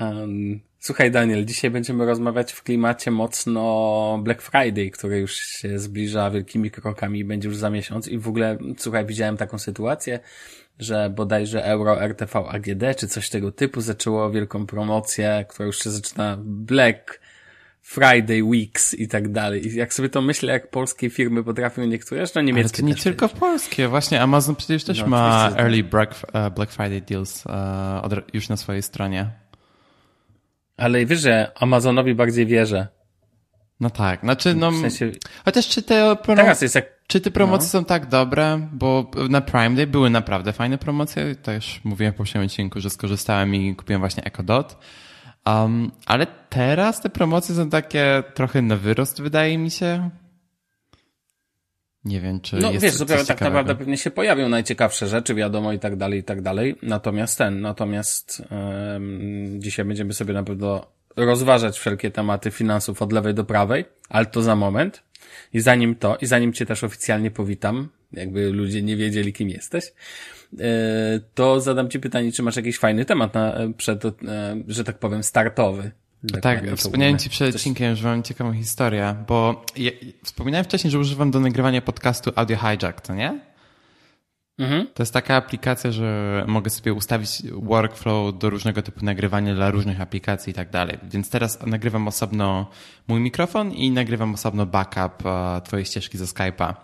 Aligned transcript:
Um, 0.00 0.60
słuchaj 0.78 1.10
Daniel, 1.10 1.44
dzisiaj 1.44 1.70
będziemy 1.70 2.06
rozmawiać 2.06 2.52
w 2.52 2.62
klimacie 2.62 3.10
mocno 3.10 4.20
Black 4.22 4.42
Friday, 4.42 4.90
który 4.90 5.18
już 5.18 5.34
się 5.36 5.78
zbliża 5.78 6.30
wielkimi 6.30 6.70
krokami 6.70 7.18
i 7.18 7.24
będzie 7.24 7.48
już 7.48 7.56
za 7.56 7.70
miesiąc 7.70 8.08
i 8.08 8.18
w 8.18 8.28
ogóle, 8.28 8.58
słuchaj, 8.78 9.06
widziałem 9.06 9.36
taką 9.36 9.58
sytuację, 9.58 10.20
że 10.78 11.10
bodajże 11.16 11.64
Euro 11.64 12.02
RTV 12.02 12.38
AGD 12.48 12.96
czy 12.98 13.08
coś 13.08 13.28
tego 13.28 13.52
typu 13.52 13.80
zaczęło 13.80 14.30
wielką 14.30 14.66
promocję, 14.66 15.44
która 15.48 15.66
już 15.66 15.78
się 15.78 15.90
zaczyna 15.90 16.38
Black 16.44 17.20
Friday 17.82 18.42
Weeks 18.44 18.94
i 18.94 19.08
tak 19.08 19.32
dalej. 19.32 19.66
I 19.66 19.74
jak 19.74 19.94
sobie 19.94 20.08
to 20.08 20.22
myślę, 20.22 20.52
jak 20.52 20.70
polskie 20.70 21.10
firmy 21.10 21.44
potrafią 21.44 21.84
niektóre, 21.86 22.20
zresztą 22.20 22.40
niemieckie 22.40 22.76
Ale 22.76 22.82
to 22.82 22.86
nie 22.88 22.94
też 22.94 23.02
tylko 23.04 23.26
przecież. 23.26 23.40
polskie. 23.40 23.88
Właśnie 23.88 24.20
Amazon 24.22 24.56
przecież 24.56 24.84
też 24.84 25.00
No, 25.00 25.06
ma 25.06 25.38
oczywiście. 25.44 25.62
Early 25.64 25.84
Black, 25.84 26.14
e, 26.32 26.50
Black 26.50 26.72
Friday 26.72 27.00
Deals 27.00 27.44
od- 28.02 28.34
już 28.34 28.48
na 28.48 28.56
swojej 28.56 28.82
stronie. 28.82 29.30
Ale 30.80 31.06
wiesz, 31.06 31.20
że 31.20 31.52
Amazonowi 31.60 32.14
bardziej 32.14 32.46
wierzę. 32.46 32.88
No 33.80 33.90
tak, 33.90 34.20
znaczy 34.20 34.54
no... 34.54 34.70
W 34.70 34.80
sensie, 34.80 35.12
Chociaż 35.44 35.68
czy 35.68 35.82
te, 35.82 36.16
teraz 36.26 36.62
jest 36.62 36.74
jak 36.74 37.00
czy 37.06 37.20
te 37.20 37.30
promocje 37.30 37.64
No. 37.66 37.70
są 37.70 37.84
tak 37.84 38.06
dobre? 38.06 38.68
Bo 38.72 39.10
na 39.28 39.40
Prime 39.40 39.70
Day 39.70 39.86
były 39.86 40.10
naprawdę 40.10 40.52
fajne 40.52 40.78
promocje. 40.78 41.34
Też 41.34 41.80
mówiłem 41.84 42.12
w 42.14 42.16
poprzednim 42.16 42.46
odcinku, 42.46 42.80
że 42.80 42.90
skorzystałem 42.90 43.54
i 43.54 43.76
kupiłem 43.76 44.00
właśnie 44.00 44.24
Echo 44.24 44.42
Dot. 44.42 44.78
Um, 45.46 45.90
ale 46.06 46.26
teraz 46.48 47.00
te 47.00 47.10
promocje 47.10 47.54
są 47.54 47.70
takie 47.70 48.22
trochę 48.34 48.62
na 48.62 48.76
wyrost, 48.76 49.22
wydaje 49.22 49.58
mi 49.58 49.70
się. 49.70 50.10
Nie 52.04 52.20
wiem, 52.20 52.40
czy 52.40 52.56
No 52.56 52.70
jest 52.70 52.82
wiesz, 52.82 52.98
dopiero 52.98 53.24
tak 53.24 53.40
naprawdę 53.40 53.74
pewnie 53.74 53.96
się 53.96 54.10
pojawią 54.10 54.48
najciekawsze 54.48 55.06
rzeczy, 55.06 55.34
wiadomo 55.34 55.72
i 55.72 55.78
tak 55.78 55.96
dalej, 55.96 56.20
i 56.20 56.22
tak 56.22 56.42
dalej. 56.42 56.76
Natomiast 56.82 57.38
ten, 57.38 57.60
natomiast 57.60 58.42
em, 58.50 59.54
dzisiaj 59.58 59.84
będziemy 59.84 60.12
sobie 60.12 60.34
na 60.34 60.42
pewno 60.42 60.86
rozważać 61.16 61.78
wszelkie 61.78 62.10
tematy 62.10 62.50
finansów 62.50 63.02
od 63.02 63.12
lewej 63.12 63.34
do 63.34 63.44
prawej, 63.44 63.84
ale 64.08 64.26
to 64.26 64.42
za 64.42 64.56
moment. 64.56 65.02
I 65.52 65.60
zanim 65.60 65.94
to, 65.94 66.16
i 66.16 66.26
zanim 66.26 66.52
cię 66.52 66.66
też 66.66 66.84
oficjalnie 66.84 67.30
powitam, 67.30 67.88
jakby 68.12 68.50
ludzie 68.50 68.82
nie 68.82 68.96
wiedzieli, 68.96 69.32
kim 69.32 69.48
jesteś, 69.48 69.92
e, 70.60 71.20
to 71.34 71.60
zadam 71.60 71.90
ci 71.90 72.00
pytanie, 72.00 72.32
czy 72.32 72.42
masz 72.42 72.56
jakiś 72.56 72.78
fajny 72.78 73.04
temat 73.04 73.34
na, 73.34 73.54
przed, 73.76 74.04
e, 74.04 74.10
że 74.68 74.84
tak 74.84 74.98
powiem, 74.98 75.22
startowy. 75.22 75.90
Tak, 76.42 76.66
to 76.70 76.76
wspomniałem 76.76 77.18
ci 77.18 77.30
przed 77.30 77.54
odcinkiem, 77.54 77.96
że 77.96 78.08
mam 78.08 78.22
ciekawą 78.22 78.52
historię, 78.52 79.14
bo 79.28 79.64
ja, 79.76 79.90
wspominałem 80.24 80.64
wcześniej, 80.64 80.90
że 80.90 80.98
używam 80.98 81.30
do 81.30 81.40
nagrywania 81.40 81.82
podcastu 81.82 82.30
Audio 82.36 82.56
Hijack, 82.56 83.00
to 83.00 83.14
nie? 83.14 83.40
Mhm. 84.58 84.86
To 84.94 85.02
jest 85.02 85.12
taka 85.12 85.36
aplikacja, 85.36 85.92
że 85.92 86.44
mogę 86.48 86.70
sobie 86.70 86.92
ustawić 86.94 87.42
workflow 87.52 88.38
do 88.38 88.50
różnego 88.50 88.82
typu 88.82 89.04
nagrywania 89.04 89.54
dla 89.54 89.70
różnych 89.70 90.00
aplikacji 90.00 90.50
i 90.50 90.54
tak 90.54 90.70
dalej. 90.70 90.98
Więc 91.02 91.30
teraz 91.30 91.66
nagrywam 91.66 92.08
osobno 92.08 92.70
mój 93.08 93.20
mikrofon 93.20 93.72
i 93.72 93.90
nagrywam 93.90 94.34
osobno 94.34 94.66
backup 94.66 95.26
e, 95.26 95.60
twojej 95.64 95.86
ścieżki 95.86 96.18
ze 96.18 96.24
Skype'a. 96.24 96.74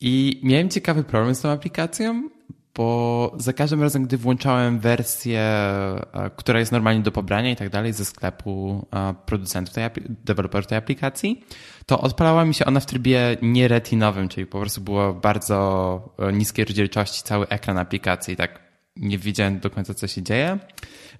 I 0.00 0.40
miałem 0.42 0.68
ciekawy 0.68 1.04
problem 1.04 1.34
z 1.34 1.40
tą 1.40 1.48
aplikacją, 1.50 2.28
bo 2.74 3.32
za 3.38 3.52
każdym 3.52 3.82
razem, 3.82 4.04
gdy 4.04 4.16
włączałem 4.16 4.80
wersję, 4.80 5.40
e, 5.40 6.04
która 6.36 6.58
jest 6.58 6.72
normalnie 6.72 7.02
do 7.02 7.12
pobrania 7.12 7.50
i 7.50 7.56
tak 7.56 7.68
dalej 7.70 7.92
ze 7.92 8.04
sklepu 8.04 8.86
e, 8.94 9.14
producentów 9.26 9.74
tej, 9.74 9.84
deweloperów 10.08 10.66
tej 10.66 10.78
aplikacji, 10.78 11.44
to 11.86 12.00
odpalała 12.00 12.44
mi 12.44 12.54
się 12.54 12.64
ona 12.64 12.80
w 12.80 12.86
trybie 12.86 13.36
nieretinowym, 13.42 14.28
czyli 14.28 14.46
po 14.46 14.60
prostu 14.60 14.80
było 14.80 15.14
bardzo 15.14 16.14
e, 16.18 16.32
niskiej 16.32 16.64
rozdzielczości 16.64 17.22
cały 17.22 17.48
ekran 17.48 17.78
aplikacji, 17.78 18.36
tak 18.36 18.64
nie 18.96 19.18
wiedziałem 19.18 19.60
do 19.60 19.70
końca, 19.70 19.94
co 19.94 20.06
się 20.06 20.22
dzieje. 20.22 20.58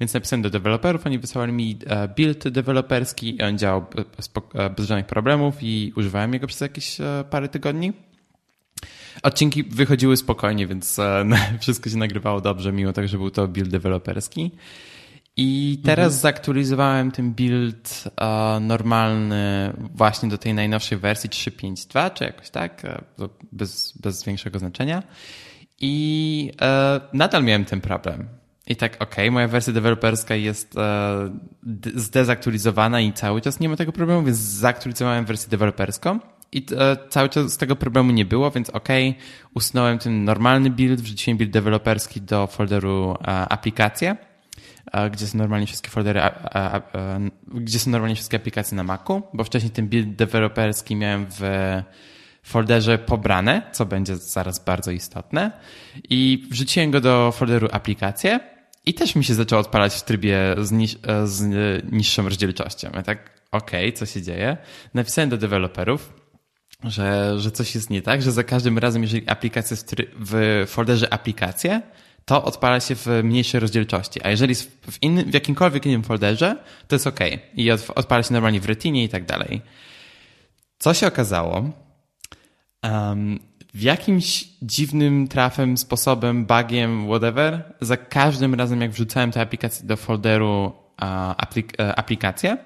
Więc 0.01 0.15
napisałem 0.15 0.43
do 0.43 0.51
deweloperów, 0.51 1.07
oni 1.07 1.19
wysłali 1.19 1.53
mi 1.53 1.79
build 2.17 2.49
deweloperski 2.49 3.37
i 3.37 3.43
on 3.43 3.59
działał 3.59 3.83
be- 3.97 4.03
spok- 4.03 4.61
e, 4.61 4.71
bez 4.71 4.87
żadnych 4.87 5.07
problemów 5.07 5.55
i 5.63 5.93
używałem 5.97 6.33
jego 6.33 6.47
przez 6.47 6.61
jakieś 6.61 6.99
parę 7.31 7.49
tygodni. 7.49 7.93
Odcinki 9.23 9.65
wychodziły 9.65 10.17
spokojnie, 10.17 10.67
więc 10.67 10.99
e, 10.99 11.25
wszystko 11.61 11.91
się 11.91 11.97
nagrywało 11.97 12.41
dobrze, 12.41 12.73
mimo 12.73 12.93
tego, 12.93 13.09
że 13.09 13.19
był 13.19 13.31
to 13.31 13.49
build 13.49 13.71
deweloperski. 13.71 14.51
I 15.37 15.81
teraz 15.85 16.21
zaktualizowałem 16.21 17.11
ten 17.11 17.35
build 17.35 18.05
e, 18.21 18.61
normalny 18.61 19.73
właśnie 19.95 20.29
do 20.29 20.39
tej 20.39 20.55
najnowszej 20.55 20.99
wersji 20.99 21.31
3.5.2, 21.31 22.13
czy 22.13 22.25
jakoś 22.25 22.51
tak, 22.51 22.85
e, 22.85 23.03
bez, 23.53 23.99
bez 23.99 24.25
większego 24.25 24.59
znaczenia. 24.59 25.03
I 25.81 26.51
nadal 27.13 27.45
miałem 27.45 27.65
ten 27.65 27.81
problem. 27.81 28.29
I 28.67 28.77
tak, 28.77 29.03
okej, 29.03 29.31
moja 29.31 29.49
wersja 29.49 29.73
deweloperska 29.73 30.35
jest 30.35 30.75
zdezaktualizowana 31.95 33.01
i 33.01 33.13
cały 33.13 33.41
czas 33.41 33.61
nie 33.61 33.69
ma 33.69 33.77
tego 33.77 33.93
problemu, 33.93 34.23
więc 34.23 34.39
zaktualizowałem 34.39 35.25
wersję 35.25 35.51
deweloperską 35.51 36.21
i 36.55 36.67
e, 36.77 36.97
cały 37.09 37.29
czas 37.29 37.53
z 37.53 37.57
tego 37.57 37.77
problemu 37.77 38.13
nie 38.13 38.25
było, 38.25 38.51
więc 38.51 38.71
okej, 38.71 39.15
usunąłem 39.55 39.99
ten 39.99 40.25
normalny 40.25 40.71
build, 40.71 41.01
wrzuciłem 41.01 41.39
build 41.39 41.53
deweloperski 41.53 42.21
do 42.21 42.47
folderu 42.47 43.17
e, 43.21 43.27
aplikacje, 43.27 44.17
e, 44.93 45.11
gdzie 45.11 45.27
są 45.27 45.39
normalnie 45.39 45.67
wszystkie 45.67 45.91
foldery, 45.91 46.21
a, 46.21 46.77
e, 46.77 47.31
gdzie 47.55 47.79
są 47.79 47.91
normalnie 47.91 48.15
wszystkie 48.15 48.37
aplikacje 48.37 48.77
na 48.77 48.85
Macu, 48.85 49.23
bo 49.35 49.45
wcześniej 49.45 49.71
ten 49.71 49.89
build 49.89 50.17
deweloperski 50.17 50.97
miałem 50.97 51.27
w 51.31 51.43
folderze 52.43 52.99
pobrane, 52.99 53.63
co 53.73 53.87
będzie 53.87 54.17
zaraz 54.17 54.65
bardzo 54.65 54.91
istotne. 54.91 55.51
I 56.11 56.47
wrzuciłem 56.51 56.91
go 56.91 57.01
do 57.01 57.33
folderu 57.33 57.69
aplikacje 57.73 58.41
i 58.87 58.95
też 58.95 59.15
mi 59.15 59.25
się 59.25 59.35
zaczęło 59.35 59.61
odpalać 59.61 59.95
w 59.95 60.03
trybie 60.03 60.39
z, 60.59 60.73
niż, 60.73 60.97
e, 61.07 61.27
z 61.27 61.43
niższą 61.93 62.25
rozdzielczością. 62.25 62.91
Ja 62.95 63.03
tak, 63.03 63.31
okej, 63.53 63.93
co 63.93 64.07
się 64.07 64.23
dzieje? 64.23 64.57
Napisałem 64.95 65.31
do 65.31 65.37
deweloperów, 65.37 66.24
że, 66.85 67.41
że 67.41 67.51
coś 67.51 67.75
jest 67.75 67.91
nie 67.91 68.03
tak, 68.03 68.23
że 68.23 68.33
za 68.33 68.45
każdym 68.45 68.79
razem, 68.79 69.03
jeżeli 69.03 69.29
aplikacja 69.29 69.75
jest 69.75 69.95
w, 70.17 70.65
folderze 70.69 71.13
aplikacje, 71.13 71.83
to 72.25 72.45
odpala 72.45 72.81
się 72.81 72.95
w 72.95 73.07
mniejszej 73.25 73.61
rozdzielczości. 73.61 74.21
A 74.23 74.31
jeżeli 74.31 74.55
w, 74.55 75.03
innym, 75.03 75.31
w 75.31 75.35
jakimkolwiek 75.35 75.87
innym 75.87 76.03
folderze, 76.03 76.57
to 76.89 76.95
jest 76.95 77.07
ok. 77.07 77.21
I 77.55 77.71
od, 77.71 77.91
odpala 77.95 78.23
się 78.23 78.33
normalnie 78.33 78.61
w 78.61 78.67
retinie 78.67 79.05
i 79.05 79.09
tak 79.09 79.25
dalej. 79.25 79.63
Co 80.79 80.95
się 80.95 81.07
okazało? 81.07 81.71
Um, 82.83 83.39
w 83.75 83.83
jakimś 83.83 84.49
dziwnym 84.63 85.29
trafem, 85.29 85.77
sposobem, 85.77 86.47
bugiem, 86.47 87.07
whatever, 87.07 87.75
za 87.81 87.97
każdym 87.97 88.55
razem 88.55 88.81
jak 88.81 88.91
wrzucałem 88.91 89.33
tę 89.33 89.41
aplikację 89.41 89.87
do 89.87 89.97
folderu 89.97 90.73
aplik, 91.37 91.81
e, 91.81 91.95
aplikacje, 91.95 92.57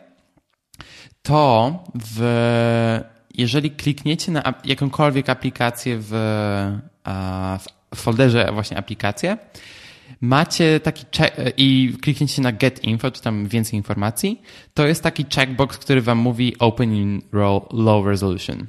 to 1.23 1.85
w, 1.95 2.21
jeżeli 3.39 3.71
klikniecie 3.71 4.33
na 4.33 4.55
jakąkolwiek 4.65 5.29
aplikację 5.29 5.99
w, 6.01 6.11
w 7.95 8.01
folderze 8.01 8.51
właśnie 8.53 8.77
aplikacje, 8.77 9.39
macie 10.21 10.81
taki 10.81 11.05
check, 11.17 11.37
i 11.57 11.97
klikniecie 12.03 12.43
na 12.43 12.53
get 12.53 12.85
info, 12.85 13.11
czy 13.11 13.23
tam 13.23 13.47
więcej 13.47 13.77
informacji, 13.77 14.43
to 14.75 14.87
jest 14.87 15.03
taki 15.03 15.25
checkbox, 15.35 15.79
który 15.79 16.03
wam 16.03 16.19
mówi 16.19 16.59
open 16.59 16.95
in 16.95 17.23
low 17.73 18.07
resolution. 18.07 18.67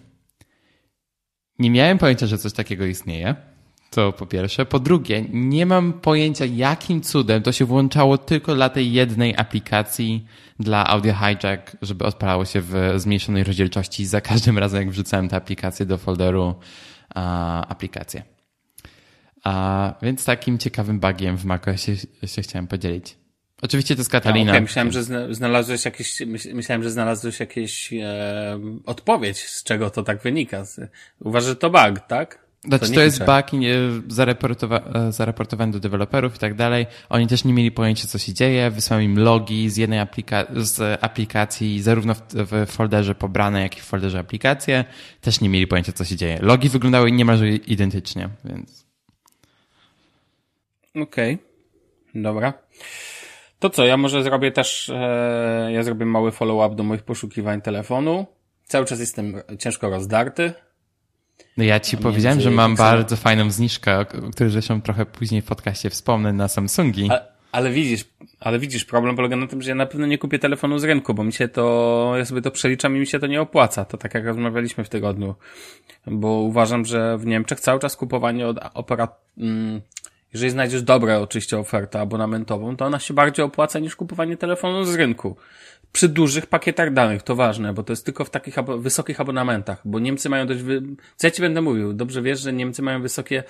Nie 1.60 1.72
miałem 1.72 1.98
pojęcia, 1.98 2.28
że 2.28 2.38
coś 2.38 2.54
takiego 2.54 2.86
istnieje. 2.86 3.36
To 3.90 4.14
po 4.14 4.26
pierwsze. 4.26 4.66
Po 4.66 4.80
drugie, 4.80 5.26
nie 5.30 5.66
mam 5.66 5.94
pojęcia, 5.94 6.46
jakim 6.46 7.02
cudem 7.02 7.44
to 7.44 7.52
się 7.52 7.66
włączało 7.66 8.18
tylko 8.18 8.56
dla 8.56 8.70
tej 8.70 8.94
jednej 8.94 9.38
aplikacji 9.38 10.26
dla 10.60 10.88
Audio 10.88 11.14
Hijack, 11.14 11.78
żeby 11.82 12.06
odpalało 12.06 12.46
się 12.46 12.62
w 12.62 12.94
zmniejszonej 12.96 13.44
rozdzielczości 13.44 14.06
za 14.06 14.22
każdym 14.22 14.58
razem, 14.58 14.80
jak 14.80 14.90
wrzucałem 14.90 15.30
tę 15.30 15.36
aplikację 15.36 15.86
do 15.86 15.98
folderu 15.98 16.56
a, 17.16 17.68
aplikacje. 17.68 18.24
A, 19.44 19.94
więc 20.02 20.26
takim 20.26 20.58
ciekawym 20.58 21.00
bugiem 21.00 21.38
w 21.38 21.46
macOSie 21.46 21.98
się, 21.98 22.28
się 22.28 22.42
chciałem 22.42 22.68
podzielić. 22.68 23.18
Oczywiście 23.62 23.96
to 23.96 24.00
jest 24.00 24.12
Catalina. 24.12 24.52
Okej, 24.52 24.62
myślałem, 24.62 24.92
że 24.92 25.04
zna- 25.04 25.34
znalazłeś 25.34 25.86
jakieś, 25.86 26.22
myśl- 26.22 26.54
myślałem, 26.54 26.84
że 26.84 26.92
znalazłeś 26.92 27.40
jakieś 27.40 27.94
e, 27.94 28.60
odpowiedź, 28.86 29.38
z 29.40 29.64
czego 29.64 29.90
to 29.90 30.04
tak 30.04 30.22
wynika. 30.22 30.64
Uważasz, 31.20 31.50
że 31.50 31.56
to 31.56 31.70
bug, 31.70 32.00
tak? 32.08 32.49
Znaczy, 32.66 32.94
to, 32.94 33.02
jest 33.02 33.20
bug 33.20 33.46
zareportowa- 34.08 35.08
e, 35.08 35.12
zareportowany 35.12 35.72
do 35.72 35.80
deweloperów 35.80 36.36
i 36.36 36.40
tak 36.40 36.54
dalej. 36.54 36.88
Oni 37.10 37.28
też 37.28 37.44
nie 37.44 37.54
mieli 37.54 37.72
pojęcia, 37.72 38.08
co 38.08 38.18
się 38.18 38.34
dzieje. 38.34 38.72
Wysłałem 38.72 39.06
im 39.06 39.20
logi 39.20 39.70
z 39.70 39.78
jednej 39.78 40.00
aplika- 40.00 40.46
z 40.62 41.04
aplikacji, 41.04 41.82
zarówno 41.82 42.14
w, 42.14 42.22
w 42.34 42.72
folderze 42.72 43.16
pobrane, 43.16 43.62
jak 43.62 43.78
i 43.78 43.82
w 43.82 43.84
folderze 43.84 44.20
aplikacje. 44.20 44.86
Też 45.22 45.42
nie 45.42 45.50
mieli 45.50 45.68
pojęcia, 45.68 45.92
co 45.92 46.06
się 46.06 46.16
dzieje. 46.16 46.40
Logi 46.42 46.70
wyglądały 46.70 47.12
niemalże 47.12 47.50
identycznie, 47.50 48.30
więc 48.46 48.86
Okej, 50.96 51.38
dobra. 52.16 52.54
To 53.60 53.70
co, 53.70 53.86
ja 53.86 53.98
może 53.98 54.24
zrobię 54.24 54.52
też, 54.52 54.90
e, 54.90 55.70
ja 55.72 55.84
zrobię 55.84 56.06
mały 56.06 56.32
follow-up 56.32 56.76
do 56.76 56.84
moich 56.84 57.04
poszukiwań 57.04 57.62
telefonu. 57.62 58.26
Cały 58.64 58.86
czas 58.86 59.00
jestem 59.00 59.42
ciężko 59.60 59.90
rozdarty. 59.90 60.54
No 61.58 61.64
ja 61.64 61.80
ci 61.80 61.98
powiedziałem, 61.98 62.38
między 62.38 62.50
że 62.50 62.56
mam 62.56 62.76
bardzo 62.76 63.16
fajną 63.16 63.52
zniżkę, 63.52 63.98
o 63.98 64.02
o 64.02 64.32
której 64.32 64.52
zresztą 64.52 64.82
trochę 64.82 65.06
później 65.06 65.42
w 65.42 65.46
podcaście 65.46 65.90
wspomnę 65.90 66.34
na 66.34 66.48
Samsungi. 66.48 67.10
A, 67.12 67.20
ale 67.52 67.72
widzisz, 67.72 68.06
Ale 68.40 68.60
widzisz, 68.60 68.86
problem 68.86 69.16
polega 69.16 69.36
na 69.36 69.48
tym, 69.48 69.62
że 69.62 69.70
ja 69.70 69.76
na 69.76 69.86
pewno 69.86 70.08
nie 70.08 70.18
kupię 70.18 70.40
telefonu 70.40 70.80
z 70.80 70.84
rynku, 70.84 71.14
bo 71.14 71.24
mi 71.24 71.34
się 71.34 71.48
to, 71.48 72.14
ja 72.18 72.26
sobie 72.26 72.42
to 72.42 72.52
przeliczam 72.52 72.98
i 72.98 73.00
mi 73.00 73.08
się 73.08 73.20
to 73.20 73.28
nie 73.28 73.42
opłaca. 73.42 73.86
To 73.86 73.98
tak 73.98 74.14
jak 74.14 74.26
rozmawialiśmy 74.26 74.84
w 74.84 74.90
tygodniu. 74.90 75.36
Bo 76.08 76.28
uważam, 76.28 76.86
że 76.86 77.18
w 77.18 77.26
Niemczech 77.26 77.60
cały 77.60 77.80
czas 77.80 77.96
kupowanie 77.96 78.48
od 78.48 78.58
operat, 78.74 79.22
mm, 79.38 79.82
jeżeli 80.34 80.52
znajdziesz 80.52 80.84
dobre 80.84 81.20
oczywiście 81.20 81.60
ofertę 81.60 82.00
abonamentową, 82.00 82.78
to 82.78 82.86
ona 82.86 83.00
się 83.00 83.14
bardziej 83.14 83.46
opłaca 83.46 83.80
niż 83.80 83.96
kupowanie 83.96 84.38
telefonu 84.38 84.86
z 84.86 84.96
rynku. 84.96 85.36
Przy 85.92 86.10
dużych 86.10 86.46
pakietach 86.46 86.94
danych, 86.94 87.24
to 87.24 87.36
ważne, 87.36 87.74
bo 87.74 87.84
to 87.84 87.94
jest 87.94 88.06
tylko 88.06 88.26
w 88.26 88.30
takich 88.30 88.58
abo 88.58 88.78
wysokich 88.78 89.22
abonamentach, 89.22 89.82
bo 89.86 90.00
Niemcy 90.00 90.30
mają 90.30 90.48
dość, 90.48 90.62
wy... 90.62 90.82
co 91.16 91.28
ja 91.28 91.32
ci 91.32 91.42
będę 91.42 91.62
mówił, 91.62 91.94
dobrze 91.94 92.22
wiesz, 92.22 92.40
że 92.40 92.54
Niemcy 92.54 92.82
mają 92.82 93.02
wysokie 93.02 93.44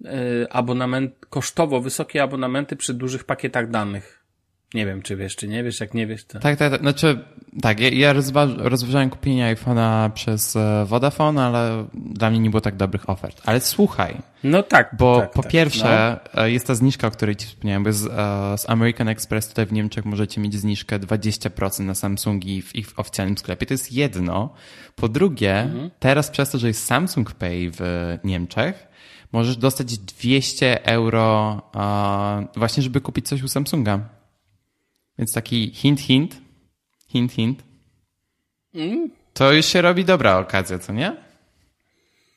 yy, 0.00 0.10
abonament, 0.50 1.26
kosztowo 1.30 1.80
wysokie 1.80 2.22
abonamenty 2.22 2.76
przy 2.76 2.94
dużych 2.94 3.24
pakietach 3.24 3.70
danych. 3.70 4.25
Nie 4.74 4.86
wiem, 4.86 5.02
czy 5.02 5.16
wiesz, 5.16 5.36
czy 5.36 5.48
nie 5.48 5.64
wiesz, 5.64 5.80
jak 5.80 5.94
nie 5.94 6.06
wiesz, 6.06 6.24
to... 6.24 6.38
Tak, 6.40 6.56
tak, 6.56 6.70
tak. 6.70 6.80
Znaczy, 6.80 7.18
tak, 7.62 7.80
ja, 7.80 7.88
ja 7.88 8.12
rozważ, 8.12 8.50
rozważałem 8.56 9.10
kupienie 9.10 9.56
iPhone'a 9.56 10.10
przez 10.10 10.56
e, 10.56 10.84
Vodafone, 10.86 11.42
ale 11.42 11.86
dla 11.94 12.30
mnie 12.30 12.38
nie 12.38 12.50
było 12.50 12.60
tak 12.60 12.76
dobrych 12.76 13.10
ofert. 13.10 13.42
Ale 13.44 13.60
słuchaj. 13.60 14.16
No 14.44 14.62
tak. 14.62 14.94
Bo 14.98 15.20
tak, 15.20 15.30
po 15.30 15.42
tak, 15.42 15.52
pierwsze, 15.52 16.20
no. 16.34 16.46
jest 16.46 16.66
ta 16.66 16.74
zniżka, 16.74 17.06
o 17.06 17.10
której 17.10 17.36
ci 17.36 17.46
wspomniałem, 17.46 17.84
bo 17.84 17.92
z, 17.92 18.02
z 18.60 18.70
American 18.70 19.08
Express 19.08 19.48
tutaj 19.48 19.66
w 19.66 19.72
Niemczech 19.72 20.04
możecie 20.04 20.40
mieć 20.40 20.54
zniżkę 20.54 20.98
20% 20.98 21.84
na 21.84 21.94
Samsungi 21.94 22.62
w 22.62 22.76
ich 22.76 22.86
oficjalnym 22.96 23.38
sklepie. 23.38 23.66
To 23.66 23.74
jest 23.74 23.92
jedno. 23.92 24.54
Po 24.96 25.08
drugie, 25.08 25.60
mhm. 25.60 25.90
teraz 25.98 26.30
przez 26.30 26.50
to, 26.50 26.58
że 26.58 26.68
jest 26.68 26.84
Samsung 26.86 27.32
Pay 27.32 27.70
w 27.70 28.18
Niemczech, 28.24 28.88
możesz 29.32 29.56
dostać 29.56 29.98
200 29.98 30.84
euro 30.84 31.62
właśnie, 32.56 32.82
żeby 32.82 33.00
kupić 33.00 33.28
coś 33.28 33.42
u 33.42 33.48
Samsunga. 33.48 34.16
Więc 35.18 35.32
taki 35.32 35.70
hint, 35.74 36.00
hint, 36.00 36.36
hint, 37.08 37.32
hint. 37.32 37.62
Mm. 38.74 39.10
To 39.32 39.52
już 39.52 39.66
się 39.66 39.82
robi 39.82 40.04
dobra 40.04 40.38
okazja, 40.38 40.78
co 40.78 40.92
nie? 40.92 41.16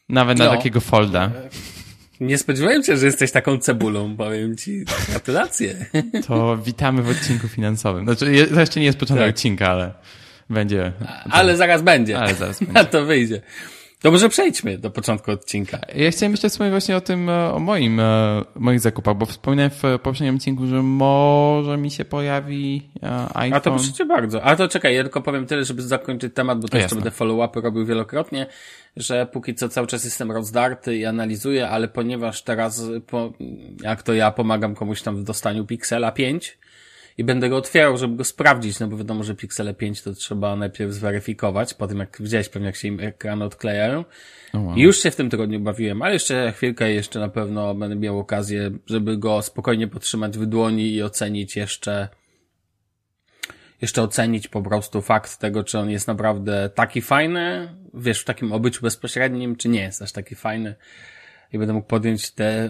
Nawet 0.09 0.37
no. 0.37 0.45
na 0.45 0.51
takiego 0.51 0.81
folda. 0.81 1.31
Nie 2.19 2.37
spodziewałem 2.37 2.83
się, 2.83 2.97
że 2.97 3.05
jesteś 3.05 3.31
taką 3.31 3.57
cebulą, 3.57 4.17
powiem 4.17 4.57
ci. 4.57 4.83
Gratulacje. 5.09 5.85
To 6.27 6.57
witamy 6.57 7.01
w 7.01 7.09
odcinku 7.09 7.47
finansowym. 7.47 8.03
Znaczy, 8.03 8.47
to 8.53 8.59
jeszcze 8.59 8.79
nie 8.79 8.85
jest 8.85 8.97
początek 8.97 9.25
tak. 9.25 9.35
odcinka, 9.35 9.67
ale 9.67 9.93
będzie. 10.49 10.93
Ale 11.29 11.57
zaraz 11.57 11.81
będzie. 11.81 12.19
Ale 12.19 12.35
zaraz 12.35 12.59
będzie. 12.59 12.79
A 12.79 12.83
to 12.93 13.05
wyjdzie. 13.05 13.41
Może 14.03 14.29
przejdźmy 14.29 14.77
do 14.77 14.91
początku 14.91 15.31
odcinka. 15.31 15.79
Ja 15.95 16.11
chciałem 16.11 16.31
jeszcze 16.31 16.49
wspomnieć 16.49 16.71
właśnie 16.71 16.97
o 16.97 17.01
tym, 17.01 17.29
e, 17.29 17.53
o 17.53 17.59
moim, 17.59 17.99
e, 17.99 18.41
moich 18.55 18.79
zakupach, 18.79 19.15
bo 19.15 19.25
wspominałem 19.25 19.71
w 19.71 19.83
poprzednim 20.03 20.35
odcinku, 20.35 20.67
że 20.67 20.83
może 20.83 21.77
mi 21.77 21.91
się 21.91 22.05
pojawi 22.05 22.89
iPhone. 23.33 23.53
A 23.53 23.59
to 23.59 23.71
proszę 23.71 24.05
bardzo. 24.05 24.43
A 24.43 24.55
to 24.55 24.67
czekaj, 24.67 24.95
ja 24.95 25.03
tylko 25.03 25.21
powiem 25.21 25.45
tyle, 25.45 25.65
żeby 25.65 25.81
zakończyć 25.81 26.33
temat, 26.33 26.61
bo 26.61 26.67
to 26.67 26.77
jeszcze 26.77 26.95
będę 26.95 27.11
follow-upy 27.11 27.61
robił 27.61 27.85
wielokrotnie, 27.85 28.45
że 28.97 29.25
póki 29.25 29.55
co 29.55 29.69
cały 29.69 29.87
czas 29.87 30.05
jestem 30.05 30.31
rozdarty 30.31 30.97
i 30.97 31.05
analizuję, 31.05 31.69
ale 31.69 31.87
ponieważ 31.87 32.41
teraz, 32.41 32.83
po, 33.07 33.33
jak 33.81 34.03
to 34.03 34.13
ja 34.13 34.31
pomagam 34.31 34.75
komuś 34.75 35.01
tam 35.01 35.15
w 35.15 35.23
dostaniu 35.23 35.65
Pixela 35.65 36.11
5, 36.11 36.57
i 37.19 37.23
będę 37.23 37.49
go 37.49 37.57
otwierał, 37.57 37.97
żeby 37.97 38.15
go 38.15 38.23
sprawdzić, 38.23 38.79
no 38.79 38.87
bo 38.87 38.97
wiadomo, 38.97 39.23
że 39.23 39.35
Pixele 39.35 39.73
5 39.73 40.01
to 40.01 40.13
trzeba 40.13 40.55
najpierw 40.55 40.91
zweryfikować, 40.91 41.73
po 41.73 41.87
tym 41.87 41.99
jak 41.99 42.17
widziałeś 42.19 42.49
pewnie 42.49 42.65
jak 42.65 42.75
się 42.75 42.87
im 42.87 42.99
ekrany 42.99 43.45
odklejają. 43.45 44.05
Oh 44.53 44.63
wow. 44.63 44.77
Już 44.77 45.03
się 45.03 45.11
w 45.11 45.15
tym 45.15 45.29
tygodniu 45.29 45.59
bawiłem, 45.59 46.01
ale 46.01 46.13
jeszcze 46.13 46.51
chwilkę 46.51 46.91
jeszcze 46.91 47.19
na 47.19 47.29
pewno 47.29 47.75
będę 47.75 47.95
miał 47.95 48.19
okazję, 48.19 48.71
żeby 48.85 49.17
go 49.17 49.41
spokojnie 49.41 49.87
podtrzymać 49.87 50.37
w 50.37 50.45
dłoni 50.45 50.93
i 50.93 51.03
ocenić 51.03 51.55
jeszcze 51.55 52.09
jeszcze 53.81 54.03
ocenić 54.03 54.47
po 54.47 54.61
prostu 54.61 55.01
fakt 55.01 55.37
tego, 55.37 55.63
czy 55.63 55.79
on 55.79 55.89
jest 55.89 56.07
naprawdę 56.07 56.69
taki 56.75 57.01
fajny, 57.01 57.75
wiesz, 57.93 58.21
w 58.21 58.25
takim 58.25 58.51
obyciu 58.51 58.81
bezpośrednim, 58.81 59.55
czy 59.55 59.69
nie 59.69 59.81
jest 59.81 60.01
aż 60.01 60.11
taki 60.11 60.35
fajny. 60.35 60.75
I 61.53 61.57
będę 61.57 61.73
mógł 61.73 61.87
podjąć 61.87 62.31
te 62.31 62.69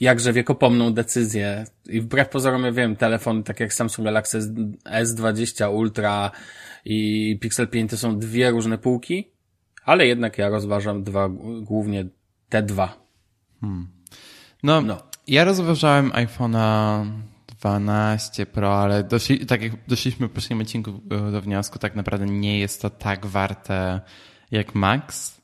jakże 0.00 0.32
wiekopomną 0.32 0.92
decyzję. 0.92 1.64
I 1.88 2.00
wbrew 2.00 2.28
pozorom, 2.28 2.64
ja 2.64 2.72
wiem, 2.72 2.96
telefony 2.96 3.42
tak 3.42 3.60
jak 3.60 3.74
Samsung 3.74 4.04
Galaxy 4.04 4.38
S20 4.84 5.74
Ultra 5.74 6.30
i 6.84 7.38
Pixel 7.40 7.68
5 7.68 7.90
to 7.90 7.96
są 7.96 8.18
dwie 8.18 8.50
różne 8.50 8.78
półki, 8.78 9.30
ale 9.84 10.06
jednak 10.06 10.38
ja 10.38 10.48
rozważam 10.48 11.04
dwa, 11.04 11.28
głównie 11.60 12.06
te 12.48 12.62
dwa. 12.62 13.06
Hmm. 13.60 13.88
No, 14.62 14.80
no, 14.80 15.02
ja 15.26 15.44
rozważałem 15.44 16.10
iPhone'a 16.10 17.04
12 17.60 18.46
Pro, 18.46 18.82
ale 18.82 19.04
doszli, 19.04 19.46
tak 19.46 19.62
jak 19.62 19.72
doszliśmy 19.88 20.28
w 20.28 20.30
poprzednim 20.30 20.60
odcinku 20.60 20.92
do 21.32 21.42
wniosku, 21.42 21.78
tak 21.78 21.96
naprawdę 21.96 22.26
nie 22.26 22.58
jest 22.58 22.82
to 22.82 22.90
tak 22.90 23.26
warte 23.26 24.00
jak 24.50 24.74
Max. 24.74 25.35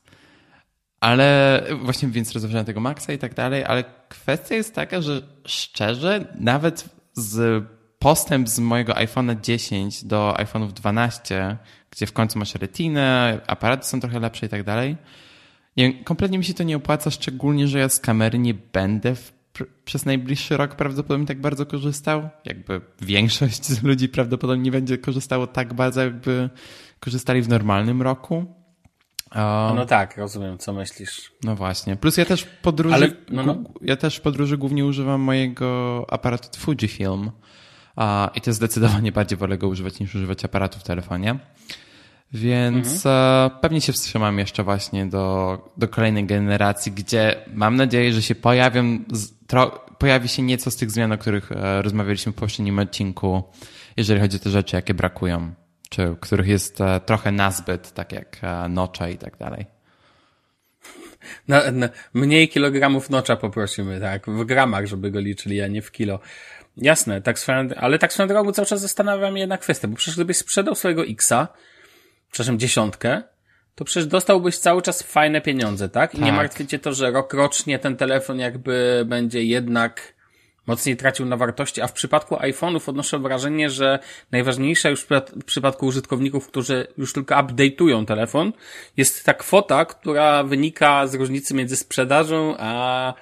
Ale 1.03 1.63
właśnie 1.81 2.09
więc 2.09 2.31
rozważałem 2.31 2.65
tego 2.65 2.79
Maxa 2.79 3.13
i 3.13 3.17
tak 3.17 3.33
dalej, 3.33 3.63
ale 3.65 3.83
kwestia 4.09 4.55
jest 4.55 4.75
taka, 4.75 5.01
że 5.01 5.21
szczerze, 5.45 6.35
nawet 6.39 6.89
z 7.13 7.63
postęp 7.99 8.49
z 8.49 8.59
mojego 8.59 8.93
iPhone'a 8.93 9.41
10 9.41 10.03
do 10.03 10.33
iPhone'ów 10.37 10.73
12, 10.73 11.57
gdzie 11.91 12.05
w 12.05 12.13
końcu 12.13 12.39
masz 12.39 12.55
retinę, 12.55 13.39
aparaty 13.47 13.87
są 13.87 13.99
trochę 13.99 14.19
lepsze 14.19 14.45
i 14.45 14.49
tak 14.49 14.63
dalej, 14.63 14.97
nie, 15.77 16.03
kompletnie 16.03 16.37
mi 16.37 16.45
się 16.45 16.53
to 16.53 16.63
nie 16.63 16.77
opłaca, 16.77 17.11
szczególnie, 17.11 17.67
że 17.67 17.79
ja 17.79 17.89
z 17.89 17.99
kamery 17.99 18.39
nie 18.39 18.53
będę 18.53 19.15
w, 19.15 19.33
przez 19.85 20.05
najbliższy 20.05 20.57
rok 20.57 20.75
prawdopodobnie 20.75 21.27
tak 21.27 21.41
bardzo 21.41 21.65
korzystał. 21.65 22.29
Jakby 22.45 22.81
większość 23.01 23.65
z 23.65 23.83
ludzi 23.83 24.09
prawdopodobnie 24.09 24.63
nie 24.63 24.71
będzie 24.71 24.97
korzystało 24.97 25.47
tak 25.47 25.73
bardzo, 25.73 26.01
jakby 26.01 26.49
korzystali 26.99 27.41
w 27.41 27.49
normalnym 27.49 28.01
roku. 28.01 28.62
No 29.75 29.85
tak, 29.85 30.17
rozumiem, 30.17 30.57
co 30.57 30.73
myślisz. 30.73 31.31
No 31.43 31.55
właśnie. 31.55 31.95
Plus 31.95 32.17
ja 32.17 32.25
też 32.25 32.43
podróży, 32.43 32.95
Ale, 32.95 33.11
no, 33.29 33.43
no. 33.43 33.57
ja 33.81 33.95
też 33.95 34.15
w 34.15 34.21
podróży 34.21 34.57
głównie 34.57 34.85
używam 34.85 35.21
mojego 35.21 36.05
aparatu 36.09 36.59
Fujifilm 36.59 37.31
a, 37.95 38.31
i 38.35 38.41
to 38.41 38.53
zdecydowanie 38.53 39.11
bardziej 39.11 39.37
wolę 39.37 39.57
go 39.57 39.67
używać 39.67 39.99
niż 39.99 40.15
używać 40.15 40.45
aparatu 40.45 40.79
w 40.79 40.83
telefonie. 40.83 41.39
Więc 42.33 43.05
mhm. 43.05 43.51
e, 43.51 43.59
pewnie 43.61 43.81
się 43.81 43.93
wstrzymam 43.93 44.39
jeszcze 44.39 44.63
właśnie 44.63 45.05
do, 45.05 45.57
do 45.77 45.87
kolejnej 45.87 46.25
generacji, 46.25 46.91
gdzie 46.91 47.35
mam 47.53 47.75
nadzieję, 47.75 48.13
że 48.13 48.21
się 48.21 48.35
pojawią, 48.35 48.99
pojawi 49.97 50.27
się 50.27 50.41
nieco 50.41 50.71
z 50.71 50.75
tych 50.75 50.91
zmian, 50.91 51.11
o 51.11 51.17
których 51.17 51.51
e, 51.51 51.81
rozmawialiśmy 51.81 52.31
w 52.31 52.35
poprzednim 52.35 52.79
odcinku, 52.79 53.43
jeżeli 53.97 54.21
chodzi 54.21 54.37
o 54.37 54.39
te 54.39 54.49
rzeczy, 54.49 54.75
jakie 54.75 54.93
brakują 54.93 55.53
czy 55.93 56.15
których 56.21 56.47
jest 56.47 56.81
e, 56.81 56.99
trochę 56.99 57.31
nazbyt, 57.31 57.91
tak 57.91 58.11
jak 58.11 58.37
e, 58.41 58.69
nocza 58.69 59.09
i 59.09 59.17
tak 59.17 59.37
dalej. 59.37 59.65
Na, 61.47 61.71
na, 61.71 61.89
mniej 62.13 62.49
kilogramów 62.49 63.09
nocza 63.09 63.35
poprosimy, 63.35 63.99
tak, 63.99 64.27
w 64.27 64.43
gramach, 64.45 64.85
żeby 64.85 65.11
go 65.11 65.19
liczyli, 65.19 65.61
a 65.61 65.67
nie 65.67 65.81
w 65.81 65.91
kilo. 65.91 66.19
Jasne, 66.77 67.21
tak 67.21 67.39
swoją, 67.39 67.69
ale 67.77 67.99
tak 67.99 68.13
swoją 68.13 68.27
drogą 68.27 68.51
cały 68.51 68.65
czas 68.65 68.81
zastanawiam 68.81 69.33
się 69.33 69.39
jedna 69.39 69.57
kwestia, 69.57 69.87
bo 69.87 69.95
przecież 69.95 70.15
gdybyś 70.15 70.37
sprzedał 70.37 70.75
swojego 70.75 71.05
Xa, 71.05 71.47
przepraszam, 72.31 72.59
dziesiątkę, 72.59 73.21
to 73.75 73.85
przecież 73.85 74.07
dostałbyś 74.07 74.57
cały 74.57 74.81
czas 74.81 75.01
fajne 75.01 75.41
pieniądze, 75.41 75.89
tak? 75.89 76.13
I 76.13 76.17
tak. 76.17 76.25
nie 76.25 76.33
martwicie 76.33 76.79
to, 76.79 76.93
że 76.93 77.11
rok 77.11 77.33
rocznie 77.33 77.79
ten 77.79 77.97
telefon 77.97 78.39
jakby 78.39 79.03
będzie 79.05 79.43
jednak 79.43 80.13
mocniej 80.67 80.97
tracił 80.97 81.25
na 81.25 81.37
wartości, 81.37 81.81
a 81.81 81.87
w 81.87 81.93
przypadku 81.93 82.35
iPhone'ów 82.35 82.89
odnoszę 82.89 83.19
wrażenie, 83.19 83.69
że 83.69 83.99
najważniejsza 84.31 84.89
już 84.89 85.03
w 85.03 85.43
przypadku 85.45 85.85
użytkowników, 85.85 86.47
którzy 86.47 86.87
już 86.97 87.13
tylko 87.13 87.35
update'ują 87.35 88.05
telefon, 88.05 88.53
jest 88.97 89.25
ta 89.25 89.33
kwota, 89.33 89.85
która 89.85 90.43
wynika 90.43 91.07
z 91.07 91.15
różnicy 91.15 91.53
między 91.53 91.77
sprzedażą 91.77 92.55
a, 92.59 93.13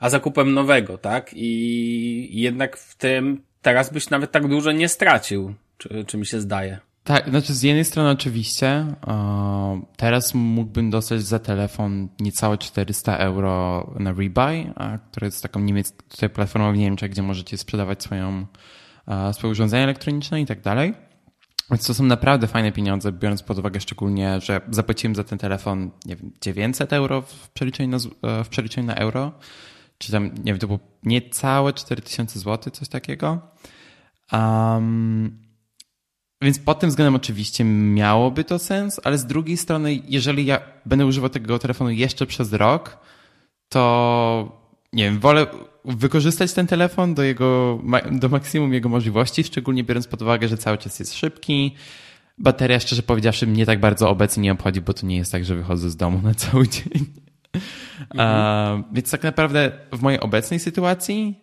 a 0.00 0.10
zakupem 0.10 0.54
nowego, 0.54 0.98
tak? 0.98 1.30
I 1.34 2.40
jednak 2.40 2.76
w 2.76 2.96
tym 2.96 3.42
teraz 3.62 3.92
byś 3.92 4.10
nawet 4.10 4.32
tak 4.32 4.48
dużo 4.48 4.72
nie 4.72 4.88
stracił, 4.88 5.54
czy, 5.78 6.04
czy 6.06 6.18
mi 6.18 6.26
się 6.26 6.40
zdaje. 6.40 6.78
Tak, 7.06 7.30
znaczy 7.30 7.54
z 7.54 7.62
jednej 7.62 7.84
strony 7.84 8.10
oczywiście 8.10 8.86
teraz 9.96 10.34
mógłbym 10.34 10.90
dostać 10.90 11.22
za 11.22 11.38
telefon 11.38 12.08
niecałe 12.20 12.58
400 12.58 13.16
euro 13.16 13.86
na 13.98 14.12
Rebuy, 14.12 14.72
która 15.10 15.24
jest 15.24 15.42
taką 15.42 15.60
niemiecką 15.60 16.28
platformą 16.34 16.72
w 16.72 16.76
Niemczech, 16.76 17.10
gdzie 17.10 17.22
możecie 17.22 17.58
sprzedawać 17.58 18.02
swoją, 18.02 18.46
swoje 19.32 19.50
urządzenia 19.52 19.84
elektroniczne 19.84 20.40
i 20.40 20.46
tak 20.46 20.60
dalej. 20.60 20.94
Więc 21.70 21.86
to 21.86 21.94
są 21.94 22.04
naprawdę 22.04 22.46
fajne 22.46 22.72
pieniądze, 22.72 23.12
biorąc 23.12 23.42
pod 23.42 23.58
uwagę 23.58 23.80
szczególnie, 23.80 24.40
że 24.40 24.60
zapłaciłem 24.70 25.14
za 25.14 25.24
ten 25.24 25.38
telefon 25.38 25.90
nie 26.06 26.16
wiem, 26.16 26.32
900 26.40 26.92
euro 26.92 27.22
w 27.22 27.50
przeliczeniu 27.50 27.88
na, 27.88 28.28
e, 28.28 28.44
w 28.44 28.48
przeliczeniu 28.48 28.86
na 28.86 28.94
euro, 28.94 29.32
czy 29.98 30.12
tam, 30.12 30.24
nie 30.24 30.52
wiem, 30.52 30.58
to 30.58 30.66
było 30.66 30.78
niecałe 31.02 31.72
4000 31.72 32.38
zł, 32.38 32.72
coś 32.72 32.88
takiego. 32.88 33.40
Um, 34.32 35.45
więc 36.42 36.58
pod 36.58 36.80
tym 36.80 36.90
względem 36.90 37.14
oczywiście 37.14 37.64
miałoby 37.64 38.44
to 38.44 38.58
sens, 38.58 39.00
ale 39.04 39.18
z 39.18 39.26
drugiej 39.26 39.56
strony, 39.56 40.02
jeżeli 40.08 40.46
ja 40.46 40.60
będę 40.86 41.06
używał 41.06 41.30
tego 41.30 41.58
telefonu 41.58 41.90
jeszcze 41.90 42.26
przez 42.26 42.52
rok, 42.52 42.98
to 43.68 44.66
nie 44.92 45.04
wiem, 45.04 45.20
wolę 45.20 45.46
wykorzystać 45.84 46.52
ten 46.52 46.66
telefon 46.66 47.14
do 47.14 47.22
jego, 47.22 47.80
do 48.12 48.28
maksimum 48.28 48.72
jego 48.74 48.88
możliwości, 48.88 49.44
szczególnie 49.44 49.84
biorąc 49.84 50.06
pod 50.06 50.22
uwagę, 50.22 50.48
że 50.48 50.56
cały 50.56 50.78
czas 50.78 50.98
jest 50.98 51.14
szybki. 51.14 51.74
Bateria, 52.38 52.80
szczerze 52.80 53.02
powiedziawszy, 53.02 53.46
mnie 53.46 53.66
tak 53.66 53.80
bardzo 53.80 54.10
obecnie 54.10 54.42
nie 54.42 54.52
obchodzi, 54.52 54.80
bo 54.80 54.92
to 54.92 55.06
nie 55.06 55.16
jest 55.16 55.32
tak, 55.32 55.44
że 55.44 55.54
wychodzę 55.54 55.90
z 55.90 55.96
domu 55.96 56.20
na 56.22 56.34
cały 56.34 56.68
dzień. 56.74 57.06
Mhm. 58.10 58.84
więc 58.92 59.10
tak 59.10 59.22
naprawdę 59.22 59.72
w 59.92 60.02
mojej 60.02 60.20
obecnej 60.20 60.60
sytuacji 60.60 61.40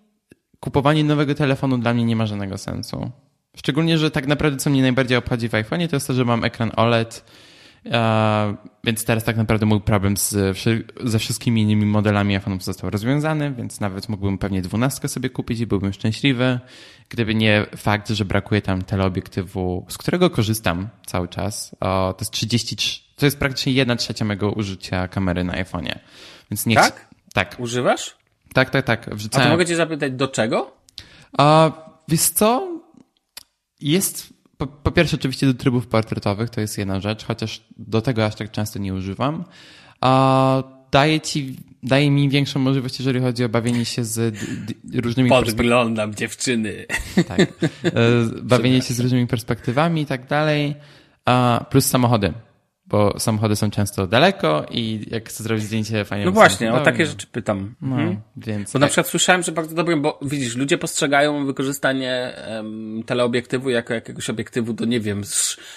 kupowanie 0.60 1.04
nowego 1.04 1.36
telefonu 1.36 1.78
dla 1.78 1.94
mnie 1.94 2.06
nie 2.06 2.16
ma 2.16 2.26
żadnego 2.26 2.58
sensu. 2.58 3.12
Szczególnie, 3.58 3.98
że 3.98 4.12
tak 4.12 4.28
naprawdę 4.28 4.60
co 4.60 4.70
mnie 4.70 4.82
najbardziej 4.82 5.18
obchodzi 5.18 5.50
w 5.50 5.52
iPhone'ie 5.52 5.88
to 5.90 5.96
jest 5.96 6.08
to, 6.08 6.14
że 6.14 6.26
mam 6.26 6.44
ekran 6.44 6.72
OLED, 6.76 7.26
więc 8.84 9.06
teraz 9.06 9.24
tak 9.24 9.38
naprawdę 9.38 9.66
mój 9.66 9.82
problem 9.82 10.18
z, 10.18 10.58
ze 11.04 11.20
wszystkimi 11.20 11.62
innymi 11.62 11.86
modelami 11.86 12.40
iPhone'ów 12.40 12.62
został 12.62 12.90
rozwiązany, 12.90 13.54
więc 13.54 13.80
nawet 13.80 14.10
mógłbym 14.10 14.38
pewnie 14.38 14.62
dwunastkę 14.62 15.08
sobie 15.08 15.30
kupić 15.30 15.60
i 15.60 15.68
byłbym 15.68 15.94
szczęśliwy, 15.94 16.60
gdyby 17.10 17.36
nie 17.36 17.66
fakt, 17.78 18.10
że 18.10 18.26
brakuje 18.26 18.62
tam 18.62 18.82
teleobiektywu, 18.82 19.86
z 19.90 19.98
którego 19.98 20.30
korzystam 20.30 20.90
cały 21.06 21.28
czas. 21.28 21.76
to 21.80 22.18
jest 22.20 22.32
33, 22.32 23.02
to 23.16 23.26
jest 23.26 23.40
praktycznie 23.40 23.74
jedna 23.74 23.96
trzecia 23.96 24.26
mego 24.26 24.52
użycia 24.52 25.08
kamery 25.08 25.44
na 25.44 25.54
iPhone'ie. 25.54 26.00
Więc 26.52 26.66
nie 26.66 26.76
Tak? 26.76 27.08
Tak. 27.34 27.56
Używasz? 27.60 28.18
Tak, 28.54 28.70
tak, 28.70 28.86
tak. 28.86 29.16
Wrzucałem... 29.16 29.48
A 29.48 29.50
to 29.50 29.54
mogę 29.54 29.66
cię 29.66 29.76
zapytać, 29.76 30.14
do 30.14 30.28
czego? 30.28 30.72
A, 31.38 31.72
wiesz 32.08 32.22
co? 32.22 32.73
Jest 33.84 34.34
po, 34.58 34.68
po, 34.68 34.92
pierwsze, 34.92 35.18
oczywiście 35.18 35.48
do 35.48 35.54
trybów 35.54 35.88
portretowych 35.88 36.50
to 36.50 36.62
jest 36.62 36.78
jedna 36.78 37.00
rzecz, 37.00 37.26
chociaż 37.26 37.64
do 37.78 38.02
tego 38.02 38.26
aż 38.26 38.36
tak 38.36 38.52
często 38.52 38.80
nie 38.80 38.94
używam. 38.94 39.44
A 40.02 40.64
daje 40.92 41.22
ci, 41.22 41.56
daje 41.84 42.12
mi 42.12 42.30
większą 42.30 42.60
możliwość, 42.60 43.00
jeżeli 43.00 43.20
chodzi 43.20 43.44
o 43.44 43.50
bawienie 43.50 43.86
się 43.86 44.04
z 44.04 44.36
różnymi 44.94 45.30
Podglądam 45.30 46.16
dziewczyny. 46.16 46.86
Tak. 47.28 47.40
E, 47.40 47.46
bawienie 48.42 48.82
się 48.82 48.94
z 48.94 49.00
różnymi 49.00 49.28
perspektywami 49.28 50.02
i 50.02 50.06
tak 50.06 50.28
dalej. 50.28 50.76
A 51.26 51.66
plus 51.70 51.86
samochody 51.86 52.34
bo 52.94 53.20
samochody 53.20 53.56
są 53.56 53.72
często 53.72 54.08
daleko 54.08 54.66
i 54.72 55.06
jak 55.12 55.30
chcę 55.30 55.44
zrobić 55.44 55.64
zdjęcie 55.66 56.06
fajnie. 56.06 56.26
No 56.26 56.32
właśnie, 56.32 56.74
o 56.74 56.80
takie 56.80 57.06
rzeczy 57.06 57.28
pytam. 57.28 57.76
No, 57.82 57.96
mhm. 57.96 58.22
więc. 58.38 58.74
Bo 58.74 58.80
na 58.80 58.88
przykład 58.88 59.08
słyszałem, 59.08 59.44
że 59.44 59.52
bardzo 59.52 59.76
dobrym, 59.76 60.02
bo 60.02 60.20
widzisz, 60.22 60.56
ludzie 60.56 60.78
postrzegają 60.78 61.46
wykorzystanie 61.46 62.36
um, 62.50 63.04
teleobiektywu 63.06 63.70
jako 63.70 63.94
jakiegoś 63.94 64.30
obiektywu 64.30 64.74
do, 64.74 64.86
nie 64.86 65.00
wiem, 65.00 65.22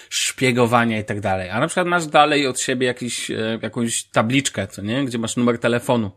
szpiegowania 0.08 0.99
i 0.99 1.04
tak 1.04 1.20
dalej. 1.20 1.50
A 1.50 1.61
na 1.61 1.66
przykład 1.66 1.87
masz 1.87 2.06
dalej 2.06 2.46
od 2.46 2.61
siebie 2.61 2.87
jakiś, 2.87 3.30
e, 3.30 3.58
jakąś 3.62 4.04
tabliczkę, 4.04 4.66
co 4.66 4.82
nie? 4.82 5.04
Gdzie 5.04 5.18
masz 5.18 5.37
numer 5.37 5.58
telefonu 5.58 6.11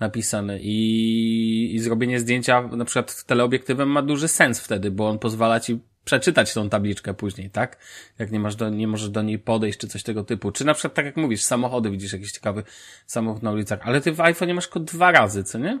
napisany 0.00 0.58
i, 0.62 1.74
i 1.74 1.78
zrobienie 1.78 2.20
zdjęcia 2.20 2.62
na 2.62 2.84
przykład 2.84 3.24
teleobiektywem 3.24 3.88
ma 3.88 4.02
duży 4.02 4.28
sens 4.28 4.60
wtedy, 4.60 4.90
bo 4.90 5.08
on 5.08 5.18
pozwala 5.18 5.60
ci 5.60 5.80
przeczytać 6.04 6.54
tą 6.54 6.68
tabliczkę 6.68 7.14
później, 7.14 7.50
tak? 7.50 7.78
Jak 8.18 8.30
nie 8.32 8.40
masz 8.40 8.56
do, 8.56 8.70
nie 8.70 8.88
możesz 8.88 9.10
do 9.10 9.22
niej 9.22 9.38
podejść, 9.38 9.78
czy 9.78 9.88
coś 9.88 10.02
tego 10.02 10.24
typu. 10.24 10.52
Czy 10.52 10.64
na 10.64 10.74
przykład, 10.74 10.94
tak 10.94 11.04
jak 11.04 11.16
mówisz, 11.16 11.42
samochody, 11.42 11.90
widzisz 11.90 12.12
jakiś 12.12 12.32
ciekawy 12.32 12.62
samochód 13.06 13.42
na 13.42 13.50
ulicach, 13.50 13.80
ale 13.82 14.00
ty 14.00 14.12
w 14.12 14.20
iPhone 14.20 14.54
masz 14.54 14.64
tylko 14.64 14.80
dwa 14.80 15.12
razy, 15.12 15.44
co 15.44 15.58
nie? 15.58 15.80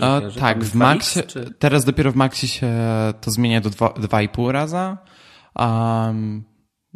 A, 0.00 0.20
tak, 0.40 0.64
w 0.64 0.74
Maxie, 0.74 1.22
czy... 1.22 1.54
teraz 1.58 1.84
dopiero 1.84 2.12
w 2.12 2.16
Maxie 2.16 2.48
się 2.48 2.72
to 3.20 3.30
zmienia 3.30 3.60
do 3.60 3.70
dwa, 3.70 3.92
dwa 3.92 4.22
i 4.22 4.28
pół 4.28 4.52
raza. 4.52 4.98
Um, 5.56 6.44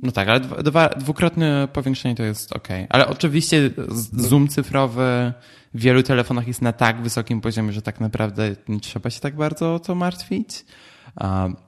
no 0.02 0.12
tak, 0.12 0.28
ale 0.28 0.40
dwa, 0.40 0.88
dwukrotne 0.88 1.68
powiększenie 1.72 2.14
to 2.14 2.22
jest 2.22 2.52
ok. 2.52 2.68
Ale 2.88 3.08
oczywiście 3.08 3.70
zoom 4.12 4.48
cyfrowy 4.48 5.32
w 5.74 5.80
wielu 5.80 6.02
telefonach 6.02 6.46
jest 6.46 6.62
na 6.62 6.72
tak 6.72 7.02
wysokim 7.02 7.40
poziomie, 7.40 7.72
że 7.72 7.82
tak 7.82 8.00
naprawdę 8.00 8.56
nie 8.68 8.80
trzeba 8.80 9.10
się 9.10 9.20
tak 9.20 9.36
bardzo 9.36 9.74
o 9.74 9.78
to 9.78 9.94
martwić. 9.94 10.64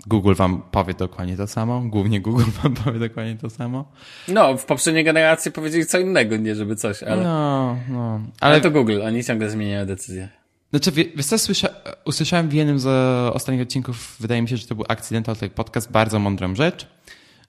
Google 0.06 0.34
wam 0.34 0.62
powie 0.70 0.94
dokładnie 0.94 1.36
to 1.36 1.46
samo, 1.46 1.80
głównie 1.80 2.20
Google 2.20 2.44
wam 2.62 2.74
powie 2.84 2.98
dokładnie 2.98 3.36
to 3.36 3.50
samo. 3.50 3.92
No, 4.28 4.56
w 4.56 4.64
poprzedniej 4.64 5.04
generacji 5.04 5.52
powiedzieli 5.52 5.86
co 5.86 5.98
innego, 5.98 6.36
nie 6.36 6.54
żeby 6.54 6.76
coś, 6.76 7.02
ale... 7.02 7.22
No, 7.22 7.76
no. 7.88 8.12
Ale, 8.14 8.52
ale 8.52 8.60
to 8.60 8.70
Google, 8.70 9.02
oni 9.02 9.24
ciągle 9.24 9.50
zmieniają 9.50 9.86
decyzje. 9.86 10.28
Znaczy, 10.70 10.92
wiesz 10.92 11.26
co, 11.26 11.38
słysza, 11.38 11.68
usłyszałem 12.04 12.48
w 12.48 12.52
jednym 12.52 12.78
z 12.78 12.86
ostatnich 13.34 13.62
odcinków, 13.62 14.16
wydaje 14.20 14.42
mi 14.42 14.48
się, 14.48 14.56
że 14.56 14.66
to 14.66 14.74
był 14.74 14.84
Accidental 14.88 15.36
Take 15.36 15.54
Podcast, 15.54 15.92
bardzo 15.92 16.18
mądrą 16.18 16.54
rzecz, 16.54 16.86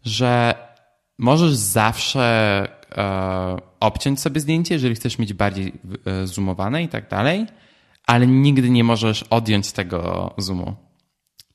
że 0.05 0.55
możesz 1.17 1.55
zawsze 1.55 2.67
e, 2.97 3.57
obciąć 3.79 4.19
sobie 4.19 4.41
zdjęcie, 4.41 4.75
jeżeli 4.75 4.95
chcesz 4.95 5.19
mieć 5.19 5.33
bardziej 5.33 5.73
e, 6.05 6.27
zoomowane 6.27 6.83
i 6.83 6.87
tak 6.87 7.09
dalej, 7.09 7.45
ale 8.05 8.27
nigdy 8.27 8.69
nie 8.69 8.83
możesz 8.83 9.23
odjąć 9.23 9.71
tego 9.71 10.33
zoomu. 10.37 10.86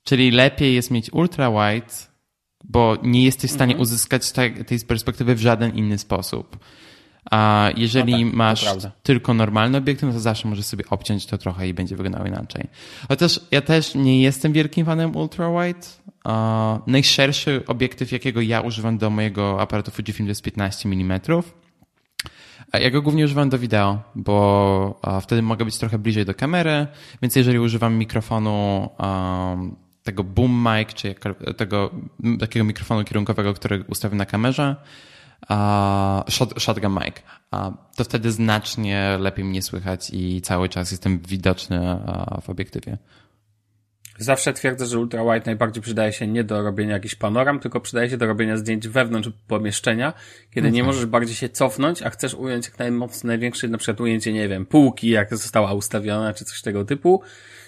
Czyli 0.05 0.31
lepiej 0.31 0.75
jest 0.75 0.91
mieć 0.91 1.13
ultra 1.13 1.51
wide, 1.51 1.95
bo 2.65 2.97
nie 3.03 3.25
jesteś 3.25 3.51
w 3.51 3.55
stanie 3.55 3.73
mhm. 3.73 3.83
uzyskać 3.83 4.33
tej, 4.33 4.65
tej 4.65 4.81
perspektywy 4.81 5.35
w 5.35 5.41
żaden 5.41 5.77
inny 5.77 5.99
sposób. 5.99 6.59
A 7.31 7.71
jeżeli 7.77 8.25
no 8.25 8.31
tak, 8.31 8.37
masz 8.37 8.67
tylko 9.03 9.35
normalny 9.35 9.79
obiektyw, 9.79 10.09
no 10.09 10.13
to 10.13 10.21
zawsze 10.21 10.49
możesz 10.49 10.65
sobie 10.65 10.85
obciąć 10.91 11.27
to 11.27 11.39
trochę 11.39 11.69
i 11.69 11.75
będzie 11.75 11.97
wyglądało 11.97 12.27
inaczej. 12.27 12.67
Chociaż 13.09 13.41
ja 13.51 13.61
też 13.61 13.95
nie 13.95 14.23
jestem 14.23 14.53
wielkim 14.53 14.87
fanem 14.87 15.17
ultra 15.17 15.51
wide. 15.51 15.87
najszerszy 16.87 17.63
obiektyw, 17.67 18.13
jakiego 18.13 18.41
ja 18.41 18.61
używam 18.61 18.99
do 18.99 19.11
mojego 19.11 19.61
aparatu 19.61 19.91
Fujifilm 19.91 20.27
to 20.27 20.31
jest 20.31 20.43
15 20.43 20.89
mm. 20.89 21.21
Ja 22.73 22.91
go 22.91 23.03
głównie 23.03 23.25
używam 23.25 23.49
do 23.49 23.59
wideo, 23.59 24.03
bo 24.15 25.01
wtedy 25.23 25.43
mogę 25.43 25.65
być 25.65 25.79
trochę 25.79 25.99
bliżej 25.99 26.25
do 26.25 26.35
kamery, 26.35 26.87
więc 27.23 27.37
jeżeli 27.37 27.59
używam 27.59 27.95
mikrofonu 27.95 28.89
tego 30.03 30.25
boom 30.25 30.67
mic, 30.69 30.95
czy 30.95 31.15
tego 31.57 31.91
takiego 32.41 32.65
mikrofonu 32.65 33.05
kierunkowego, 33.05 33.55
który 33.55 33.85
ustawię 33.89 34.17
na 34.17 34.27
kamerze, 34.27 34.77
shot, 36.29 36.63
shotgun 36.63 36.93
mic, 36.93 37.15
to 37.97 38.05
wtedy 38.05 38.33
znacznie 38.33 39.17
lepiej 39.21 39.45
mnie 39.45 39.63
słychać 39.63 40.11
i 40.13 40.43
cały 40.43 40.69
czas 40.69 40.91
jestem 40.91 41.19
widoczny 41.19 41.99
w 42.43 42.51
obiektywie. 42.51 42.99
Zawsze 44.19 44.53
twierdzę, 44.53 44.87
że 44.87 44.99
ultrawide 44.99 45.47
najbardziej 45.47 45.83
przydaje 45.83 46.13
się 46.13 46.27
nie 46.27 46.45
do 46.45 46.63
robienia 46.63 46.93
jakichś 46.93 47.15
panoram, 47.15 47.61
tylko 47.61 47.81
przydaje 47.81 48.11
się 48.11 48.17
do 48.17 48.27
robienia 48.27 48.57
zdjęć 48.57 48.89
wewnątrz 48.89 49.31
pomieszczenia, 49.49 50.13
kiedy 50.55 50.71
nie 50.71 50.81
mhm. 50.81 50.87
możesz 50.87 51.07
bardziej 51.07 51.37
się 51.37 51.49
cofnąć, 51.49 52.03
a 52.03 52.11
chcesz 52.11 52.35
ująć 52.35 52.67
jak 52.67 52.79
najmocniej, 52.79 53.29
największe, 53.29 53.69
na 53.69 53.79
przykład 53.79 54.01
ujęcie, 54.01 54.33
nie 54.33 54.49
wiem, 54.49 54.67
półki, 54.67 55.09
jak 55.09 55.37
została 55.37 55.73
ustawiona, 55.73 56.35
czy 56.35 56.45
coś 56.45 56.63
tego 56.63 56.85
typu 56.85 57.23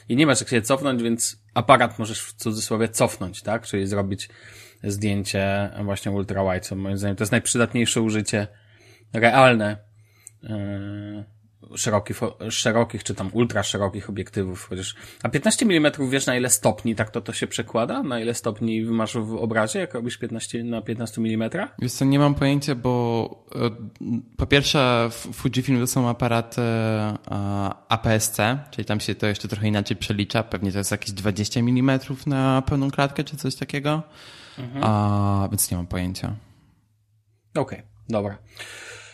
i 0.09 0.17
nie 0.17 0.27
masz 0.27 0.41
jak 0.41 0.49
się 0.49 0.63
cofnąć, 0.63 1.03
więc 1.03 1.45
aparat 1.55 1.99
możesz 1.99 2.23
w 2.23 2.33
cudzysłowie 2.33 2.89
cofnąć, 2.89 3.43
tak? 3.43 3.67
Czyli 3.67 3.87
zrobić 3.87 4.29
zdjęcie 4.83 5.71
właśnie 5.85 6.13
ultrawide, 6.13 6.61
co 6.61 6.77
moim 6.77 6.99
zdaniem 6.99 7.17
to 7.17 7.23
jest 7.23 7.33
najprzydatniejsze 7.33 8.01
użycie 8.01 8.47
realne 9.13 9.77
yy, 10.43 11.25
szerokich, 11.77 12.21
szerokich, 12.51 13.05
czy 13.05 13.15
tam 13.15 13.31
ultra 13.33 13.63
szerokich 13.63 14.11
obiektywów, 14.11 14.67
chociaż, 14.69 14.95
a 15.23 15.29
15 15.29 15.67
mm 15.67 15.93
wiesz 16.11 16.27
na 16.27 16.37
ile 16.37 16.51
stopni 16.51 16.95
tak 16.95 17.11
to, 17.11 17.21
to 17.21 17.33
się 17.33 17.47
przekłada? 17.47 18.03
Na 18.03 18.21
ile 18.21 18.35
stopni 18.35 18.83
masz 18.83 19.17
w 19.17 19.35
obrazie, 19.35 19.79
jak 19.79 19.95
robisz 19.95 20.19
15 20.19 20.65
na 20.65 20.83
15 20.83 21.21
mm? 21.21 21.51
Wiesz 21.79 21.93
co, 21.93 22.05
nie 22.05 22.19
mam 22.19 22.35
pojęcia, 22.35 22.75
bo 22.75 23.45
e, 23.55 23.71
po 24.37 24.47
pierwsze 24.47 25.09
Fujifilm 25.33 25.81
to 25.81 25.87
są 25.87 26.09
aparaty 26.09 26.61
e, 26.61 27.15
APS-C, 27.89 28.59
czyli 28.71 28.85
tam 28.85 29.01
się 29.01 29.15
to 29.15 29.27
jeszcze 29.27 29.49
trochę 29.49 29.69
inaczej 29.69 29.97
przelicza, 29.97 30.43
pewnie 30.43 30.73
to 30.73 30.79
jest 30.79 30.91
jakieś 30.91 31.13
20 31.13 31.61
mm 31.61 31.99
na 32.27 32.63
pełną 32.63 32.91
klatkę, 32.91 33.25
czy 33.25 33.37
coś 33.37 33.55
takiego, 33.55 34.03
mhm. 34.59 34.85
a, 34.85 35.49
więc 35.51 35.71
nie 35.71 35.77
mam 35.77 35.87
pojęcia. 35.87 36.37
Okej, 37.55 37.79
okay, 37.79 37.83
dobra. 38.09 38.39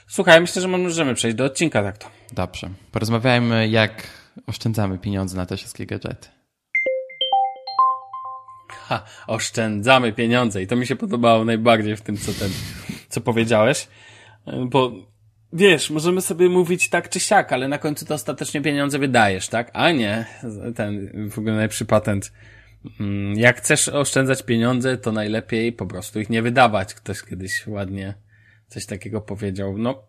Słuchaj, 0.07 0.41
myślę, 0.41 0.63
że 0.63 0.69
możemy 0.69 1.15
przejść 1.15 1.37
do 1.37 1.45
odcinka 1.45 1.83
tak 1.83 1.99
to. 1.99 2.20
Dobrze. 2.33 2.71
Porozmawiajmy, 2.93 3.69
jak 3.69 4.07
oszczędzamy 4.47 4.99
pieniądze 4.99 5.37
na 5.37 5.47
te 5.47 5.57
wszystkie 5.57 5.87
gadżety. 5.87 6.29
Ha, 8.71 9.05
oszczędzamy 9.27 10.13
pieniądze 10.13 10.63
i 10.63 10.67
to 10.67 10.77
mi 10.77 10.87
się 10.87 10.97
podobało 10.97 11.45
najbardziej 11.45 11.97
w 11.97 12.01
tym, 12.01 12.17
co 12.17 12.33
ten, 12.33 12.51
co 13.09 13.21
powiedziałeś, 13.21 13.89
bo 14.67 14.93
wiesz, 15.53 15.91
możemy 15.91 16.21
sobie 16.21 16.49
mówić 16.49 16.89
tak 16.89 17.09
czy 17.09 17.21
siak, 17.21 17.53
ale 17.53 17.69
na 17.69 17.79
końcu 17.79 18.07
to 18.07 18.15
ostatecznie 18.15 18.61
pieniądze 18.61 18.99
wydajesz, 18.99 19.49
tak? 19.49 19.71
A 19.73 19.91
nie, 19.91 20.27
ten 20.77 21.11
w 21.31 21.39
ogóle 21.39 21.53
najlepszy 21.53 21.85
patent. 21.85 22.33
Mm, 23.01 23.39
jak 23.39 23.59
chcesz 23.59 23.89
oszczędzać 23.89 24.43
pieniądze, 24.43 24.97
to 24.97 25.13
najlepiej 25.13 25.73
po 25.73 25.87
prostu 25.87 26.21
ich 26.21 26.31
nie 26.31 26.43
wydawać. 26.43 26.95
Ktoś 26.95 27.23
kiedyś 27.23 27.67
ładnie 27.67 28.15
coś 28.69 28.87
takiego 28.87 29.21
powiedział. 29.21 29.79
No, 29.79 30.03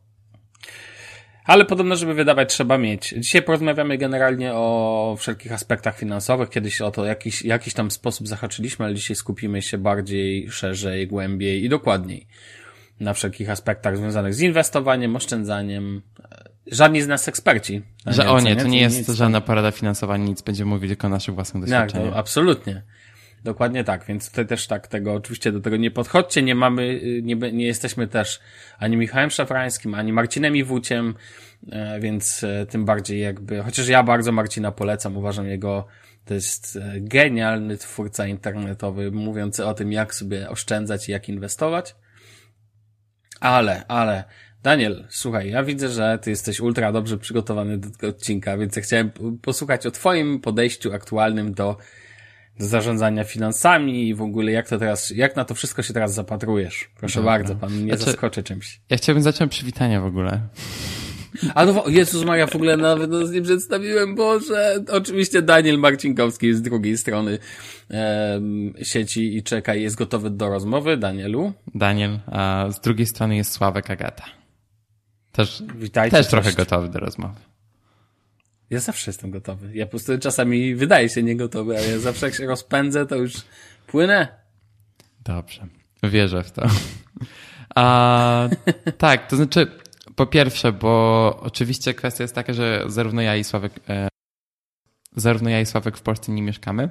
ale 1.46 1.66
podobno, 1.66 1.96
żeby 1.96 2.14
wydawać, 2.14 2.50
trzeba 2.54 2.78
mieć. 2.78 3.14
Dzisiaj 3.18 3.42
porozmawiamy 3.42 3.98
generalnie 3.98 4.54
o 4.54 5.16
wszelkich 5.20 5.52
aspektach 5.52 5.98
finansowych. 5.98 6.50
Kiedyś 6.50 6.82
o 6.82 6.92
to 6.92 7.06
jakiś, 7.06 7.42
jakiś 7.42 7.74
tam 7.74 7.92
sposób 7.92 8.28
zahaczyliśmy, 8.28 8.86
ale 8.86 8.96
dzisiaj 8.96 9.16
skupimy 9.16 9.62
się 9.62 9.78
bardziej, 9.78 10.52
szerzej, 10.52 11.08
głębiej 11.08 11.64
i 11.64 11.70
dokładniej 11.70 12.28
na 13.00 13.14
wszelkich 13.14 13.50
aspektach 13.50 13.98
związanych 13.98 14.34
z 14.34 14.42
inwestowaniem, 14.42 15.16
oszczędzaniem, 15.16 16.02
żadni 16.68 17.02
z 17.02 17.08
nas 17.08 17.28
eksperci. 17.28 17.82
Że 18.06 18.30
o 18.30 18.40
nie, 18.40 18.56
to 18.56 18.68
nie 18.68 18.82
jest 18.82 18.98
nic, 18.98 19.10
żadna 19.10 19.42
porada 19.42 19.72
finansowa, 19.72 20.18
nic, 20.18 20.42
będziemy 20.42 20.70
mówić 20.70 20.90
tylko 20.90 21.08
o 21.08 21.10
naszych 21.10 21.36
własnych 21.36 21.64
doświadczeniach. 21.64 22.10
Tak, 22.10 22.20
absolutnie. 22.20 22.82
Dokładnie 23.44 23.84
tak, 23.84 24.06
więc 24.06 24.30
tutaj 24.30 24.48
też 24.48 24.68
tak 24.68 24.88
tego, 24.88 25.14
oczywiście 25.14 25.52
do 25.52 25.60
tego 25.60 25.78
nie 25.78 25.92
podchodźcie, 25.92 26.44
nie 26.44 26.56
mamy, 26.56 27.02
nie, 27.22 27.36
nie 27.36 27.66
jesteśmy 27.66 28.08
też 28.08 28.40
ani 28.80 28.98
Michałem 28.98 29.30
Szafrańskim, 29.30 29.94
ani 29.94 30.14
Marcinem 30.14 30.56
Iwuciem, 30.56 31.16
e, 31.72 32.00
więc 32.00 32.44
e, 32.44 32.66
tym 32.66 32.86
bardziej 32.86 33.20
jakby, 33.20 33.64
chociaż 33.64 33.88
ja 33.88 34.04
bardzo 34.04 34.32
Marcina 34.32 34.72
polecam, 34.72 35.18
uważam 35.18 35.48
jego, 35.48 35.88
to 36.26 36.34
jest 36.34 36.76
e, 36.76 36.94
genialny 37.00 37.78
twórca 37.78 38.28
internetowy, 38.28 39.12
mówiący 39.12 39.66
o 39.66 39.74
tym, 39.74 39.92
jak 39.92 40.16
sobie 40.16 40.50
oszczędzać 40.50 41.10
i 41.10 41.12
jak 41.12 41.30
inwestować. 41.30 41.96
Ale, 43.40 43.88
ale, 43.88 44.24
Daniel, 44.64 45.08
słuchaj, 45.10 45.50
ja 45.50 45.64
widzę, 45.64 45.90
że 45.90 46.20
ty 46.22 46.30
jesteś 46.30 46.60
ultra 46.60 46.92
dobrze 46.92 47.18
przygotowany 47.18 47.78
do 47.78 47.90
tego 47.90 48.08
odcinka, 48.08 48.58
więc 48.58 48.76
ja 48.76 48.82
chciałem 48.82 49.12
posłuchać 49.42 49.86
o 49.86 49.92
twoim 49.92 50.40
podejściu 50.40 50.94
aktualnym 50.94 51.54
do 51.54 51.78
do 52.60 52.66
zarządzania 52.66 53.24
finansami 53.24 54.08
i 54.08 54.16
w 54.16 54.22
ogóle 54.22 54.52
jak 54.52 54.70
to 54.70 54.78
teraz, 54.78 55.10
jak 55.10 55.36
na 55.36 55.46
to 55.46 55.56
wszystko 55.56 55.84
się 55.84 55.94
teraz 55.94 56.14
zapatrujesz? 56.14 56.90
Proszę 57.00 57.20
Dobra. 57.20 57.32
bardzo, 57.32 57.56
pan 57.56 57.74
mnie 57.74 57.96
znaczy, 57.96 58.12
zaskoczy 58.12 58.44
czymś. 58.44 58.82
Ja 58.90 58.98
chciałbym 58.98 59.24
zacząć 59.24 59.52
przywitania 59.52 60.02
w 60.02 60.06
ogóle. 60.06 60.42
A 61.56 61.66
no, 61.66 61.84
Jezus 61.88 62.26
Maria, 62.26 62.48
w 62.48 62.56
ogóle 62.56 62.78
nawet 62.78 63.12
no, 63.12 63.28
nie 63.28 63.42
przedstawiłem, 63.42 64.16
Boże. 64.16 64.76
Oczywiście 64.92 65.42
Daniel 65.42 65.78
Marcinkowski 65.78 66.48
jest 66.48 66.60
z 66.60 66.62
drugiej 66.62 66.98
strony 66.98 67.40
um, 67.90 68.74
sieci 68.84 69.38
i 69.38 69.44
czeka 69.44 69.76
i 69.76 69.82
jest 69.82 69.96
gotowy 69.96 70.30
do 70.30 70.50
rozmowy. 70.50 70.98
Danielu? 70.98 71.54
Daniel, 71.76 72.20
a 72.28 72.68
z 72.72 72.80
drugiej 72.80 73.06
strony 73.06 73.36
jest 73.36 73.52
Sławek 73.52 73.92
Agata. 73.92 74.24
Też, 75.32 75.64
Witajcie, 75.76 76.18
też 76.18 76.28
trochę 76.28 76.54
gotowy 76.54 76.90
do 76.90 77.00
rozmowy. 77.00 77.40
Ja 78.72 78.80
zawsze 78.80 79.12
jestem 79.12 79.32
gotowy. 79.32 79.70
Ja 79.74 79.86
po 79.86 79.90
prostu 79.90 80.20
czasami 80.20 80.76
wydaje 80.76 81.10
się 81.10 81.24
niegotowy, 81.24 81.78
ale 81.78 81.88
ja 81.88 82.00
zawsze 82.00 82.26
jak 82.26 82.36
się 82.36 82.46
rozpędzę, 82.46 83.06
to 83.06 83.16
już 83.16 83.34
płynę. 83.88 84.28
Dobrze. 85.24 85.68
Wierzę 86.04 86.44
w 86.44 86.52
to. 86.52 86.68
A, 87.76 88.50
tak, 88.98 89.28
to 89.28 89.36
znaczy, 89.36 89.68
po 90.16 90.26
pierwsze, 90.26 90.72
bo 90.72 91.40
oczywiście 91.44 91.94
kwestia 91.94 92.24
jest 92.24 92.36
taka, 92.36 92.54
że 92.54 92.84
zarówno 92.88 93.22
ja 93.22 93.36
i 93.36 93.44
Sławek, 93.44 93.74
e, 93.90 94.08
zarówno 95.16 95.50
ja 95.50 95.62
i 95.62 95.66
Sławek 95.66 95.98
w 95.98 96.02
Polsce 96.02 96.32
nie 96.32 96.42
mieszkamy, 96.42 96.90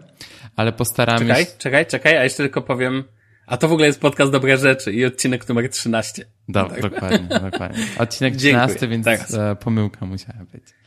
ale 0.56 0.72
postaramy 0.72 1.26
czekaj, 1.26 1.44
się... 1.44 1.50
Czekaj, 1.58 1.86
czekaj, 1.86 2.16
a 2.16 2.24
jeszcze 2.24 2.42
tylko 2.42 2.62
powiem, 2.62 3.04
a 3.46 3.56
to 3.56 3.68
w 3.68 3.72
ogóle 3.72 3.86
jest 3.86 4.00
podcast 4.00 4.32
Dobre 4.32 4.58
Rzeczy 4.58 4.92
i 4.92 5.04
odcinek 5.04 5.48
numer 5.48 5.70
13. 5.70 6.24
Do, 6.48 6.64
tak. 6.64 6.80
Dokładnie, 6.80 7.40
dokładnie. 7.50 7.84
Odcinek 7.98 8.36
13, 8.36 8.68
Dziękuję. 8.80 8.90
więc 8.90 9.04
Teraz. 9.04 9.34
E, 9.34 9.56
pomyłka 9.56 10.06
musiała 10.06 10.44
być. 10.52 10.79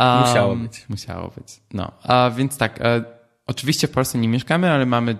Um, 0.00 0.20
musiało 0.20 0.56
być. 0.56 0.84
Musiało 0.88 1.32
być. 1.36 1.60
No, 1.72 1.92
a 2.02 2.30
więc 2.30 2.56
tak, 2.56 2.80
e, 2.80 3.04
oczywiście 3.46 3.88
w 3.88 3.90
Polsce 3.90 4.18
nie 4.18 4.28
mieszkamy, 4.28 4.70
ale 4.70 4.86
mamy 4.86 5.16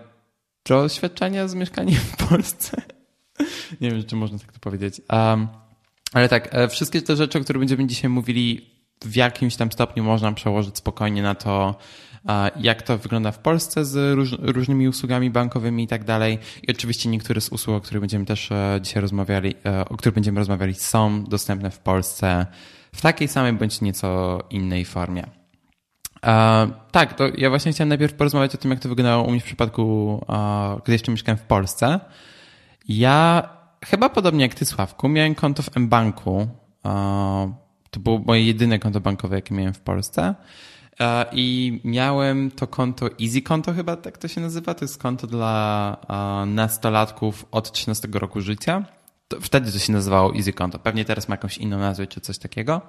doświadczenia 0.66 1.48
z 1.48 1.54
mieszkaniem 1.54 2.00
w 2.00 2.28
Polsce. 2.28 2.82
nie 3.80 3.90
wiem, 3.90 4.04
czy 4.04 4.16
można 4.16 4.38
tak 4.38 4.52
to 4.52 4.58
powiedzieć. 4.58 5.00
Um, 5.12 5.48
ale 6.12 6.28
tak, 6.28 6.54
e, 6.54 6.68
wszystkie 6.68 7.02
te 7.02 7.16
rzeczy, 7.16 7.38
o 7.38 7.40
których 7.40 7.60
będziemy 7.60 7.86
dzisiaj 7.86 8.10
mówili, 8.10 8.70
w 9.04 9.16
jakimś 9.16 9.56
tam 9.56 9.72
stopniu 9.72 10.04
można 10.04 10.32
przełożyć 10.32 10.78
spokojnie 10.78 11.22
na 11.22 11.34
to, 11.34 11.74
jak 12.56 12.82
to 12.82 12.98
wygląda 12.98 13.32
w 13.32 13.38
Polsce 13.38 13.84
z 13.84 14.14
róż, 14.16 14.36
różnymi 14.38 14.88
usługami 14.88 15.30
bankowymi 15.30 15.84
i 15.84 15.86
tak 15.86 16.04
dalej. 16.04 16.38
I 16.62 16.70
oczywiście 16.70 17.08
niektóre 17.08 17.40
z 17.40 17.48
usług, 17.48 17.76
o 17.76 17.80
których 17.80 18.00
będziemy 18.00 18.26
też 18.26 18.52
e, 18.52 18.78
dzisiaj 18.82 19.00
rozmawiali, 19.00 19.54
o 19.88 19.96
których 19.96 20.14
będziemy 20.14 20.38
rozmawiali, 20.38 20.74
są 20.74 21.24
dostępne 21.24 21.70
w 21.70 21.78
Polsce 21.78 22.46
w 22.92 23.00
takiej 23.00 23.28
samej 23.28 23.52
bądź 23.52 23.80
nieco 23.80 24.38
innej 24.50 24.84
formie. 24.84 25.22
Uh, 26.22 26.70
tak, 26.90 27.14
to 27.14 27.24
ja 27.36 27.50
właśnie 27.50 27.72
chciałem 27.72 27.88
najpierw 27.88 28.14
porozmawiać 28.14 28.54
o 28.54 28.58
tym, 28.58 28.70
jak 28.70 28.80
to 28.80 28.88
wyglądało 28.88 29.24
u 29.24 29.30
mnie 29.30 29.40
w 29.40 29.44
przypadku, 29.44 30.14
uh, 30.28 30.82
gdy 30.82 30.92
jeszcze 30.92 31.12
mieszkałem 31.12 31.38
w 31.38 31.42
Polsce. 31.42 32.00
Ja 32.88 33.48
chyba 33.84 34.08
podobnie 34.08 34.42
jak 34.42 34.54
ty, 34.54 34.64
Sławku, 34.64 35.08
miałem 35.08 35.34
konto 35.34 35.62
w 35.62 35.76
mBanku. 35.76 36.48
Uh, 36.84 37.50
to 37.90 38.00
było 38.00 38.18
moje 38.18 38.44
jedyne 38.44 38.78
konto 38.78 39.00
bankowe, 39.00 39.36
jakie 39.36 39.54
miałem 39.54 39.74
w 39.74 39.80
Polsce. 39.80 40.34
I 41.32 41.80
miałem 41.84 42.50
to 42.50 42.66
konto 42.66 43.08
Easy 43.22 43.42
Konto 43.42 43.72
chyba 43.72 43.96
tak 43.96 44.18
to 44.18 44.28
się 44.28 44.40
nazywa. 44.40 44.74
To 44.74 44.84
jest 44.84 44.98
konto 44.98 45.26
dla 45.26 45.96
nastolatków 46.46 47.46
od 47.50 47.72
13 47.72 48.08
roku 48.12 48.40
życia. 48.40 48.84
To 49.30 49.40
wtedy 49.40 49.72
to 49.72 49.78
się 49.78 49.92
nazywało 49.92 50.34
Easy 50.34 50.52
Konto. 50.52 50.78
Pewnie 50.78 51.04
teraz 51.04 51.28
ma 51.28 51.32
jakąś 51.32 51.58
inną 51.58 51.78
nazwę 51.78 52.06
czy 52.06 52.20
coś 52.20 52.38
takiego. 52.38 52.80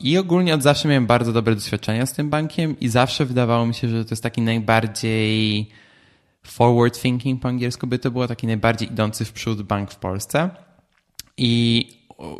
I 0.00 0.18
ogólnie 0.18 0.54
od 0.54 0.62
zawsze 0.62 0.88
miałem 0.88 1.06
bardzo 1.06 1.32
dobre 1.32 1.54
doświadczenia 1.54 2.06
z 2.06 2.12
tym 2.12 2.30
bankiem 2.30 2.80
i 2.80 2.88
zawsze 2.88 3.24
wydawało 3.24 3.66
mi 3.66 3.74
się, 3.74 3.88
że 3.88 4.04
to 4.04 4.10
jest 4.10 4.22
taki 4.22 4.42
najbardziej 4.42 5.68
forward 6.42 7.02
thinking 7.02 7.42
po 7.42 7.48
angielsku 7.48 7.86
by 7.86 7.98
to 7.98 8.10
było, 8.10 8.28
taki 8.28 8.46
najbardziej 8.46 8.88
idący 8.88 9.24
w 9.24 9.32
przód 9.32 9.62
bank 9.62 9.90
w 9.90 9.96
Polsce. 9.96 10.50
I 11.36 11.88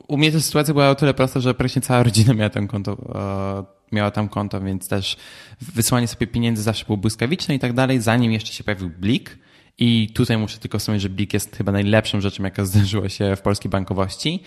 u 0.08 0.16
mnie 0.16 0.32
ta 0.32 0.40
sytuacja 0.40 0.74
była 0.74 0.90
o 0.90 0.94
tyle 0.94 1.14
prosta, 1.14 1.40
że 1.40 1.54
praktycznie 1.54 1.82
cała 1.82 2.02
rodzina 2.02 2.34
miała 2.34 2.50
tam 2.50 2.68
konto, 2.68 2.96
e, 3.14 3.94
miała 3.94 4.10
tam 4.10 4.28
konto, 4.28 4.60
więc 4.60 4.88
też 4.88 5.16
wysłanie 5.60 6.08
sobie 6.08 6.26
pieniędzy 6.26 6.62
zawsze 6.62 6.84
było 6.84 6.96
błyskawiczne 6.96 7.54
i 7.54 7.58
tak 7.58 7.72
dalej, 7.72 8.00
zanim 8.00 8.32
jeszcze 8.32 8.52
się 8.52 8.64
pojawił 8.64 8.90
Blik. 8.90 9.38
I 9.78 10.10
tutaj 10.14 10.38
muszę 10.38 10.58
tylko 10.58 10.78
wspomnieć, 10.78 11.02
że 11.02 11.08
Blik 11.08 11.34
jest 11.34 11.56
chyba 11.56 11.72
najlepszą 11.72 12.20
rzeczą, 12.20 12.42
jaka 12.42 12.64
zdarzyła 12.64 13.08
się 13.08 13.36
w 13.36 13.40
polskiej 13.40 13.70
bankowości. 13.70 14.42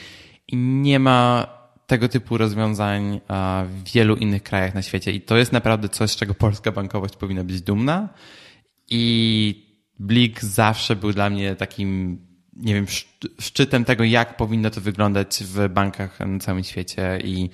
I 0.47 0.57
nie 0.57 0.99
ma 0.99 1.47
tego 1.87 2.09
typu 2.09 2.37
rozwiązań 2.37 3.21
w 3.65 3.91
wielu 3.93 4.15
innych 4.15 4.43
krajach 4.43 4.75
na 4.75 4.81
świecie. 4.81 5.11
I 5.11 5.21
to 5.21 5.37
jest 5.37 5.51
naprawdę 5.51 5.89
coś, 5.89 6.11
z 6.11 6.15
czego 6.15 6.33
polska 6.33 6.71
bankowość 6.71 7.15
powinna 7.15 7.43
być 7.43 7.61
dumna. 7.61 8.09
I 8.89 9.65
Blik 9.99 10.41
zawsze 10.41 10.95
był 10.95 11.13
dla 11.13 11.29
mnie 11.29 11.55
takim, 11.55 12.19
nie 12.53 12.73
wiem, 12.73 12.85
szczytem 13.39 13.85
tego, 13.85 14.03
jak 14.03 14.37
powinno 14.37 14.69
to 14.69 14.81
wyglądać 14.81 15.43
w 15.43 15.69
bankach 15.69 16.19
na 16.19 16.39
całym 16.39 16.63
świecie. 16.63 17.19
I 17.23 17.49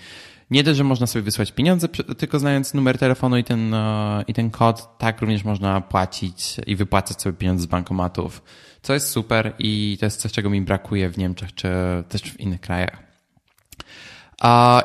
nie 0.51 0.63
dość, 0.63 0.77
że 0.77 0.83
można 0.83 1.07
sobie 1.07 1.23
wysłać 1.23 1.51
pieniądze, 1.51 1.87
tylko 2.17 2.39
znając 2.39 2.73
numer 2.73 2.97
telefonu 2.97 3.37
i 3.37 3.43
ten, 3.43 3.73
e, 3.73 4.23
i 4.27 4.33
ten 4.33 4.51
kod, 4.51 4.97
tak 4.97 5.21
również 5.21 5.43
można 5.43 5.81
płacić 5.81 6.57
i 6.67 6.75
wypłacać 6.75 7.21
sobie 7.21 7.37
pieniądze 7.37 7.63
z 7.63 7.67
bankomatów, 7.67 8.43
co 8.81 8.93
jest 8.93 9.09
super 9.09 9.53
i 9.59 9.97
to 9.99 10.05
jest 10.05 10.21
coś, 10.21 10.31
czego 10.31 10.49
mi 10.49 10.61
brakuje 10.61 11.09
w 11.09 11.17
Niemczech 11.17 11.55
czy 11.55 11.67
też 12.09 12.21
w 12.21 12.39
innych 12.39 12.61
krajach. 12.61 13.05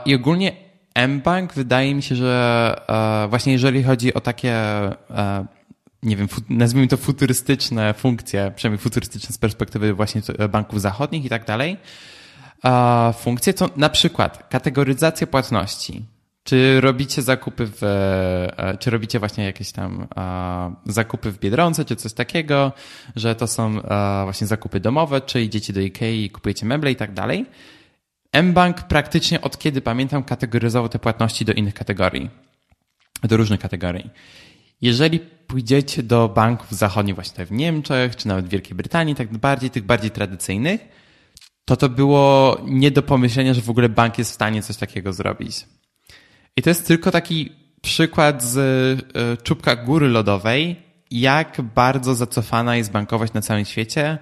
I 0.05 0.14
ogólnie 0.14 0.53
mBank 1.09 1.55
wydaje 1.55 1.94
mi 1.94 2.03
się, 2.03 2.16
że 2.16 2.75
e, 3.25 3.29
właśnie 3.29 3.53
jeżeli 3.53 3.83
chodzi 3.83 4.14
o 4.14 4.20
takie 4.20 4.55
e, 5.11 5.46
nie 6.03 6.16
wiem, 6.16 6.29
nazwijmy 6.49 6.88
to 6.88 6.96
futurystyczne 6.96 7.94
funkcje, 7.94 8.53
przynajmniej 8.57 8.79
futurystyczne 8.79 9.35
z 9.35 9.38
perspektywy 9.38 9.94
właśnie 9.94 10.23
banków 10.51 10.81
zachodnich 10.81 11.25
i 11.25 11.29
tak 11.29 11.44
dalej, 11.44 11.77
funkcje, 13.18 13.55
to 13.55 13.68
na 13.77 13.88
przykład 13.88 14.49
kategoryzacja 14.49 15.27
płatności. 15.27 16.05
Czy 16.44 16.81
robicie 16.81 17.23
zakupy 17.23 17.66
w, 17.66 17.83
e, 17.83 18.77
czy 18.79 18.90
robicie 18.90 19.18
właśnie 19.18 19.44
jakieś 19.44 19.73
tam 19.73 20.07
zakupy 20.87 21.31
w 21.31 21.38
Biedronce, 21.38 21.85
czy 21.85 21.96
coś 21.96 22.12
takiego, 22.12 22.73
że 23.16 23.35
to 23.35 23.46
są 23.46 23.81
właśnie 24.25 24.46
zakupy 24.46 24.81
domowe, 24.81 25.20
czy 25.20 25.42
idziecie 25.42 25.73
do 25.73 25.81
Ikei 25.81 26.25
i 26.25 26.31
kupujecie 26.31 26.66
meble 26.66 26.92
i 26.92 26.96
tak 26.96 27.14
dalej. 27.14 27.46
mBank 28.42 28.83
praktycznie 28.83 29.40
od 29.40 29.59
kiedy 29.59 29.81
pamiętam 29.81 30.25
kategoryzował 30.25 30.88
te 30.88 30.99
płatności 30.99 31.44
do 31.44 31.53
innych 31.53 31.75
kategorii, 31.75 32.31
do 33.23 33.37
różnych 33.37 33.61
kategorii. 33.61 34.11
Jeżeli 34.81 35.20
pójdziecie 35.20 36.03
do 36.03 36.29
banków 36.29 36.73
zachodnich, 36.73 37.14
właśnie 37.14 37.46
w 37.46 37.53
Niemczech, 37.53 38.16
czy 38.16 38.29
nawet 38.29 38.46
w 38.46 38.49
Wielkiej 38.49 38.75
Brytanii, 38.75 39.14
tak 39.14 39.38
bardziej, 39.38 39.70
tych 39.70 39.85
bardziej 39.85 40.11
tradycyjnych, 40.11 40.81
to 41.64 41.77
to 41.77 41.88
było 41.88 42.57
nie 42.64 42.90
do 42.90 43.03
pomyślenia, 43.03 43.55
że 43.55 43.61
w 43.61 43.70
ogóle 43.70 43.88
bank 43.88 44.18
jest 44.18 44.31
w 44.31 44.35
stanie 44.35 44.62
coś 44.62 44.77
takiego 44.77 45.12
zrobić. 45.12 45.66
I 46.57 46.62
to 46.62 46.70
jest 46.70 46.87
tylko 46.87 47.11
taki 47.11 47.53
przykład 47.83 48.42
z 48.42 48.57
e, 48.59 49.37
czubka 49.37 49.77
góry 49.77 50.09
lodowej, 50.09 50.77
jak 51.11 51.61
bardzo 51.75 52.14
zacofana 52.14 52.77
jest 52.77 52.90
bankowość 52.90 53.33
na 53.33 53.40
całym 53.40 53.64
świecie 53.64 54.18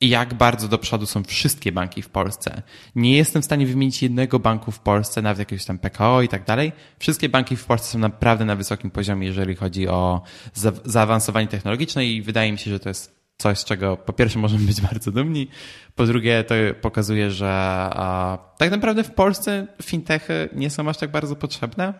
i 0.00 0.08
jak 0.08 0.34
bardzo 0.34 0.68
do 0.68 0.78
przodu 0.78 1.06
są 1.06 1.24
wszystkie 1.24 1.72
banki 1.72 2.02
w 2.02 2.08
Polsce. 2.08 2.62
Nie 2.94 3.16
jestem 3.16 3.42
w 3.42 3.44
stanie 3.44 3.66
wymienić 3.66 4.02
jednego 4.02 4.38
banku 4.38 4.72
w 4.72 4.80
Polsce, 4.80 5.22
nawet 5.22 5.38
jakiegoś 5.38 5.64
tam 5.64 5.78
PKO 5.78 6.22
i 6.22 6.28
tak 6.28 6.44
dalej. 6.44 6.72
Wszystkie 6.98 7.28
banki 7.28 7.56
w 7.56 7.64
Polsce 7.64 7.92
są 7.92 7.98
naprawdę 7.98 8.44
na 8.44 8.56
wysokim 8.56 8.90
poziomie, 8.90 9.26
jeżeli 9.26 9.54
chodzi 9.54 9.88
o 9.88 10.22
za 10.54 10.72
zaawansowanie 10.84 11.48
technologiczne 11.48 12.06
i 12.06 12.22
wydaje 12.22 12.52
mi 12.52 12.58
się, 12.58 12.70
że 12.70 12.80
to 12.80 12.88
jest 12.88 13.21
coś, 13.38 13.58
z 13.58 13.64
czego 13.64 13.96
po 13.96 14.12
pierwsze 14.12 14.38
możemy 14.38 14.66
być 14.66 14.80
bardzo 14.80 15.12
dumni, 15.12 15.48
po 15.94 16.06
drugie 16.06 16.44
to 16.44 16.54
pokazuje, 16.80 17.30
że 17.30 17.50
a, 17.50 18.38
tak 18.58 18.70
naprawdę 18.70 19.04
w 19.04 19.10
Polsce 19.10 19.66
fintechy 19.82 20.48
nie 20.52 20.70
są 20.70 20.88
aż 20.88 20.96
tak 20.96 21.10
bardzo 21.10 21.36
potrzebne, 21.36 21.94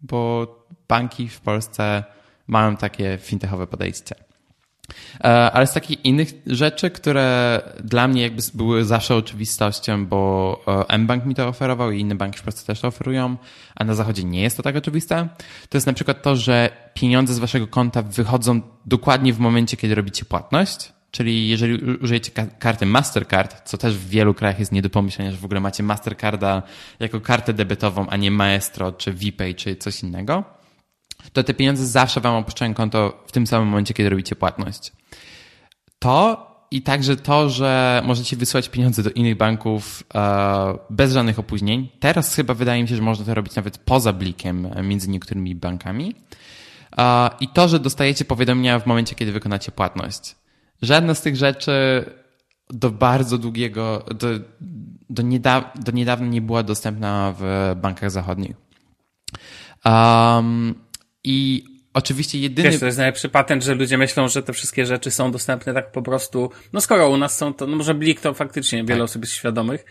bo 0.00 0.46
banki 0.88 1.28
w 1.28 1.40
Polsce 1.40 2.04
mają 2.46 2.76
takie 2.76 3.18
fintechowe 3.20 3.66
podejście. 3.66 4.27
E, 5.20 5.24
ale 5.52 5.66
z 5.66 5.72
takich 5.72 6.04
innych 6.04 6.32
rzeczy, 6.46 6.90
które 6.90 7.60
dla 7.84 8.08
mnie 8.08 8.22
jakby 8.22 8.42
były 8.54 8.84
zawsze 8.84 9.16
oczywistością, 9.16 10.06
bo 10.06 10.60
e, 10.88 10.98
mBank 10.98 11.24
mi 11.24 11.34
to 11.34 11.48
oferował 11.48 11.90
i 11.90 12.00
inne 12.00 12.14
banki 12.14 12.38
w 12.38 12.42
Polsce 12.42 12.66
też 12.66 12.80
to 12.80 12.88
oferują, 12.88 13.36
a 13.74 13.84
na 13.84 13.94
zachodzie 13.94 14.24
nie 14.24 14.42
jest 14.42 14.56
to 14.56 14.62
tak 14.62 14.76
oczywiste, 14.76 15.28
to 15.68 15.76
jest 15.76 15.86
na 15.86 15.92
przykład 15.92 16.22
to, 16.22 16.36
że 16.36 16.70
pieniądze 16.94 17.34
z 17.34 17.38
waszego 17.38 17.66
konta 17.66 18.02
wychodzą 18.02 18.60
dokładnie 18.86 19.32
w 19.32 19.38
momencie, 19.38 19.76
kiedy 19.76 19.94
robicie 19.94 20.24
płatność. 20.24 20.92
Czyli 21.10 21.48
jeżeli 21.48 21.96
użyjecie 21.96 22.32
karty 22.58 22.86
Mastercard, 22.86 23.68
co 23.68 23.78
też 23.78 23.96
w 23.96 24.08
wielu 24.08 24.34
krajach 24.34 24.58
jest 24.58 24.72
nie 24.72 24.82
do 24.82 24.90
pomyślenia, 24.90 25.30
że 25.30 25.36
w 25.36 25.44
ogóle 25.44 25.60
macie 25.60 25.82
Mastercarda 25.82 26.62
jako 27.00 27.20
kartę 27.20 27.52
debetową, 27.52 28.08
a 28.08 28.16
nie 28.16 28.30
Maestro, 28.30 28.92
czy 28.92 29.12
VPay, 29.12 29.54
czy 29.54 29.76
coś 29.76 30.02
innego, 30.02 30.44
to 31.32 31.44
te 31.44 31.54
pieniądze 31.54 31.86
zawsze 31.86 32.20
wam 32.20 32.34
opuszczają 32.34 32.74
konto 32.74 33.24
w 33.26 33.32
tym 33.32 33.46
samym 33.46 33.68
momencie, 33.68 33.94
kiedy 33.94 34.10
robicie 34.10 34.36
płatność. 34.36 34.92
To 35.98 36.48
i 36.70 36.82
także 36.82 37.16
to, 37.16 37.50
że 37.50 38.02
możecie 38.04 38.36
wysyłać 38.36 38.68
pieniądze 38.68 39.02
do 39.02 39.10
innych 39.10 39.36
banków 39.36 40.02
e, 40.14 40.78
bez 40.90 41.12
żadnych 41.12 41.38
opóźnień. 41.38 41.88
Teraz 42.00 42.34
chyba 42.34 42.54
wydaje 42.54 42.82
mi 42.82 42.88
się, 42.88 42.96
że 42.96 43.02
można 43.02 43.24
to 43.24 43.34
robić 43.34 43.54
nawet 43.54 43.78
poza 43.78 44.12
blikiem 44.12 44.68
między 44.82 45.08
niektórymi 45.10 45.54
bankami. 45.54 46.14
E, 46.98 47.30
I 47.40 47.48
to, 47.48 47.68
że 47.68 47.78
dostajecie 47.78 48.24
powiadomienia 48.24 48.78
w 48.78 48.86
momencie, 48.86 49.14
kiedy 49.14 49.32
wykonacie 49.32 49.72
płatność. 49.72 50.36
Żadna 50.82 51.14
z 51.14 51.22
tych 51.22 51.36
rzeczy 51.36 52.04
do 52.70 52.90
bardzo 52.90 53.38
długiego, 53.38 54.04
do, 54.14 54.28
do, 55.10 55.22
nieda, 55.22 55.72
do 55.74 55.92
niedawna 55.92 56.26
nie 56.26 56.40
była 56.40 56.62
dostępna 56.62 57.34
w 57.38 57.72
bankach 57.76 58.10
zachodnich. 58.10 58.56
Um, 59.84 60.74
I 61.24 61.64
oczywiście 61.94 62.38
jedyny... 62.38 62.70
Wiesz, 62.70 62.80
to 62.80 62.86
jest 62.86 62.98
najlepszy 62.98 63.28
patent, 63.28 63.64
że 63.64 63.74
ludzie 63.74 63.98
myślą, 63.98 64.28
że 64.28 64.42
te 64.42 64.52
wszystkie 64.52 64.86
rzeczy 64.86 65.10
są 65.10 65.32
dostępne 65.32 65.74
tak 65.74 65.92
po 65.92 66.02
prostu, 66.02 66.50
no 66.72 66.80
skoro 66.80 67.08
u 67.08 67.16
nas 67.16 67.36
są 67.36 67.54
to, 67.54 67.66
no 67.66 67.76
może 67.76 67.94
Blik 67.94 68.20
to 68.20 68.34
faktycznie 68.34 68.84
wiele 68.84 69.00
tak. 69.00 69.04
osób 69.04 69.22
jest 69.22 69.34
świadomych, 69.34 69.84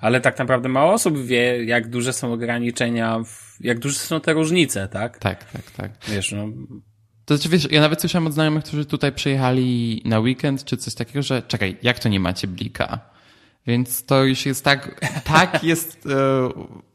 ale 0.00 0.20
tak 0.20 0.38
naprawdę 0.38 0.68
mało 0.68 0.92
osób 0.92 1.18
wie, 1.18 1.64
jak 1.64 1.88
duże 1.88 2.12
są 2.12 2.32
ograniczenia, 2.32 3.20
jak 3.60 3.78
duże 3.78 3.94
są 3.94 4.20
te 4.20 4.32
różnice, 4.32 4.88
tak? 4.88 5.18
Tak, 5.18 5.52
tak, 5.52 5.70
tak. 5.70 5.90
Wiesz, 6.08 6.32
no... 6.32 6.48
To 7.24 7.36
znaczy, 7.36 7.48
wiesz, 7.48 7.68
ja 7.70 7.80
nawet 7.80 8.00
słyszałem 8.00 8.26
od 8.26 8.32
znajomych, 8.32 8.64
którzy 8.64 8.84
tutaj 8.84 9.12
przyjechali 9.12 10.02
na 10.04 10.20
weekend, 10.20 10.64
czy 10.64 10.76
coś 10.76 10.94
takiego, 10.94 11.22
że 11.22 11.42
czekaj, 11.42 11.76
jak 11.82 11.98
to 11.98 12.08
nie 12.08 12.20
macie 12.20 12.46
Blika? 12.46 13.14
Więc 13.66 14.04
to 14.04 14.24
już 14.24 14.46
jest 14.46 14.64
tak, 14.64 15.00
tak 15.24 15.64
jest, 15.64 16.06
e, 16.06 16.48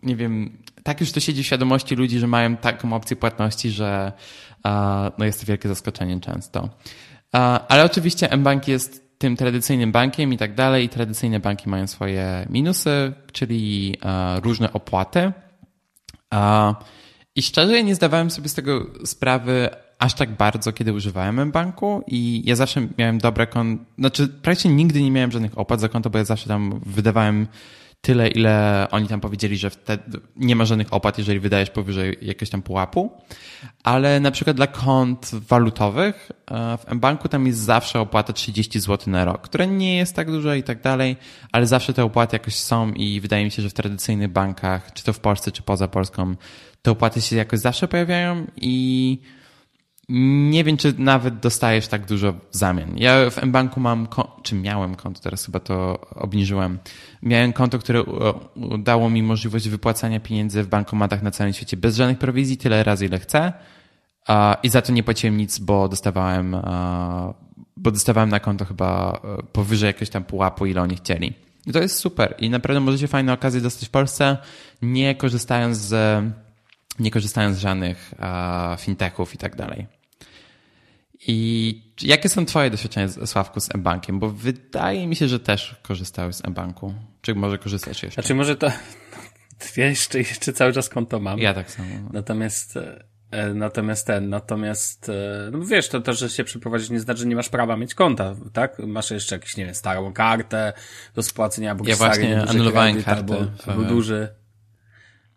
nie 0.04 0.16
wiem, 0.16 0.58
tak 0.90 1.02
już 1.02 1.12
to 1.12 1.20
siedzi 1.20 1.44
w 1.44 1.46
świadomości 1.46 1.96
ludzi, 1.96 2.20
że 2.20 2.28
mają 2.28 2.58
taką 2.58 2.94
opcję 2.94 3.16
płatności, 3.16 3.70
że 3.70 4.12
no 5.18 5.26
jest 5.26 5.40
to 5.40 5.46
wielkie 5.46 5.70
zaskoczenie 5.70 6.20
często. 6.20 6.70
Ale 7.68 7.86
oczywiście 7.86 8.38
mBank 8.38 8.68
jest 8.68 9.18
tym 9.18 9.36
tradycyjnym 9.36 9.92
bankiem 9.92 10.34
i 10.34 10.38
tak 10.38 10.56
dalej 10.56 10.86
i 10.86 10.90
tradycyjne 10.90 11.40
banki 11.40 11.70
mają 11.70 11.88
swoje 11.88 12.48
minusy, 12.50 13.14
czyli 13.32 13.96
różne 14.44 14.74
opłaty. 14.74 15.32
I 17.36 17.42
szczerze 17.42 17.84
nie 17.84 17.96
zdawałem 17.96 18.32
sobie 18.32 18.50
z 18.50 18.54
tego 18.54 18.86
sprawy 19.06 19.70
aż 20.00 20.14
tak 20.14 20.38
bardzo, 20.38 20.74
kiedy 20.74 20.94
używałem 20.94 21.48
mBanku 21.48 22.04
i 22.08 22.42
ja 22.46 22.56
zawsze 22.56 22.88
miałem 22.98 23.18
dobre 23.18 23.48
konto, 23.48 23.84
znaczy 23.98 24.28
praktycznie 24.28 24.74
nigdy 24.74 25.02
nie 25.02 25.12
miałem 25.12 25.32
żadnych 25.32 25.58
opłat 25.58 25.80
za 25.80 25.90
konto, 25.90 26.10
bo 26.10 26.18
ja 26.18 26.26
zawsze 26.26 26.48
tam 26.48 26.80
wydawałem 26.86 27.48
tyle, 28.02 28.28
ile 28.28 28.88
oni 28.92 29.08
tam 29.08 29.22
powiedzieli, 29.22 29.58
że 29.58 29.70
wtedy 29.70 30.20
nie 30.36 30.56
ma 30.56 30.66
żadnych 30.66 30.94
opłat, 30.94 31.18
jeżeli 31.18 31.40
wydajesz 31.40 31.70
powyżej 31.70 32.18
jakiegoś 32.22 32.50
tam 32.50 32.62
pułapu. 32.62 33.12
Ale 33.84 34.20
na 34.20 34.32
przykład 34.32 34.56
dla 34.56 34.68
kont 34.68 35.32
walutowych 35.34 36.32
e, 36.52 36.78
w 36.78 36.92
mBanku 36.92 37.30
tam 37.30 37.48
jest 37.48 37.60
zawsze 37.60 38.00
opłata 38.00 38.34
30 38.34 38.80
zł 38.80 38.98
na 39.14 39.26
rok, 39.26 39.42
która 39.42 39.66
nie 39.66 39.98
jest 39.98 40.16
tak 40.16 40.32
duża 40.32 40.56
i 40.56 40.64
tak 40.64 40.82
dalej, 40.82 41.16
ale 41.52 41.68
zawsze 41.68 41.94
te 41.94 42.04
opłaty 42.04 42.36
jakoś 42.36 42.56
są 42.56 42.92
i 42.92 43.22
wydaje 43.22 43.46
mi 43.46 43.52
się, 43.52 43.62
że 43.62 43.70
w 43.70 43.74
tradycyjnych 43.74 44.32
bankach, 44.32 44.94
czy 44.94 45.04
to 45.04 45.14
w 45.14 45.20
Polsce, 45.20 45.52
czy 45.52 45.62
poza 45.62 45.88
Polską, 45.88 46.36
te 46.82 46.92
opłaty 46.92 47.22
się 47.22 47.36
jakoś 47.36 47.60
zawsze 47.60 47.88
pojawiają 47.88 48.48
i 48.56 49.20
nie 50.10 50.64
wiem, 50.64 50.78
czy 50.78 50.94
nawet 50.98 51.40
dostajesz 51.40 51.88
tak 51.88 52.06
dużo 52.06 52.34
w 52.34 52.38
zamian. 52.52 52.98
Ja 52.98 53.30
w 53.30 53.44
mBanku 53.44 53.80
mam, 53.80 54.08
czy 54.44 54.56
miałem 54.56 54.96
konto, 54.96 55.22
teraz 55.22 55.46
chyba 55.46 55.60
to 55.60 56.00
obniżyłem. 56.16 56.80
Miałem 57.24 57.54
konto, 57.54 57.80
które 57.80 58.04
dało 58.80 59.10
mi 59.10 59.24
możliwość 59.24 59.70
wypłacania 59.70 60.20
pieniędzy 60.20 60.64
w 60.64 60.68
bankomatach 60.68 61.24
na 61.24 61.32
całym 61.32 61.54
świecie 61.54 61.78
bez 61.78 61.96
żadnych 61.96 62.18
prowizji, 62.18 62.58
tyle 62.58 62.84
razy 62.84 63.06
ile 63.06 63.20
chcę. 63.20 63.54
I 64.64 64.70
za 64.70 64.82
to 64.82 64.92
nie 64.92 65.04
płaciłem 65.04 65.38
nic, 65.38 65.60
bo 65.60 65.90
dostawałem, 65.90 66.56
bo 67.78 67.92
dostawałem 67.92 68.30
na 68.30 68.40
konto 68.40 68.66
chyba 68.66 69.20
e, 69.24 69.44
powyżej 69.44 69.88
jakiegoś 69.88 70.10
tam 70.10 70.24
pułapu, 70.24 70.66
ile 70.66 70.82
oni 70.82 70.96
chcieli. 70.96 71.34
I 71.68 71.72
to 71.72 71.80
jest 71.80 72.00
super. 72.00 72.36
I 72.40 72.50
naprawdę 72.50 72.80
możecie 72.80 73.08
fajne 73.08 73.34
okazje 73.34 73.62
dostać 73.62 73.88
w 73.88 73.92
Polsce, 73.92 74.38
nie 74.82 75.16
korzystając 75.16 75.78
z, 75.78 76.24
nie 77.00 77.12
korzystając 77.12 77.58
z 77.58 77.60
żadnych 77.60 78.14
fintechów 78.78 79.36
i 79.36 79.38
tak 79.38 79.56
dalej. 79.56 79.99
I 81.32 81.82
jakie 82.02 82.30
są 82.30 82.46
twoje 82.46 82.70
doświadczenia, 82.70 83.08
Sławku, 83.26 83.60
z 83.60 83.74
mBankiem? 83.76 84.20
Bo 84.20 84.30
wydaje 84.30 85.08
mi 85.08 85.16
się, 85.16 85.28
że 85.28 85.40
też 85.40 85.76
korzystałeś 85.82 86.36
z 86.36 86.48
mBanku. 86.48 86.94
Czy 87.22 87.36
może 87.36 87.58
korzystasz 87.58 88.04
jeszcze? 88.04 88.22
Znaczy 88.22 88.36
może 88.36 88.56
to... 88.56 88.72
Ja 89.78 89.86
jeszcze, 89.86 90.18
jeszcze 90.18 90.54
cały 90.54 90.74
czas 90.74 90.90
konto 90.90 91.20
mam. 91.20 91.40
Ja 91.40 91.54
tak 91.54 91.72
samo. 91.72 91.90
No. 92.04 92.10
Natomiast... 92.14 92.80
E, 93.32 93.54
natomiast 93.54 94.08
ten, 94.08 94.30
natomiast, 94.30 95.10
e, 95.10 95.50
no 95.52 95.66
wiesz, 95.66 95.90
to, 95.90 96.02
to, 96.02 96.14
że 96.14 96.30
się 96.30 96.44
przeprowadzić 96.44 96.90
nie 96.90 97.00
znaczy, 97.00 97.20
że 97.20 97.26
nie 97.28 97.36
masz 97.36 97.50
prawa 97.50 97.78
mieć 97.78 97.96
konta, 97.96 98.36
tak? 98.54 98.80
Masz 98.80 99.12
jeszcze 99.12 99.36
jakąś, 99.36 99.58
nie 99.58 99.66
wiem, 99.66 99.76
starą 99.76 100.14
kartę 100.14 100.74
do 101.16 101.24
spłacenia, 101.24 101.76
bo 101.76 101.88
ja 101.88 101.96
właśnie 101.96 102.42
anulowałem 102.42 103.04
kartę. 103.04 103.12
Albo, 103.12 103.36
albo 103.68 103.84
duży. 103.84 104.28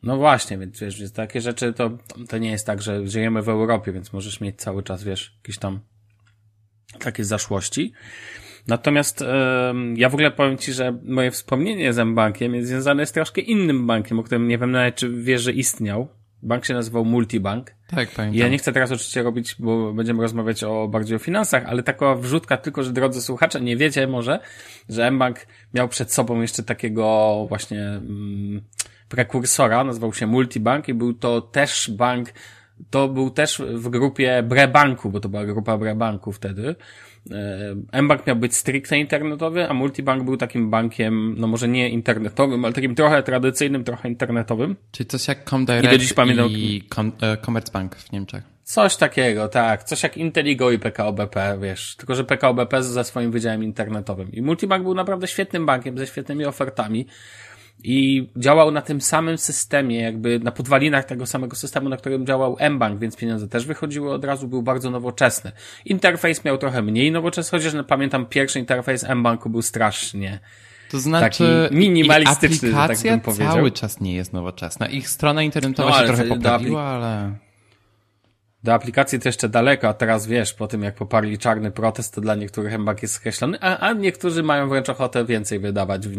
No 0.03 0.17
właśnie, 0.17 0.59
więc 0.59 0.81
wiesz, 0.81 1.13
takie 1.13 1.41
rzeczy 1.41 1.73
to, 1.73 1.99
to 2.29 2.39
nie 2.39 2.51
jest 2.51 2.67
tak, 2.67 2.83
że 2.83 3.07
żyjemy 3.09 3.43
w 3.43 3.49
Europie, 3.49 3.93
więc 3.93 4.13
możesz 4.13 4.41
mieć 4.41 4.57
cały 4.57 4.83
czas, 4.83 5.05
wiesz, 5.05 5.39
jakieś 5.43 5.59
tam 5.59 5.81
takie 6.99 7.25
zaszłości. 7.25 7.93
Natomiast 8.67 9.21
yy, 9.21 9.27
ja 9.97 10.09
w 10.09 10.15
ogóle 10.15 10.31
powiem 10.31 10.59
Ci, 10.59 10.73
że 10.73 10.99
moje 11.05 11.31
wspomnienie 11.31 11.93
z 11.93 11.99
M-Bankiem 11.99 12.55
jest 12.55 12.69
związane 12.69 13.07
z 13.07 13.13
troszkę 13.13 13.41
innym 13.41 13.87
bankiem, 13.87 14.19
o 14.19 14.23
którym 14.23 14.49
nie 14.49 14.59
wiem 14.59 14.71
nawet, 14.71 14.95
czy 14.95 15.23
wiesz, 15.23 15.43
że 15.43 15.53
istniał. 15.53 16.09
Bank 16.43 16.65
się 16.65 16.75
nazywał 16.75 17.05
Multibank. 17.05 17.75
Tak, 17.89 18.11
pamiętam. 18.11 18.35
I 18.35 18.39
ja 18.39 18.49
nie 18.49 18.59
chcę 18.59 18.73
teraz 18.73 18.93
oczywiście 18.93 19.23
robić, 19.23 19.57
bo 19.59 19.93
będziemy 19.93 20.23
rozmawiać 20.23 20.65
o 20.65 20.89
bardziej 20.89 21.17
o 21.17 21.19
finansach, 21.19 21.65
ale 21.67 21.83
taka 21.83 22.15
wrzutka 22.15 22.57
tylko, 22.57 22.83
że 22.83 22.93
drodzy 22.93 23.23
słuchacze, 23.23 23.61
nie 23.61 23.77
wiecie 23.77 24.07
może, 24.07 24.41
że 24.89 25.07
M-Bank 25.07 25.47
miał 25.75 25.89
przed 25.89 26.13
sobą 26.13 26.41
jeszcze 26.41 26.63
takiego 26.63 27.47
właśnie... 27.49 27.81
Mm, 27.81 28.63
prekursora, 29.13 29.85
nazywał 29.85 30.15
się 30.15 30.27
Multibank 30.27 30.89
i 30.89 30.95
był 30.95 31.13
to 31.13 31.41
też 31.41 31.91
bank, 31.91 32.33
to 32.91 33.09
był 33.09 33.31
też 33.31 33.63
w 33.75 33.89
grupie 33.89 34.43
Brebanku, 34.43 35.11
bo 35.11 35.21
to 35.21 35.29
była 35.29 35.45
grupa 35.45 35.79
Brebanku 35.79 36.33
wtedy. 36.33 36.75
E, 37.93 38.03
mBank 38.03 38.27
miał 38.27 38.37
być 38.37 38.57
stricte 38.57 38.99
internetowy, 38.99 39.69
a 39.69 39.75
Multibank 39.75 40.23
był 40.23 40.37
takim 40.37 40.71
bankiem, 40.71 41.35
no 41.39 41.47
może 41.47 41.69
nie 41.69 41.89
internetowym, 41.89 42.65
ale 42.65 42.75
takim 42.75 42.95
trochę 42.95 43.23
tradycyjnym, 43.23 43.85
trochę 43.85 44.09
internetowym. 44.09 44.77
Czyli 44.93 45.07
coś 45.07 45.29
jak 45.29 45.51
Comdirect 45.51 45.95
i, 45.95 45.99
dziś 45.99 46.13
pamiętam, 46.13 46.49
i 46.51 46.83
Com 46.89 47.13
e, 47.21 47.37
Commerzbank 47.37 47.97
w 47.97 48.13
Niemczech. 48.13 48.43
Coś 48.65 48.97
takiego, 48.97 49.49
tak. 49.49 49.85
Coś 49.85 50.03
jak 50.03 50.17
Inteligo 50.17 50.71
i 50.71 50.79
PKO 50.79 51.13
BP, 51.13 51.59
wiesz. 51.63 51.97
Tylko, 51.97 52.15
że 52.15 52.25
PKO 52.25 52.55
BP 52.55 52.83
ze 52.83 53.05
swoim 53.05 53.31
wydziałem 53.31 53.65
internetowym. 53.65 54.33
I 54.33 54.43
Multibank 54.43 54.83
był 54.83 54.95
naprawdę 54.95 55.27
świetnym 55.27 55.67
bankiem, 55.67 55.99
ze 55.99 56.07
świetnymi 56.07 56.45
ofertami 56.45 57.07
i 57.85 58.29
działał 58.37 58.71
na 58.71 58.83
tym 58.83 59.01
samym 59.01 59.39
systemie, 59.39 60.01
jakby 60.01 60.39
na 60.39 60.53
podwalinach 60.53 61.05
tego 61.05 61.27
samego 61.27 61.57
systemu, 61.57 61.89
na 61.89 61.97
którym 61.97 62.27
działał 62.27 62.57
mBank, 62.71 63.01
więc 63.01 63.17
pieniądze 63.17 63.49
też 63.49 63.67
wychodziły 63.67 64.13
od 64.13 64.25
razu, 64.25 64.49
był 64.49 64.63
bardzo 64.63 64.91
nowoczesny. 64.91 65.53
Interfejs 65.85 66.45
miał 66.45 66.59
trochę 66.59 66.83
mniej 66.83 67.13
nowoczesny, 67.13 67.59
chociaż 67.59 67.75
no, 67.75 67.85
pamiętam 67.85 68.27
pierwszy 68.27 68.59
interfejs 68.59 69.09
mBanku 69.15 69.51
był 69.51 69.63
strasznie 69.63 70.41
to 70.91 71.01
znaczy, 71.01 71.69
taki 71.69 71.75
minimalistyczny, 71.77 72.69
ich 72.69 72.75
aplikacja 72.75 73.11
tak 73.11 73.21
bym 73.21 73.25
powiedział. 73.25 73.55
cały 73.55 73.71
czas 73.71 74.01
nie 74.01 74.15
jest 74.15 74.33
nowoczesna. 74.33 74.87
Ich 74.87 75.09
strona 75.09 75.43
internetowa 75.43 75.91
no, 75.91 75.99
się 75.99 76.05
trochę 76.05 76.25
poprawiła, 76.25 76.83
ale 76.83 77.33
do 78.65 78.75
aplikacji 78.75 79.21
to 79.21 79.29
jeszcze 79.29 79.49
daleko, 79.49 79.89
a 79.89 79.95
teraz 79.95 80.27
wiesz, 80.27 80.55
po 80.55 80.69
tym 80.69 80.83
jak 80.83 80.95
poparli 80.95 81.39
czarny 81.39 81.71
protest, 81.71 82.15
to 82.15 82.21
dla 82.21 82.35
niektórych 82.35 82.79
mbak 82.79 83.03
jest 83.03 83.15
skreślony, 83.15 83.59
a, 83.61 83.79
a 83.79 83.93
niektórzy 83.93 84.43
mają 84.43 84.69
wręcz 84.69 84.89
ochotę 84.89 85.25
więcej 85.25 85.59
wydawać 85.59 86.09
w, 86.09 86.13
e, 86.13 86.19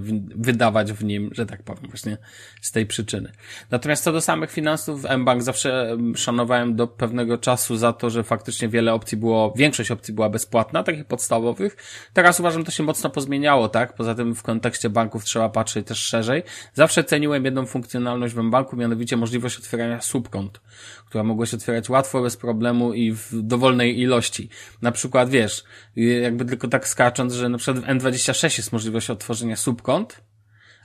w, 0.00 0.42
wydawać 0.42 0.92
w 0.92 1.04
nim, 1.04 1.30
że 1.32 1.46
tak 1.46 1.62
powiem, 1.62 1.84
właśnie 1.90 2.16
z 2.60 2.72
tej 2.72 2.86
przyczyny. 2.86 3.32
Natomiast 3.70 4.04
co 4.04 4.12
do 4.12 4.20
samych 4.20 4.50
finansów, 4.50 5.04
mBank 5.18 5.42
zawsze 5.42 5.96
szanowałem 6.14 6.76
do 6.76 6.86
pewnego 6.86 7.38
czasu 7.38 7.76
za 7.76 7.92
to, 7.92 8.10
że 8.10 8.24
faktycznie 8.24 8.68
wiele 8.68 8.94
opcji 8.94 9.18
było, 9.18 9.52
większość 9.56 9.90
opcji 9.90 10.14
była 10.14 10.28
bezpłatna, 10.28 10.82
takich 10.82 11.04
podstawowych. 11.04 11.76
Teraz 12.12 12.40
uważam, 12.40 12.64
to 12.64 12.70
się 12.70 12.82
mocno 12.82 13.10
pozmieniało, 13.10 13.68
tak? 13.68 13.94
Poza 13.94 14.14
tym 14.14 14.34
w 14.34 14.42
kontekście 14.42 14.90
banków 14.90 15.24
trzeba 15.24 15.48
patrzeć 15.48 15.86
też 15.86 15.98
szerzej. 15.98 16.42
Zawsze 16.74 17.04
ceniłem 17.04 17.44
jedną 17.44 17.66
funkcjonalność 17.66 18.34
w 18.34 18.42
mBanku, 18.42 18.76
mianowicie 18.76 19.16
możliwość 19.16 19.58
otwierania 19.58 20.00
subkont, 20.00 20.60
która 21.06 21.24
mogła 21.24 21.46
się 21.46 21.59
otwierać 21.60 21.88
łatwo, 21.88 22.22
bez 22.22 22.36
problemu 22.36 22.92
i 22.92 23.12
w 23.12 23.28
dowolnej 23.32 24.00
ilości. 24.00 24.48
Na 24.82 24.92
przykład, 24.92 25.30
wiesz, 25.30 25.64
jakby 25.96 26.44
tylko 26.44 26.68
tak 26.68 26.88
skacząc, 26.88 27.34
że 27.34 27.48
na 27.48 27.58
przykład 27.58 27.84
w 27.84 27.88
N26 27.88 28.58
jest 28.58 28.72
możliwość 28.72 29.10
otworzenia 29.10 29.56
subkont, 29.56 30.20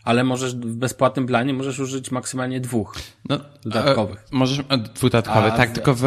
ale 0.06 0.24
możesz 0.24 0.56
w 0.56 0.76
bezpłatnym 0.76 1.26
planie 1.26 1.54
możesz 1.54 1.80
użyć 1.80 2.12
maksymalnie 2.12 2.60
dwóch 2.60 2.96
no, 3.30 3.40
dodatkowych. 3.64 4.20
E, 4.20 4.22
możesz 4.32 4.60
e, 4.70 4.78
dwóch 4.78 5.12
dodatkowych, 5.12 5.54
tak, 5.54 5.70
w... 5.70 5.74
tylko 5.74 5.94
w 5.96 6.04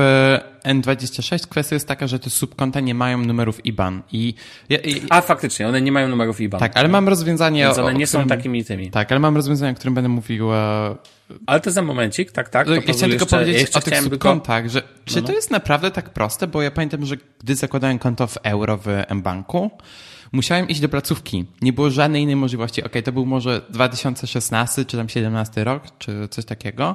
N26 0.64 1.46
kwestia 1.46 1.76
jest 1.76 1.88
taka, 1.88 2.06
że 2.06 2.18
te 2.18 2.30
subkonta 2.30 2.80
nie 2.80 2.94
mają 2.94 3.18
numerów 3.18 3.66
IBAN. 3.66 4.02
I, 4.12 4.34
i, 4.70 5.02
A 5.10 5.20
faktycznie, 5.20 5.68
one 5.68 5.80
nie 5.80 5.92
mają 5.92 6.08
numerów 6.08 6.40
IBAN. 6.40 6.60
Tak, 6.60 6.76
ale 6.76 6.88
mam 6.88 7.08
rozwiązanie. 7.08 7.64
Więc 7.64 7.78
one 7.78 7.94
nie 7.94 8.06
są 8.06 8.26
takimi 8.26 8.64
tymi. 8.64 8.90
Tak, 8.90 9.12
ale 9.12 9.20
mam 9.20 9.36
rozwiązanie, 9.36 9.72
o 9.72 9.74
którym 9.74 9.94
będę 9.94 10.08
mówił. 10.08 10.48
Ale 11.46 11.60
to 11.60 11.70
za 11.70 11.82
momencik, 11.82 12.32
tak, 12.32 12.48
tak. 12.48 12.66
To 12.66 12.74
ja 12.74 12.80
chciałem 12.80 13.10
tylko 13.10 13.26
powiedzieć 13.26 13.70
ja 13.74 13.78
o 13.78 13.82
tych 13.82 13.98
subkontach, 14.00 14.62
tylko... 14.62 14.72
że 14.72 14.82
czy 15.04 15.16
no, 15.16 15.20
no. 15.20 15.26
to 15.26 15.32
jest 15.32 15.50
naprawdę 15.50 15.90
tak 15.90 16.10
proste, 16.10 16.46
bo 16.46 16.62
ja 16.62 16.70
pamiętam, 16.70 17.06
że 17.06 17.16
gdy 17.40 17.54
zakładałem 17.54 17.98
konto 17.98 18.26
w 18.26 18.38
euro 18.42 18.78
w 18.78 18.86
mBanku, 19.14 19.70
Musiałem 20.32 20.68
iść 20.68 20.80
do 20.80 20.88
placówki. 20.88 21.46
Nie 21.62 21.72
było 21.72 21.90
żadnej 21.90 22.22
innej 22.22 22.36
możliwości. 22.36 22.84
Ok, 22.84 22.92
to 23.04 23.12
był 23.12 23.26
może 23.26 23.60
2016 23.70 24.84
czy 24.84 24.96
tam 24.96 25.08
17 25.08 25.64
rok, 25.64 25.82
czy 25.98 26.28
coś 26.28 26.44
takiego. 26.44 26.94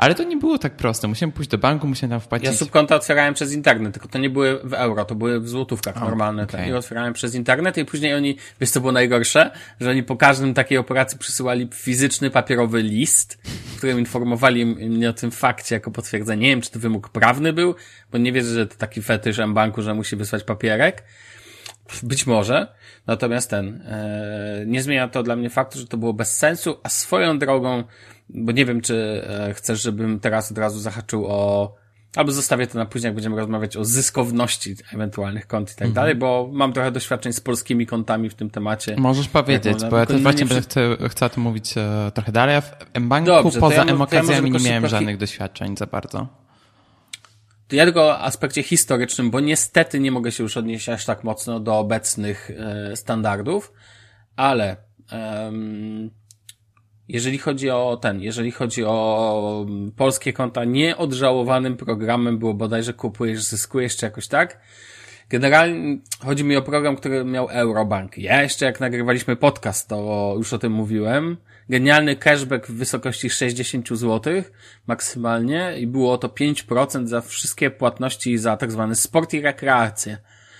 Ale 0.00 0.14
to 0.14 0.24
nie 0.24 0.36
było 0.36 0.58
tak 0.58 0.76
proste. 0.76 1.08
Musiałem 1.08 1.32
pójść 1.32 1.50
do 1.50 1.58
banku, 1.58 1.86
musiałem 1.86 2.10
tam 2.10 2.20
wpłacić. 2.20 2.46
Ja 2.46 2.52
subkonta 2.52 2.96
otwierałem 2.96 3.34
przez 3.34 3.52
internet, 3.52 3.92
tylko 3.92 4.08
to 4.08 4.18
nie 4.18 4.30
były 4.30 4.60
w 4.64 4.72
euro, 4.72 5.04
to 5.04 5.14
były 5.14 5.40
w 5.40 5.48
złotówkach 5.48 6.00
normalne. 6.00 6.42
Okay. 6.42 6.68
I 6.68 6.72
otwierałem 6.72 7.12
przez 7.12 7.34
internet 7.34 7.76
i 7.76 7.84
później 7.84 8.14
oni, 8.14 8.36
wiesz 8.60 8.70
co 8.70 8.80
było 8.80 8.92
najgorsze? 8.92 9.50
Że 9.80 9.90
oni 9.90 10.02
po 10.02 10.16
każdym 10.16 10.54
takiej 10.54 10.78
operacji 10.78 11.18
przysyłali 11.18 11.68
fizyczny, 11.74 12.30
papierowy 12.30 12.82
list, 12.82 13.38
w 13.44 13.76
którym 13.76 13.98
informowali 13.98 14.66
mnie 14.66 15.10
o 15.10 15.12
tym 15.12 15.30
fakcie 15.30 15.74
jako 15.74 15.90
potwierdzenie. 15.90 16.42
Nie 16.42 16.50
wiem, 16.50 16.60
czy 16.60 16.70
to 16.70 16.78
wymóg 16.78 17.08
prawny 17.08 17.52
był, 17.52 17.74
bo 18.12 18.18
nie 18.18 18.32
wierzę, 18.32 18.54
że 18.54 18.66
to 18.66 18.76
taki 18.76 19.02
fetysz 19.02 19.38
M-Banku, 19.38 19.82
że 19.82 19.94
musi 19.94 20.16
wysłać 20.16 20.44
papierek. 20.44 21.02
Być 22.02 22.26
może. 22.26 22.74
Natomiast 23.06 23.50
ten, 23.50 23.82
e, 23.86 24.64
nie 24.66 24.82
zmienia 24.82 25.08
to 25.08 25.22
dla 25.22 25.36
mnie 25.36 25.50
faktu, 25.50 25.78
że 25.78 25.86
to 25.86 25.96
było 25.96 26.12
bez 26.12 26.36
sensu, 26.36 26.76
a 26.82 26.88
swoją 26.88 27.38
drogą, 27.38 27.84
bo 28.28 28.52
nie 28.52 28.64
wiem, 28.64 28.80
czy 28.80 29.24
e, 29.28 29.54
chcesz, 29.54 29.82
żebym 29.82 30.20
teraz 30.20 30.52
od 30.52 30.58
razu 30.58 30.80
zahaczył 30.80 31.26
o, 31.26 31.74
albo 32.16 32.32
zostawię 32.32 32.66
to 32.66 32.78
na 32.78 32.86
później, 32.86 33.08
jak 33.08 33.14
będziemy 33.14 33.36
rozmawiać 33.36 33.76
o 33.76 33.84
zyskowności 33.84 34.74
ewentualnych 34.94 35.46
kont 35.46 35.72
i 35.72 35.74
tak 35.74 35.88
mhm. 35.88 35.94
dalej, 35.94 36.14
bo 36.14 36.48
mam 36.52 36.72
trochę 36.72 36.92
doświadczeń 36.92 37.32
z 37.32 37.40
polskimi 37.40 37.86
kontami 37.86 38.30
w 38.30 38.34
tym 38.34 38.50
temacie. 38.50 38.96
Możesz 38.98 39.28
powiedzieć, 39.28 39.78
bo 39.90 39.98
ja 39.98 40.06
też 40.06 40.22
właśnie 40.22 40.46
będę 40.46 40.62
chcę, 40.62 40.96
chcę 41.08 41.26
o 41.26 41.28
tym 41.28 41.42
mówić 41.42 41.74
e, 41.76 42.10
trochę 42.14 42.32
dalej. 42.32 42.60
W 42.60 42.70
M-Banku 42.94 43.50
poza 43.60 43.74
ja, 43.74 43.84
M-okazjami 43.84 44.50
ja 44.50 44.58
nie 44.58 44.64
miałem 44.64 44.88
żadnych 44.88 45.16
doświadczeń 45.16 45.76
za 45.76 45.86
bardzo. 45.86 46.49
Ja 47.72 47.84
tylko 47.84 48.02
o 48.02 48.18
aspekcie 48.18 48.62
historycznym, 48.62 49.30
bo 49.30 49.40
niestety 49.40 50.00
nie 50.00 50.12
mogę 50.12 50.32
się 50.32 50.42
już 50.42 50.56
odnieść 50.56 50.88
aż 50.88 51.04
tak 51.04 51.24
mocno 51.24 51.60
do 51.60 51.78
obecnych 51.78 52.50
e, 52.50 52.96
standardów, 52.96 53.72
ale 54.36 54.76
um, 55.12 56.10
jeżeli 57.08 57.38
chodzi 57.38 57.70
o 57.70 57.98
ten, 58.02 58.20
jeżeli 58.20 58.50
chodzi 58.50 58.84
o 58.84 59.66
polskie 59.96 60.32
konta, 60.32 60.64
nieodżałowanym 60.64 61.76
programem 61.76 62.38
było 62.38 62.54
bodajże 62.54 62.92
kupujesz, 62.92 63.42
zyskujesz, 63.42 63.96
czy 63.96 64.06
jakoś 64.06 64.28
tak. 64.28 64.60
Generalnie 65.28 65.98
chodzi 66.20 66.44
mi 66.44 66.56
o 66.56 66.62
program, 66.62 66.96
który 66.96 67.24
miał 67.24 67.48
Eurobank. 67.48 68.18
Ja 68.18 68.42
jeszcze 68.42 68.66
jak 68.66 68.80
nagrywaliśmy 68.80 69.36
podcast, 69.36 69.88
to 69.88 70.34
już 70.36 70.52
o 70.52 70.58
tym 70.58 70.72
mówiłem 70.72 71.36
genialny 71.70 72.16
cashback 72.16 72.66
w 72.66 72.74
wysokości 72.74 73.30
60 73.30 73.88
zł 73.88 74.42
maksymalnie 74.86 75.74
i 75.78 75.86
było 75.86 76.18
to 76.18 76.28
5% 76.28 77.06
za 77.06 77.20
wszystkie 77.20 77.70
płatności 77.70 78.38
za 78.38 78.56
tak 78.56 78.72
zwany 78.72 78.94
sport 78.94 79.34
i 79.34 79.40
rekreację. 79.40 80.18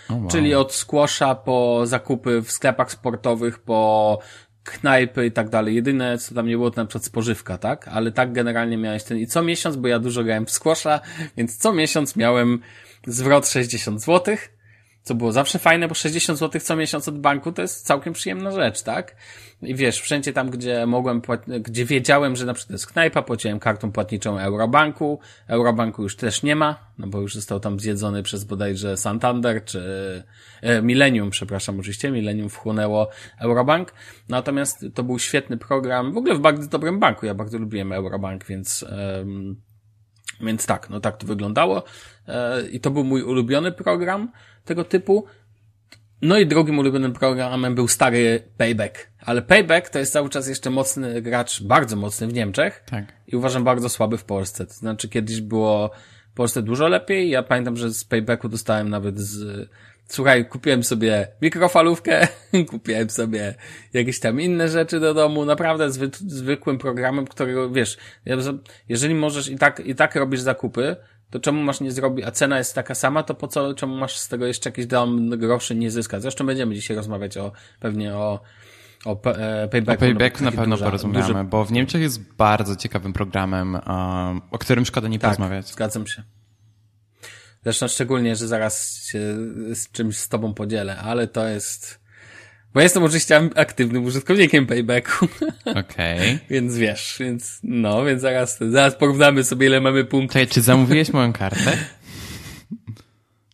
Oh 0.08 0.18
wow. 0.18 0.28
Czyli 0.28 0.54
od 0.54 0.74
squasha 0.74 1.34
po 1.34 1.86
zakupy 1.86 2.42
w 2.42 2.50
sklepach 2.50 2.92
sportowych, 2.92 3.58
po 3.58 4.18
knajpy 4.64 5.26
i 5.26 5.32
tak 5.32 5.48
dalej. 5.48 5.74
Jedyne, 5.74 6.18
co 6.18 6.34
tam 6.34 6.46
nie 6.46 6.56
było, 6.56 6.70
to 6.70 6.80
na 6.80 6.86
przykład 6.86 7.04
spożywka, 7.04 7.58
tak? 7.58 7.88
Ale 7.88 8.12
tak 8.12 8.32
generalnie 8.32 8.76
miałeś 8.76 9.04
ten. 9.04 9.18
I 9.18 9.26
co 9.26 9.42
miesiąc, 9.42 9.76
bo 9.76 9.88
ja 9.88 9.98
dużo 9.98 10.24
grałem 10.24 10.46
w 10.46 10.50
squasha, 10.50 11.00
więc 11.36 11.56
co 11.56 11.72
miesiąc 11.72 12.16
miałem 12.16 12.60
zwrot 13.06 13.48
60 13.48 14.02
złotych 14.02 14.59
co 15.02 15.14
było 15.14 15.32
zawsze 15.32 15.58
fajne, 15.58 15.88
bo 15.88 15.94
60 15.94 16.38
zł 16.38 16.60
co 16.60 16.76
miesiąc 16.76 17.08
od 17.08 17.18
banku 17.18 17.52
to 17.52 17.62
jest 17.62 17.86
całkiem 17.86 18.12
przyjemna 18.12 18.50
rzecz, 18.50 18.82
tak? 18.82 19.16
I 19.62 19.74
wiesz, 19.74 20.00
wszędzie 20.00 20.32
tam, 20.32 20.50
gdzie 20.50 20.86
mogłem, 20.86 21.22
gdzie 21.60 21.84
wiedziałem, 21.84 22.36
że 22.36 22.46
na 22.46 22.54
przykład 22.54 22.72
jest 22.72 22.86
knajpa, 22.86 23.22
płaciłem 23.22 23.58
kartą 23.58 23.92
płatniczą 23.92 24.38
Eurobanku. 24.38 25.20
Eurobanku 25.48 26.02
już 26.02 26.16
też 26.16 26.42
nie 26.42 26.56
ma, 26.56 26.78
no 26.98 27.06
bo 27.06 27.20
już 27.20 27.34
został 27.34 27.60
tam 27.60 27.80
zjedzony 27.80 28.22
przez 28.22 28.44
bodajże 28.44 28.96
Santander, 28.96 29.64
czy 29.64 30.22
e, 30.62 30.82
Millennium, 30.82 31.30
przepraszam, 31.30 31.80
oczywiście, 31.80 32.10
Millennium 32.10 32.48
wchłonęło 32.48 33.08
Eurobank. 33.38 33.94
Natomiast 34.28 34.86
to 34.94 35.02
był 35.02 35.18
świetny 35.18 35.56
program, 35.56 36.12
w 36.12 36.16
ogóle 36.16 36.34
w 36.34 36.40
bardzo 36.40 36.68
dobrym 36.68 36.98
banku. 36.98 37.26
Ja 37.26 37.34
bardzo 37.34 37.58
lubiłem 37.58 37.92
Eurobank, 37.92 38.46
więc, 38.46 38.84
więc 40.40 40.66
tak, 40.66 40.90
no 40.90 41.00
tak 41.00 41.16
to 41.16 41.26
wyglądało. 41.26 41.82
E, 42.28 42.68
I 42.68 42.80
to 42.80 42.90
był 42.90 43.04
mój 43.04 43.22
ulubiony 43.22 43.72
program 43.72 44.32
tego 44.64 44.84
typu. 44.84 45.26
No 46.22 46.38
i 46.38 46.46
drugim 46.46 46.78
ulubionym 46.78 47.12
programem 47.12 47.74
był 47.74 47.88
stary 47.88 48.42
Payback. 48.56 49.10
Ale 49.20 49.42
Payback 49.42 49.88
to 49.88 49.98
jest 49.98 50.12
cały 50.12 50.28
czas 50.28 50.48
jeszcze 50.48 50.70
mocny 50.70 51.22
gracz, 51.22 51.62
bardzo 51.62 51.96
mocny 51.96 52.26
w 52.26 52.32
Niemczech. 52.32 52.84
Tak. 52.86 53.04
I 53.26 53.36
uważam 53.36 53.64
bardzo 53.64 53.88
słaby 53.88 54.18
w 54.18 54.24
Polsce. 54.24 54.66
To 54.66 54.72
znaczy 54.72 55.08
kiedyś 55.08 55.40
było 55.40 55.90
w 56.32 56.34
Polsce 56.34 56.62
dużo 56.62 56.88
lepiej. 56.88 57.30
Ja 57.30 57.42
pamiętam, 57.42 57.76
że 57.76 57.90
z 57.90 58.04
Paybacku 58.04 58.48
dostałem 58.48 58.88
nawet 58.88 59.18
z... 59.18 59.68
Słuchaj, 60.10 60.48
kupiłem 60.48 60.84
sobie 60.84 61.28
mikrofalówkę, 61.42 62.28
kupiłem 62.70 63.10
sobie 63.10 63.54
jakieś 63.92 64.20
tam 64.20 64.40
inne 64.40 64.68
rzeczy 64.68 65.00
do 65.00 65.14
domu. 65.14 65.44
Naprawdę 65.44 65.92
zwy, 65.92 66.10
zwykłym 66.26 66.78
programem, 66.78 67.26
którego, 67.26 67.70
wiesz, 67.70 67.96
jeżeli 68.88 69.14
możesz 69.14 69.48
i 69.48 69.56
tak, 69.56 69.80
i 69.80 69.94
tak 69.94 70.14
robisz 70.16 70.40
zakupy, 70.40 70.96
to 71.30 71.40
czemu 71.40 71.62
masz 71.62 71.80
nie 71.80 71.92
zrobić, 71.92 72.26
a 72.26 72.30
cena 72.30 72.58
jest 72.58 72.74
taka 72.74 72.94
sama, 72.94 73.22
to 73.22 73.34
po 73.34 73.48
co, 73.48 73.74
czemu 73.74 73.96
masz 73.96 74.18
z 74.18 74.28
tego 74.28 74.46
jeszcze 74.46 74.70
jakieś 74.70 74.86
dom 74.86 75.30
groszy 75.30 75.74
nie 75.74 75.90
zyskać? 75.90 76.22
Zresztą 76.22 76.46
będziemy 76.46 76.74
dzisiaj 76.74 76.96
rozmawiać 76.96 77.36
o, 77.36 77.52
pewnie 77.80 78.14
o, 78.14 78.40
o 79.04 79.22
e, 79.24 79.68
paybacku. 79.68 80.04
O 80.04 80.08
paybacku 80.08 80.44
no, 80.44 80.50
na 80.50 80.56
pewno 80.56 80.78
porozmawiamy, 80.78 81.44
bo 81.44 81.64
w 81.64 81.72
Niemczech 81.72 82.02
jest 82.02 82.34
bardzo 82.34 82.76
ciekawym 82.76 83.12
programem, 83.12 83.74
um, 83.74 84.40
o 84.50 84.58
którym 84.58 84.86
szkoda 84.86 85.08
nie 85.08 85.18
tak, 85.18 85.30
porozmawiać. 85.30 85.66
zgadzam 85.66 86.06
się. 86.06 86.22
Zresztą 87.64 87.88
szczególnie, 87.88 88.36
że 88.36 88.48
zaraz 88.48 89.04
się 89.04 89.18
z 89.74 89.90
czymś 89.92 90.16
z 90.16 90.28
tobą 90.28 90.54
podzielę, 90.54 90.96
ale 90.98 91.26
to 91.26 91.48
jest, 91.48 92.00
bo 92.74 92.80
jestem 92.80 93.02
oczywiście 93.02 93.50
aktywnym 93.54 94.04
użytkownikiem 94.04 94.66
Paybacku. 94.66 95.28
Okej. 95.64 96.18
Okay. 96.18 96.38
więc 96.50 96.76
wiesz, 96.76 97.16
więc 97.20 97.60
no, 97.62 98.04
więc 98.04 98.22
zaraz, 98.22 98.58
zaraz 98.70 98.94
porównamy 98.94 99.44
sobie 99.44 99.66
ile 99.66 99.80
mamy 99.80 100.04
punktów. 100.04 100.32
Czekaj, 100.32 100.46
czy 100.46 100.60
zamówiłeś 100.60 101.12
moją 101.12 101.32
kartę? 101.32 101.72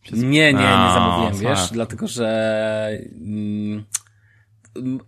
Przez... 0.02 0.18
Nie, 0.18 0.52
nie, 0.52 0.52
nie 0.52 0.90
zamówiłem, 0.94 1.34
o, 1.34 1.38
wiesz, 1.38 1.70
dlatego 1.72 2.08
że... 2.08 2.98
Mm, 3.20 3.84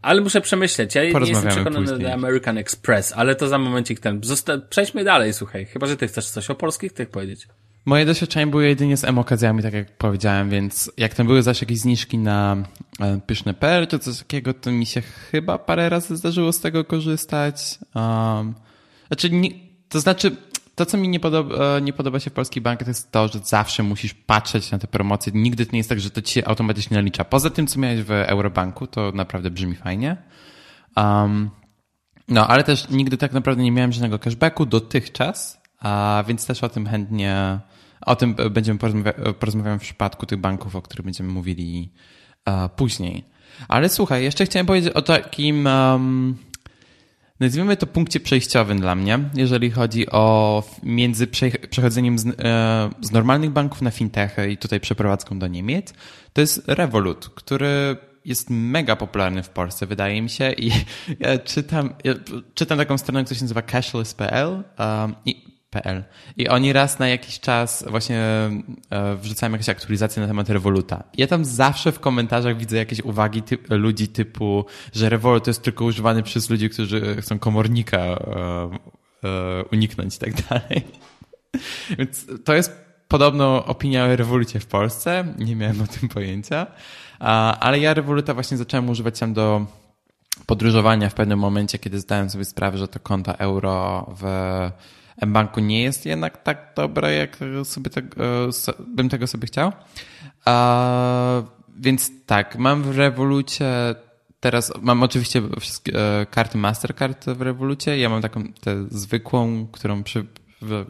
ale 0.03 0.21
muszę 0.21 0.41
przemyśleć. 0.41 0.95
Ja 0.95 1.03
nie 1.03 1.09
jestem 1.09 1.51
przekonany 1.51 1.99
do 1.99 2.13
American 2.13 2.59
Express, 2.59 3.13
ale 3.17 3.35
to 3.35 3.49
za 3.49 3.59
momencik 3.59 4.01
ten. 4.01 4.21
Zosta 4.23 4.59
przejdźmy 4.59 5.05
dalej, 5.05 5.33
słuchaj. 5.33 5.67
Chyba, 5.67 5.87
że 5.87 5.97
ty 5.97 6.09
chcesz 6.09 6.27
coś 6.27 6.51
o 6.51 6.55
polskich 6.55 6.93
tych 6.93 7.11
powiedzieć. 7.11 7.49
Moje 7.85 8.07
doświadczenia 8.07 8.47
były 8.47 8.69
jedynie 8.69 8.97
z 8.97 9.05
M-okazjami, 9.05 9.63
tak 9.63 9.75
jak 9.75 9.97
powiedziałem, 9.97 10.51
więc 10.51 10.93
jak 10.97 11.15
tam 11.15 11.27
były 11.27 11.43
zawsze 11.43 11.65
jakieś 11.65 11.79
zniżki 11.79 12.19
na 12.19 12.57
e, 13.01 13.21
pyszne 13.27 13.55
per 13.55 13.89
czy 13.89 13.99
coś 13.99 14.19
takiego, 14.19 14.55
to 14.55 14.71
mi 14.71 14.87
się 14.87 15.01
chyba 15.01 15.59
parę 15.59 15.89
razy 15.89 16.17
zdarzyło 16.17 16.53
z 16.53 16.61
tego 16.61 16.85
korzystać. 16.85 17.79
Um, 17.95 18.55
znaczy, 19.09 19.31
nie, 19.31 19.51
to 19.89 20.01
znaczy, 20.01 20.37
to 20.75 20.87
co 20.87 20.99
mi 20.99 21.09
nie 21.09 21.21
podoba, 21.21 21.77
e, 21.77 21.81
nie 21.81 21.93
podoba 21.93 22.21
się 22.21 22.31
w 22.31 22.33
polskich 22.33 22.63
bankach, 22.63 22.85
to 22.85 22.91
jest 22.91 23.13
to, 23.13 23.29
że 23.29 23.39
zawsze 23.39 23.83
musisz 23.83 24.15
patrzeć 24.15 24.71
na 24.71 24.79
te 24.79 24.87
promocje. 24.87 25.33
Nigdy 25.35 25.67
to 25.67 25.73
nie 25.73 25.79
jest 25.79 25.89
tak, 25.89 26.01
że 26.01 26.11
to 26.11 26.23
ci 26.23 26.35
się 26.35 26.45
automatycznie 26.45 26.97
nalicza. 26.97 27.25
Poza 27.25 27.51
tym, 27.51 27.67
co 27.67 27.81
miałeś 27.81 28.03
w 28.03 28.11
Eurobanku, 28.11 28.87
to 28.87 29.13
naprawdę 29.13 29.51
brzmi 29.51 29.75
fajnie. 29.75 30.17
Um, 30.97 31.51
no, 32.29 32.49
ale 32.49 32.65
też 32.65 32.89
nigdy 32.89 33.17
tak 33.17 33.33
naprawdę 33.33 33.63
nie 33.63 33.73
miałem 33.73 33.93
żadnego 33.93 34.19
cashbacku 34.19 34.67
dotychczas, 34.67 35.58
a 35.79 36.25
więc 36.29 36.47
też 36.47 36.65
o 36.65 36.69
tym 36.69 36.87
chętnie 36.87 37.61
o 38.07 38.17
tym 38.17 38.35
będziemy 38.51 38.79
porozmawiać 39.39 39.81
w 39.81 39.85
przypadku 39.85 40.27
tych 40.27 40.39
banków, 40.39 40.77
o 40.77 40.83
których 40.83 41.05
będziemy 41.05 41.33
mówili 41.33 41.93
uh, 42.47 42.71
później. 42.77 43.25
Ale 43.69 43.89
słuchaj, 43.89 44.23
jeszcze 44.23 44.45
chciałem 44.45 44.67
powiedzieć 44.67 44.93
o 44.93 45.03
takim, 45.03 45.67
um, 45.67 46.37
nazwijmy 47.41 47.77
to 47.77 47.87
punkcie 47.87 48.21
przejściowym 48.21 48.81
dla 48.81 48.95
mnie, 48.95 49.19
jeżeli 49.35 49.71
chodzi 49.71 50.11
o 50.11 50.63
między 50.83 51.27
przechodzeniem 51.71 52.19
z, 52.19 52.27
e, 52.27 52.91
z 53.01 53.13
normalnych 53.13 53.51
banków 53.51 53.83
na 53.83 53.91
fintechy 53.91 54.51
i 54.51 54.57
tutaj 54.57 54.81
przeprowadzką 54.81 55.39
do 55.39 55.47
Niemiec. 55.47 55.95
To 56.33 56.41
jest 56.41 56.63
Revolut, 56.67 57.29
który 57.29 57.97
jest 58.25 58.51
mega 58.51 58.97
popularny 58.97 59.43
w 59.43 59.49
Polsce, 59.49 59.87
wydaje 59.87 60.23
mi 60.23 60.31
się. 60.31 60.53
I 60.53 60.71
ja 61.21 61.39
czytam, 61.39 61.95
ja 62.05 62.15
czytam 62.55 62.79
taką 62.79 62.99
stronę, 62.99 63.25
która 63.25 63.39
się 63.39 63.45
nazywa 63.45 63.63
cashless.pl 63.63 64.65
um, 64.79 65.15
i 65.25 65.58
PL. 65.71 66.05
I 66.37 66.49
oni 66.49 66.73
raz 66.73 66.99
na 66.99 67.09
jakiś 67.09 67.41
czas 67.41 67.85
właśnie 67.91 68.21
e, 68.91 69.17
wrzucają 69.17 69.53
jakieś 69.53 69.69
aktualizacje 69.69 70.23
na 70.23 70.29
temat 70.29 70.49
Revoluta. 70.49 71.05
Ja 71.17 71.27
tam 71.27 71.45
zawsze 71.45 71.93
w 71.93 72.01
komentarzach 72.01 72.57
widzę 72.57 72.77
jakieś 72.77 73.01
uwagi 73.01 73.43
ludzi 73.71 74.09
typu, 74.09 74.65
że 74.93 75.09
Revolut 75.09 75.47
jest 75.47 75.63
tylko 75.63 75.85
używany 75.85 76.23
przez 76.23 76.51
ludzi, 76.51 76.71
którzy 76.71 77.17
chcą 77.23 77.39
komornika 77.39 77.99
e, 77.99 78.19
e, 79.25 79.65
uniknąć 79.73 80.17
i 80.17 80.19
tak 80.19 80.33
dalej. 80.49 80.85
Więc 81.99 82.27
to 82.45 82.55
jest 82.55 82.73
podobno 83.09 83.65
opinia 83.65 84.05
o 84.05 84.17
Revolucie 84.17 84.61
w 84.61 84.67
Polsce. 84.67 85.35
Nie 85.39 85.57
miałem 85.57 85.83
o 85.83 85.87
tym 85.87 86.09
pojęcia. 86.09 86.67
Ale 87.61 87.79
ja 87.79 87.95
Revoluta 87.95 88.35
właśnie 88.35 88.57
zacząłem 88.57 88.89
używać 88.89 89.19
tam 89.19 89.33
do 89.35 89.67
podróżowania 90.47 91.11
w 91.11 91.15
pewnym 91.15 91.39
momencie, 91.39 91.79
kiedy 91.79 92.01
zdałem 92.01 92.31
sobie 92.31 92.45
sprawę, 92.45 92.79
że 92.79 92.89
to 92.89 93.01
konto 93.01 93.39
euro 93.39 94.07
w 94.21 94.25
banku 95.27 95.61
nie 95.61 95.83
jest 95.83 96.07
jednak 96.07 96.43
tak 96.43 96.73
dobre, 96.77 97.15
jak 97.15 97.39
sobie 97.65 97.91
tego, 97.91 98.17
bym 98.89 99.09
tego 99.09 99.27
sobie 99.27 99.47
chciał. 99.47 99.73
Więc 101.77 102.11
tak, 102.27 102.57
mam 102.57 102.83
w 102.83 102.99
Revolucie 102.99 103.95
teraz, 104.41 104.73
mam 104.83 105.03
oczywiście 105.03 105.43
wszystkie 105.61 106.21
e, 106.21 106.27
karty 106.27 106.59
Mastercard 106.59 107.27
w 107.27 107.43
Revolucie. 107.43 107.99
Ja 107.99 108.09
mam 108.09 108.23
taką 108.23 108.45
tę 108.61 108.87
zwykłą, 108.91 109.67
którą 109.73 110.03
przy, 110.03 110.27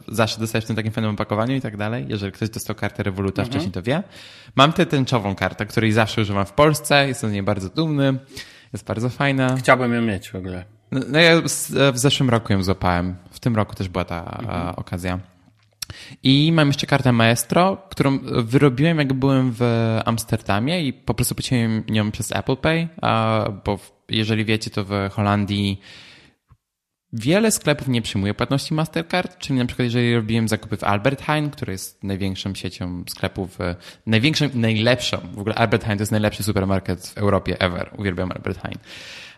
zawsze 0.09 0.41
dostajesz 0.41 0.64
w 0.64 0.67
tym 0.67 0.77
takim 0.77 0.93
fajnym 0.93 1.14
opakowaniu 1.14 1.57
i 1.57 1.61
tak 1.61 1.77
dalej. 1.77 2.07
Jeżeli 2.09 2.33
ktoś 2.33 2.51
dostał 2.51 2.77
kartę 2.77 3.03
Revoluta 3.03 3.43
mhm. 3.43 3.53
wcześniej, 3.53 3.73
to 3.73 3.83
wie. 3.83 4.03
Mam 4.57 4.73
tę 4.73 4.87
tęczową 4.87 5.35
kartę, 5.35 5.67
której 5.67 5.93
zawsze 5.93 6.23
używam 6.23 6.47
w 6.47 6.53
Polsce. 6.53 7.09
Jestem 7.09 7.31
z 7.31 7.33
niej 7.33 7.43
bardzo 7.43 7.69
dumny. 7.69 8.19
Jest 8.73 8.87
bardzo 8.87 9.09
fajna. 9.09 9.57
Chciałbym 9.57 9.93
ją 9.93 10.03
mieć 10.03 10.31
w 10.31 10.35
ogóle. 10.35 10.78
No, 10.90 11.01
no 11.09 11.18
ja 11.18 11.40
w 11.92 11.98
zeszłym 11.98 12.31
roku 12.31 12.53
ją 12.53 12.62
złapałem. 12.62 13.16
W 13.31 13.40
tym 13.40 13.57
roku 13.57 13.74
też 13.74 13.88
była 13.88 14.05
ta 14.05 14.38
mhm. 14.40 14.74
okazja. 14.77 15.18
I 16.22 16.53
mam 16.53 16.68
jeszcze 16.68 16.87
kartę 16.87 17.12
Maestro, 17.12 17.77
którą 17.90 18.18
wyrobiłem 18.44 18.98
jak 18.98 19.12
byłem 19.12 19.53
w 19.59 19.62
Amsterdamie 20.05 20.85
i 20.85 20.92
po 20.92 21.14
prostu 21.14 21.35
płaciłem 21.35 21.85
nią 21.88 22.11
przez 22.11 22.33
Apple 22.33 22.57
Pay, 22.57 22.88
bo 23.64 23.79
jeżeli 24.09 24.44
wiecie, 24.44 24.70
to 24.70 24.85
w 24.85 24.90
Holandii 25.12 25.81
Wiele 27.12 27.51
sklepów 27.51 27.88
nie 27.88 28.03
przyjmuje 28.03 28.35
płatności 28.35 28.74
Mastercard, 28.74 29.38
czyli 29.38 29.59
na 29.59 29.66
przykład 29.66 29.85
jeżeli 29.85 30.14
robiłem 30.14 30.48
zakupy 30.48 30.77
w 30.77 30.85
Albert 30.85 31.22
Heijn, 31.22 31.51
która 31.51 31.72
jest 31.72 32.05
największą 32.05 32.55
siecią 32.55 33.05
sklepów, 33.09 33.59
największą, 34.07 34.48
najlepszą, 34.55 35.18
w 35.35 35.38
ogóle 35.38 35.55
Albert 35.55 35.85
Heijn 35.85 35.98
to 35.98 36.03
jest 36.03 36.12
najlepszy 36.12 36.42
supermarket 36.42 37.07
w 37.07 37.18
Europie 37.18 37.61
ever, 37.61 37.90
uwielbiam 37.98 38.33
Albert 38.33 38.62
Heijn, 38.62 38.79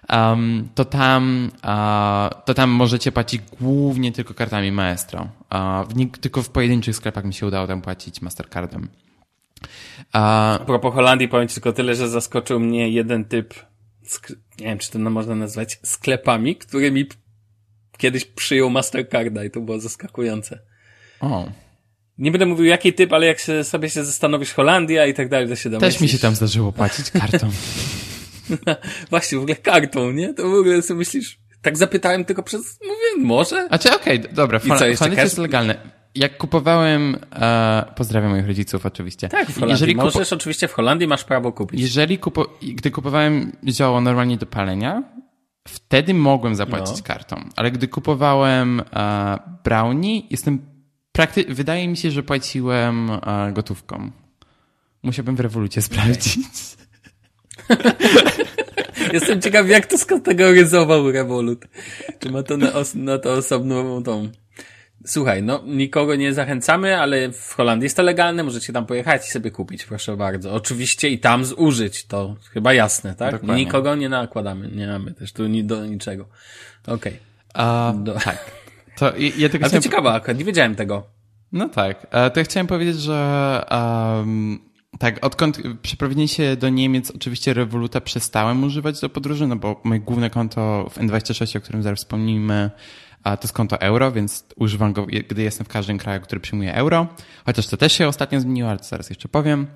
um, 0.08 0.68
to, 0.74 0.84
tam, 0.84 1.50
uh, 1.54 2.44
to 2.44 2.54
tam 2.54 2.70
możecie 2.70 3.12
płacić 3.12 3.42
głównie 3.60 4.12
tylko 4.12 4.34
kartami 4.34 4.72
Maestro. 4.72 5.20
Uh, 5.20 5.88
w, 5.88 6.18
tylko 6.18 6.42
w 6.42 6.48
pojedynczych 6.48 6.96
sklepach 6.96 7.24
mi 7.24 7.34
się 7.34 7.46
udało 7.46 7.66
tam 7.66 7.82
płacić 7.82 8.22
Mastercardem. 8.22 8.82
Uh, 8.82 9.68
A 10.12 10.58
propos 10.66 10.94
Holandii 10.94 11.28
powiem 11.28 11.48
ci 11.48 11.54
tylko 11.54 11.72
tyle, 11.72 11.94
że 11.94 12.08
zaskoczył 12.08 12.60
mnie 12.60 12.88
jeden 12.88 13.24
typ, 13.24 13.54
nie 14.58 14.66
wiem 14.66 14.78
czy 14.78 14.90
to 14.90 14.98
można 14.98 15.34
nazwać 15.34 15.80
sklepami, 15.82 16.56
którymi 16.56 17.06
kiedyś 17.98 18.24
przyjął 18.24 18.70
Mastercarda 18.70 19.44
i 19.44 19.50
to 19.50 19.60
było 19.60 19.80
zaskakujące. 19.80 20.58
O. 21.20 21.48
Nie 22.18 22.30
będę 22.30 22.46
mówił 22.46 22.64
jaki 22.64 22.92
typ, 22.92 23.12
ale 23.12 23.26
jak 23.26 23.38
się, 23.38 23.64
sobie 23.64 23.90
się 23.90 24.04
zastanowisz 24.04 24.52
Holandia 24.52 25.06
i 25.06 25.14
tak 25.14 25.28
dalej, 25.28 25.48
to 25.48 25.56
się 25.56 25.70
domyślisz. 25.70 25.94
Też 25.94 26.00
mi 26.00 26.08
się 26.08 26.18
tam 26.18 26.34
zdarzyło 26.34 26.72
płacić 26.72 27.10
kartą. 27.10 27.50
Właśnie, 29.10 29.38
w 29.38 29.40
ogóle 29.40 29.56
kartą, 29.56 30.12
nie? 30.12 30.34
To 30.34 30.48
w 30.48 30.54
ogóle 30.54 30.82
sobie 30.82 30.98
myślisz, 30.98 31.38
tak 31.62 31.76
zapytałem 31.76 32.24
tylko 32.24 32.42
przez, 32.42 32.78
mówię, 32.82 33.26
może? 33.26 33.68
A 33.70 33.78
czy 33.78 33.94
okej, 33.94 34.20
okay, 34.20 34.32
dobra, 34.32 34.58
Holandii 34.58 35.16
jest 35.16 35.38
legalne. 35.38 36.00
Jak 36.14 36.36
kupowałem, 36.36 37.16
e, 37.32 37.84
pozdrawiam 37.96 38.30
moich 38.30 38.46
rodziców 38.46 38.86
oczywiście. 38.86 39.28
Tak, 39.28 39.48
w 39.48 39.54
Holandii. 39.54 39.72
Jeżeli 39.72 39.96
Możesz 39.96 40.28
kupo... 40.28 40.36
oczywiście 40.36 40.68
w 40.68 40.72
Holandii 40.72 41.08
masz 41.08 41.24
prawo 41.24 41.52
kupić. 41.52 41.80
Jeżeli 41.80 42.18
kupo... 42.18 42.58
gdy 42.74 42.90
kupowałem 42.90 43.52
zioło 43.68 44.00
normalnie 44.00 44.36
do 44.36 44.46
palenia, 44.46 45.02
Wtedy 45.68 46.14
mogłem 46.14 46.54
zapłacić 46.54 46.96
no. 46.96 47.02
kartą, 47.04 47.44
ale 47.56 47.70
gdy 47.70 47.88
kupowałem 47.88 48.82
e, 48.92 49.38
brownie, 49.64 50.22
jestem 50.30 50.66
prakty... 51.12 51.44
wydaje 51.48 51.88
mi 51.88 51.96
się, 51.96 52.10
że 52.10 52.22
płaciłem 52.22 53.10
e, 53.10 53.52
gotówką. 53.52 54.10
Musiałbym 55.02 55.36
w 55.36 55.40
rewolucie 55.40 55.82
sprawdzić. 55.82 56.38
Jestem 59.12 59.40
ciekaw, 59.40 59.68
jak 59.68 59.86
to 59.86 59.98
skategoryzował 59.98 61.12
Revolut. 61.12 61.64
Czy 62.18 62.30
ma 62.30 62.42
to 62.42 62.56
na, 62.56 62.72
os 62.72 62.94
na 62.94 63.18
to 63.18 63.32
osobną 63.32 64.02
tą 64.02 64.28
Słuchaj, 65.06 65.42
no 65.42 65.62
nikogo 65.66 66.16
nie 66.16 66.34
zachęcamy, 66.34 67.00
ale 67.00 67.32
w 67.32 67.52
Holandii 67.52 67.84
jest 67.84 67.96
to 67.96 68.02
legalne, 68.02 68.42
możecie 68.42 68.72
tam 68.72 68.86
pojechać 68.86 69.28
i 69.28 69.30
sobie 69.30 69.50
kupić, 69.50 69.84
proszę 69.84 70.16
bardzo. 70.16 70.52
Oczywiście 70.52 71.08
i 71.08 71.18
tam 71.18 71.44
zużyć, 71.44 72.06
to 72.06 72.36
chyba 72.52 72.74
jasne, 72.74 73.14
tak? 73.14 73.32
Dokładnie. 73.32 73.64
Nikogo 73.64 73.94
nie 73.94 74.08
nakładamy, 74.08 74.68
nie 74.68 74.86
mamy 74.86 75.14
też 75.14 75.32
tu 75.32 75.46
ni 75.46 75.64
do 75.64 75.86
niczego. 75.86 76.28
Okej. 76.86 77.18
Okay. 77.54 78.04
Do... 78.04 78.14
Tak. 78.24 78.60
To, 78.96 79.16
ja, 79.16 79.30
ja 79.38 79.48
tylko 79.48 79.66
Ale 79.66 79.76
to 79.76 79.80
ciekawe 79.80 80.10
akurat, 80.10 80.38
nie 80.38 80.44
wiedziałem 80.44 80.74
tego. 80.74 81.06
No 81.52 81.68
tak. 81.68 82.06
E, 82.10 82.30
to 82.30 82.40
ja 82.40 82.44
chciałem 82.44 82.66
powiedzieć, 82.66 83.00
że 83.00 83.64
um, 83.70 84.69
tak, 84.98 85.24
odkąd 85.24 85.60
przeprowadzili 85.82 86.28
się 86.28 86.56
do 86.56 86.68
Niemiec, 86.68 87.10
oczywiście 87.10 87.54
Revoluta 87.54 88.00
przestałem 88.00 88.64
używać 88.64 89.00
do 89.00 89.08
podróży, 89.08 89.46
no 89.46 89.56
bo 89.56 89.80
moje 89.84 90.00
główne 90.00 90.30
konto 90.30 90.86
w 90.90 90.98
N26, 90.98 91.58
o 91.58 91.60
którym 91.60 91.82
zaraz 91.82 91.98
wspomnimy, 91.98 92.70
to 93.24 93.38
jest 93.42 93.52
konto 93.52 93.80
euro, 93.80 94.12
więc 94.12 94.44
używam 94.56 94.92
go, 94.92 95.06
gdy 95.28 95.42
jestem 95.42 95.64
w 95.64 95.68
każdym 95.68 95.98
kraju, 95.98 96.20
który 96.20 96.40
przyjmuje 96.40 96.74
euro. 96.74 97.06
Chociaż 97.46 97.66
to 97.66 97.76
też 97.76 97.92
się 97.92 98.08
ostatnio 98.08 98.40
zmieniło, 98.40 98.68
ale 98.70 98.78
to 98.78 98.84
zaraz 98.84 99.10
jeszcze 99.10 99.28
powiem. 99.28 99.66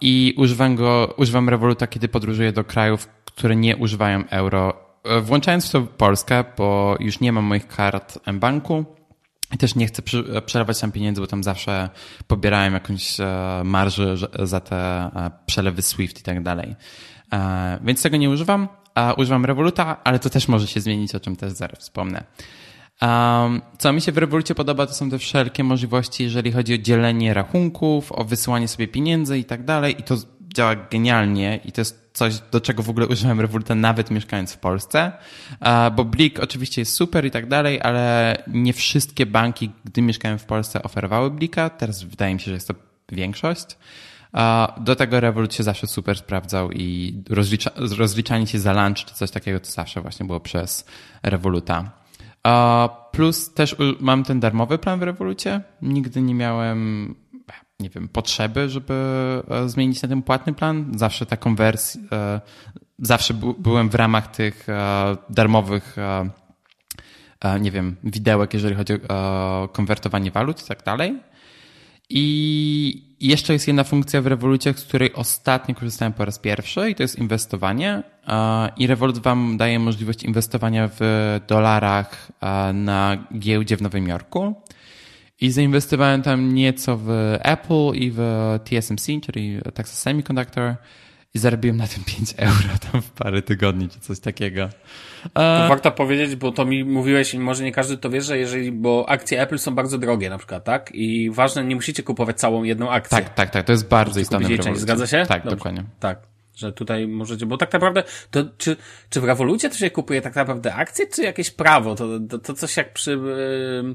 I 0.00 0.34
używam 0.38 0.76
go, 0.76 1.14
używam 1.16 1.48
Revoluta, 1.48 1.86
kiedy 1.86 2.08
podróżuję 2.08 2.52
do 2.52 2.64
krajów, 2.64 3.08
które 3.24 3.56
nie 3.56 3.76
używają 3.76 4.24
euro. 4.28 4.74
E, 5.04 5.20
włączając 5.20 5.68
w 5.68 5.70
to 5.70 5.82
Polskę, 5.82 6.44
bo 6.56 6.96
już 7.00 7.20
nie 7.20 7.32
mam 7.32 7.44
moich 7.44 7.68
kart 7.68 8.18
M-Banku, 8.26 8.84
i 9.52 9.58
też 9.58 9.74
nie 9.74 9.86
chcę 9.86 10.02
przelewać 10.46 10.80
tam 10.80 10.92
pieniędzy, 10.92 11.20
bo 11.20 11.26
tam 11.26 11.44
zawsze 11.44 11.90
pobierałem 12.26 12.72
jakąś 12.72 13.20
e, 13.20 13.62
marżę 13.64 14.16
za 14.42 14.60
te 14.60 14.76
e, 14.76 15.30
przelewy 15.46 15.82
SWIFT 15.82 16.20
i 16.20 16.22
tak 16.22 16.42
dalej. 16.42 16.76
Więc 17.82 18.02
tego 18.02 18.16
nie 18.16 18.30
używam 18.30 18.68
używam 19.16 19.44
Revoluta, 19.44 20.04
ale 20.04 20.18
to 20.18 20.30
też 20.30 20.48
może 20.48 20.66
się 20.66 20.80
zmienić, 20.80 21.14
o 21.14 21.20
czym 21.20 21.36
też 21.36 21.52
zaraz 21.52 21.78
wspomnę. 21.78 22.24
Co 23.78 23.92
mi 23.92 24.00
się 24.00 24.12
w 24.12 24.18
Revolucie 24.18 24.54
podoba, 24.54 24.86
to 24.86 24.94
są 24.94 25.10
te 25.10 25.18
wszelkie 25.18 25.64
możliwości, 25.64 26.24
jeżeli 26.24 26.52
chodzi 26.52 26.74
o 26.74 26.78
dzielenie 26.78 27.34
rachunków, 27.34 28.12
o 28.12 28.24
wysyłanie 28.24 28.68
sobie 28.68 28.88
pieniędzy 28.88 29.38
i 29.38 29.44
tak 29.44 29.64
dalej. 29.64 30.00
I 30.00 30.02
to 30.02 30.16
działa 30.52 30.76
genialnie 30.76 31.60
i 31.64 31.72
to 31.72 31.80
jest 31.80 32.10
coś, 32.12 32.38
do 32.38 32.60
czego 32.60 32.82
w 32.82 32.90
ogóle 32.90 33.06
używam 33.06 33.40
Revoluta 33.40 33.74
nawet 33.74 34.10
mieszkając 34.10 34.52
w 34.52 34.58
Polsce. 34.58 35.12
Bo 35.96 36.04
Blik 36.04 36.40
oczywiście 36.40 36.80
jest 36.80 36.92
super 36.92 37.24
i 37.24 37.30
tak 37.30 37.48
dalej, 37.48 37.80
ale 37.82 38.36
nie 38.46 38.72
wszystkie 38.72 39.26
banki, 39.26 39.70
gdy 39.84 40.02
mieszkałem 40.02 40.38
w 40.38 40.44
Polsce, 40.44 40.82
oferowały 40.82 41.30
Blika. 41.30 41.70
Teraz 41.70 42.02
wydaje 42.02 42.34
mi 42.34 42.40
się, 42.40 42.46
że 42.46 42.54
jest 42.54 42.68
to 42.68 42.74
większość. 43.12 43.66
Do 44.80 44.96
tego 44.96 45.20
Revolut 45.20 45.54
się 45.54 45.62
zawsze 45.62 45.86
super 45.86 46.18
sprawdzał 46.18 46.72
i 46.72 47.14
rozlicza, 47.30 47.70
rozliczanie 47.98 48.46
się 48.46 48.58
za 48.58 48.72
lunch 48.72 49.04
czy 49.04 49.14
coś 49.14 49.30
takiego 49.30 49.60
to 49.60 49.70
zawsze 49.70 50.00
właśnie 50.00 50.26
było 50.26 50.40
przez 50.40 50.86
Revoluta. 51.22 51.90
Plus 53.12 53.54
też 53.54 53.76
mam 54.00 54.24
ten 54.24 54.40
darmowy 54.40 54.78
plan 54.78 54.98
w 54.98 55.02
Revolucie. 55.02 55.60
Nigdy 55.82 56.22
nie 56.22 56.34
miałem 56.34 57.14
nie 57.82 57.90
wiem, 57.90 58.08
potrzeby, 58.08 58.68
żeby 58.68 58.94
e, 59.50 59.68
zmienić 59.68 60.02
na 60.02 60.08
ten 60.08 60.22
płatny 60.22 60.52
plan. 60.52 60.92
Zawsze 60.96 61.26
ta 61.26 61.36
konwersja, 61.36 62.00
e, 62.12 62.40
zawsze 62.98 63.34
byłem 63.58 63.90
w 63.90 63.94
ramach 63.94 64.30
tych 64.30 64.68
e, 64.68 65.16
darmowych 65.30 65.96
nie 67.60 67.70
wiem, 67.70 67.96
widełek, 68.04 68.54
jeżeli 68.54 68.74
chodzi 68.74 68.92
o 69.08 69.68
konwertowanie 69.72 70.30
walut 70.30 70.62
i 70.62 70.66
tak 70.66 70.82
dalej. 70.82 71.18
I 72.10 73.16
jeszcze 73.20 73.52
jest 73.52 73.66
jedna 73.66 73.84
funkcja 73.84 74.22
w 74.22 74.26
Revolucie, 74.26 74.74
z 74.74 74.84
której 74.84 75.12
ostatnio 75.14 75.74
korzystałem 75.74 76.12
po 76.12 76.24
raz 76.24 76.38
pierwszy 76.38 76.90
i 76.90 76.94
to 76.94 77.02
jest 77.02 77.18
inwestowanie. 77.18 78.02
I 78.76 78.86
Revolut 78.86 79.18
Wam 79.18 79.56
daje 79.56 79.78
możliwość 79.78 80.22
inwestowania 80.22 80.88
w 80.98 81.00
dolarach 81.48 82.32
na 82.74 83.26
giełdzie 83.38 83.76
w 83.76 83.82
Nowym 83.82 84.08
Jorku. 84.08 84.54
I 85.42 85.50
zainwestowałem 85.50 86.22
tam 86.22 86.54
nieco 86.54 86.96
w 86.96 87.10
Apple 87.42 87.90
i 87.94 88.10
w 88.14 88.20
TSMC, 88.64 89.06
czyli 89.26 89.60
Texas 89.74 89.98
Semiconductor 89.98 90.74
i 91.34 91.38
zarobiłem 91.38 91.76
na 91.76 91.86
tym 91.86 92.04
5 92.04 92.34
euro 92.36 92.78
tam 92.92 93.02
w 93.02 93.10
parę 93.10 93.42
tygodni 93.42 93.88
czy 93.88 94.00
coś 94.00 94.20
takiego. 94.20 94.68
To 95.22 95.68
warto 95.68 95.90
powiedzieć, 95.90 96.36
bo 96.36 96.52
to 96.52 96.64
mi 96.64 96.84
mówiłeś 96.84 97.34
i 97.34 97.38
może 97.38 97.64
nie 97.64 97.72
każdy 97.72 97.96
to 97.96 98.10
wie, 98.10 98.20
że 98.20 98.38
jeżeli, 98.38 98.72
bo 98.72 99.08
akcje 99.08 99.42
Apple 99.42 99.58
są 99.58 99.74
bardzo 99.74 99.98
drogie 99.98 100.30
na 100.30 100.38
przykład, 100.38 100.64
tak? 100.64 100.90
I 100.94 101.30
ważne, 101.30 101.64
nie 101.64 101.74
musicie 101.74 102.02
kupować 102.02 102.36
całą 102.36 102.62
jedną 102.62 102.90
akcję. 102.90 103.18
Tak, 103.18 103.34
tak, 103.34 103.50
tak, 103.50 103.66
to 103.66 103.72
jest 103.72 103.88
bardzo 103.88 104.20
istotne. 104.20 104.58
Część. 104.58 104.80
Zgadza 104.80 105.06
się? 105.06 105.24
Tak, 105.28 105.42
Dobrze. 105.42 105.56
dokładnie. 105.56 105.84
Tak. 106.00 106.18
Że 106.56 106.72
tutaj 106.72 107.06
możecie, 107.06 107.46
bo 107.46 107.56
tak 107.56 107.72
naprawdę, 107.72 108.04
to 108.30 108.44
czy, 108.58 108.76
czy 109.10 109.20
w 109.20 109.24
rewolucie 109.24 109.68
to 109.68 109.76
się 109.76 109.90
kupuje 109.90 110.20
tak 110.20 110.34
naprawdę 110.34 110.74
akcje, 110.74 111.06
czy 111.06 111.22
jakieś 111.22 111.50
prawo? 111.50 111.94
To, 111.94 112.20
to, 112.30 112.38
to 112.38 112.54
coś 112.54 112.76
jak 112.76 112.92
przy, 112.92 113.10
yy, 113.10 113.94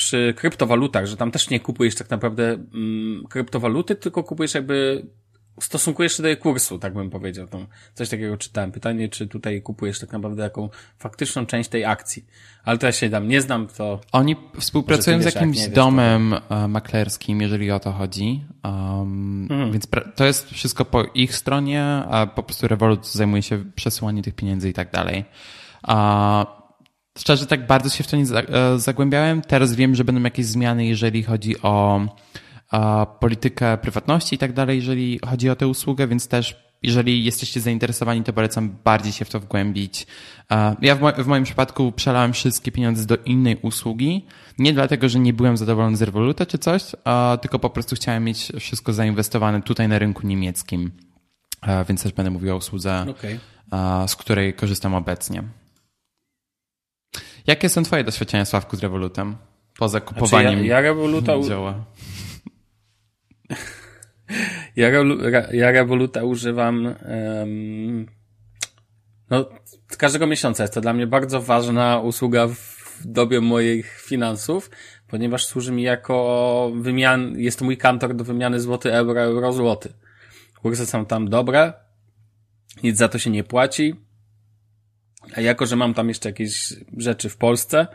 przy 0.00 0.34
kryptowalutach, 0.36 1.06
że 1.06 1.16
tam 1.16 1.30
też 1.30 1.50
nie 1.50 1.60
kupujesz 1.60 1.94
tak 1.94 2.10
naprawdę 2.10 2.44
mm, 2.52 3.24
kryptowaluty, 3.28 3.94
tylko 3.94 4.24
kupujesz 4.24 4.54
jakby 4.54 5.06
stosunkujesz 5.60 6.16
się 6.16 6.22
do 6.22 6.28
jej 6.28 6.36
kursu, 6.36 6.78
tak 6.78 6.94
bym 6.94 7.10
powiedział. 7.10 7.46
To 7.46 7.66
coś 7.94 8.08
takiego 8.08 8.36
czytałem. 8.36 8.72
Pytanie, 8.72 9.08
czy 9.08 9.26
tutaj 9.26 9.62
kupujesz 9.62 10.00
tak 10.00 10.12
naprawdę 10.12 10.42
jaką 10.42 10.68
faktyczną 10.98 11.46
część 11.46 11.70
tej 11.70 11.84
akcji. 11.84 12.26
Ale 12.64 12.78
to 12.78 12.86
ja 12.86 12.92
się 12.92 13.10
tam 13.10 13.28
nie 13.28 13.40
znam, 13.40 13.66
to... 13.66 14.00
Oni 14.12 14.36
współpracują 14.58 15.22
z 15.22 15.24
jakimś 15.24 15.58
wiesz, 15.58 15.68
domem 15.68 16.34
to... 16.48 16.64
E, 16.64 16.68
maklerskim, 16.68 17.40
jeżeli 17.40 17.70
o 17.70 17.80
to 17.80 17.92
chodzi. 17.92 18.44
Um, 18.64 19.48
mhm. 19.50 19.72
Więc 19.72 19.88
to 20.16 20.24
jest 20.24 20.50
wszystko 20.50 20.84
po 20.84 21.04
ich 21.14 21.36
stronie, 21.36 21.84
a 21.84 22.26
po 22.26 22.42
prostu 22.42 22.68
Revolut 22.68 23.08
zajmuje 23.08 23.42
się 23.42 23.64
przesyłaniem 23.74 24.22
tych 24.22 24.34
pieniędzy 24.34 24.68
i 24.68 24.72
tak 24.72 24.90
dalej. 24.90 25.24
A 25.82 26.59
szczerze, 27.20 27.46
tak 27.46 27.66
bardzo 27.66 27.88
się 27.88 28.04
w 28.04 28.06
to 28.06 28.16
nie 28.16 28.24
e, 28.24 28.78
zagłębiałem. 28.78 29.42
Teraz 29.42 29.74
wiem, 29.74 29.94
że 29.94 30.04
będą 30.04 30.22
jakieś 30.22 30.46
zmiany, 30.46 30.86
jeżeli 30.86 31.22
chodzi 31.22 31.62
o 31.62 32.00
politykę 33.20 33.78
prywatności 33.78 34.34
i 34.34 34.38
tak 34.38 34.52
dalej, 34.52 34.76
jeżeli 34.76 35.20
chodzi 35.30 35.50
o 35.50 35.56
tę 35.56 35.68
usługę, 35.68 36.06
więc 36.08 36.28
też 36.28 36.56
jeżeli 36.82 37.24
jesteście 37.24 37.60
zainteresowani, 37.60 38.22
to 38.22 38.32
polecam 38.32 38.76
bardziej 38.84 39.12
się 39.12 39.24
w 39.24 39.30
to 39.30 39.40
wgłębić. 39.40 40.06
Ja 40.82 40.94
w, 40.94 41.00
mo 41.00 41.12
w, 41.12 41.26
moim 41.26 41.44
przypadku 41.44 41.92
przelałem 41.92 42.32
wszystkie 42.32 42.72
pieniądze 42.72 43.06
do 43.06 43.16
innej 43.16 43.56
usługi, 43.62 44.26
nie 44.58 44.72
dlatego, 44.72 45.08
że 45.08 45.18
nie 45.18 45.32
byłem 45.32 45.56
zadowolony 45.56 45.96
z 45.96 46.02
Revoluta 46.02 46.46
czy 46.46 46.58
coś, 46.58 46.82
tylko 47.40 47.58
po 47.58 47.70
prostu 47.70 47.96
chciałem 47.96 48.24
mieć 48.24 48.52
wszystko 48.60 48.92
zainwestowane 48.92 49.62
tutaj 49.62 49.88
na 49.88 49.98
rynku 49.98 50.26
niemieckim, 50.26 50.90
więc 51.88 52.02
też 52.02 52.12
będę 52.12 52.30
mówił 52.30 52.54
o 52.54 52.56
usłudze, 52.56 53.06
okay. 53.08 53.38
z 54.08 54.16
której 54.16 54.54
korzystam 54.54 54.94
obecnie. 54.94 55.42
Jakie 57.46 57.68
są 57.68 57.82
twoje 57.82 58.04
doświadczenia, 58.04 58.44
Sławku, 58.44 58.76
z 58.76 58.80
Revolutem? 58.80 59.36
Poza 59.78 60.00
kupowaniem 60.00 60.52
znaczy 60.52 60.66
ja, 60.66 60.74
ja 60.74 60.80
Revoluta... 60.80 61.40
działa. 61.48 61.84
Ja, 64.76 64.88
ja 65.52 65.70
Revoluta 65.70 66.24
używam 66.24 66.84
um, 66.84 68.06
no, 69.30 69.48
każdego 69.98 70.26
miesiąca. 70.26 70.62
Jest 70.64 70.74
to 70.74 70.80
dla 70.80 70.92
mnie 70.92 71.06
bardzo 71.06 71.42
ważna 71.42 72.00
usługa 72.00 72.46
w 72.48 72.80
dobie 73.04 73.40
moich 73.40 74.00
finansów, 74.00 74.70
ponieważ 75.08 75.46
służy 75.46 75.72
mi 75.72 75.82
jako 75.82 76.72
wymian, 76.74 77.38
jest 77.38 77.58
to 77.58 77.64
mój 77.64 77.76
kantor 77.76 78.14
do 78.14 78.24
wymiany 78.24 78.60
złoty 78.60 78.92
euro, 78.94 79.20
euro 79.20 79.52
złoty. 79.52 79.92
Kursy 80.62 80.86
są 80.86 81.06
tam 81.06 81.28
dobre, 81.28 81.72
nic 82.82 82.96
za 82.96 83.08
to 83.08 83.18
się 83.18 83.30
nie 83.30 83.44
płaci, 83.44 83.94
a 85.36 85.40
jako, 85.40 85.66
że 85.66 85.76
mam 85.76 85.94
tam 85.94 86.08
jeszcze 86.08 86.28
jakieś 86.28 86.74
rzeczy 86.96 87.28
w 87.28 87.36
Polsce, 87.36 87.86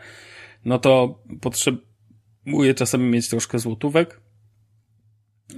no 0.64 0.78
to 0.78 1.22
potrzebuję 1.40 2.74
czasami 2.74 3.04
mieć 3.10 3.28
troszkę 3.28 3.58
złotówek, 3.58 4.20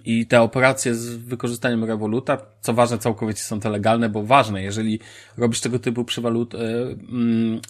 i 0.05 0.27
te 0.27 0.41
operacje 0.41 0.95
z 0.95 1.17
wykorzystaniem 1.17 1.85
Revoluta, 1.85 2.39
co 2.61 2.75
ważne, 2.75 2.99
całkowicie 2.99 3.41
są 3.41 3.61
te 3.61 3.71
legalne, 3.71 4.09
bo 4.09 4.23
ważne, 4.23 4.63
jeżeli 4.63 5.01
robisz 5.37 5.61
tego 5.61 5.79
typu 5.79 6.05
przywalut, 6.05 6.55
e, 6.55 6.59
mm, 6.59 7.61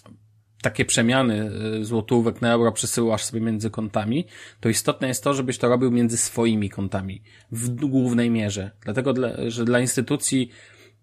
takie 0.61 0.85
przemiany 0.85 1.51
e, 1.79 1.85
złotówek 1.85 2.41
na 2.41 2.51
euro 2.51 2.71
przesyłasz 2.71 3.23
sobie 3.23 3.41
między 3.41 3.69
kontami, 3.69 4.25
to 4.59 4.69
istotne 4.69 5.07
jest 5.07 5.23
to, 5.23 5.33
żebyś 5.33 5.57
to 5.57 5.69
robił 5.69 5.91
między 5.91 6.17
swoimi 6.17 6.69
kontami 6.69 7.23
w 7.51 7.69
głównej 7.69 8.29
mierze. 8.29 8.71
Dlatego, 8.81 9.13
że 9.47 9.65
dla 9.65 9.79
instytucji 9.79 10.49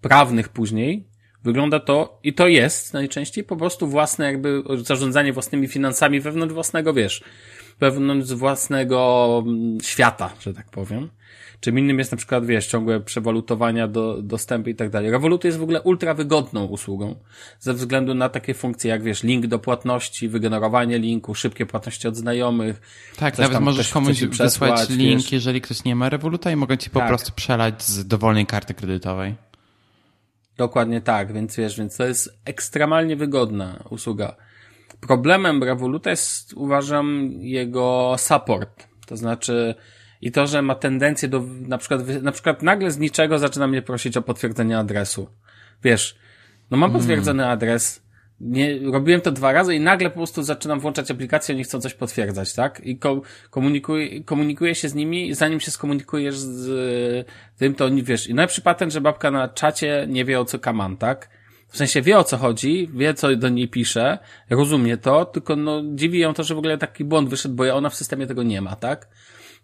prawnych 0.01 0.49
później 0.49 1.09
wygląda 1.47 1.81
to, 1.81 2.21
i 2.23 2.33
to 2.33 2.49
jest 2.49 2.95
najczęściej 2.95 3.45
po 3.45 3.57
prostu 3.57 3.87
własne 3.87 4.25
jakby 4.25 4.63
zarządzanie 4.83 5.33
własnymi 5.33 5.69
finansami 5.69 6.21
wewnątrz 6.21 6.55
własnego, 6.55 6.95
wiesz, 6.95 7.25
wewnątrz 7.81 8.33
własnego 8.33 9.43
mm, 9.47 9.79
świata, 9.81 10.33
że 10.41 10.55
tak 10.55 10.71
powiem. 10.71 11.09
Czym 11.61 11.79
innym 11.79 11.99
jest 11.99 12.13
na 12.13 12.19
przykład, 12.19 12.47
wiesz, 12.47 12.67
ciągłe 12.67 13.01
przewalutowania 13.01 13.89
do, 13.89 14.23
dostępy 14.23 14.71
i 14.71 14.75
tak 14.75 14.91
dalej. 14.91 15.11
Revolut 15.11 15.45
jest 15.45 15.59
w 15.59 15.63
ogóle 15.63 15.83
ultra 15.83 16.15
wygodną 16.15 16.65
usługą 16.65 17.15
ze 17.61 17.75
względu 17.75 18.15
na 18.15 18.29
takie 18.29 18.55
funkcje 18.55 18.91
jak, 18.91 19.03
wiesz, 19.03 19.23
link 19.23 19.47
do 19.47 19.59
płatności, 19.59 20.29
wygenerowanie 20.29 20.99
linku, 20.99 21.35
szybkie 21.35 21.67
płatności 21.67 22.09
od 22.09 22.17
znajomych. 22.17 22.81
Tak, 23.17 23.39
nawet 23.39 23.61
możesz 23.61 23.89
komuś 23.89 24.21
wysłać 24.21 24.89
link, 24.89 25.23
wiesz. 25.23 25.33
jeżeli 25.33 25.61
ktoś 25.61 25.85
nie 25.85 25.97
ma 25.97 26.09
Revoluta 26.09 26.51
i 26.51 26.57
mogę 26.57 26.79
ci 26.79 26.91
po 26.91 26.99
tak. 26.99 27.09
prostu 27.09 27.33
przelać 27.33 27.83
z 27.83 28.07
dowolnej 28.07 28.47
karty 28.47 28.75
kredytowej. 28.75 29.35
Dokładnie 30.57 31.01
tak, 31.01 31.33
więc 31.33 31.57
wiesz, 31.57 31.79
więc 31.79 31.97
to 31.97 32.07
jest 32.07 32.39
ekstremalnie 32.45 33.17
wygodna 33.17 33.85
usługa. 33.91 34.37
Problemem 35.01 35.63
Revoluta 35.63 36.11
jest, 36.11 36.53
uważam, 36.53 37.31
jego 37.33 38.15
support. 38.19 38.87
To 39.07 39.17
znaczy, 39.17 39.75
i 40.21 40.33
to, 40.33 40.47
że 40.47 40.63
ma 40.63 40.75
tendencję 40.75 41.29
do, 41.29 41.43
na 41.61 41.79
przykład, 41.79 42.23
na 42.23 42.33
przykład 42.33 42.63
nagle 42.63 42.91
z 42.91 42.99
niczego 42.99 43.39
zaczyna 43.39 43.67
mnie 43.67 43.83
prosić 43.83 44.17
o 44.17 44.23
potwierdzenie 44.23 44.79
adresu. 44.79 45.29
Wiesz, 45.85 46.19
no 46.71 46.77
mam 46.77 46.91
mm. 46.91 47.01
potwierdzony 47.01 47.49
adres, 47.49 48.03
nie, 48.41 48.79
robiłem 48.93 49.21
to 49.21 49.33
dwa 49.33 49.53
razy 49.53 49.75
i 49.75 49.81
nagle 49.81 50.11
po 50.11 50.17
prostu 50.17 50.43
zaczynam 50.43 50.81
włączać 50.81 51.11
aplikację, 51.11 51.55
oni 51.55 51.65
chcą 51.65 51.81
coś 51.81 51.95
potwierdzać, 51.95 52.55
tak? 52.55 52.81
I 52.85 52.99
ko 52.99 53.23
komunikuję, 53.51 54.25
komunikuję 54.25 54.75
się 54.75 54.89
z 54.89 54.95
nimi, 54.95 55.35
zanim 55.35 55.61
się 55.61 55.71
skomunikujesz 55.71 56.39
z 56.39 57.27
tym, 57.59 57.75
to 57.75 57.85
oni, 57.85 58.03
wiesz, 58.03 58.29
i 58.29 58.35
najlepszy 58.35 58.63
patent, 58.63 58.93
że 58.93 59.01
babka 59.01 59.31
na 59.31 59.49
czacie 59.49 60.07
nie 60.09 60.25
wie 60.25 60.41
o 60.41 60.45
co 60.45 60.59
kaman, 60.59 60.97
tak? 60.97 61.29
W 61.69 61.77
sensie 61.77 62.03
wie 62.03 62.19
o 62.19 62.25
co 62.25 62.37
chodzi, 62.37 62.91
wie 62.95 63.15
co 63.15 63.37
do 63.37 63.49
niej 63.49 63.69
pisze, 63.69 64.19
rozumie 64.51 64.97
to, 64.97 65.25
tylko 65.25 65.57
no 65.57 65.83
dziwi 65.95 66.19
ją 66.19 66.35
to, 66.35 66.45
że 66.45 66.55
w 66.55 66.59
ogóle 66.59 66.79
taki 66.79 67.05
błąd 67.05 67.29
wyszedł, 67.29 67.55
bo 67.55 67.75
ona 67.75 67.91
w 67.91 67.95
systemie 67.95 68.27
tego 68.27 68.43
nie 68.43 68.61
ma, 68.61 68.77
tak? 68.77 69.09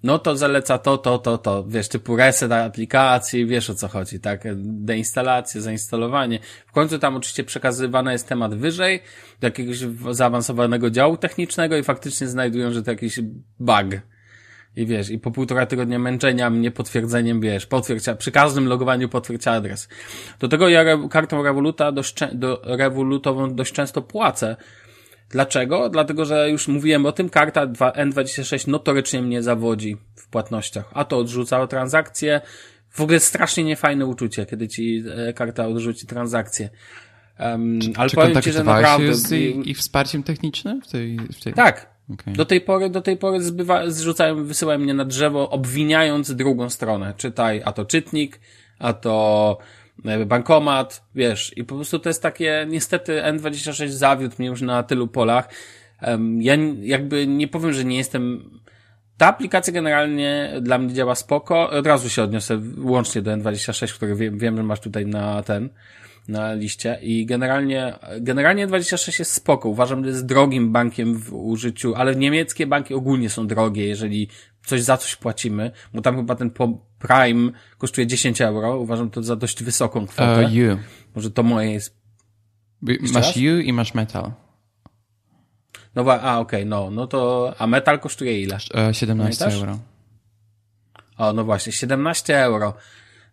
No 0.02 0.18
to 0.18 0.36
zaleca 0.36 0.78
to, 0.78 0.98
to, 0.98 1.18
to, 1.18 1.38
to, 1.38 1.64
wiesz, 1.68 1.88
typu 1.88 2.16
reset 2.16 2.52
aplikacji, 2.52 3.46
wiesz 3.46 3.70
o 3.70 3.74
co 3.74 3.88
chodzi, 3.88 4.20
tak? 4.20 4.42
Deinstalację, 4.64 5.60
zainstalowanie. 5.60 6.38
W 6.66 6.72
końcu 6.72 6.98
tam 6.98 7.16
oczywiście 7.16 7.44
przekazywany 7.44 8.12
jest 8.12 8.28
temat 8.28 8.54
wyżej, 8.54 9.02
do 9.40 9.46
jakiegoś 9.46 9.78
zaawansowanego 10.10 10.90
działu 10.90 11.16
technicznego 11.16 11.76
i 11.76 11.82
faktycznie 11.82 12.26
znajdują, 12.26 12.72
że 12.72 12.82
to 12.82 12.90
jakiś 12.90 13.20
bug 13.60 14.02
i 14.76 14.86
wiesz, 14.86 15.10
i 15.10 15.18
po 15.18 15.30
półtora 15.30 15.66
tygodnia 15.66 15.98
męczenia 15.98 16.50
mnie 16.50 16.70
potwierdzeniem, 16.70 17.40
wiesz, 17.40 17.66
potwierdź, 17.66 18.04
przy 18.18 18.32
każdym 18.32 18.68
logowaniu 18.68 19.08
potwierdź 19.08 19.46
adres. 19.46 19.88
Do 20.38 20.48
tego 20.48 20.68
ja 20.68 20.84
kartą 21.10 21.42
Revoluta 21.42 21.92
dość, 21.92 22.14
do 22.32 22.62
Revolutową 22.64 23.54
dość 23.54 23.72
często 23.72 24.02
płacę. 24.02 24.56
Dlaczego? 25.32 25.88
Dlatego, 25.88 26.24
że 26.24 26.50
już 26.50 26.68
mówiłem 26.68 27.06
o 27.06 27.12
tym, 27.12 27.28
karta 27.28 27.66
N26 27.66 28.68
notorycznie 28.68 29.22
mnie 29.22 29.42
zawodzi 29.42 29.96
w 30.16 30.28
płatnościach. 30.28 30.90
A 30.92 31.04
to 31.04 31.18
odrzuca 31.18 31.66
transakcje. 31.66 32.40
W 32.90 33.00
ogóle 33.00 33.20
strasznie 33.20 33.64
niefajne 33.64 34.06
uczucie, 34.06 34.46
kiedy 34.46 34.68
ci 34.68 35.04
e, 35.28 35.32
karta 35.32 35.66
odrzuci 35.66 36.06
transakcję. 36.06 36.70
Um, 37.40 37.80
czy, 37.80 37.92
ale 37.96 38.10
czy 38.10 38.16
powiem 38.16 38.42
ci, 38.42 38.52
że 38.52 38.64
naprawdę... 38.64 39.14
z 39.14 39.32
ich 39.66 39.78
wsparciem 39.78 40.22
technicznym 40.22 40.82
w 40.82 40.90
tej, 40.90 41.16
w 41.16 41.44
tej... 41.44 41.54
Tak, 41.54 41.92
Okay. 42.14 42.34
Do 42.34 42.44
tej 42.44 42.60
pory, 42.60 42.90
do 42.90 43.00
tej 43.00 43.16
pory 43.16 43.42
zbywa, 43.42 43.90
zrzucają, 43.90 44.44
wysyłają 44.44 44.78
mnie 44.78 44.94
na 44.94 45.04
drzewo, 45.04 45.50
obwiniając 45.50 46.34
drugą 46.34 46.70
stronę. 46.70 47.14
Czytaj, 47.16 47.62
a 47.64 47.72
to 47.72 47.84
czytnik, 47.84 48.40
a 48.78 48.92
to 48.92 49.58
bankomat, 50.26 51.04
wiesz, 51.14 51.52
i 51.56 51.64
po 51.64 51.74
prostu 51.74 51.98
to 51.98 52.08
jest 52.08 52.22
takie, 52.22 52.66
niestety 52.68 53.22
N26 53.22 53.88
zawiódł 53.88 54.34
mnie 54.38 54.48
już 54.48 54.60
na 54.60 54.82
tylu 54.82 55.08
polach. 55.08 55.48
Ja 56.38 56.54
jakby 56.80 57.26
nie 57.26 57.48
powiem, 57.48 57.72
że 57.72 57.84
nie 57.84 57.96
jestem, 57.96 58.50
ta 59.16 59.26
aplikacja 59.26 59.72
generalnie 59.72 60.52
dla 60.60 60.78
mnie 60.78 60.94
działa 60.94 61.14
spoko, 61.14 61.70
od 61.70 61.86
razu 61.86 62.10
się 62.10 62.22
odniosę 62.22 62.60
łącznie 62.78 63.22
do 63.22 63.30
N26, 63.30 63.94
który 63.94 64.14
wiem, 64.16 64.38
wiem 64.38 64.56
że 64.56 64.62
masz 64.62 64.80
tutaj 64.80 65.06
na 65.06 65.42
ten, 65.42 65.68
na 66.28 66.54
liście 66.54 66.98
i 67.02 67.26
generalnie, 67.26 67.94
generalnie 68.20 68.66
26 68.66 69.18
jest 69.18 69.32
spoko. 69.32 69.68
Uważam, 69.68 70.04
że 70.04 70.10
jest 70.10 70.26
drogim 70.26 70.72
bankiem 70.72 71.14
w 71.14 71.34
użyciu, 71.34 71.94
ale 71.94 72.16
niemieckie 72.16 72.66
banki 72.66 72.94
ogólnie 72.94 73.30
są 73.30 73.46
drogie, 73.46 73.86
jeżeli 73.86 74.28
coś 74.66 74.82
za 74.82 74.96
coś 74.96 75.16
płacimy, 75.16 75.70
bo 75.94 76.02
tam 76.02 76.16
chyba 76.16 76.34
ten 76.34 76.50
Prime 76.98 77.50
kosztuje 77.78 78.06
10 78.06 78.40
euro. 78.40 78.78
Uważam 78.78 79.10
to 79.10 79.22
za 79.22 79.36
dość 79.36 79.62
wysoką 79.62 80.06
kwotę. 80.06 80.44
Uh, 80.44 80.52
you. 80.52 80.78
Może 81.14 81.30
to 81.30 81.42
moje 81.42 81.72
jest... 81.72 81.96
Jeszcze 82.82 83.12
masz 83.12 83.26
raz? 83.26 83.36
You 83.36 83.58
i 83.58 83.72
masz 83.72 83.94
Metal. 83.94 84.32
No, 85.94 86.02
a 86.12 86.38
okej, 86.38 86.60
okay, 86.60 86.64
no, 86.64 86.90
no 86.90 87.06
to, 87.06 87.54
a 87.58 87.66
Metal 87.66 88.00
kosztuje 88.00 88.42
ile? 88.42 88.58
17 88.92 89.44
Pamiętasz? 89.44 89.54
euro. 89.54 89.78
O, 91.18 91.32
no 91.32 91.44
właśnie, 91.44 91.72
17 91.72 92.38
euro 92.38 92.74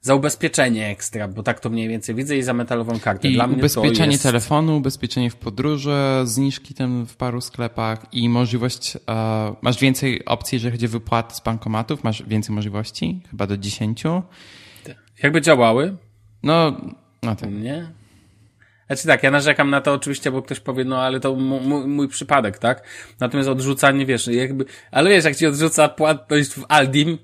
za 0.01 0.15
ubezpieczenie 0.15 0.87
ekstra, 0.87 1.27
bo 1.27 1.43
tak 1.43 1.59
to 1.59 1.69
mniej 1.69 1.87
więcej 1.87 2.15
widzę 2.15 2.37
i 2.37 2.43
za 2.43 2.53
metalową 2.53 2.99
kartę. 2.99 3.27
I 3.27 3.33
Dla 3.33 3.45
ubezpieczenie 3.45 4.11
jest... 4.11 4.23
telefonu, 4.23 4.77
ubezpieczenie 4.77 5.29
w 5.29 5.35
podróży, 5.35 5.95
zniżki 6.23 6.73
tam 6.73 7.05
w 7.05 7.15
paru 7.15 7.41
sklepach 7.41 8.05
i 8.11 8.29
możliwość, 8.29 8.95
uh, 8.95 9.01
masz 9.61 9.79
więcej 9.79 10.25
opcji, 10.25 10.55
jeżeli 10.55 10.71
chodzi 10.71 10.85
o 10.85 10.89
wypłaty 10.89 11.35
z 11.35 11.39
bankomatów, 11.39 12.03
masz 12.03 12.23
więcej 12.23 12.55
możliwości, 12.55 13.21
chyba 13.31 13.47
do 13.47 13.57
10. 13.57 14.03
Jakby 15.23 15.41
działały? 15.41 15.97
No, 16.43 16.81
no 17.23 17.35
tak. 17.35 17.51
Nie? 17.51 17.99
Znaczy 18.87 19.07
tak, 19.07 19.23
ja 19.23 19.31
narzekam 19.31 19.69
na 19.69 19.81
to 19.81 19.93
oczywiście, 19.93 20.31
bo 20.31 20.41
ktoś 20.41 20.59
powie, 20.59 20.85
no 20.85 21.01
ale 21.01 21.19
to 21.19 21.35
mój, 21.35 21.87
mój 21.87 22.07
przypadek, 22.07 22.57
tak? 22.57 22.83
Natomiast 23.19 23.49
odrzucanie, 23.49 24.05
wiesz, 24.05 24.27
jakby, 24.27 24.65
ale 24.91 25.09
wiesz, 25.09 25.25
jak 25.25 25.35
ci 25.35 25.47
odrzuca 25.47 25.89
płatność 25.89 26.49
w 26.49 26.65
Aldim, 26.69 27.17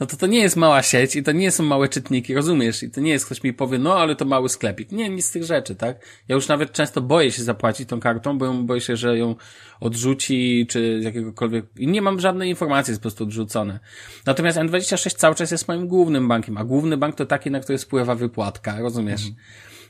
no 0.00 0.06
to 0.06 0.16
to 0.16 0.26
nie 0.26 0.38
jest 0.38 0.56
mała 0.56 0.82
sieć 0.82 1.16
i 1.16 1.22
to 1.22 1.32
nie 1.32 1.50
są 1.50 1.64
małe 1.64 1.88
czytniki, 1.88 2.34
rozumiesz? 2.34 2.82
I 2.82 2.90
to 2.90 3.00
nie 3.00 3.10
jest, 3.10 3.26
ktoś 3.26 3.42
mi 3.42 3.52
powie, 3.52 3.78
no 3.78 3.98
ale 3.98 4.16
to 4.16 4.24
mały 4.24 4.48
sklepik. 4.48 4.92
Nie, 4.92 5.08
nic 5.08 5.26
z 5.26 5.30
tych 5.30 5.44
rzeczy, 5.44 5.74
tak? 5.74 5.96
Ja 6.28 6.34
już 6.34 6.48
nawet 6.48 6.72
często 6.72 7.00
boję 7.00 7.32
się 7.32 7.42
zapłacić 7.42 7.88
tą 7.88 8.00
kartą, 8.00 8.38
bo 8.38 8.54
boję 8.54 8.80
się, 8.80 8.96
że 8.96 9.18
ją 9.18 9.34
odrzuci, 9.80 10.66
czy 10.70 11.00
jakiegokolwiek, 11.02 11.64
i 11.76 11.86
nie 11.86 12.02
mam 12.02 12.20
żadnej 12.20 12.50
informacji, 12.50 12.90
jest 12.90 13.00
po 13.00 13.02
prostu 13.02 13.24
odrzucone. 13.24 13.80
Natomiast 14.26 14.58
N26 14.58 15.16
cały 15.16 15.34
czas 15.34 15.50
jest 15.50 15.68
moim 15.68 15.88
głównym 15.88 16.28
bankiem, 16.28 16.58
a 16.58 16.64
główny 16.64 16.96
bank 16.96 17.14
to 17.14 17.26
taki, 17.26 17.50
na 17.50 17.60
który 17.60 17.78
spływa 17.78 18.14
wypłatka, 18.14 18.80
rozumiesz? 18.80 19.20
Mhm. 19.26 19.36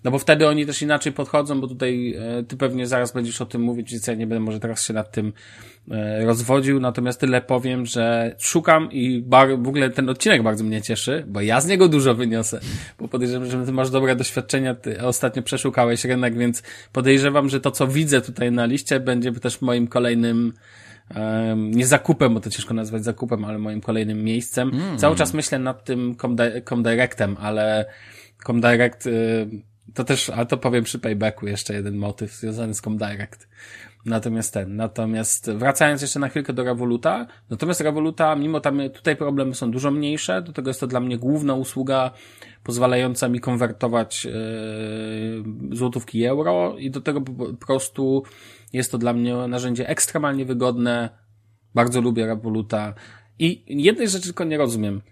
No 0.05 0.11
bo 0.11 0.19
wtedy 0.19 0.49
oni 0.49 0.67
też 0.67 0.83
inaczej 0.83 1.13
podchodzą, 1.13 1.61
bo 1.61 1.67
tutaj 1.67 2.15
e, 2.15 2.43
ty 2.43 2.57
pewnie 2.57 2.87
zaraz 2.87 3.13
będziesz 3.13 3.41
o 3.41 3.47
tym 3.47 3.63
mówić, 3.63 3.93
więc 3.93 4.07
ja 4.07 4.15
nie 4.15 4.27
będę 4.27 4.41
może 4.41 4.61
teraz 4.61 4.87
się 4.87 4.95
nad 4.95 5.13
tym 5.13 5.33
e, 5.91 6.25
rozwodził, 6.25 6.81
natomiast 6.81 7.21
tyle 7.21 7.41
powiem, 7.41 7.87
że 7.87 8.37
szukam 8.39 8.93
i 8.93 9.23
bar, 9.23 9.49
w 9.49 9.69
ogóle 9.69 9.91
ten 9.91 10.09
odcinek 10.09 10.43
bardzo 10.43 10.65
mnie 10.65 10.83
cieszy, 10.83 11.25
bo 11.29 11.41
ja 11.41 11.61
z 11.61 11.67
niego 11.67 11.89
dużo 11.89 12.15
wyniosę, 12.15 12.61
bo 12.99 13.09
podejrzewam, 13.09 13.51
że 13.51 13.67
ty 13.67 13.73
masz 13.73 13.91
dobre 13.91 14.17
doświadczenia, 14.17 14.75
ty 14.75 15.03
ostatnio 15.03 15.43
przeszukałeś 15.43 16.05
rynek, 16.05 16.39
więc 16.39 16.63
podejrzewam, 16.93 17.49
że 17.49 17.61
to, 17.61 17.71
co 17.71 17.87
widzę 17.87 18.21
tutaj 18.21 18.53
na 18.53 18.67
liście, 18.67 19.01
będzie 19.01 19.33
też 19.33 19.61
moim 19.61 19.87
kolejnym 19.87 20.53
nie 21.57 21.87
zakupem, 21.87 22.35
bo 22.35 22.41
to 22.41 22.51
ciężko 22.51 22.75
nazwać 22.75 23.05
zakupem, 23.05 23.45
ale 23.45 23.59
moim 23.59 23.81
kolejnym 23.81 24.25
miejscem. 24.25 24.71
Mm. 24.75 24.99
Cały 24.99 25.17
czas 25.17 25.35
myślę 25.35 25.59
nad 25.59 25.85
tym 25.85 26.17
Comdirectem, 26.69 27.37
ale 27.41 27.87
Comdirect 28.47 29.07
y, 29.07 29.49
to 29.95 30.05
też, 30.05 30.31
ale 30.31 30.47
to 30.47 30.57
powiem 30.57 30.85
przy 30.85 30.99
paybacku 30.99 31.47
jeszcze 31.47 31.75
jeden 31.75 31.97
motyw 31.97 32.33
związany 32.33 32.75
z 32.75 32.81
Comdirect. 32.81 33.49
Natomiast 34.07 34.55
ten, 34.55 34.77
natomiast 34.77 35.51
wracając 35.51 36.03
jeszcze 36.03 36.19
na 36.19 36.29
chwilkę 36.29 36.53
do 36.53 36.65
Revoluta, 36.65 37.27
natomiast 37.51 37.81
Revoluta, 37.81 38.37
mimo 38.37 38.61
tam 38.61 38.81
tutaj 38.95 39.17
problemy 39.17 39.55
są 39.55 39.71
dużo 39.71 39.91
mniejsze, 39.91 40.43
do 40.43 40.53
tego 40.53 40.71
jest 40.71 40.81
to 40.81 40.87
dla 40.87 41.01
mnie 41.01 41.19
główna 41.19 41.55
usługa 41.55 42.11
pozwalająca 42.65 43.29
mi 43.29 43.41
konwertować 43.41 44.25
yy, 44.25 45.77
złotówki 45.77 46.25
euro 46.25 46.77
i 46.79 46.91
do 46.91 47.01
tego 47.01 47.21
po 47.21 47.67
prostu 47.67 48.23
jest 48.73 48.93
to 48.93 48.99
dla 48.99 49.13
mnie 49.13 49.35
narzędzie 49.35 49.89
ekstremalnie 49.89 50.45
wygodne. 50.45 51.11
Bardzo 51.75 52.01
lubię 52.01 52.27
Revoluta. 52.27 52.95
I 53.39 53.65
jednej 53.83 54.09
rzeczy 54.09 54.25
tylko 54.25 54.45
nie 54.45 54.59
rozumiem. 54.59 55.03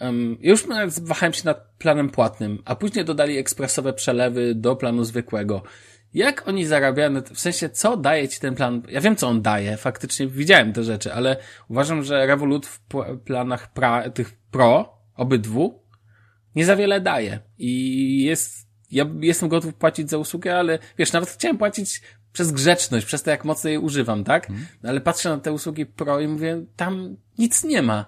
Um, 0.00 0.36
już 0.40 0.66
wahałem 1.02 1.32
się 1.32 1.42
nad 1.44 1.72
planem 1.78 2.10
płatnym, 2.10 2.62
a 2.64 2.76
później 2.76 3.04
dodali 3.04 3.38
ekspresowe 3.38 3.92
przelewy 3.92 4.54
do 4.54 4.76
planu 4.76 5.04
zwykłego. 5.04 5.62
Jak 6.14 6.48
oni 6.48 6.66
zarabiają, 6.66 7.22
w 7.22 7.40
sensie 7.40 7.70
co 7.70 7.96
daje 7.96 8.28
ci 8.28 8.40
ten 8.40 8.54
plan? 8.54 8.82
Ja 8.88 9.00
wiem 9.00 9.16
co 9.16 9.28
on 9.28 9.42
daje, 9.42 9.76
faktycznie 9.76 10.26
widziałem 10.26 10.72
te 10.72 10.84
rzeczy, 10.84 11.14
ale 11.14 11.36
uważam, 11.68 12.02
że 12.02 12.26
Revolut 12.26 12.66
w 12.66 12.80
planach 13.24 13.72
pra, 13.72 14.10
tych 14.10 14.32
pro, 14.50 14.98
obydwu, 15.14 15.82
nie 16.54 16.64
za 16.64 16.76
wiele 16.76 17.00
daje. 17.00 17.40
I 17.58 18.22
jest, 18.24 18.68
ja 18.90 19.04
jestem 19.20 19.48
gotów 19.48 19.74
płacić 19.74 20.10
za 20.10 20.18
usługę, 20.18 20.58
ale 20.58 20.78
wiesz, 20.98 21.12
nawet 21.12 21.30
chciałem 21.30 21.58
płacić 21.58 22.02
przez 22.32 22.52
grzeczność, 22.52 23.06
przez 23.06 23.22
to 23.22 23.30
jak 23.30 23.44
mocno 23.44 23.70
je 23.70 23.80
używam, 23.80 24.24
tak? 24.24 24.50
Mhm. 24.50 24.66
Ale 24.82 25.00
patrzę 25.00 25.28
na 25.28 25.38
te 25.38 25.52
usługi 25.52 25.86
pro 25.86 26.20
i 26.20 26.28
mówię, 26.28 26.64
tam 26.76 27.16
nic 27.38 27.64
nie 27.64 27.82
ma. 27.82 28.06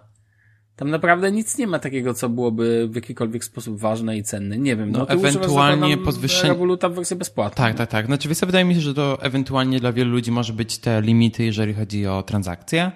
Tam 0.77 0.91
naprawdę 0.91 1.33
nic 1.33 1.59
nie 1.59 1.67
ma 1.67 1.79
takiego, 1.79 2.15
co 2.15 2.29
byłoby 2.29 2.89
w 2.91 2.95
jakikolwiek 2.95 3.45
sposób 3.45 3.79
ważne 3.79 4.17
i 4.17 4.23
cenne. 4.23 4.59
Nie 4.59 4.77
wiem. 4.77 4.91
No, 4.91 4.99
no 4.99 5.09
ewentualnie 5.09 5.97
podwyższenie. 5.97 6.53
Revoluta 6.53 6.89
w 6.89 6.95
wersji 6.95 7.17
bezpłatnej. 7.17 7.67
Tak, 7.67 7.77
tak, 7.77 7.91
tak. 7.91 8.07
Znaczy, 8.07 8.29
wiesz, 8.29 8.39
wydaje 8.39 8.65
mi 8.65 8.75
się, 8.75 8.81
że 8.81 8.95
to 8.95 9.23
ewentualnie 9.23 9.81
dla 9.81 9.93
wielu 9.93 10.11
ludzi 10.11 10.31
może 10.31 10.53
być 10.53 10.79
te 10.79 11.03
limity, 11.03 11.45
jeżeli 11.45 11.75
chodzi 11.75 12.07
o 12.07 12.23
transakcje. 12.23 12.93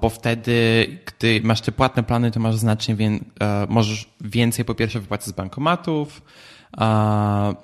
bo 0.00 0.08
wtedy, 0.08 0.86
gdy 1.06 1.40
masz 1.44 1.60
te 1.60 1.72
płatne 1.72 2.02
plany, 2.02 2.30
to 2.30 2.40
masz 2.40 2.56
znacznie 2.56 2.94
więcej, 2.94 3.28
możesz 3.68 4.10
więcej 4.20 4.64
po 4.64 4.74
pierwsze 4.74 5.00
wypłacać 5.00 5.26
z 5.26 5.32
bankomatów, 5.32 6.22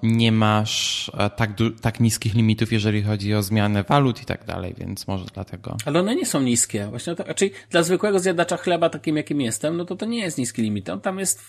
nie 0.03 0.33
masz 0.33 1.11
tak, 1.37 1.51
tak 1.81 2.01
niskich 2.01 2.35
limitów, 2.35 2.73
jeżeli 2.73 3.03
chodzi 3.03 3.35
o 3.35 3.43
zmianę 3.43 3.83
walut 3.83 4.23
i 4.23 4.25
tak 4.25 4.45
dalej, 4.45 4.75
więc 4.79 5.07
może 5.07 5.25
dlatego. 5.35 5.77
Ale 5.85 6.01
one 6.01 6.17
nie 6.17 6.27
są 6.27 6.41
niskie. 6.41 6.87
Właśnie 6.87 7.15
to, 7.15 7.35
czyli 7.35 7.51
dla 7.71 7.83
zwykłego 7.83 8.19
zjadacza 8.19 8.57
chleba, 8.57 8.91
takim 8.91 9.17
jakim 9.17 9.41
jestem, 9.41 9.77
no 9.77 9.85
to 9.85 9.97
to 9.97 10.07
nie 10.07 10.19
jest 10.19 10.39
niski 10.39 10.63
limit. 10.63 10.89
On 10.89 11.01
tam 11.01 11.19
jest 11.19 11.45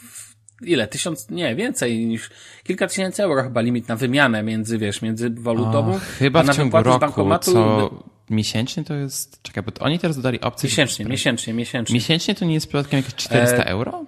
ile? 0.62 0.88
Tysiąc, 0.88 1.30
nie, 1.30 1.55
więcej 1.55 2.05
niż 2.05 2.30
kilka 2.64 2.88
tysięcy 2.88 3.24
euro 3.24 3.43
chyba 3.43 3.62
limit 3.62 3.88
na 3.88 3.95
wymianę 3.95 4.43
między, 4.43 4.78
wiesz, 4.78 5.01
między 5.01 5.30
walutową. 5.30 5.95
O, 5.95 5.99
chyba 5.99 6.43
w 6.43 6.55
ciągu 6.55 6.84
roku, 6.84 6.99
bankomatu, 6.99 7.53
co 7.53 7.89
miesięcznie 8.30 8.84
to 8.84 8.93
jest, 8.93 9.41
czekaj, 9.41 9.64
bo 9.64 9.72
oni 9.86 9.99
teraz 9.99 10.18
dodali 10.18 10.41
opcję. 10.41 10.68
Miesięcznie, 10.68 11.05
miesięcznie, 11.05 11.53
miesięcznie. 11.53 11.93
Miesięcznie 11.93 12.36
to 12.36 12.45
nie 12.45 12.53
jest 12.53 12.68
przypadkiem 12.68 12.97
jakieś 12.97 13.16
400 13.16 13.58
e... 13.58 13.66
euro? 13.66 14.05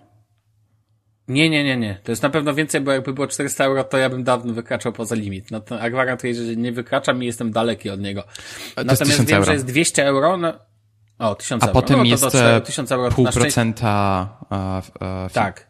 Nie, 1.29 1.49
nie, 1.49 1.63
nie, 1.63 1.77
nie. 1.77 1.99
To 2.03 2.11
jest 2.11 2.23
na 2.23 2.29
pewno 2.29 2.53
więcej, 2.53 2.81
bo 2.81 2.91
jakby 2.91 3.13
było 3.13 3.27
400 3.27 3.63
euro, 3.65 3.83
to 3.83 3.97
ja 3.97 4.09
bym 4.09 4.23
dawno 4.23 4.53
wykraczał 4.53 4.93
poza 4.93 5.15
limit. 5.15 5.51
No 5.51 5.59
to, 5.59 5.81
a 5.81 5.89
gwarantuję, 5.89 6.35
że 6.35 6.55
nie 6.55 6.71
wykraczam 6.71 7.23
i 7.23 7.25
jestem 7.25 7.51
daleki 7.51 7.89
od 7.89 7.99
niego. 7.99 8.23
Natomiast 8.77 9.25
wiem, 9.25 9.35
euro. 9.35 9.45
że 9.45 9.53
jest 9.53 9.65
200 9.65 10.05
euro. 10.05 10.37
No... 10.37 10.53
O, 11.19 11.35
1000 11.35 11.63
a 11.63 11.67
euro. 11.67 11.79
A 11.79 11.81
potem 11.81 11.97
no, 11.97 12.17
to 12.17 12.37
jest 12.37 12.65
1000 12.65 12.91
euro 12.91 13.11
pół 13.11 13.25
procenta. 13.25 14.29
Uh, 14.51 15.31
tak. 15.33 15.69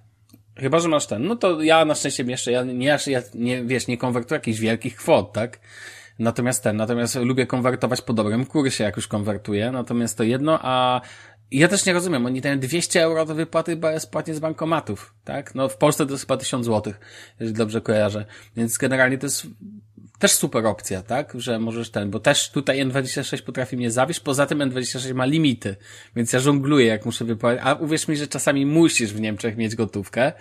Chyba, 0.57 0.79
że 0.79 0.89
masz 0.89 1.07
ten. 1.07 1.23
No 1.23 1.35
to 1.35 1.61
ja 1.61 1.85
na 1.85 1.95
szczęście 1.95 2.23
jeszcze, 2.23 2.51
ja 2.51 2.63
nie, 2.63 2.97
ja 3.07 3.21
nie, 3.35 3.63
wiesz, 3.63 3.87
nie 3.87 3.97
konwertuję 3.97 4.35
jakichś 4.35 4.59
wielkich 4.59 4.95
kwot, 4.95 5.33
tak? 5.33 5.59
Natomiast 6.19 6.63
ten, 6.63 6.77
natomiast 6.77 7.15
lubię 7.15 7.47
konwertować 7.47 8.01
po 8.01 8.13
dobrym 8.13 8.45
kursie, 8.45 8.83
jak 8.83 8.95
już 8.95 9.07
konwertuję. 9.07 9.71
Natomiast 9.71 10.17
to 10.17 10.23
jedno, 10.23 10.59
a 10.61 11.01
ja 11.51 11.67
też 11.67 11.85
nie 11.85 11.93
rozumiem, 11.93 12.25
oni 12.25 12.41
dają 12.41 12.59
200 12.59 13.03
euro 13.03 13.25
do 13.25 13.35
wypłaty 13.35 13.75
bezpłatnie 13.75 14.33
z 14.33 14.39
bankomatów, 14.39 15.13
tak? 15.23 15.55
No 15.55 15.69
w 15.69 15.77
Polsce 15.77 16.05
to 16.05 16.11
jest 16.11 16.23
chyba 16.23 16.37
1000 16.37 16.65
złotych, 16.65 16.99
jeżeli 17.39 17.57
dobrze 17.57 17.81
kojarzę. 17.81 18.25
Więc 18.55 18.77
generalnie 18.77 19.17
to 19.17 19.25
jest 19.25 19.47
też 20.19 20.31
super 20.31 20.65
opcja, 20.65 21.01
tak? 21.01 21.33
Że 21.35 21.59
możesz 21.59 21.89
ten, 21.89 22.11
bo 22.11 22.19
też 22.19 22.51
tutaj 22.51 22.85
N26 22.85 23.41
potrafi 23.41 23.77
mnie 23.77 23.91
zawieść, 23.91 24.19
poza 24.19 24.45
tym 24.45 24.59
N26 24.59 25.13
ma 25.13 25.25
limity, 25.25 25.75
więc 26.15 26.33
ja 26.33 26.39
żongluję, 26.39 26.85
jak 26.85 27.05
muszę 27.05 27.25
wypłacić. 27.25 27.61
A 27.65 27.73
uwierz 27.73 28.07
mi, 28.07 28.17
że 28.17 28.27
czasami 28.27 28.65
musisz 28.65 29.13
w 29.13 29.21
Niemczech 29.21 29.57
mieć 29.57 29.75
gotówkę. 29.75 30.31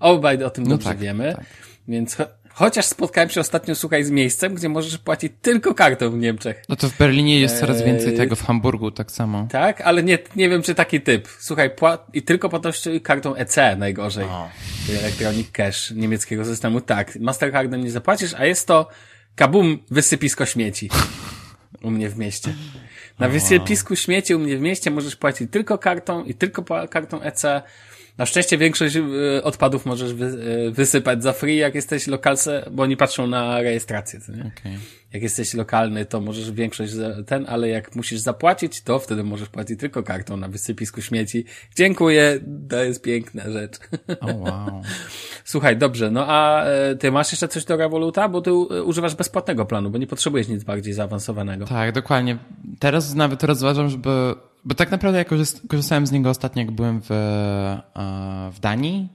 Obaj 0.00 0.44
o 0.44 0.50
tym 0.50 0.64
no 0.64 0.70
dobrze 0.70 0.88
tak, 0.88 0.98
wiemy. 0.98 1.34
Tak. 1.36 1.44
Więc 1.88 2.16
Chociaż 2.58 2.86
spotkałem 2.86 3.30
się 3.30 3.40
ostatnio, 3.40 3.74
słuchaj, 3.74 4.04
z 4.04 4.10
miejscem, 4.10 4.54
gdzie 4.54 4.68
możesz 4.68 4.98
płacić 4.98 5.32
tylko 5.42 5.74
kartą 5.74 6.10
w 6.10 6.18
Niemczech. 6.18 6.62
No 6.68 6.76
to 6.76 6.88
w 6.88 6.98
Berlinie 6.98 7.40
jest 7.40 7.60
coraz 7.60 7.82
więcej 7.82 8.08
eee, 8.08 8.16
tego, 8.16 8.36
w 8.36 8.42
Hamburgu 8.42 8.90
tak 8.90 9.10
samo. 9.10 9.48
Tak, 9.50 9.80
ale 9.80 10.02
nie, 10.02 10.18
nie 10.36 10.48
wiem, 10.48 10.62
czy 10.62 10.74
taki 10.74 11.00
typ. 11.00 11.28
Słuchaj, 11.38 11.70
płat 11.70 12.06
i 12.12 12.22
tylko 12.22 12.48
płatności 12.48 13.00
kartą 13.00 13.34
EC 13.34 13.56
najgorzej. 13.78 14.24
O. 14.24 14.48
Electronic 15.00 15.50
Cash 15.50 15.90
niemieckiego 15.90 16.44
systemu. 16.44 16.80
Tak, 16.80 17.16
Mastercardem 17.20 17.84
nie 17.84 17.90
zapłacisz, 17.90 18.34
a 18.34 18.46
jest 18.46 18.66
to 18.66 18.88
kabum, 19.34 19.78
wysypisko 19.90 20.46
śmieci. 20.46 20.90
U 21.82 21.90
mnie 21.90 22.08
w 22.08 22.18
mieście. 22.18 22.54
Na 23.18 23.28
wysypisku 23.28 23.96
śmieci 23.96 24.34
u 24.34 24.38
mnie 24.38 24.56
w 24.56 24.60
mieście 24.60 24.90
możesz 24.90 25.16
płacić 25.16 25.50
tylko 25.50 25.78
kartą 25.78 26.24
i 26.24 26.34
tylko 26.34 26.88
kartą 26.88 27.22
EC. 27.22 27.42
Na 28.18 28.26
szczęście 28.26 28.58
większość 28.58 28.96
y, 28.96 29.42
odpadów 29.42 29.86
możesz 29.86 30.10
y, 30.10 30.70
wysypać 30.70 31.22
za 31.22 31.32
free, 31.32 31.56
jak 31.56 31.74
jesteś 31.74 32.06
lokalce, 32.06 32.68
bo 32.70 32.82
oni 32.82 32.96
patrzą 32.96 33.26
na 33.26 33.60
rejestrację, 33.62 34.20
co 34.20 34.32
nie? 34.32 34.50
Okay. 34.58 34.78
Jak 35.12 35.22
jesteś 35.22 35.54
lokalny, 35.54 36.06
to 36.06 36.20
możesz 36.20 36.50
większość 36.50 36.92
ten, 37.26 37.46
ale 37.48 37.68
jak 37.68 37.96
musisz 37.96 38.18
zapłacić, 38.18 38.82
to 38.82 38.98
wtedy 38.98 39.24
możesz 39.24 39.48
płacić 39.48 39.80
tylko 39.80 40.02
kartą 40.02 40.36
na 40.36 40.48
wysypisku 40.48 41.02
śmieci. 41.02 41.44
Dziękuję, 41.76 42.40
to 42.68 42.84
jest 42.84 43.02
piękna 43.02 43.50
rzecz. 43.50 43.78
Oh, 44.20 44.34
wow. 44.34 44.82
Słuchaj, 45.44 45.76
dobrze, 45.76 46.10
no 46.10 46.24
a 46.28 46.64
e, 46.64 46.96
ty 46.96 47.12
masz 47.12 47.32
jeszcze 47.32 47.48
coś 47.48 47.64
do 47.64 47.76
Revoluta, 47.76 48.28
bo 48.28 48.40
ty 48.40 48.52
używasz 48.84 49.14
bezpłatnego 49.14 49.66
planu, 49.66 49.90
bo 49.90 49.98
nie 49.98 50.06
potrzebujesz 50.06 50.48
nic 50.48 50.64
bardziej 50.64 50.92
zaawansowanego. 50.92 51.64
Tak, 51.64 51.92
dokładnie. 51.92 52.38
Teraz 52.78 53.14
nawet 53.14 53.44
rozważam, 53.44 53.88
żeby 53.88 54.34
bo 54.66 54.74
tak 54.74 54.90
naprawdę 54.90 55.18
ja 55.18 55.24
korzystałem 55.68 56.06
z 56.06 56.12
niego 56.12 56.30
ostatnio, 56.30 56.62
jak 56.62 56.70
byłem 56.70 57.00
w, 57.02 57.10
e, 57.10 58.50
w 58.52 58.60
Danii. 58.60 59.08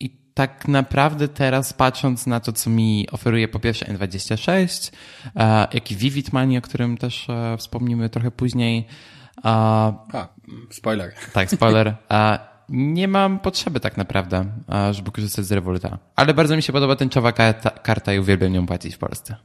I 0.00 0.10
tak 0.34 0.68
naprawdę 0.68 1.28
teraz 1.28 1.72
patrząc 1.72 2.26
na 2.26 2.40
to, 2.40 2.52
co 2.52 2.70
mi 2.70 3.06
oferuje 3.12 3.48
po 3.48 3.60
pierwsze 3.60 3.86
N26, 3.86 4.92
e, 5.36 5.68
jak 5.72 5.90
i 5.90 5.96
Vivid 5.96 6.32
Money, 6.32 6.58
o 6.58 6.60
którym 6.60 6.96
też 6.96 7.30
e, 7.30 7.56
wspomnimy 7.58 8.10
trochę 8.10 8.30
później. 8.30 8.86
A, 9.42 9.92
spoiler. 10.70 11.12
Tak, 11.32 11.50
spoiler. 11.50 11.94
Nie 12.68 13.08
mam 13.08 13.38
potrzeby 13.38 13.80
tak 13.80 13.96
naprawdę, 13.96 14.44
żeby 14.90 15.10
korzystać 15.10 15.44
z 15.44 15.52
Revoluta. 15.52 15.98
Ale 16.16 16.34
bardzo 16.34 16.56
mi 16.56 16.62
się 16.62 16.72
podoba 16.72 16.96
tęczowa 16.96 17.32
karta, 17.32 17.70
karta 17.70 18.12
i 18.12 18.18
uwielbiam 18.18 18.52
nią 18.52 18.66
płacić 18.66 18.94
w 18.94 18.98
Polsce. 18.98 19.36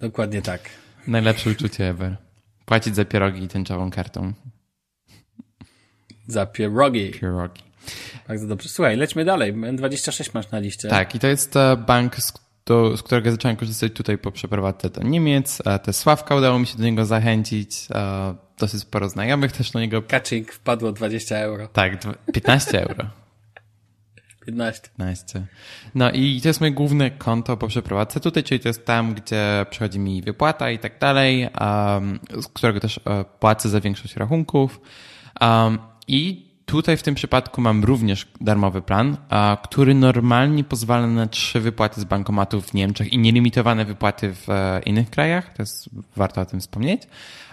Dokładnie 0.00 0.42
tak. 0.42 0.60
Najlepsze 1.06 1.50
uczucie 1.50 1.88
ever. 1.88 2.16
Płacić 2.64 2.96
za 2.96 3.04
pierogi 3.04 3.48
tęczową 3.48 3.90
kartą. 3.90 4.32
Za 6.26 6.46
pierogi. 6.46 7.10
Pierogi. 7.10 7.62
Bardzo 8.28 8.46
dobrze. 8.46 8.68
Słuchaj, 8.68 8.96
lećmy 8.96 9.24
dalej. 9.24 9.54
N26 9.54 10.30
masz 10.34 10.50
na 10.50 10.58
liście. 10.58 10.88
Tak, 10.88 11.14
i 11.14 11.18
to 11.18 11.26
jest 11.26 11.56
e, 11.56 11.76
bank, 11.76 12.16
z, 12.16 12.32
do, 12.66 12.96
z 12.96 13.02
którego 13.02 13.30
zacząłem 13.30 13.56
korzystać 13.56 13.92
tutaj 13.92 14.18
po 14.18 14.32
przeprowadzce 14.32 14.90
do 14.90 15.02
Niemiec. 15.02 15.62
Te 15.82 15.92
Sławka 15.92 16.34
udało 16.34 16.58
mi 16.58 16.66
się 16.66 16.78
do 16.78 16.84
niego 16.84 17.04
zachęcić. 17.04 17.88
Dosyć 18.58 18.80
sporo 18.80 19.08
znajomych 19.08 19.52
też 19.52 19.70
do 19.70 19.80
niego. 19.80 20.02
Kaczyk 20.02 20.52
wpadło 20.52 20.92
20 20.92 21.36
euro. 21.38 21.68
Tak, 21.68 21.92
15 22.32 22.82
euro. 22.82 23.23
15. 24.46 24.88
15. 24.98 25.46
No 25.94 26.10
i 26.10 26.40
to 26.40 26.48
jest 26.48 26.60
moje 26.60 26.72
główne 26.72 27.10
konto 27.10 27.56
po 27.56 27.68
przeprowadzce 27.68 28.20
tutaj, 28.20 28.42
czyli 28.42 28.60
to 28.60 28.68
jest 28.68 28.86
tam, 28.86 29.14
gdzie 29.14 29.66
przychodzi 29.70 29.98
mi 29.98 30.22
wypłata 30.22 30.70
i 30.70 30.78
tak 30.78 30.98
dalej, 30.98 31.48
um, 31.60 32.20
z 32.42 32.48
którego 32.48 32.80
też 32.80 32.98
uh, 32.98 33.04
płacę 33.40 33.68
za 33.68 33.80
większość 33.80 34.16
rachunków. 34.16 34.80
Um, 35.40 35.78
I 36.08 36.53
tutaj 36.66 36.96
w 36.96 37.02
tym 37.02 37.14
przypadku 37.14 37.60
mam 37.60 37.84
również 37.84 38.26
darmowy 38.40 38.82
plan, 38.82 39.16
który 39.62 39.94
normalnie 39.94 40.64
pozwala 40.64 41.06
na 41.06 41.26
trzy 41.26 41.60
wypłaty 41.60 42.00
z 42.00 42.04
bankomatów 42.04 42.66
w 42.66 42.74
Niemczech 42.74 43.12
i 43.12 43.18
nielimitowane 43.18 43.84
wypłaty 43.84 44.34
w 44.34 44.48
uh, 44.48 44.86
innych 44.86 45.10
krajach, 45.10 45.52
to 45.56 45.62
jest 45.62 45.90
warto 46.16 46.40
o 46.40 46.44
tym 46.44 46.60
wspomnieć. 46.60 47.02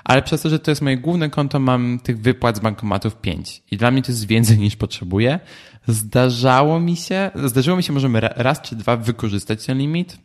Ale 0.04 0.22
przez 0.22 0.42
to, 0.42 0.50
że 0.50 0.60
to 0.60 0.72
jest 0.72 0.82
moje 0.82 0.98
główne 0.98 1.30
konto, 1.30 1.60
mam 1.60 2.00
tych 2.04 2.22
wypłat 2.22 2.58
z 2.58 2.60
bankomatów 2.60 3.16
pięć. 3.16 3.64
I 3.72 3.78
dla 3.78 3.92
mnie 3.92 4.02
to 4.02 4.12
jest 4.12 4.28
więcej 4.28 4.58
niż 4.58 4.76
potrzebuję. 4.76 5.40
Zdarzało 5.88 6.80
mi 6.80 6.96
się, 6.96 7.32
zdarzyło 7.46 7.78
mi 7.78 7.84
się 7.84 7.94
możemy 7.94 8.20
raz 8.20 8.62
czy 8.62 8.76
dwa 8.76 8.98
wykorzystać 8.98 9.66
ten 9.66 9.78
limit, 9.78 10.18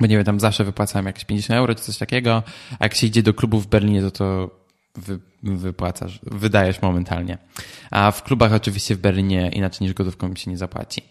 bo 0.00 0.06
nie 0.06 0.16
wiem, 0.16 0.24
tam 0.24 0.40
zawsze 0.40 0.64
wypłacałem 0.64 1.06
jakieś 1.06 1.24
50 1.24 1.58
euro 1.58 1.74
czy 1.74 1.82
coś 1.82 1.98
takiego, 1.98 2.42
a 2.78 2.84
jak 2.84 2.94
się 2.94 3.06
idzie 3.06 3.22
do 3.22 3.34
klubu 3.34 3.60
w 3.60 3.66
Berlinie, 3.66 4.02
to 4.02 4.10
to 4.10 4.50
wy, 4.94 5.18
wypłacasz, 5.42 6.20
wydajesz 6.22 6.82
momentalnie. 6.82 7.38
A 7.90 8.10
w 8.10 8.22
klubach 8.22 8.52
oczywiście 8.52 8.94
w 8.94 8.98
Berlinie 8.98 9.50
inaczej 9.50 9.86
niż 9.86 9.94
gotówką 9.94 10.34
się 10.34 10.50
nie 10.50 10.58
zapłaci. 10.58 11.02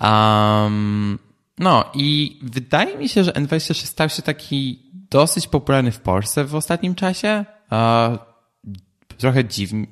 Um, 0.00 1.18
no 1.58 1.84
i 1.94 2.38
wydaje 2.42 2.98
mi 2.98 3.08
się, 3.08 3.24
że 3.24 3.32
N26 3.32 3.86
stał 3.86 4.08
się 4.08 4.22
taki 4.22 4.82
dosyć 5.10 5.46
popularny 5.46 5.92
w 5.92 6.00
Polsce 6.00 6.44
w 6.44 6.54
ostatnim 6.54 6.94
czasie. 6.94 7.44
Uh, 7.70 8.18
trochę 9.18 9.44
dziwnie, 9.44 9.86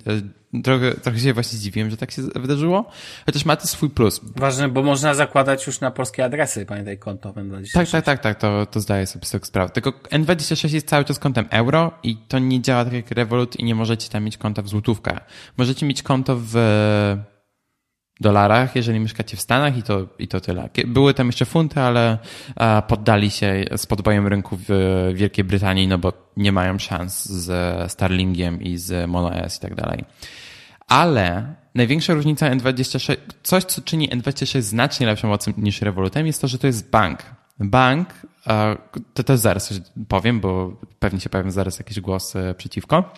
trochę, 0.64 0.94
trochę 0.94 1.18
się 1.18 1.32
właśnie 1.32 1.58
zdziwiłem, 1.58 1.90
że 1.90 1.96
tak 1.96 2.10
się 2.10 2.22
wydarzyło, 2.22 2.90
chociaż 3.26 3.44
ma 3.44 3.56
to 3.56 3.66
swój 3.66 3.90
plus. 3.90 4.20
Ważne, 4.36 4.68
bo 4.68 4.82
można 4.82 5.14
zakładać 5.14 5.66
już 5.66 5.80
na 5.80 5.90
polskie 5.90 6.24
adresy, 6.24 6.66
pamiętaj, 6.66 6.98
konto 6.98 7.32
N26. 7.32 7.72
Tak, 7.74 7.88
tak, 7.88 8.04
tak, 8.04 8.20
tak, 8.20 8.38
to, 8.38 8.66
to 8.66 8.80
zdaję 8.80 9.06
sobie 9.06 9.26
z 9.26 9.30
tego 9.30 9.46
sprawę. 9.46 9.70
Tylko 9.70 9.90
N26 9.90 10.74
jest 10.74 10.88
cały 10.88 11.04
czas 11.04 11.18
kontem 11.18 11.46
euro 11.50 11.92
i 12.02 12.16
to 12.16 12.38
nie 12.38 12.62
działa 12.62 12.84
tak 12.84 12.92
jak 12.92 13.10
Revolut 13.10 13.56
i 13.56 13.64
nie 13.64 13.74
możecie 13.74 14.08
tam 14.08 14.24
mieć 14.24 14.36
konta 14.38 14.62
w 14.62 14.68
złotówkach. 14.68 15.20
Możecie 15.56 15.86
mieć 15.86 16.02
konto 16.02 16.36
w 16.40 16.54
dolarach, 18.20 18.76
jeżeli 18.76 19.00
mieszkacie 19.00 19.36
w 19.36 19.40
Stanach 19.40 19.76
i 19.76 19.82
to, 19.82 20.06
i 20.18 20.28
to 20.28 20.40
tyle. 20.40 20.68
Były 20.86 21.14
tam 21.14 21.26
jeszcze 21.26 21.44
funty, 21.44 21.80
ale 21.80 22.18
poddali 22.88 23.30
się 23.30 23.64
z 23.76 23.86
podbojem 23.86 24.26
rynku 24.26 24.58
w 24.68 24.68
Wielkiej 25.14 25.44
Brytanii, 25.44 25.88
no 25.88 25.98
bo 25.98 26.12
nie 26.36 26.52
mają 26.52 26.78
szans 26.78 27.24
z 27.24 27.92
Starlingiem 27.92 28.62
i 28.62 28.76
z 28.78 29.10
MonoS 29.10 29.56
i 29.56 29.60
tak 29.60 29.74
dalej. 29.74 30.04
Ale 30.90 31.54
największa 31.74 32.14
różnica 32.14 32.50
N26, 32.50 33.16
coś 33.42 33.64
co 33.64 33.80
czyni 33.80 34.10
N26 34.10 34.62
znacznie 34.62 35.06
lepszą 35.06 35.32
opcją 35.32 35.52
niż 35.56 35.82
Revolutem 35.82 36.26
jest 36.26 36.40
to, 36.40 36.48
że 36.48 36.58
to 36.58 36.66
jest 36.66 36.90
bank. 36.90 37.18
Bank, 37.60 38.08
to 39.14 39.24
też 39.24 39.40
zaraz 39.40 39.80
powiem, 40.08 40.40
bo 40.40 40.76
pewnie 40.98 41.20
się 41.20 41.30
pojawią 41.30 41.50
zaraz 41.50 41.78
jakieś 41.78 42.00
głosy 42.00 42.54
przeciwko 42.56 43.12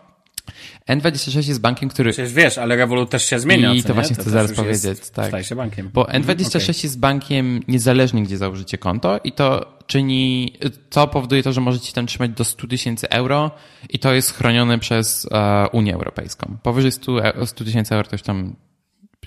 N26 0.89 1.49
jest 1.49 1.61
bankiem, 1.61 1.89
który. 1.89 2.13
Przecież 2.13 2.33
wiesz, 2.33 2.59
ale 2.59 2.77
Revolut 2.77 3.11
też 3.11 3.27
się 3.27 3.39
zmienia. 3.39 3.75
I 3.75 3.83
to 3.83 3.95
właśnie 3.95 4.17
chcę 4.17 4.31
zaraz 4.31 4.53
powiedzieć. 4.53 4.85
Jest, 4.85 5.15
tak. 5.15 5.29
Staje 5.29 5.45
się 5.45 5.57
bankiem. 5.57 5.91
Bo 5.95 6.05
N26 6.05 6.57
okay. 6.57 6.75
jest 6.83 6.99
bankiem 6.99 7.61
niezależnie, 7.69 8.23
gdzie 8.23 8.37
założycie 8.37 8.79
konto 8.79 9.21
i 9.25 9.33
to 9.33 9.79
czyni, 9.87 10.53
to 10.91 11.09
powoduje 11.09 11.43
to, 11.43 11.53
że 11.53 11.61
możecie 11.61 11.93
tam 11.93 12.07
trzymać 12.07 12.31
do 12.31 12.45
100 12.45 12.67
tysięcy 12.67 13.11
euro 13.11 13.51
i 13.89 13.99
to 13.99 14.13
jest 14.13 14.35
chronione 14.35 14.79
przez 14.79 15.25
uh, 15.25 15.75
Unię 15.75 15.95
Europejską. 15.95 16.57
Powyżej 16.63 16.93
100 16.93 17.65
tysięcy 17.65 17.95
euro 17.95 18.09
to 18.09 18.15
już 18.15 18.23
tam 18.23 18.57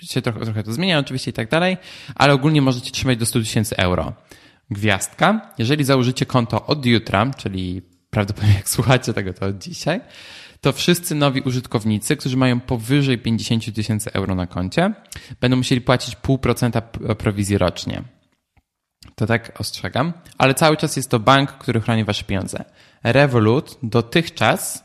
się 0.02 0.22
trochę, 0.22 0.40
trochę 0.40 0.62
to 0.62 0.72
zmienia 0.72 0.98
oczywiście 0.98 1.30
i 1.30 1.34
tak 1.34 1.50
dalej, 1.50 1.76
ale 2.14 2.32
ogólnie 2.32 2.62
możecie 2.62 2.90
trzymać 2.90 3.18
do 3.18 3.26
100 3.26 3.40
tysięcy 3.40 3.76
euro. 3.76 4.12
Gwiazdka. 4.70 5.52
Jeżeli 5.58 5.84
założycie 5.84 6.26
konto 6.26 6.66
od 6.66 6.86
jutra, 6.86 7.30
czyli 7.36 7.82
prawdopodobnie 8.10 8.54
jak 8.54 8.68
słuchacie 8.68 9.12
tego, 9.12 9.32
to 9.32 9.46
od 9.46 9.58
dzisiaj, 9.58 10.00
to 10.60 10.72
wszyscy 10.72 11.14
nowi 11.14 11.40
użytkownicy, 11.40 12.16
którzy 12.16 12.36
mają 12.36 12.60
powyżej 12.60 13.18
50 13.18 13.74
tysięcy 13.74 14.12
euro 14.12 14.34
na 14.34 14.46
koncie, 14.46 14.92
będą 15.40 15.56
musieli 15.56 15.80
płacić 15.80 16.16
0,5% 16.16 16.82
prowizji 17.14 17.58
rocznie. 17.58 18.02
To 19.14 19.26
tak 19.26 19.60
ostrzegam, 19.60 20.12
ale 20.38 20.54
cały 20.54 20.76
czas 20.76 20.96
jest 20.96 21.10
to 21.10 21.20
bank, 21.20 21.52
który 21.52 21.80
chroni 21.80 22.04
wasze 22.04 22.24
pieniądze. 22.24 22.64
Revolut 23.04 23.78
dotychczas 23.82 24.84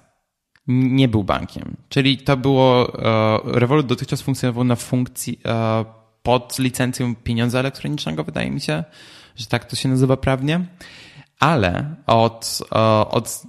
nie 0.67 1.07
był 1.07 1.23
bankiem, 1.23 1.77
czyli 1.89 2.17
to 2.17 2.37
było, 2.37 2.93
e, 3.05 3.59
Revolut 3.59 3.85
dotychczas 3.85 4.21
funkcjonował 4.21 4.63
na 4.63 4.75
funkcji 4.75 5.39
e, 5.45 5.85
pod 6.23 6.59
licencją 6.59 7.15
pieniądza 7.15 7.59
elektronicznego, 7.59 8.23
wydaje 8.23 8.51
mi 8.51 8.61
się, 8.61 8.83
że 9.35 9.45
tak 9.45 9.65
to 9.65 9.75
się 9.75 9.89
nazywa 9.89 10.17
prawnie 10.17 10.65
ale 11.41 11.95
od, 12.07 12.59
od, 13.09 13.43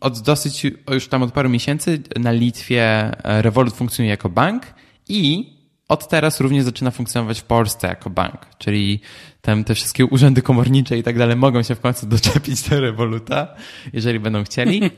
od 0.00 0.20
dosyć, 0.20 0.66
już 0.90 1.08
tam 1.08 1.22
od 1.22 1.32
paru 1.32 1.48
miesięcy 1.48 2.02
na 2.18 2.30
Litwie 2.32 2.82
e, 2.82 3.42
Revolut 3.42 3.74
funkcjonuje 3.74 4.10
jako 4.10 4.28
bank 4.28 4.74
i 5.08 5.52
od 5.88 6.08
teraz 6.08 6.40
również 6.40 6.64
zaczyna 6.64 6.90
funkcjonować 6.90 7.40
w 7.40 7.44
Polsce 7.44 7.88
jako 7.88 8.10
bank, 8.10 8.46
czyli 8.58 9.00
tam 9.40 9.64
te 9.64 9.74
wszystkie 9.74 10.06
urzędy 10.06 10.42
komornicze 10.42 10.98
i 10.98 11.02
tak 11.02 11.18
dalej 11.18 11.36
mogą 11.36 11.62
się 11.62 11.74
w 11.74 11.80
końcu 11.80 12.06
doczepić 12.06 12.68
do 12.68 12.80
Revoluta, 12.80 13.48
jeżeli 13.92 14.20
będą 14.20 14.44
chcieli. 14.44 14.90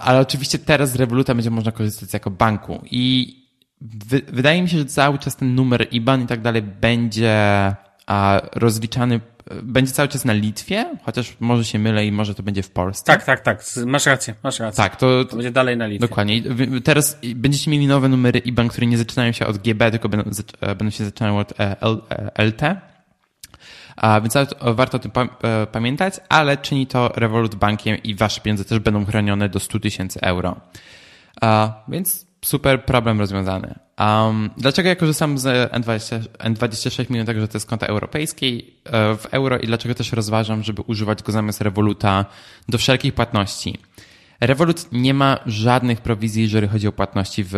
Ale 0.00 0.20
oczywiście 0.20 0.58
teraz 0.58 0.92
z 0.92 0.96
Revoluta 0.96 1.34
będzie 1.34 1.50
można 1.50 1.72
korzystać 1.72 2.12
jako 2.12 2.30
banku 2.30 2.82
i 2.90 3.36
wy, 3.80 4.22
wydaje 4.28 4.62
mi 4.62 4.68
się, 4.68 4.78
że 4.78 4.84
cały 4.84 5.18
czas 5.18 5.36
ten 5.36 5.54
numer 5.54 5.86
IBAN 5.90 6.22
i 6.22 6.26
tak 6.26 6.42
dalej 6.42 6.62
będzie 6.62 7.74
rozliczany 8.54 9.20
będzie 9.62 9.92
cały 9.92 10.08
czas 10.08 10.24
na 10.24 10.32
Litwie, 10.32 10.96
chociaż 11.02 11.36
może 11.40 11.64
się 11.64 11.78
mylę 11.78 12.06
i 12.06 12.12
może 12.12 12.34
to 12.34 12.42
będzie 12.42 12.62
w 12.62 12.70
Polsce. 12.70 13.04
Tak, 13.04 13.24
tak, 13.24 13.40
tak. 13.40 13.64
Masz 13.86 14.06
rację, 14.06 14.34
masz 14.42 14.60
rację. 14.60 14.76
Tak, 14.76 14.96
to, 14.96 15.24
to 15.24 15.36
będzie 15.36 15.50
dalej 15.50 15.76
na 15.76 15.86
Litwie. 15.86 16.08
Dokładnie. 16.08 16.42
Teraz 16.84 17.18
będziecie 17.34 17.70
mieli 17.70 17.86
nowe 17.86 18.08
numery 18.08 18.38
IBAN, 18.38 18.68
które 18.68 18.86
nie 18.86 18.98
zaczynają 18.98 19.32
się 19.32 19.46
od 19.46 19.58
GB, 19.58 19.90
tylko 19.90 20.08
będą, 20.08 20.30
e, 20.60 20.74
będą 20.74 20.90
się 20.90 21.04
zaczynały 21.04 21.40
od 21.40 21.60
e, 21.60 21.76
LT. 22.44 22.62
E, 22.62 22.80
A, 23.96 24.20
więc 24.20 24.34
warto 24.60 24.96
o 24.96 25.00
tym 25.00 25.12
pamiętać, 25.72 26.14
ale 26.28 26.56
czyni 26.56 26.86
to 26.86 27.08
Revolut 27.16 27.54
bankiem 27.54 28.02
i 28.02 28.14
wasze 28.14 28.40
pieniądze 28.40 28.64
też 28.64 28.78
będą 28.78 29.04
chronione 29.04 29.48
do 29.48 29.60
100 29.60 29.80
tysięcy 29.80 30.20
euro. 30.20 30.56
A, 31.40 31.82
więc 31.88 32.26
super 32.44 32.84
problem 32.84 33.20
rozwiązany. 33.20 33.74
Um, 33.98 34.50
dlaczego 34.56 34.88
ja 34.88 34.96
korzystam 34.96 35.38
z 35.38 35.72
N20, 35.72 36.20
N26 36.38 37.10
mimo 37.10 37.24
tego, 37.24 37.40
że 37.40 37.48
to 37.48 37.56
jest 37.56 37.66
konta 37.66 37.86
europejskiej 37.86 38.74
e, 38.84 39.16
w 39.16 39.26
euro 39.30 39.58
i 39.58 39.66
dlaczego 39.66 39.94
też 39.94 40.12
rozważam, 40.12 40.62
żeby 40.62 40.82
używać 40.82 41.22
go 41.22 41.32
zamiast 41.32 41.60
Revoluta 41.60 42.24
do 42.68 42.78
wszelkich 42.78 43.14
płatności? 43.14 43.78
Revolut 44.40 44.92
nie 44.92 45.14
ma 45.14 45.38
żadnych 45.46 46.00
prowizji, 46.00 46.42
jeżeli 46.42 46.68
chodzi 46.68 46.88
o 46.88 46.92
płatności 46.92 47.44
w 47.44 47.54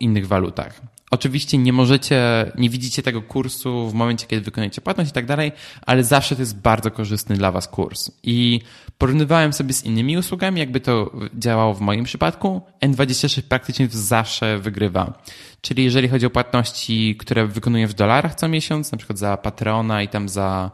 innych 0.00 0.28
walutach. 0.28 0.80
Oczywiście 1.10 1.58
nie 1.58 1.72
możecie, 1.72 2.52
nie 2.58 2.70
widzicie 2.70 3.02
tego 3.02 3.22
kursu 3.22 3.88
w 3.88 3.94
momencie, 3.94 4.26
kiedy 4.26 4.42
wykonujecie 4.42 4.80
płatność 4.80 5.10
i 5.10 5.12
tak 5.12 5.26
dalej, 5.26 5.52
ale 5.86 6.04
zawsze 6.04 6.36
to 6.36 6.42
jest 6.42 6.58
bardzo 6.58 6.90
korzystny 6.90 7.36
dla 7.36 7.52
Was 7.52 7.68
kurs. 7.68 8.10
I 8.22 8.60
porównywałem 9.00 9.52
sobie 9.52 9.72
z 9.72 9.84
innymi 9.84 10.18
usługami, 10.18 10.60
jakby 10.60 10.80
to 10.80 11.10
działało 11.34 11.74
w 11.74 11.80
moim 11.80 12.04
przypadku. 12.04 12.62
N26 12.82 13.42
praktycznie 13.42 13.88
zawsze 13.90 14.58
wygrywa. 14.58 15.22
Czyli 15.60 15.84
jeżeli 15.84 16.08
chodzi 16.08 16.26
o 16.26 16.30
płatności, 16.30 17.16
które 17.16 17.46
wykonuję 17.46 17.86
w 17.86 17.94
dolarach 17.94 18.34
co 18.34 18.48
miesiąc, 18.48 18.92
na 18.92 18.98
przykład 18.98 19.18
za 19.18 19.36
Patreona 19.36 20.02
i 20.02 20.08
tam 20.08 20.28
za 20.28 20.70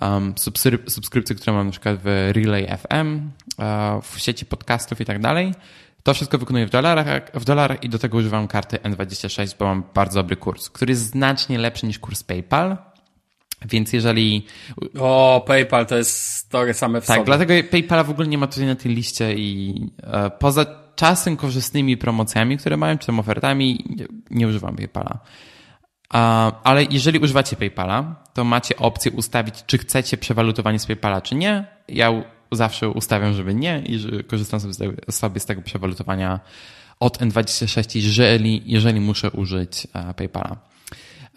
um, 0.00 0.34
subskrypcje, 0.86 1.36
które 1.36 1.52
mam 1.52 1.66
na 1.66 1.70
przykład 1.70 1.98
w 2.04 2.30
Relay 2.32 2.66
FM, 2.66 3.30
uh, 3.58 4.04
w 4.04 4.18
sieci 4.18 4.46
podcastów 4.46 5.00
i 5.00 5.04
tak 5.04 5.20
dalej, 5.20 5.54
to 6.02 6.14
wszystko 6.14 6.38
wykonuję 6.38 6.66
w 6.66 6.70
dolarach, 6.70 7.30
w 7.34 7.44
dolarach 7.44 7.84
i 7.84 7.88
do 7.88 7.98
tego 7.98 8.18
używam 8.18 8.48
karty 8.48 8.76
N26, 8.76 9.56
bo 9.58 9.64
mam 9.64 9.82
bardzo 9.94 10.20
dobry 10.22 10.36
kurs, 10.36 10.70
który 10.70 10.92
jest 10.92 11.02
znacznie 11.02 11.58
lepszy 11.58 11.86
niż 11.86 11.98
kurs 11.98 12.22
PayPal. 12.22 12.76
Więc 13.64 13.92
jeżeli. 13.92 14.46
O, 14.98 15.44
PayPal 15.46 15.86
to 15.86 15.96
jest 15.96 16.24
story 16.34 16.74
same 16.74 17.00
w 17.00 17.06
tak, 17.06 17.06
sobie. 17.06 17.18
Tak, 17.18 17.26
dlatego 17.26 17.68
PayPala 17.70 18.04
w 18.04 18.10
ogóle 18.10 18.28
nie 18.28 18.38
ma 18.38 18.46
tutaj 18.46 18.66
na 18.66 18.74
tej 18.74 18.94
liście 18.94 19.34
i 19.34 19.74
e, 20.02 20.30
poza 20.30 20.66
czasem 20.96 21.36
korzystnymi 21.36 21.96
promocjami, 21.96 22.58
które 22.58 22.76
mają, 22.76 22.98
czy 22.98 23.06
tam 23.06 23.20
ofertami, 23.20 23.84
nie, 23.96 24.06
nie 24.30 24.48
używam 24.48 24.76
PayPala. 24.76 25.18
A, 26.08 26.52
ale 26.62 26.84
jeżeli 26.84 27.18
używacie 27.18 27.56
PayPala, 27.56 28.24
to 28.34 28.44
macie 28.44 28.76
opcję 28.76 29.12
ustawić, 29.12 29.54
czy 29.66 29.78
chcecie 29.78 30.16
przewalutowanie 30.16 30.78
z 30.78 30.86
PayPala, 30.86 31.20
czy 31.20 31.34
nie. 31.34 31.64
Ja 31.88 32.22
zawsze 32.52 32.88
ustawiam, 32.88 33.34
żeby 33.34 33.54
nie 33.54 33.82
i 33.86 33.98
że 33.98 34.22
korzystam 34.22 34.60
sobie 34.60 34.74
z 34.74 34.78
tego, 34.78 34.92
sobie 35.10 35.40
z 35.40 35.46
tego 35.46 35.62
przewalutowania 35.62 36.40
od 37.00 37.18
N26, 37.18 37.96
jeżeli, 37.96 38.62
jeżeli 38.66 39.00
muszę 39.00 39.30
użyć 39.30 39.86
e, 39.94 40.14
PayPala. 40.14 40.56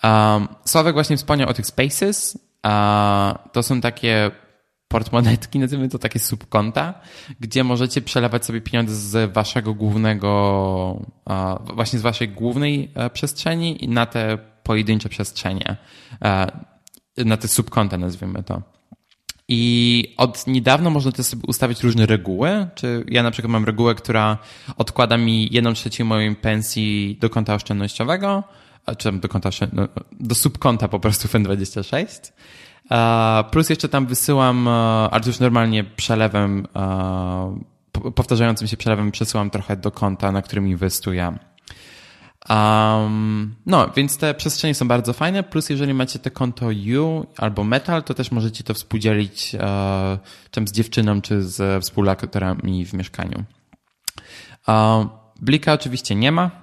Um, 0.03 0.47
Sławek 0.65 0.93
właśnie 0.93 1.17
wspomniał 1.17 1.49
o 1.49 1.53
tych 1.53 1.65
Spaces. 1.65 2.39
Uh, 2.65 3.51
to 3.51 3.63
są 3.63 3.81
takie 3.81 4.31
portmonetki, 4.87 5.59
nazwijmy 5.59 5.89
to 5.89 5.99
takie 5.99 6.19
subkonta, 6.19 6.93
gdzie 7.39 7.63
możecie 7.63 8.01
przelewać 8.01 8.45
sobie 8.45 8.61
pieniądze 8.61 8.95
z 8.95 9.33
waszego 9.33 9.73
głównego, 9.73 11.01
uh, 11.25 11.75
właśnie 11.75 11.99
z 11.99 12.01
waszej 12.01 12.29
głównej 12.29 12.91
uh, 12.95 13.11
przestrzeni 13.11 13.87
na 13.87 14.05
te 14.05 14.37
pojedyncze 14.63 15.09
przestrzenie, 15.09 15.77
na 17.17 17.37
te 17.37 17.47
subkonta 17.47 17.97
nazwijmy 17.97 18.43
to. 18.43 18.61
I 19.47 20.13
od 20.17 20.47
niedawna 20.47 20.89
można 20.89 21.11
też 21.11 21.25
sobie 21.25 21.43
ustawić 21.47 21.83
różne 21.83 22.05
reguły. 22.05 22.67
Czy 22.75 23.05
ja 23.07 23.23
na 23.23 23.31
przykład 23.31 23.51
mam 23.51 23.65
regułę, 23.65 23.95
która 23.95 24.37
odkłada 24.77 25.17
mi 25.17 25.49
jedną 25.51 25.73
trzecią 25.73 26.05
mojej 26.05 26.35
pensji 26.35 27.17
do 27.21 27.29
konta 27.29 27.55
oszczędnościowego, 27.55 28.43
czy 28.97 29.03
tam 29.03 29.19
do 29.19 29.29
konta, 29.29 29.49
no, 29.73 29.87
do 30.11 30.35
subkonta 30.35 30.87
po 30.87 30.99
prostu 30.99 31.27
FEN26. 31.27 32.31
Plus 33.51 33.69
jeszcze 33.69 33.89
tam 33.89 34.05
wysyłam, 34.05 34.67
ale 35.11 35.21
już 35.25 35.39
normalnie 35.39 35.83
przelewem, 35.83 36.67
powtarzającym 38.15 38.67
się 38.67 38.77
przelewem 38.77 39.11
przesyłam 39.11 39.49
trochę 39.49 39.77
do 39.77 39.91
konta, 39.91 40.31
na 40.31 40.41
którym 40.41 40.67
inwestuję. 40.67 41.37
Um, 42.49 43.55
no, 43.65 43.89
więc 43.95 44.17
te 44.17 44.33
przestrzenie 44.33 44.75
są 44.75 44.87
bardzo 44.87 45.13
fajne, 45.13 45.43
plus 45.43 45.69
jeżeli 45.69 45.93
macie 45.93 46.19
te 46.19 46.31
konto 46.31 46.65
U 46.99 47.25
albo 47.37 47.63
Metal, 47.63 48.03
to 48.03 48.13
też 48.13 48.31
możecie 48.31 48.63
to 48.63 48.73
współdzielić 48.73 49.55
e, 49.55 50.17
czym 50.51 50.67
z 50.67 50.71
dziewczyną, 50.71 51.21
czy 51.21 51.43
z 51.43 51.83
współlokatorami 51.83 52.85
w 52.85 52.93
mieszkaniu. 52.93 53.43
E, 54.67 55.07
Blika 55.41 55.73
oczywiście 55.73 56.15
nie 56.15 56.31
ma, 56.31 56.43
e, 56.43 56.60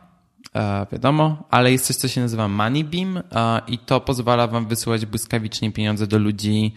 wiadomo, 0.93 1.45
ale 1.51 1.73
jest 1.73 1.87
coś, 1.87 1.97
co 1.97 2.09
się 2.09 2.21
nazywa 2.21 2.49
MoneyBeam 2.49 3.17
e, 3.17 3.23
i 3.67 3.79
to 3.79 4.01
pozwala 4.01 4.47
wam 4.47 4.67
wysyłać 4.67 5.07
błyskawicznie 5.07 5.73
pieniądze 5.73 6.07
do 6.07 6.19
ludzi, 6.19 6.75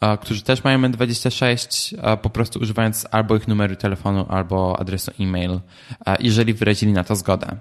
e, 0.00 0.18
którzy 0.18 0.42
też 0.42 0.64
mają 0.64 0.80
N26, 0.80 1.94
e, 2.02 2.16
po 2.16 2.30
prostu 2.30 2.60
używając 2.60 3.06
albo 3.10 3.36
ich 3.36 3.48
numeru 3.48 3.76
telefonu, 3.76 4.26
albo 4.28 4.80
adresu 4.80 5.12
e-mail, 5.20 5.60
jeżeli 6.20 6.54
wyrazili 6.54 6.92
na 6.92 7.04
to 7.04 7.16
zgodę. 7.16 7.56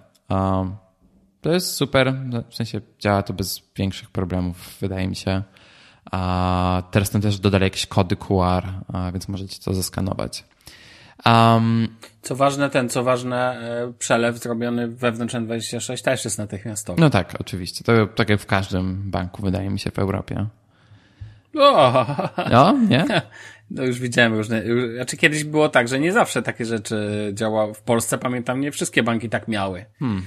To 1.42 1.52
jest 1.52 1.74
super, 1.74 2.14
w 2.50 2.56
sensie 2.56 2.82
działa 3.00 3.24
to 3.24 3.34
bez 3.34 3.62
większych 3.76 4.10
problemów, 4.10 4.78
wydaje 4.82 5.08
mi 5.08 5.16
się. 5.16 5.44
Teraz 6.92 7.10
tam 7.10 7.22
też 7.22 7.40
dodali 7.40 7.64
jakieś 7.64 7.86
kody 7.86 8.16
QR, 8.16 8.64
więc 9.14 9.28
możecie 9.28 9.60
to 9.64 9.74
zeskanować. 9.74 10.44
Um, 11.26 11.88
co 12.22 12.36
ważne, 12.36 12.70
ten, 12.70 12.90
co 12.90 13.04
ważne, 13.04 13.38
e, 13.38 13.94
przelew 14.00 14.38
zrobiony 14.38 14.88
wewnątrz 14.88 15.36
N26 15.36 16.04
też 16.04 16.26
jest 16.26 16.38
natychmiastowy. 16.38 17.02
No 17.02 17.10
tak, 17.10 17.36
oczywiście. 17.40 17.84
To 17.84 18.08
tak 18.08 18.30
jak 18.30 18.40
w 18.40 18.46
każdym 18.46 19.12
banku, 19.12 19.42
wydaje 19.42 19.70
mi 19.70 19.80
się, 19.80 19.92
w 19.92 20.00
Europie. 20.00 20.46
O! 21.56 22.06
No, 22.52 22.78
nie? 22.90 23.06
No 23.74 23.84
już 23.84 24.00
widziałem 24.00 24.34
różne, 24.34 24.64
już, 24.64 24.92
znaczy 24.96 25.18
kiedyś 25.18 25.44
było 25.44 25.70
tak, 25.70 25.88
że 25.88 26.00
nie 26.00 26.14
zawsze 26.14 26.42
takie 26.42 26.66
rzeczy 26.66 27.32
działały. 27.34 27.74
W 27.74 27.82
Polsce 27.82 28.18
pamiętam, 28.18 28.62
nie 28.62 28.72
wszystkie 28.72 29.04
banki 29.04 29.30
tak 29.30 29.48
miały. 29.48 29.86
Hmm. 30.00 30.22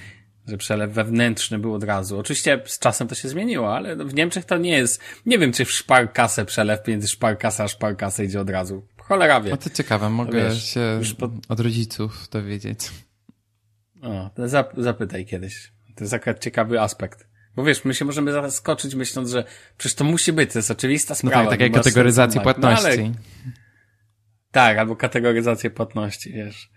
Że 0.48 0.56
przelew 0.56 0.90
wewnętrzny 0.90 1.58
był 1.58 1.74
od 1.74 1.84
razu. 1.84 2.18
Oczywiście 2.18 2.62
z 2.64 2.78
czasem 2.78 3.08
to 3.08 3.14
się 3.14 3.28
zmieniło, 3.28 3.76
ale 3.76 3.96
w 3.96 4.14
Niemczech 4.14 4.44
to 4.44 4.58
nie 4.58 4.70
jest, 4.70 5.00
nie 5.26 5.38
wiem 5.38 5.52
czy 5.52 5.64
w 5.64 5.72
szparkasę 5.72 6.44
przelew 6.44 6.88
między 6.88 7.08
szparkasa 7.08 7.64
a 7.64 7.68
szparkasę 7.68 8.24
idzie 8.24 8.40
od 8.40 8.50
razu. 8.50 8.86
Cholera 9.08 9.40
wie. 9.40 9.52
O 9.52 9.56
to 9.56 9.70
ciekawe, 9.70 10.10
mogę 10.10 10.32
wiesz, 10.32 10.64
się 10.64 11.00
pod... 11.18 11.30
od 11.48 11.60
rodziców 11.60 12.28
dowiedzieć. 12.28 12.90
O, 14.02 14.30
to 14.34 14.48
zap 14.48 14.72
zapytaj 14.76 15.26
kiedyś. 15.26 15.72
To 15.96 16.04
jest 16.04 16.14
akurat 16.14 16.38
ciekawy 16.38 16.80
aspekt. 16.80 17.28
Bo 17.56 17.64
wiesz, 17.64 17.84
my 17.84 17.94
się 17.94 18.04
możemy 18.04 18.32
zaskoczyć 18.32 18.94
myśląc, 18.94 19.30
że 19.30 19.44
przecież 19.78 19.94
to 19.94 20.04
musi 20.04 20.32
być, 20.32 20.52
to 20.52 20.58
jest 20.58 20.70
oczywista 20.70 21.14
sprawa. 21.14 21.36
No 21.36 21.42
tak, 21.42 21.50
tak 21.50 21.60
jak 21.60 21.72
kategoryzacja 21.72 22.40
płatności. 22.40 22.84
No, 22.84 22.90
ale... 22.92 23.12
Tak, 24.50 24.78
albo 24.78 24.96
kategoryzację 24.96 25.70
płatności, 25.70 26.32
wiesz. 26.32 26.70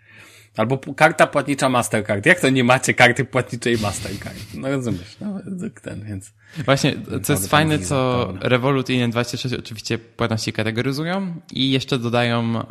Albo 0.58 0.78
karta 0.95 1.28
płatnicza 1.28 1.70
Mastercard. 1.70 2.26
Jak 2.26 2.39
to 2.39 2.49
nie 2.49 2.64
macie 2.64 2.93
karty 2.93 3.26
płatniczej 3.26 3.78
Mastercard? 3.78 4.38
No 4.53 4.70
rozumiesz, 4.70 5.18
no, 5.22 5.39
ten, 5.82 6.03
więc... 6.05 6.34
Właśnie, 6.66 6.95
co 7.24 7.34
jest 7.34 7.49
fajne, 7.49 7.80
co 7.80 8.28
Revolut 8.41 8.89
i 8.89 8.99
N26 8.99 9.60
oczywiście 9.60 9.97
płatności 9.97 10.53
kategoryzują 10.53 11.34
i 11.51 11.72
jeszcze 11.72 11.99
dodają 11.99 12.64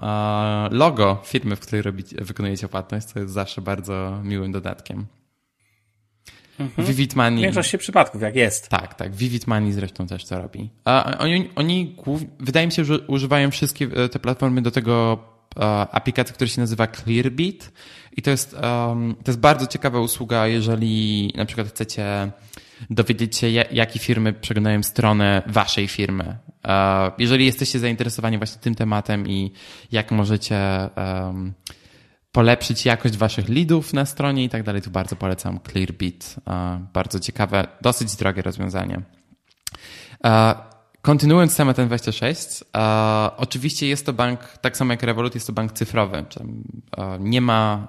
logo 0.71 1.23
firmy, 1.25 1.57
w 1.57 1.61
której 1.61 1.83
robicie, 1.83 2.17
wykonujecie 2.25 2.69
płatność, 2.69 3.07
co 3.07 3.21
jest 3.21 3.33
zawsze 3.33 3.61
bardzo 3.61 4.21
miłym 4.25 4.53
dodatkiem. 4.53 5.07
Mhm. 6.61 6.89
Vivid 6.89 7.17
Money. 7.17 7.39
W 7.39 7.43
większości 7.43 7.79
przypadków, 7.79 8.23
jak 8.23 8.37
jest. 8.37 8.69
Tak, 8.69 8.95
tak. 8.95 9.15
Vivid 9.15 9.47
Money 9.47 9.73
zresztą 9.73 10.07
też 10.07 10.25
to 10.25 10.43
robi. 10.43 10.71
A 10.85 11.19
oni, 11.19 11.51
oni 11.57 11.97
wydaje 12.41 12.67
mi 12.67 12.73
się, 12.73 12.85
że 12.85 12.99
używają 12.99 13.51
wszystkie 13.51 13.85
e, 13.85 14.09
te 14.09 14.19
platformy 14.19 14.63
do 14.63 14.71
tego 14.71 15.19
e, 15.57 15.61
aplikacji, 15.93 16.35
która 16.35 16.49
się 16.49 16.61
nazywa 16.61 16.87
Clearbit 16.87 17.73
i 18.17 18.23
to 18.23 18.31
jest, 18.31 18.51
to 19.25 19.27
jest 19.27 19.41
bardzo 19.41 19.67
ciekawa 19.67 20.01
usługa, 20.01 20.47
jeżeli 20.47 21.33
na 21.37 21.45
przykład 21.45 21.69
chcecie 21.69 22.31
dowiedzieć 22.91 23.37
się, 23.37 23.51
jakie 23.51 23.99
firmy 23.99 24.33
przeglądają 24.33 24.83
stronę 24.83 25.43
waszej 25.47 25.89
firmy. 25.89 26.39
E, 26.65 27.11
jeżeli 27.19 27.47
jesteście 27.47 27.79
zainteresowani 27.79 28.39
właśnie 28.39 28.61
tym 28.61 28.75
tematem 28.75 29.29
i 29.29 29.53
jak 29.93 30.11
możecie 30.11 30.57
polepszyć 32.33 32.85
jakość 32.85 33.17
waszych 33.17 33.49
leadów 33.49 33.93
na 33.93 34.07
stronie 34.07 34.45
i 34.45 34.49
tak 34.49 34.63
dalej, 34.63 34.83
to 34.83 34.91
bardzo 34.91 35.17
polecam 35.17 35.61
Clearbit. 35.71 36.37
Bardzo 36.93 37.21
ciekawe, 37.21 37.67
dosyć 37.81 38.17
drogie 38.17 38.43
rozwiązanie. 38.43 39.03
Kontynuując 41.07 41.57
temat 41.57 41.79
N26, 41.79 42.65
oczywiście 43.37 43.89
jest 43.89 44.07
to 44.07 44.13
bank, 44.13 44.41
tak 44.61 44.77
samo 44.77 44.93
jak 44.93 45.03
Revolut, 45.03 45.35
jest 45.35 45.47
to 45.47 45.53
bank 45.53 45.73
cyfrowy. 45.73 46.25
Nie 47.21 47.41
ma 47.41 47.89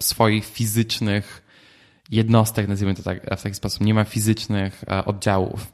swoich 0.00 0.46
fizycznych 0.46 1.42
jednostek, 2.10 2.68
nazwijmy 2.68 2.94
to 2.94 3.02
tak, 3.02 3.38
w 3.38 3.42
taki 3.42 3.54
sposób, 3.54 3.80
nie 3.80 3.94
ma 3.94 4.04
fizycznych 4.04 4.84
oddziałów. 5.04 5.72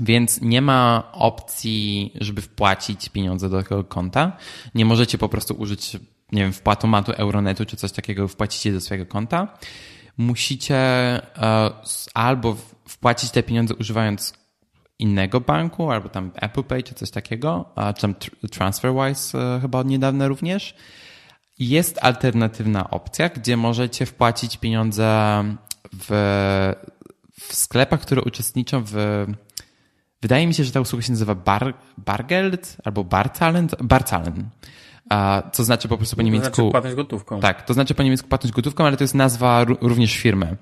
Więc 0.00 0.40
nie 0.40 0.62
ma 0.62 1.08
opcji, 1.12 2.12
żeby 2.20 2.42
wpłacić 2.42 3.08
pieniądze 3.08 3.48
do 3.48 3.62
tego 3.62 3.84
konta. 3.84 4.36
Nie 4.74 4.84
możecie 4.84 5.18
po 5.18 5.28
prostu 5.28 5.54
użyć 5.54 5.96
nie 6.32 6.42
wiem, 6.42 6.52
wpłatomatu 6.52 7.12
Euronetu 7.12 7.64
czy 7.64 7.76
coś 7.76 7.92
takiego 7.92 8.28
wpłacicie 8.28 8.72
do 8.72 8.80
swojego 8.80 9.06
konta, 9.06 9.58
musicie 10.16 10.76
e, 10.76 11.70
albo 12.14 12.56
wpłacić 12.88 13.30
te 13.30 13.42
pieniądze 13.42 13.74
używając 13.74 14.45
innego 14.98 15.40
banku, 15.40 15.90
albo 15.90 16.08
tam 16.08 16.30
Apple 16.34 16.62
Pay 16.62 16.82
czy 16.82 16.94
coś 16.94 17.10
takiego, 17.10 17.64
czy 17.94 18.02
tam 18.02 18.14
TransferWise 18.50 19.38
e, 19.38 19.60
chyba 19.60 19.78
od 19.78 19.86
niedawna 19.86 20.28
również. 20.28 20.74
Jest 21.58 21.98
alternatywna 22.02 22.90
opcja, 22.90 23.28
gdzie 23.28 23.56
możecie 23.56 24.06
wpłacić 24.06 24.56
pieniądze 24.56 25.44
w, 25.92 26.08
w 27.40 27.54
sklepach, 27.54 28.00
które 28.00 28.22
uczestniczą 28.22 28.82
w. 28.86 29.26
Wydaje 30.22 30.46
mi 30.46 30.54
się, 30.54 30.64
że 30.64 30.72
ta 30.72 30.80
usługa 30.80 31.02
się 31.02 31.12
nazywa 31.12 31.34
Bar, 31.34 31.74
Bargeld 31.98 32.76
albo 32.84 33.04
Barzahlen. 33.04 33.68
Barzahlen 33.80 34.50
co 35.52 35.64
znaczy 35.64 35.88
po 35.88 35.96
prostu 35.96 36.16
po 36.16 36.22
niemiecku... 36.22 36.50
To 36.50 36.54
znaczy 36.56 36.70
płatność 36.70 36.96
gotówką. 36.96 37.40
Tak, 37.40 37.62
to 37.62 37.74
znaczy 37.74 37.94
po 37.94 38.02
niemiecku 38.02 38.28
płatność 38.28 38.54
gotówką, 38.54 38.86
ale 38.86 38.96
to 38.96 39.04
jest 39.04 39.14
nazwa 39.14 39.64
również 39.64 40.16
firmy. 40.16 40.56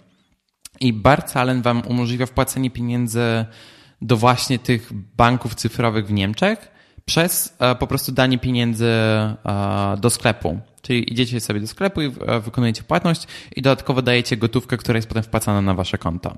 I 0.81 0.93
Barzahlen 0.93 1.63
wam 1.63 1.83
umożliwia 1.87 2.27
wpłacenie 2.27 2.71
pieniędzy 2.71 3.45
do 4.03 4.17
właśnie 4.17 4.59
tych 4.59 4.93
banków 4.93 5.55
cyfrowych 5.55 6.07
w 6.07 6.13
Niemczech 6.13 6.75
przez 7.05 7.57
e, 7.59 7.75
po 7.75 7.87
prostu 7.87 8.13
danie 8.13 8.39
pieniędzy 8.39 8.87
e, 8.87 9.97
do 10.01 10.11
sklepu. 10.11 10.61
Czyli 10.83 11.13
idziecie 11.13 11.41
sobie 11.41 11.61
do 11.61 11.67
sklepu 11.67 12.03
i 12.03 12.07
e, 12.07 12.41
wykonujecie 12.41 12.83
płatność 12.83 13.27
i 13.57 13.63
dodatkowo 13.63 14.03
dajecie 14.03 14.37
gotówkę, 14.37 14.77
która 14.77 14.97
jest 14.97 15.09
potem 15.09 15.23
wpłacana 15.23 15.63
na 15.63 15.75
wasze 15.75 15.99
konto. 15.99 16.37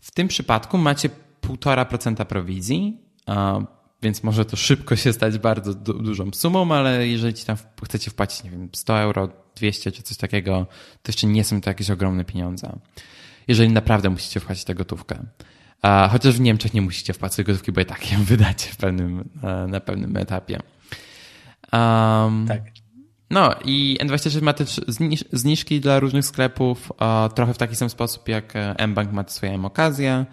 W 0.00 0.10
tym 0.10 0.28
przypadku 0.28 0.78
macie 0.78 1.10
1,5% 1.42 2.24
prowizji, 2.24 3.00
więc 4.02 4.22
może 4.22 4.44
to 4.44 4.56
szybko 4.56 4.96
się 4.96 5.12
stać 5.12 5.38
bardzo 5.38 5.74
du 5.74 5.94
dużą 5.94 6.30
sumą, 6.32 6.74
ale 6.74 7.08
jeżeli 7.08 7.44
tam 7.44 7.56
chcecie 7.84 8.10
wpłacić, 8.10 8.44
nie 8.44 8.50
wiem, 8.50 8.68
100 8.72 9.00
euro, 9.00 9.28
200 9.56 9.92
czy 9.92 10.02
coś 10.02 10.16
takiego, 10.16 10.66
to 11.02 11.08
jeszcze 11.08 11.26
nie 11.26 11.44
są 11.44 11.60
to 11.60 11.70
jakieś 11.70 11.90
ogromne 11.90 12.24
pieniądze. 12.24 12.78
Jeżeli 13.48 13.72
naprawdę 13.72 14.10
musicie 14.10 14.40
wpłacić 14.40 14.64
tę 14.64 14.74
gotówkę. 14.74 15.18
Chociaż 16.10 16.36
w 16.36 16.40
Niemczech 16.40 16.74
nie 16.74 16.82
musicie 16.82 17.12
wpłacić 17.12 17.46
gotówki, 17.46 17.72
bo 17.72 17.80
i 17.80 17.86
tak 17.86 18.12
ją 18.12 18.24
wydacie 18.24 18.70
w 18.70 18.76
pewnym, 18.76 19.28
e, 19.42 19.66
na 19.66 19.80
pewnym 19.80 20.16
etapie. 20.16 20.60
Um, 21.72 22.46
tak. 22.48 22.62
No 23.30 23.54
i 23.64 23.98
N26 24.00 24.42
ma 24.42 24.52
też 24.52 24.80
zniżki 25.32 25.80
dla 25.80 26.00
różnych 26.00 26.24
sklepów, 26.24 26.92
trochę 27.34 27.54
w 27.54 27.58
taki 27.58 27.76
sam 27.76 27.90
sposób 27.90 28.28
jak 28.28 28.56
e, 28.56 28.86
mBank 28.86 29.12
ma 29.12 29.24
swoje 29.28 29.52
M-okazje, 29.52 30.26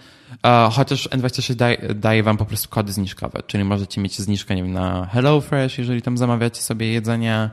chociaż 0.71 1.09
N26 1.09 1.55
daje, 1.55 1.77
daje 1.95 2.23
wam 2.23 2.37
po 2.37 2.45
prostu 2.45 2.69
kody 2.69 2.93
zniżkowe, 2.93 3.43
czyli 3.47 3.63
możecie 3.63 4.01
mieć 4.01 4.19
zniżkę 4.19 4.55
nie 4.55 4.63
wiem, 4.63 4.73
na 4.73 5.05
HelloFresh, 5.05 5.77
jeżeli 5.77 6.01
tam 6.01 6.17
zamawiacie 6.17 6.61
sobie 6.61 6.93
jedzenie, 6.93 7.49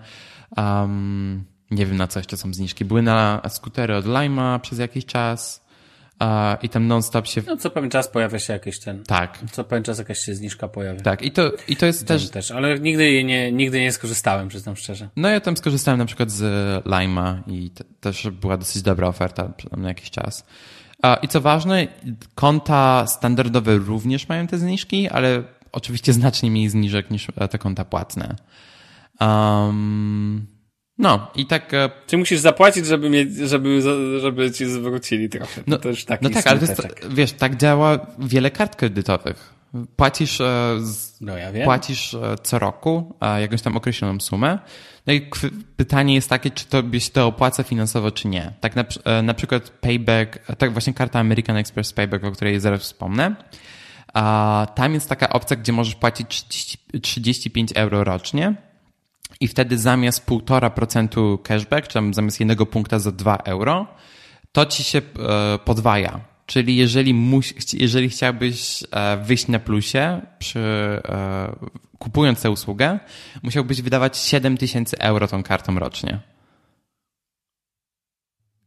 um, 0.57 1.45
nie 1.71 1.87
wiem 1.87 1.97
na 1.97 2.07
co 2.07 2.21
jeszcze 2.21 2.37
są 2.37 2.55
zniżki. 2.55 2.85
Były 2.85 3.03
na 3.03 3.41
skutery 3.49 3.97
od 3.97 4.07
Lima 4.07 4.59
przez 4.59 4.79
jakiś 4.79 5.07
czas, 5.07 5.67
i 6.63 6.69
tam 6.69 6.87
non-stop 6.87 7.27
się... 7.27 7.43
No 7.47 7.57
co 7.57 7.71
pewien 7.71 7.91
czas 7.91 8.09
pojawia 8.09 8.39
się 8.39 8.53
jakiś 8.53 8.79
ten... 8.81 9.05
Tak. 9.05 9.39
Co 9.53 9.65
pewien 9.65 9.85
czas 9.85 9.99
jakaś 9.99 10.19
się 10.19 10.35
zniżka 10.35 10.69
pojawia. 10.69 11.01
Tak, 11.01 11.23
i 11.23 11.33
to, 11.33 11.53
i 11.69 11.77
to 11.77 11.87
jest 11.87 12.07
też... 12.07 12.31
też... 12.31 12.51
Ale 12.51 12.79
nigdy 12.79 13.25
nie, 13.25 13.53
nigdy 13.53 13.81
nie 13.81 13.93
skorzystałem, 13.93 14.49
przyznam 14.49 14.77
szczerze. 14.77 15.09
No 15.17 15.29
ja 15.29 15.41
tam 15.41 15.57
skorzystałem 15.57 15.99
na 15.99 16.07
przykład 16.07 16.31
z 16.31 16.43
Lima 16.87 17.43
i 17.47 17.71
też 18.01 18.29
była 18.29 18.57
dosyć 18.57 18.83
dobra 18.83 19.09
oferta 19.09 19.53
na 19.77 19.89
jakiś 19.89 20.11
czas. 20.11 20.47
I 21.23 21.29
co 21.29 21.41
ważne, 21.41 21.89
konta 22.35 23.07
standardowe 23.07 23.77
również 23.77 24.29
mają 24.29 24.47
te 24.47 24.59
zniżki, 24.59 25.09
ale 25.09 25.43
oczywiście 25.73 26.13
znacznie 26.13 26.51
mniej 26.51 26.69
zniżek 26.69 27.11
niż 27.11 27.27
te 27.51 27.59
konta 27.59 27.85
płatne. 27.85 28.37
Um, 29.21 30.47
no 31.01 31.31
i 31.35 31.47
tak. 31.47 31.75
E, 31.75 31.91
Czy 32.07 32.17
musisz 32.17 32.41
zapłacić, 32.41 32.87
żeby, 32.87 33.11
mieć, 33.11 33.35
żeby, 33.35 33.83
żeby 34.21 34.53
ci 34.53 34.67
zwrócili 34.67 35.29
trochę? 35.29 35.63
No, 35.67 35.79
już 35.85 36.05
taki 36.05 36.25
no 36.25 36.31
tak, 36.31 36.47
ale 36.47 36.61
jest, 36.61 36.83
wiesz, 37.11 37.33
tak 37.33 37.57
działa 37.57 38.07
wiele 38.19 38.51
kart 38.51 38.77
kredytowych. 38.77 39.55
Płacisz, 39.97 40.41
e, 40.41 40.81
no 41.21 41.37
ja 41.37 41.53
wiem. 41.53 41.65
płacisz 41.65 42.15
e, 42.15 42.35
co 42.43 42.59
roku 42.59 43.15
jakąś 43.41 43.63
tam 43.63 43.77
określoną 43.77 44.21
sumę. 44.21 44.59
No 45.07 45.13
i 45.13 45.31
pytanie 45.77 46.15
jest 46.15 46.29
takie, 46.29 46.51
czy 46.51 46.67
to 46.67 46.83
byś 46.83 47.11
to 47.11 47.27
opłaca 47.27 47.63
finansowo, 47.63 48.11
czy 48.11 48.29
nie. 48.29 48.53
Tak 48.61 48.77
na, 48.77 48.85
na 49.23 49.35
przykład 49.35 49.71
Payback, 49.71 50.39
tak 50.59 50.73
właśnie 50.73 50.95
karta 50.95 51.19
American 51.19 51.57
Express 51.57 51.93
Payback, 51.93 52.25
o 52.25 52.33
której 52.33 52.61
zaraz 52.61 52.81
wspomnę. 52.83 53.35
A 54.15 54.67
tam 54.75 54.95
jest 54.95 55.09
taka 55.09 55.29
opcja, 55.29 55.57
gdzie 55.57 55.73
możesz 55.73 55.95
płacić 55.95 56.49
30, 56.49 56.79
35 57.03 57.73
euro 57.75 58.05
rocznie 58.05 58.70
i 59.41 59.49
wtedy 59.49 59.79
zamiast 59.79 60.27
1,5% 60.27 61.43
cashback, 61.43 61.89
czy 61.89 61.95
tam 61.95 62.15
zamiast 62.15 62.41
jednego 62.41 62.67
punkta 62.67 62.99
za 62.99 63.13
2 63.13 63.37
euro, 63.37 63.87
to 64.53 64.67
ci 64.67 64.85
się 64.85 64.99
e, 64.99 65.59
podwaja. 65.59 66.21
Czyli 66.47 66.77
jeżeli, 66.77 67.15
muś, 67.15 67.55
jeżeli 67.73 68.09
chciałbyś 68.09 68.85
e, 68.91 69.17
wyjść 69.17 69.49
na 69.49 69.59
plusie 69.59 70.21
przy, 70.39 70.61
e, 71.09 71.57
kupując 71.99 72.43
tę 72.43 72.51
usługę, 72.51 72.99
musiałbyś 73.43 73.83
wydawać 73.83 74.19
7 74.19 74.57
tysięcy 74.57 74.99
euro 74.99 75.29
tą 75.29 75.43
kartą 75.43 75.79
rocznie. 75.79 76.21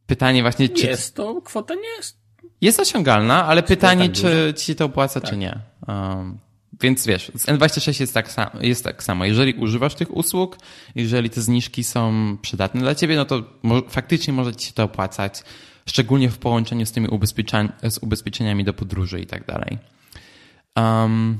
Pytanie 0.06 0.42
właśnie, 0.42 0.68
czy... 0.68 0.86
Jest 0.86 1.14
to, 1.14 1.42
kwota 1.42 1.74
nie 1.74 1.96
jest... 1.96 2.24
Jest 2.60 2.80
osiągalna, 2.80 3.46
ale 3.46 3.62
pytanie, 3.62 4.08
czy 4.08 4.54
ci 4.56 4.66
się 4.66 4.74
to 4.74 4.84
opłaca, 4.84 5.20
tak. 5.20 5.30
czy 5.30 5.36
nie. 5.36 5.60
Um, 5.88 6.38
więc 6.80 7.06
wiesz, 7.06 7.32
z 7.34 7.46
N26 7.46 8.00
jest 8.00 8.14
tak, 8.14 8.30
samo, 8.30 8.50
jest 8.60 8.84
tak 8.84 9.02
samo. 9.02 9.24
Jeżeli 9.24 9.54
używasz 9.54 9.94
tych 9.94 10.16
usług, 10.16 10.58
jeżeli 10.94 11.30
te 11.30 11.40
zniżki 11.40 11.84
są 11.84 12.36
przydatne 12.42 12.80
dla 12.80 12.94
ciebie, 12.94 13.16
no 13.16 13.24
to 13.24 13.42
mo 13.62 13.82
faktycznie 13.88 14.32
może 14.32 14.54
ci 14.54 14.66
się 14.66 14.72
to 14.72 14.84
opłacać, 14.84 15.42
szczególnie 15.86 16.30
w 16.30 16.38
połączeniu 16.38 16.86
z 16.86 16.92
tymi 16.92 17.08
ubezpieczeniami, 17.08 17.72
z 17.90 17.98
ubezpieczeniami 17.98 18.64
do 18.64 18.74
podróży 18.74 19.20
i 19.20 19.26
tak 19.26 19.46
dalej. 19.46 19.78
Um, 20.76 21.38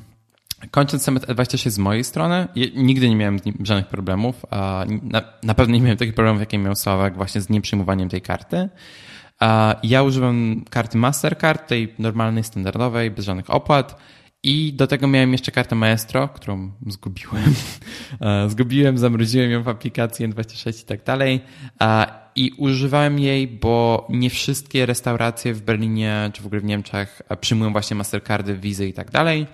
kończąc 0.70 1.04
temat 1.04 1.26
N26 1.26 1.70
z 1.70 1.78
mojej 1.78 2.04
strony, 2.04 2.48
nigdy 2.74 3.08
nie 3.08 3.16
miałem 3.16 3.40
żadnych 3.60 3.86
problemów. 3.86 4.46
Na, 5.02 5.22
na 5.42 5.54
pewno 5.54 5.74
nie 5.74 5.80
miałem 5.80 5.98
takich 5.98 6.14
problemów, 6.14 6.40
jakie 6.40 6.58
miał 6.58 6.76
Sławek 6.76 7.16
właśnie 7.16 7.40
z 7.40 7.48
nieprzyjmowaniem 7.48 8.08
tej 8.08 8.22
karty. 8.22 8.68
Ja 9.82 10.02
używam 10.02 10.64
karty 10.70 10.98
Mastercard, 10.98 11.68
tej 11.68 11.94
normalnej, 11.98 12.44
standardowej, 12.44 13.10
bez 13.10 13.24
żadnych 13.24 13.50
opłat. 13.50 13.96
I 14.44 14.72
do 14.72 14.86
tego 14.86 15.08
miałem 15.08 15.32
jeszcze 15.32 15.52
kartę 15.52 15.74
Maestro, 15.74 16.28
którą 16.28 16.72
zgubiłem. 16.86 17.54
E, 18.20 18.50
zgubiłem, 18.50 18.98
zamroziłem 18.98 19.50
ją 19.50 19.62
w 19.62 19.68
aplikacji 19.68 20.28
N26 20.28 20.82
i 20.82 20.86
tak 20.86 21.04
dalej. 21.04 21.40
I 22.36 22.50
używałem 22.56 23.18
jej, 23.18 23.48
bo 23.48 24.06
nie 24.10 24.30
wszystkie 24.30 24.86
restauracje 24.86 25.54
w 25.54 25.62
Berlinie 25.62 26.30
czy 26.32 26.42
w 26.42 26.46
ogóle 26.46 26.60
w 26.60 26.64
Niemczech 26.64 27.22
przyjmują 27.40 27.72
właśnie 27.72 27.96
Mastercardy, 27.96 28.56
Wizy 28.58 28.88
i 28.88 28.92
tak 28.92 29.10
dalej. 29.10 29.46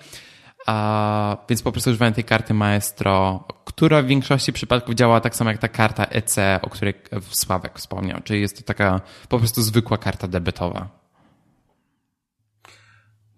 A, 0.67 1.37
więc 1.49 1.61
po 1.61 1.71
prostu 1.71 1.89
używałem 1.89 2.13
tej 2.13 2.23
karty 2.23 2.53
Maestro, 2.53 3.47
która 3.65 4.01
w 4.01 4.05
większości 4.05 4.53
przypadków 4.53 4.95
działa 4.95 5.21
tak 5.21 5.35
samo 5.35 5.49
jak 5.49 5.59
ta 5.59 5.67
karta 5.67 6.05
EC, 6.05 6.35
o 6.61 6.69
której 6.69 6.93
Sławek 7.29 7.79
wspomniał. 7.79 8.19
Czyli 8.23 8.41
jest 8.41 8.57
to 8.57 8.63
taka 8.63 9.01
po 9.29 9.39
prostu 9.39 9.61
zwykła 9.61 9.97
karta 9.97 10.27
debetowa. 10.27 11.00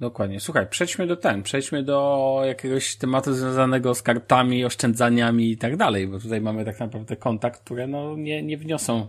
Dokładnie. 0.04 0.40
Słuchaj, 0.40 0.68
przejdźmy 0.68 1.08
do 1.08 1.16
ten, 1.16 1.44
przejdźmy 1.44 1.84
do 1.84 2.42
jakiegoś 2.46 2.96
tematu 2.96 3.34
związanego 3.34 3.96
z 3.96 4.02
kartami, 4.02 4.66
oszczędzaniami 4.66 5.52
i 5.52 5.58
tak 5.58 5.78
dalej, 5.78 6.08
bo 6.08 6.20
tutaj 6.20 6.42
mamy 6.42 6.66
tak 6.66 6.80
naprawdę 6.80 7.16
kontakt, 7.16 7.64
które 7.64 7.88
no 7.88 8.16
nie, 8.18 8.44
nie 8.44 8.58
wniosą 8.58 9.08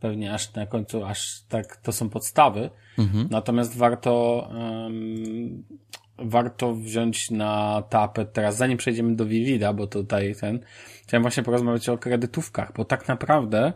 pewnie 0.00 0.34
aż 0.34 0.54
na 0.54 0.66
końcu, 0.66 1.04
aż 1.04 1.42
tak, 1.48 1.76
to 1.76 1.92
są 1.92 2.10
podstawy. 2.10 2.70
Mhm. 2.98 3.28
Natomiast 3.30 3.76
warto, 3.76 4.48
um, 4.54 5.64
warto 6.18 6.74
wziąć 6.74 7.30
na 7.30 7.82
tapet 7.88 8.32
teraz, 8.32 8.56
zanim 8.56 8.78
przejdziemy 8.78 9.16
do 9.16 9.26
Vivida, 9.26 9.72
bo 9.72 9.86
tutaj 9.86 10.34
ten, 10.40 10.60
chciałem 11.02 11.22
właśnie 11.22 11.42
porozmawiać 11.42 11.88
o 11.88 11.98
kredytówkach, 11.98 12.72
bo 12.76 12.84
tak 12.84 13.08
naprawdę 13.08 13.72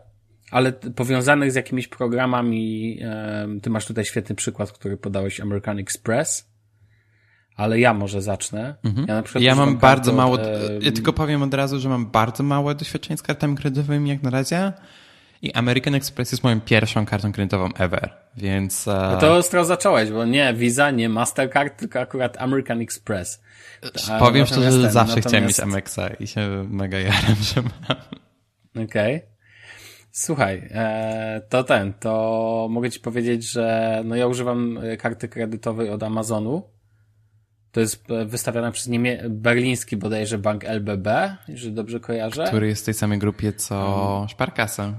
ale 0.50 0.72
powiązanych 0.72 1.52
z 1.52 1.54
jakimiś 1.54 1.88
programami, 1.88 2.98
ty 3.62 3.70
masz 3.70 3.86
tutaj 3.86 4.04
świetny 4.04 4.34
przykład, 4.34 4.72
który 4.72 4.96
podałeś 4.96 5.40
American 5.40 5.78
Express, 5.78 6.50
ale 7.56 7.80
ja 7.80 7.94
może 7.94 8.22
zacznę. 8.22 8.74
Mhm. 8.84 9.06
Ja, 9.08 9.14
na 9.14 9.22
przykład 9.22 9.44
ja 9.44 9.54
mam 9.54 9.78
bardzo 9.78 10.12
mało, 10.12 10.38
ja 10.80 10.92
tylko 10.92 11.12
powiem 11.12 11.42
od 11.42 11.54
razu, 11.54 11.80
że 11.80 11.88
mam 11.88 12.06
bardzo 12.06 12.42
małe 12.42 12.74
doświadczenie 12.74 13.16
z 13.16 13.22
kartami 13.22 13.56
kredytowymi 13.56 14.10
jak 14.10 14.22
na 14.22 14.30
razie 14.30 14.72
i 15.42 15.52
American 15.52 15.94
Express 15.94 16.32
jest 16.32 16.44
moją 16.44 16.60
pierwszą 16.60 17.06
kartą 17.06 17.32
kredytową 17.32 17.68
ever, 17.74 18.10
więc... 18.36 18.86
No 18.86 19.16
to 19.16 19.36
ostro 19.36 19.64
zacząłeś, 19.64 20.10
bo 20.10 20.24
nie 20.24 20.54
Visa, 20.54 20.90
nie 20.90 21.08
Mastercard, 21.08 21.78
tylko 21.78 22.00
akurat 22.00 22.36
American 22.42 22.80
Express. 22.80 23.42
A, 24.10 24.18
powiem 24.18 24.46
szczerze, 24.46 24.72
że 24.72 24.90
zawsze 24.90 25.16
natomiast... 25.16 25.28
chciałem 25.28 25.46
mieć 25.46 25.60
Amexa 25.60 26.14
i 26.20 26.26
się 26.26 26.66
mega 26.68 26.98
jaram, 26.98 27.36
że 27.54 27.62
mam. 27.62 27.96
Okej. 28.86 29.16
Okay. 29.16 29.35
Słuchaj, 30.18 30.68
e, 30.70 31.42
to 31.48 31.64
ten, 31.64 31.92
to 31.92 32.68
mogę 32.70 32.90
ci 32.90 33.00
powiedzieć, 33.00 33.50
że 33.50 34.02
no 34.04 34.16
ja 34.16 34.26
używam 34.26 34.78
e, 34.78 34.96
karty 34.96 35.28
kredytowej 35.28 35.90
od 35.90 36.02
Amazonu. 36.02 36.62
To 37.72 37.80
jest 37.80 38.10
e, 38.10 38.24
wystawiana 38.24 38.70
przez 38.70 38.88
niemie 38.88 39.22
berliński 39.28 39.96
bodajże 39.96 40.38
bank 40.38 40.64
LBB, 40.64 41.36
jeżeli 41.48 41.74
dobrze 41.74 42.00
kojarzę. 42.00 42.44
Który 42.46 42.66
jest 42.66 42.82
w 42.82 42.84
tej 42.84 42.94
samej 42.94 43.18
grupie 43.18 43.52
co 43.52 43.74
hmm. 43.74 44.28
Sparkasa. 44.28 44.94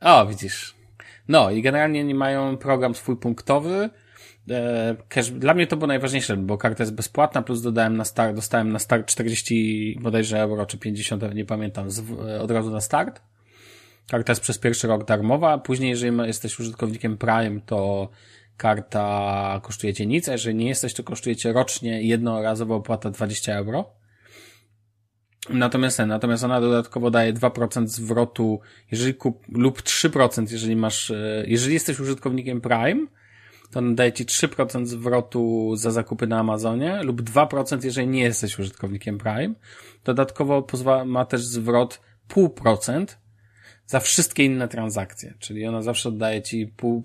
O, 0.00 0.26
widzisz. 0.26 0.74
No 1.28 1.50
i 1.50 1.62
generalnie 1.62 2.04
nie 2.04 2.14
mają 2.14 2.56
program 2.56 2.94
swój 2.94 3.16
punktowy. 3.16 3.90
Cash, 5.08 5.30
dla 5.30 5.54
mnie 5.54 5.66
to 5.66 5.76
było 5.76 5.86
najważniejsze, 5.86 6.36
bo 6.36 6.58
karta 6.58 6.82
jest 6.82 6.94
bezpłatna, 6.94 7.42
plus 7.42 7.62
dodałem 7.62 7.96
na 7.96 8.04
start, 8.04 8.36
dostałem 8.36 8.72
na 8.72 8.78
start 8.78 9.06
40 9.06 9.98
bodajże 10.02 10.40
euro, 10.40 10.66
czy 10.66 10.78
50, 10.78 11.34
nie 11.34 11.44
pamiętam, 11.44 11.88
od 12.40 12.50
razu 12.50 12.70
na 12.70 12.80
start. 12.80 13.20
Karta 14.10 14.32
jest 14.32 14.42
przez 14.42 14.58
pierwszy 14.58 14.88
rok 14.88 15.04
darmowa, 15.04 15.58
później 15.58 15.90
jeżeli 15.90 16.16
jesteś 16.26 16.60
użytkownikiem 16.60 17.18
Prime, 17.18 17.60
to 17.66 18.08
karta 18.56 19.60
kosztuje 19.62 19.94
cię 19.94 20.06
nic, 20.06 20.28
a 20.28 20.32
jeżeli 20.32 20.54
nie 20.54 20.68
jesteś, 20.68 20.94
to 20.94 21.04
kosztuje 21.04 21.36
cię 21.36 21.52
rocznie 21.52 22.02
jednorazowa 22.02 22.74
opłata 22.74 23.10
20 23.10 23.54
euro. 23.54 23.90
Natomiast, 25.50 25.98
natomiast 25.98 26.44
ona 26.44 26.60
dodatkowo 26.60 27.10
daje 27.10 27.34
2% 27.34 27.86
zwrotu, 27.86 28.60
jeżeli 28.90 29.14
kup, 29.14 29.44
lub 29.48 29.82
3%, 29.82 30.52
jeżeli 30.52 30.76
masz, 30.76 31.10
e, 31.10 31.44
jeżeli 31.46 31.74
jesteś 31.74 32.00
użytkownikiem 32.00 32.60
Prime, 32.60 33.06
to 33.70 33.82
daje 33.82 34.12
ci 34.12 34.24
3% 34.24 34.86
zwrotu 34.86 35.72
za 35.76 35.90
zakupy 35.90 36.26
na 36.26 36.38
Amazonie 36.38 37.02
lub 37.02 37.22
2% 37.22 37.84
jeżeli 37.84 38.08
nie 38.08 38.22
jesteś 38.22 38.58
użytkownikiem 38.58 39.18
Prime. 39.18 39.54
Dodatkowo 40.04 40.62
pozwala, 40.62 41.04
ma 41.04 41.24
też 41.24 41.44
zwrot 41.44 42.00
0,5% 42.28 43.19
za 43.90 44.00
wszystkie 44.00 44.44
inne 44.44 44.68
transakcje, 44.68 45.34
czyli 45.38 45.66
ona 45.66 45.82
zawsze 45.82 46.08
oddaje 46.08 46.42
ci 46.42 46.66
pół, 46.66 47.02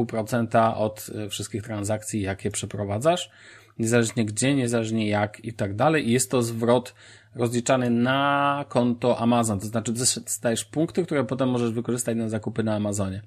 e, 0.00 0.06
procenta 0.06 0.76
od 0.76 1.10
e, 1.14 1.28
wszystkich 1.28 1.62
transakcji, 1.62 2.20
jakie 2.22 2.50
przeprowadzasz, 2.50 3.30
niezależnie 3.78 4.24
gdzie, 4.24 4.54
niezależnie 4.54 5.08
jak 5.08 5.44
i 5.44 5.52
tak 5.52 5.76
dalej. 5.76 6.08
I 6.08 6.12
jest 6.12 6.30
to 6.30 6.42
zwrot 6.42 6.94
rozliczany 7.34 7.90
na 7.90 8.64
konto 8.68 9.18
Amazon, 9.18 9.60
to 9.60 9.66
znaczy 9.66 9.92
dostajesz 9.92 10.64
punkty, 10.64 11.04
które 11.04 11.24
potem 11.24 11.48
możesz 11.48 11.72
wykorzystać 11.72 12.16
na 12.16 12.28
zakupy 12.28 12.62
na 12.62 12.74
Amazonie. 12.74 13.22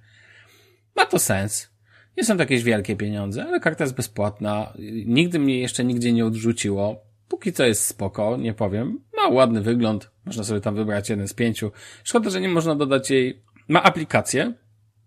Ma 0.95 1.05
to 1.05 1.19
sens. 1.19 1.69
Nie 2.17 2.23
są 2.23 2.35
to 2.35 2.43
jakieś 2.43 2.63
wielkie 2.63 2.95
pieniądze, 2.95 3.43
ale 3.43 3.59
karta 3.59 3.83
jest 3.83 3.95
bezpłatna. 3.95 4.73
Nigdy 5.05 5.39
mnie 5.39 5.59
jeszcze 5.59 5.83
nigdzie 5.83 6.13
nie 6.13 6.25
odrzuciło. 6.25 7.10
Póki 7.31 7.53
co 7.53 7.65
jest 7.65 7.85
spoko, 7.85 8.37
nie 8.37 8.53
powiem. 8.53 8.99
Ma 9.17 9.27
ładny 9.27 9.61
wygląd. 9.61 10.11
Można 10.25 10.43
sobie 10.43 10.61
tam 10.61 10.75
wybrać 10.75 11.09
jeden 11.09 11.27
z 11.27 11.33
pięciu. 11.33 11.71
Szkoda, 12.03 12.29
że 12.29 12.41
nie 12.41 12.49
można 12.49 12.75
dodać 12.75 13.09
jej. 13.09 13.41
Ma 13.67 13.83
aplikację. 13.83 14.53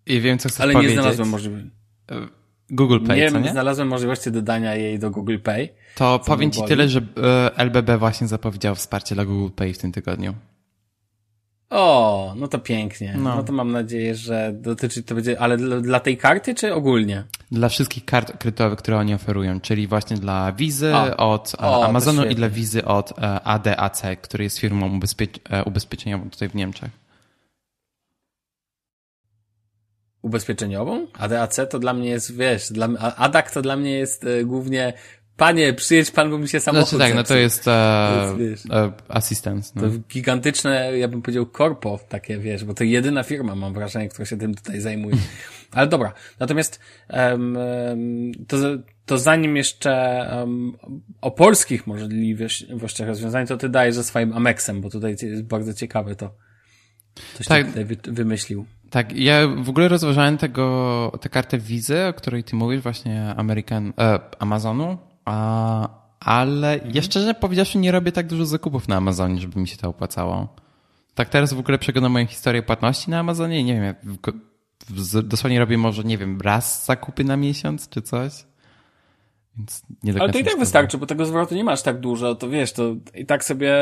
I 0.07 0.21
wiem, 0.21 0.39
co 0.39 0.49
chcesz 0.49 0.61
ale 0.61 0.73
powiedzieć. 0.73 0.97
nie 0.97 1.03
znalazłem 1.03 1.29
możliwości. 1.29 1.71
E, 2.11 2.29
Google 2.71 3.07
Pay, 3.07 3.17
nie, 3.17 3.31
co 3.31 3.39
nie? 3.39 3.51
znalazłem 3.51 3.89
możliwości 3.89 4.31
dodania 4.31 4.75
jej 4.75 4.99
do 4.99 5.11
Google 5.11 5.39
Pay. 5.39 5.69
To 5.95 6.19
powiem 6.19 6.51
ci 6.51 6.59
boli. 6.59 6.69
tyle, 6.69 6.89
że 6.89 7.01
e, 7.01 7.57
LBB 7.57 7.99
właśnie 7.99 8.27
zapowiedział 8.27 8.75
wsparcie 8.75 9.15
dla 9.15 9.25
Google 9.25 9.55
Pay 9.55 9.75
w 9.75 9.79
tym 9.79 9.93
tygodniu. 9.93 10.35
O, 11.75 12.35
no 12.37 12.49
to 12.49 12.59
pięknie. 12.59 13.15
No. 13.19 13.37
no. 13.37 13.43
to 13.43 13.53
mam 13.53 13.73
nadzieję, 13.73 14.15
że 14.15 14.53
dotyczy 14.53 15.03
to 15.03 15.15
będzie, 15.15 15.41
ale 15.41 15.57
dla, 15.57 15.81
dla, 15.81 16.01
tej 16.01 16.17
karty 16.17 16.55
czy 16.55 16.75
ogólnie? 16.75 17.25
Dla 17.53 17.69
wszystkich 17.69 18.05
kart 18.05 18.39
kredytowych, 18.39 18.79
które 18.79 18.99
oni 18.99 19.15
oferują, 19.15 19.61
czyli 19.61 19.87
właśnie 19.87 20.17
dla 20.17 20.53
Wizy 20.53 20.95
od 21.17 21.53
o, 21.59 21.85
Amazonu 21.85 22.25
i 22.25 22.35
dla 22.35 22.49
Wizy 22.49 22.85
od 22.85 23.19
e, 23.19 23.41
ADAC, 23.43 24.03
który 24.23 24.45
jest 24.45 24.59
firmą 24.59 24.97
ubezpie 24.97 25.27
e, 25.51 25.65
ubezpieczeniową 25.65 26.31
tutaj 26.31 26.49
w 26.49 26.55
Niemczech. 26.55 26.91
Ubezpieczeniową? 30.23 31.07
ADAC 31.13 31.61
to 31.71 31.79
dla 31.79 31.95
mnie 31.95 32.09
jest, 32.09 32.37
wiesz, 32.37 32.73
dla, 32.73 32.89
ADAC 33.17 33.53
to 33.53 33.63
dla 33.63 33.77
mnie 33.77 33.91
jest 33.91 34.25
e, 34.25 34.45
głównie 34.45 34.93
Panie, 35.37 35.73
przyjedź 35.73 36.11
pan, 36.11 36.31
bo 36.31 36.39
mi 36.39 36.49
się 36.49 36.61
samochód 36.61 36.89
Znaczy 36.89 37.05
tak, 37.05 37.15
no 37.15 37.25
to 37.25 37.37
jest, 37.37 37.69
e, 37.69 37.73
e, 38.71 38.93
asystent. 39.09 39.77
No. 39.77 39.83
To 39.83 39.89
gigantyczne, 40.11 40.99
ja 40.99 41.09
bym 41.09 41.23
powiedział, 41.23 41.47
korpo 41.47 42.01
takie, 42.09 42.39
wiesz, 42.39 42.65
bo 42.65 42.75
to 42.75 42.85
jedyna 42.85 43.23
firma, 43.23 43.55
mam 43.55 43.75
wrażenie, 43.75 44.09
która 44.09 44.27
się 44.27 44.37
tym 44.37 44.55
tutaj 44.55 44.81
zajmuje. 44.81 45.17
Ale 45.73 45.87
dobra, 45.87 46.13
natomiast 46.41 46.81
um, 47.11 47.57
to, 48.49 48.57
to 49.07 49.19
zanim 49.19 49.57
jeszcze 49.57 50.27
um, 50.39 50.77
o 51.21 51.31
polskich 51.31 51.87
możliwościach 51.87 53.09
rozwiązań, 53.09 53.47
to 53.47 53.57
ty 53.57 53.69
dajesz 53.69 53.95
ze 53.95 54.05
swoim 54.05 54.33
Amexem, 54.33 54.81
bo 54.81 54.91
tutaj 54.91 55.17
jest 55.23 55.43
bardzo 55.43 55.75
ciekawe 55.75 56.17
to. 56.17 56.35
Coś 57.35 57.47
tak, 57.47 57.67
tutaj 57.67 57.85
wy, 57.85 57.97
wymyślił. 58.03 58.67
Tak, 58.91 59.17
ja 59.17 59.49
w 59.49 59.69
ogóle 59.69 59.89
rozważałem 59.89 60.39
tego, 60.39 61.19
tę 61.21 61.29
kartę 61.29 61.59
wizy, 61.59 62.07
o 62.07 62.13
której 62.13 62.45
ty 62.45 62.57
mówisz, 62.57 62.81
właśnie 62.81 63.35
American, 63.37 63.93
e, 63.99 64.19
Amazonu, 64.39 64.99
ale 65.25 66.75
mhm. 66.75 66.95
ja 66.95 67.03
szczerze 67.03 67.35
powiedziawszy 67.35 67.79
nie 67.79 67.93
robię 67.93 68.13
tak 68.13 68.27
dużo 68.27 68.47
zakupów 68.47 68.89
na 68.89 68.97
Amazonie, 68.97 69.41
żeby 69.41 69.61
mi 69.61 69.69
się 69.69 69.77
to 69.77 69.89
opłacało. 69.89 70.49
Tak 71.15 71.29
teraz 71.29 71.53
w 71.53 71.59
ogóle 71.59 71.79
przeglądam 71.79 72.13
moją 72.13 72.27
historię 72.27 72.63
płatności 72.63 73.11
na 73.11 73.19
Amazonie 73.19 73.65
nie 73.65 73.75
wiem, 73.75 73.85
ja 73.85 73.95
dosłownie 75.23 75.59
robię 75.59 75.79
może, 75.79 76.05
nie 76.05 76.19
wiem, 76.19 76.41
raz 76.41 76.87
zakupy 76.87 77.25
na 77.25 77.37
miesiąc 77.37 77.89
czy 77.89 78.03
coś. 78.03 78.33
Więc 79.57 79.83
nie 80.03 80.21
Ale 80.21 80.33
to 80.33 80.39
i 80.39 80.45
tak 80.45 80.59
wystarczy, 80.59 80.99
bo 80.99 81.07
tego 81.07 81.27
zwrotu 81.27 81.55
nie 81.55 81.65
masz 81.65 81.83
tak 81.83 82.01
dużo, 82.01 82.35
to 82.35 82.49
wiesz, 82.49 82.73
to 82.73 82.95
i 83.15 83.27
tak 83.27 83.45
sobie, 83.45 83.73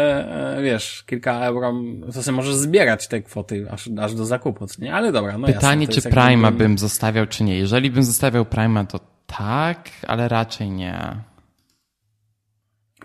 e, 0.59 0.63
wiesz, 0.63 1.05
kilka 1.07 1.41
euro, 1.41 1.75
to 2.15 2.23
sobie 2.23 2.37
możesz 2.37 2.55
zbierać 2.55 3.09
te 3.09 3.23
kwoty 3.23 3.67
aż, 3.71 3.91
aż 4.01 4.15
do 4.15 4.27
zakupu, 4.27 4.67
nie? 4.79 4.95
Ale 4.95 5.13
dobra, 5.13 5.39
no 5.39 5.47
Pytanie, 5.47 5.87
jasne, 5.87 6.03
czy 6.03 6.11
Prima 6.11 6.51
bym 6.51 6.79
zostawiał, 6.79 7.27
czy 7.27 7.45
nie. 7.45 7.59
Jeżeli 7.59 7.91
bym 7.91 8.03
zostawiał 8.03 8.45
Prima, 8.45 8.85
to 8.85 9.01
tak, 9.27 9.91
ale 10.07 10.29
raczej 10.29 10.71
nie. 10.71 11.17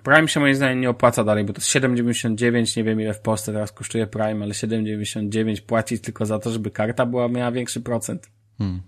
Prime 0.08 0.28
się 0.28 0.40
moim 0.40 0.56
zdaniem 0.56 0.82
nie 0.82 0.90
opłaca 0.90 1.24
dalej, 1.24 1.44
bo 1.44 1.54
to 1.54 1.62
jest 1.62 1.70
7,99, 1.70 2.78
nie 2.78 2.84
wiem 2.84 3.02
ile 3.02 3.14
w 3.14 3.20
Polsce 3.20 3.54
teraz 3.54 3.72
kosztuje 3.72 4.08
Prime, 4.08 4.44
ale 4.44 4.54
7,99 4.54 5.62
płacić 5.62 6.02
tylko 6.02 6.26
za 6.26 6.40
to, 6.40 6.52
żeby 6.52 6.72
karta 6.72 7.06
była 7.06 7.28
miała 7.28 7.52
większy 7.52 7.82
procent. 7.82 8.30
Hmm. 8.58 8.82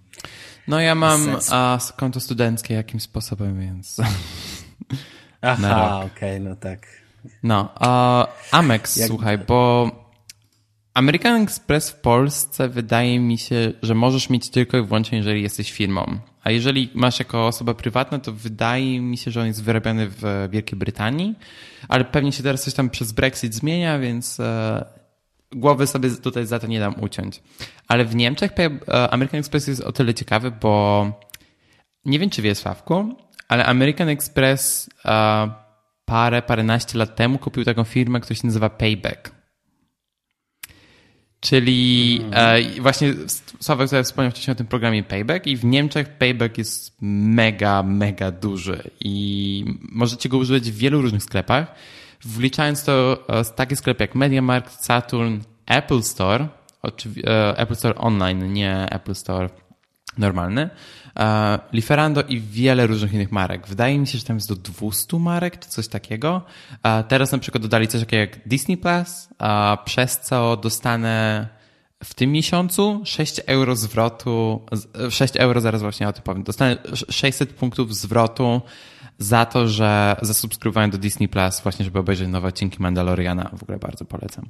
No 0.68 0.80
ja 0.80 0.96
mam 0.96 1.38
a, 1.52 1.80
konto 1.98 2.20
studenckie 2.20 2.74
jakimś 2.74 3.04
sposobem, 3.04 3.60
więc... 3.60 3.98
Aha, 5.42 5.98
okej, 5.98 6.10
okay, 6.12 6.40
no 6.40 6.56
tak. 6.56 6.88
No, 7.44 7.72
a 7.76 8.28
Amex, 8.52 8.98
Jak... 8.98 9.08
słuchaj, 9.08 9.38
bo 9.38 9.92
American 10.94 11.42
Express 11.42 11.90
w 11.90 11.96
Polsce 11.96 12.70
wydaje 12.70 13.20
mi 13.20 13.38
się, 13.38 13.74
że 13.82 13.96
możesz 13.96 14.30
mieć 14.30 14.50
tylko 14.50 14.78
i 14.78 14.84
wyłącznie, 14.84 15.18
jeżeli 15.18 15.42
jesteś 15.42 15.72
firmą. 15.72 16.20
A 16.44 16.52
jeżeli 16.52 16.90
masz 16.94 17.20
jako 17.20 17.48
osoba 17.48 17.74
prywatna, 17.74 18.20
to 18.20 18.34
wydaje 18.34 19.02
mi 19.02 19.18
się, 19.18 19.32
że 19.32 19.42
on 19.42 19.48
jest 19.48 19.64
wyrabiany 19.64 20.08
w 20.10 20.48
Wielkiej 20.52 20.80
Brytanii, 20.80 21.36
ale 21.88 22.06
pewnie 22.06 22.32
się 22.32 22.44
teraz 22.44 22.64
coś 22.64 22.74
tam 22.74 22.90
przez 22.90 23.12
Brexit 23.12 23.54
zmienia, 23.54 24.00
więc 24.00 24.40
e, 24.40 24.86
głowy 25.52 25.88
sobie 25.88 26.10
tutaj 26.10 26.46
za 26.46 26.60
to 26.60 26.68
nie 26.68 26.80
dam 26.80 27.04
uciąć. 27.04 27.42
Ale 27.88 28.06
w 28.06 28.16
Niemczech 28.16 28.52
e, 28.60 29.10
American 29.10 29.40
Express 29.40 29.68
jest 29.68 29.82
o 29.82 29.92
tyle 29.92 30.14
ciekawy, 30.14 30.52
bo 30.52 31.06
nie 32.06 32.20
wiem, 32.20 32.30
czy 32.30 32.42
wiesz, 32.42 32.58
Sławku, 32.58 33.16
ale 33.48 33.66
American 33.66 34.10
Express 34.10 34.90
e, 35.06 35.50
parę, 36.06 36.42
paręnaście 36.42 36.98
lat 36.98 37.16
temu 37.16 37.38
kupił 37.38 37.66
taką 37.66 37.84
firmę, 37.84 38.20
która 38.20 38.36
się 38.36 38.48
nazywa 38.48 38.70
Payback. 38.70 39.39
Czyli 41.40 42.22
e, 42.32 42.82
właśnie 42.82 43.14
Sławek 43.60 43.88
tutaj 43.88 44.04
wspomniał 44.04 44.32
wcześniej 44.32 44.52
o 44.52 44.56
tym 44.56 44.68
programie 44.68 45.04
Payback 45.04 45.48
i 45.48 45.58
w 45.58 45.66
Niemczech 45.66 46.18
Payback 46.18 46.58
jest 46.58 46.98
mega, 47.02 47.84
mega 47.84 48.32
duży. 48.32 48.92
I 49.00 49.66
możecie 49.82 50.30
go 50.30 50.38
używać 50.38 50.72
w 50.72 50.78
wielu 50.78 51.02
różnych 51.02 51.24
sklepach, 51.24 51.76
wliczając 52.22 52.84
to 52.84 53.24
e, 53.30 53.46
takie 53.46 53.76
sklepy 53.76 54.04
jak 54.04 54.16
MediaMarkt, 54.16 54.86
Saturn, 54.86 55.40
Apple 55.66 56.02
Store, 56.02 56.48
e, 57.24 57.58
Apple 57.58 57.76
Store 57.76 57.96
Online, 57.96 58.54
nie 58.54 58.88
Apple 58.92 59.16
Store 59.16 59.50
normalny, 60.18 60.70
Liferando 61.74 62.22
i 62.22 62.40
wiele 62.40 62.88
różnych 62.88 63.14
innych 63.14 63.32
marek. 63.32 63.68
Wydaje 63.68 64.00
mi 64.00 64.08
się, 64.08 64.18
że 64.18 64.24
tam 64.24 64.36
jest 64.36 64.50
do 64.50 64.56
200 64.56 65.20
marek, 65.20 65.60
czy 65.60 65.70
coś 65.70 65.88
takiego. 65.88 66.42
E, 66.84 67.04
teraz 67.04 67.32
na 67.32 67.38
przykład 67.38 67.62
dodali 67.62 67.88
coś 67.88 68.02
takiego 68.02 68.22
jak 68.22 68.48
Disney 68.48 68.78
Plus, 68.78 69.30
przez 69.86 70.20
co 70.20 70.58
dostanę 70.58 71.48
w 72.04 72.14
tym 72.14 72.32
miesiącu 72.32 73.02
6 73.06 73.42
euro 73.46 73.76
zwrotu, 73.76 74.62
6 75.10 75.38
euro, 75.38 75.62
zaraz 75.62 75.82
właśnie 75.82 76.08
o 76.08 76.14
tym 76.14 76.24
powiem, 76.24 76.44
dostanę 76.44 76.78
600 77.10 77.54
punktów 77.54 77.96
zwrotu 77.96 78.62
za 79.18 79.46
to, 79.46 79.68
że 79.68 80.16
zasubskrybowałem 80.22 80.90
do 80.90 80.98
Disney 80.98 81.28
Plus 81.28 81.62
właśnie, 81.62 81.86
żeby 81.86 82.00
obejrzeć 82.00 82.28
nowe 82.28 82.48
odcinki 82.48 82.82
Mandaloriana. 82.82 83.50
W 83.58 83.64
ogóle 83.64 83.80
bardzo 83.80 84.06
polecam. 84.06 84.46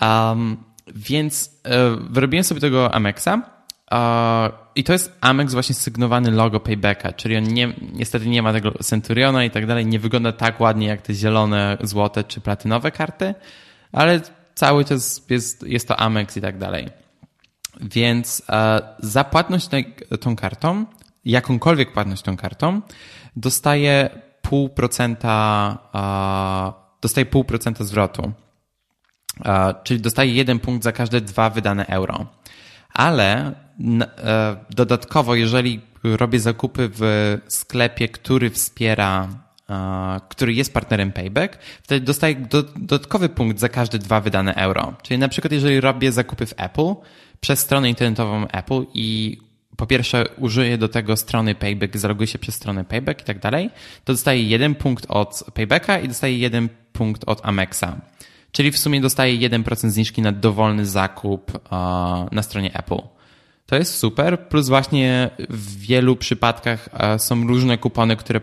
Um, 0.00 0.56
więc 0.94 1.60
e, 1.64 1.96
wyrobiłem 2.10 2.44
sobie 2.44 2.60
tego 2.60 2.94
Amexa 2.94 3.42
i 4.74 4.84
to 4.84 4.92
jest 4.92 5.16
Amex 5.20 5.52
właśnie 5.52 5.74
sygnowany 5.74 6.30
logo 6.30 6.60
Paybacka, 6.60 7.12
czyli 7.12 7.36
on 7.36 7.44
nie, 7.44 7.72
niestety 7.92 8.28
nie 8.28 8.42
ma 8.42 8.52
tego 8.52 8.70
Centuriona 8.70 9.44
i 9.44 9.50
tak 9.50 9.66
dalej, 9.66 9.86
nie 9.86 9.98
wygląda 9.98 10.32
tak 10.32 10.60
ładnie 10.60 10.86
jak 10.86 11.02
te 11.02 11.14
zielone, 11.14 11.78
złote 11.80 12.24
czy 12.24 12.40
platynowe 12.40 12.90
karty, 12.90 13.34
ale 13.92 14.20
cały 14.54 14.84
czas 14.84 15.26
jest, 15.30 15.62
jest 15.62 15.88
to 15.88 16.00
Amex 16.00 16.36
i 16.36 16.40
tak 16.40 16.58
dalej. 16.58 16.88
Więc 17.80 18.42
e, 18.48 18.80
za 18.98 19.24
płatność 19.24 19.68
tą 20.20 20.36
kartą, 20.36 20.86
jakąkolwiek 21.24 21.92
płatność 21.92 22.22
tą 22.22 22.36
kartą, 22.36 22.80
dostaje 23.36 24.10
pół 24.42 24.68
procenta, 24.68 25.78
dostaje 27.02 27.26
pół 27.26 27.44
procenta 27.44 27.84
zwrotu. 27.84 28.32
Czyli 29.84 30.00
dostaje 30.00 30.32
jeden 30.32 30.58
punkt 30.58 30.84
za 30.84 30.92
każde 30.92 31.20
dwa 31.20 31.50
wydane 31.50 31.86
euro. 31.86 32.26
Ale 32.94 33.52
E, 33.52 33.61
dodatkowo, 34.70 35.34
jeżeli 35.34 35.80
robię 36.04 36.40
zakupy 36.40 36.90
w 36.94 37.38
sklepie, 37.48 38.08
który 38.08 38.50
wspiera, 38.50 39.28
e, 39.70 40.20
który 40.28 40.52
jest 40.52 40.74
partnerem 40.74 41.12
Payback, 41.12 41.58
wtedy 41.82 42.06
dostaję 42.06 42.36
dodatkowy 42.76 43.28
punkt 43.28 43.58
za 43.58 43.68
każde 43.68 43.98
dwa 43.98 44.20
wydane 44.20 44.54
euro. 44.54 44.94
Czyli 45.02 45.18
na 45.18 45.28
przykład, 45.28 45.52
jeżeli 45.52 45.80
robię 45.80 46.12
zakupy 46.12 46.46
w 46.46 46.54
Apple 46.56 46.94
przez 47.40 47.58
stronę 47.58 47.88
internetową 47.88 48.48
Apple 48.48 48.84
i 48.94 49.38
po 49.76 49.86
pierwsze 49.86 50.24
użyję 50.38 50.78
do 50.78 50.88
tego 50.88 51.16
strony 51.16 51.54
Payback, 51.54 51.96
zaloguję 51.96 52.26
się 52.26 52.38
przez 52.38 52.54
stronę 52.54 52.84
Payback 52.84 53.20
i 53.20 53.24
tak 53.24 53.38
dalej, 53.38 53.70
to 54.04 54.12
dostaję 54.12 54.42
jeden 54.42 54.74
punkt 54.74 55.06
od 55.08 55.44
Paybacka 55.54 55.98
i 55.98 56.08
dostaję 56.08 56.38
jeden 56.38 56.68
punkt 56.92 57.24
od 57.26 57.46
Amexa. 57.46 57.96
Czyli 58.52 58.72
w 58.72 58.78
sumie 58.78 59.00
dostaję 59.00 59.50
1% 59.50 59.90
zniżki 59.90 60.22
na 60.22 60.32
dowolny 60.32 60.86
zakup 60.86 61.52
e, 61.54 61.58
na 62.32 62.42
stronie 62.42 62.74
Apple. 62.74 63.02
To 63.72 63.76
jest 63.76 63.98
super, 63.98 64.48
plus 64.48 64.68
właśnie 64.68 65.30
w 65.48 65.78
wielu 65.78 66.16
przypadkach 66.16 66.88
e, 66.92 67.18
są 67.18 67.46
różne 67.46 67.78
kupony, 67.78 68.16
które 68.16 68.40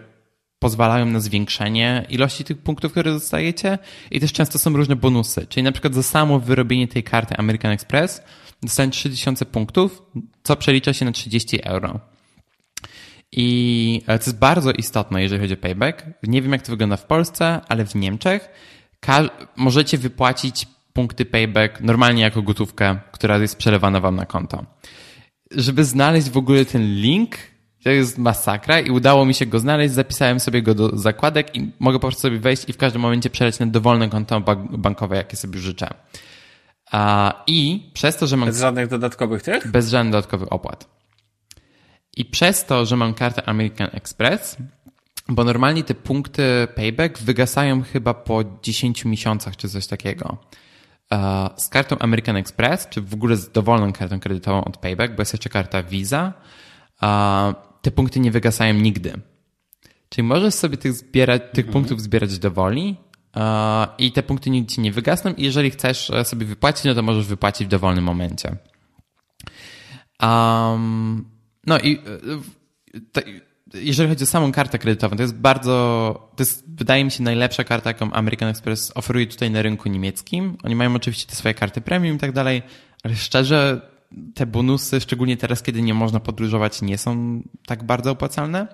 pozwalają 0.60 1.06
na 1.06 1.20
zwiększenie 1.20 2.06
ilości 2.10 2.44
tych 2.44 2.58
punktów, 2.58 2.92
które 2.92 3.12
dostajecie 3.12 3.78
i 4.12 4.20
też 4.20 4.34
często 4.34 4.60
są 4.60 4.74
różne 4.74 4.96
bonusy. 4.96 5.48
Czyli 5.50 5.64
na 5.64 5.72
przykład 5.72 5.94
za 5.96 6.04
samo 6.04 6.40
wyrobienie 6.40 6.88
tej 6.88 7.04
karty 7.04 7.36
American 7.38 7.72
Express 7.72 8.22
dostaję 8.64 8.90
3000 8.90 9.46
punktów, 9.46 10.02
co 10.44 10.56
przelicza 10.56 10.94
się 10.94 11.06
na 11.06 11.12
30 11.12 11.60
euro. 11.64 12.00
I 13.32 14.02
e, 14.08 14.20
to 14.20 14.26
jest 14.26 14.40
bardzo 14.40 14.72
istotne, 14.72 15.22
jeżeli 15.22 15.42
chodzi 15.42 15.54
o 15.54 15.58
payback. 15.58 16.06
Nie 16.24 16.42
wiem, 16.42 16.52
jak 16.52 16.62
to 16.62 16.72
wygląda 16.72 16.98
w 16.98 17.06
Polsce, 17.06 17.62
ale 17.68 17.86
w 17.86 17.96
Niemczech 17.96 18.50
możecie 19.56 19.98
wypłacić 19.98 20.68
punkty 20.94 21.26
payback 21.26 21.82
normalnie 21.82 22.22
jako 22.22 22.42
gotówkę, 22.42 23.00
która 23.12 23.38
jest 23.38 23.58
przelewana 23.58 24.00
wam 24.00 24.16
na 24.16 24.26
konto 24.26 24.66
żeby 25.52 25.86
znaleźć 25.86 26.30
w 26.30 26.38
ogóle 26.38 26.66
ten 26.66 26.96
link, 26.96 27.36
to 27.84 27.90
jest 27.90 28.18
masakra 28.18 28.80
i 28.80 28.90
udało 28.90 29.26
mi 29.26 29.34
się 29.34 29.46
go 29.46 29.60
znaleźć, 29.60 29.94
zapisałem 29.94 30.40
sobie 30.40 30.62
go 30.62 30.76
do 30.76 30.98
zakładek 30.98 31.56
i 31.56 31.72
mogę 31.80 32.00
po 32.00 32.08
prostu 32.08 32.22
sobie 32.22 32.40
wejść 32.40 32.70
i 32.70 32.74
w 32.74 32.78
każdym 32.78 33.02
momencie 33.02 33.30
przeleć 33.30 33.60
na 33.60 33.66
dowolne 33.66 34.10
konto 34.10 34.42
bankowe, 34.72 35.16
jakie 35.16 35.38
sobie 35.38 35.60
życzę. 35.60 35.90
I 37.48 37.90
przez 37.94 38.18
to, 38.18 38.28
że 38.28 38.38
mam... 38.38 38.50
Bez 38.50 38.60
żadnych 38.60 38.88
dodatkowych 38.88 39.42
tych? 39.44 39.72
Bez 39.72 39.90
żadnych 39.90 40.12
dodatkowych 40.12 40.54
opłat. 40.54 40.90
I 42.18 42.26
przez 42.26 42.66
to, 42.66 42.86
że 42.86 42.98
mam 42.98 43.14
kartę 43.14 43.50
American 43.50 43.90
Express, 43.92 44.58
bo 45.28 45.44
normalnie 45.44 45.84
te 45.84 45.94
punkty 45.94 46.68
payback 46.76 47.20
wygasają 47.20 47.84
chyba 47.84 48.14
po 48.14 48.44
10 48.64 49.06
miesiącach 49.06 49.58
czy 49.58 49.70
coś 49.70 49.88
takiego. 49.88 50.38
Z 51.58 51.70
kartą 51.70 52.00
American 52.00 52.36
Express, 52.36 52.88
czy 52.90 53.02
w 53.02 53.14
ogóle 53.14 53.36
z 53.36 53.52
dowolną 53.52 53.94
kartą 53.94 54.20
kredytową 54.20 54.64
od 54.64 54.78
Payback, 54.78 55.16
bo 55.16 55.22
jest 55.22 55.34
jeszcze 55.34 55.50
karta 55.50 55.84
Visa, 55.84 56.34
te 57.82 57.92
punkty 57.92 58.20
nie 58.20 58.32
wygasają 58.32 58.74
nigdy. 58.74 59.14
Czyli 60.10 60.28
możesz 60.28 60.54
sobie 60.54 60.78
tych, 60.78 60.94
zbierać, 60.94 61.42
tych 61.54 61.66
mhm. 61.66 61.74
punktów 61.74 62.02
zbierać 62.02 62.40
do 62.40 62.52
woli 62.52 62.98
i 63.98 64.12
te 64.12 64.24
punkty 64.24 64.50
nigdy 64.50 64.74
ci 64.74 64.82
nie 64.82 64.92
wygasną 64.92 65.34
i 65.34 65.44
jeżeli 65.44 65.70
chcesz 65.70 66.10
e, 66.10 66.26
sobie 66.26 66.46
wypłacić, 66.46 66.84
no 66.86 66.96
to 66.96 67.02
możesz 67.02 67.26
wypłacić 67.26 67.68
w 67.68 67.70
dowolnym 67.70 68.04
momencie. 68.04 68.58
Um, 70.22 71.30
no 71.68 71.80
i 71.80 71.98
e, 71.98 73.22
jeżeli 73.74 74.10
chodzi 74.10 74.24
o 74.24 74.28
samą 74.28 74.52
kartę 74.52 74.80
kredytową, 74.80 75.16
to 75.16 75.22
jest 75.22 75.36
bardzo, 75.36 76.32
to 76.36 76.44
jest 76.44 76.76
wydaje 76.76 77.06
mi 77.06 77.12
się 77.12 77.24
najlepsza 77.24 77.64
karta, 77.64 77.90
jaką 77.90 78.12
American 78.12 78.50
Express 78.50 78.92
oferuje 78.96 79.28
tutaj 79.28 79.52
na 79.52 79.62
rynku 79.62 79.90
niemieckim. 79.90 80.58
Oni 80.64 80.76
mają 80.76 80.96
oczywiście 80.96 81.28
te 81.28 81.36
swoje 81.36 81.54
karty 81.54 81.82
premium 81.82 82.16
i 82.16 82.20
tak 82.20 82.32
dalej, 82.32 82.62
ale 83.04 83.16
szczerze 83.16 83.82
te 84.36 84.46
bonusy, 84.46 85.02
szczególnie 85.02 85.38
teraz, 85.38 85.64
kiedy 85.64 85.82
nie 85.82 85.94
można 85.94 86.20
podróżować, 86.20 86.82
nie 86.82 86.98
są 86.98 87.42
tak 87.66 87.84
bardzo 87.84 88.12
opłacalne. 88.12 88.68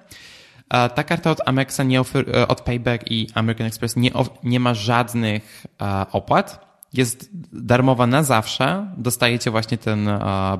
Ta 0.70 1.04
karta 1.04 1.32
od 1.32 1.42
Amexa, 1.46 1.80
nie 1.86 2.02
ofer- 2.02 2.36
e, 2.36 2.48
od 2.48 2.62
Payback 2.62 3.12
i 3.12 3.28
American 3.34 3.68
Express 3.68 3.96
nie, 3.96 4.12
nie 4.44 4.60
ma 4.60 4.74
żadnych 4.74 5.66
opłat. 6.12 6.66
Jest 6.94 7.30
darmowa 7.54 8.08
na 8.08 8.24
zawsze. 8.24 8.94
Dostajecie 8.98 9.52
właśnie 9.52 9.78
ten 9.78 10.10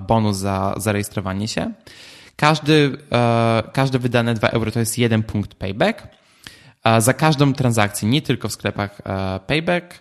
bonus 0.08 0.38
za 0.38 0.74
zarejestrowanie 0.78 1.48
się. 1.48 1.72
Każdy, 2.36 2.98
każde 3.74 4.00
wydane 4.00 4.34
2 4.34 4.48
euro 4.48 4.72
to 4.72 4.80
jest 4.80 4.98
jeden 4.98 5.24
punkt 5.24 5.56
payback. 5.56 6.08
Za 6.98 7.14
każdą 7.14 7.54
transakcję, 7.54 8.10
nie 8.10 8.22
tylko 8.22 8.50
w 8.50 8.54
sklepach 8.54 9.02
payback. 9.48 10.00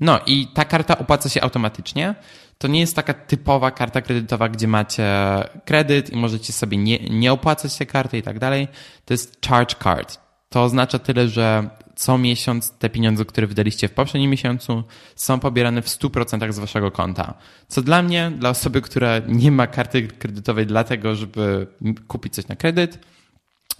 No 0.00 0.20
i 0.26 0.46
ta 0.46 0.64
karta 0.64 0.98
opłaca 0.98 1.28
się 1.28 1.42
automatycznie 1.42 2.14
to 2.58 2.68
nie 2.68 2.80
jest 2.80 2.96
taka 2.96 3.14
typowa 3.14 3.70
karta 3.70 4.02
kredytowa, 4.02 4.48
gdzie 4.48 4.68
macie 4.68 5.04
kredyt 5.64 6.10
i 6.10 6.16
możecie 6.16 6.52
sobie 6.52 6.76
nie, 6.76 6.98
nie 6.98 7.32
opłacać 7.32 7.76
tej 7.76 7.86
karty 7.86 8.18
i 8.18 8.22
tak 8.22 8.38
dalej. 8.38 8.68
To 9.04 9.14
jest 9.14 9.46
charge 9.46 9.74
card. 9.74 10.20
To 10.48 10.62
oznacza 10.62 10.98
tyle, 10.98 11.28
że 11.28 11.70
co 11.98 12.18
miesiąc 12.18 12.70
te 12.70 12.90
pieniądze, 12.90 13.24
które 13.24 13.46
wydaliście 13.46 13.88
w 13.88 13.92
poprzednim 13.92 14.30
miesiącu, 14.30 14.84
są 15.16 15.40
pobierane 15.40 15.82
w 15.82 15.86
100% 15.86 16.52
z 16.52 16.58
waszego 16.58 16.90
konta. 16.90 17.34
Co 17.68 17.82
dla 17.82 18.02
mnie, 18.02 18.32
dla 18.38 18.50
osoby, 18.50 18.82
która 18.82 19.18
nie 19.26 19.52
ma 19.52 19.66
karty 19.66 20.08
kredytowej 20.08 20.66
dlatego, 20.66 21.14
żeby 21.14 21.66
kupić 22.08 22.34
coś 22.34 22.48
na 22.48 22.56
kredyt, 22.56 22.98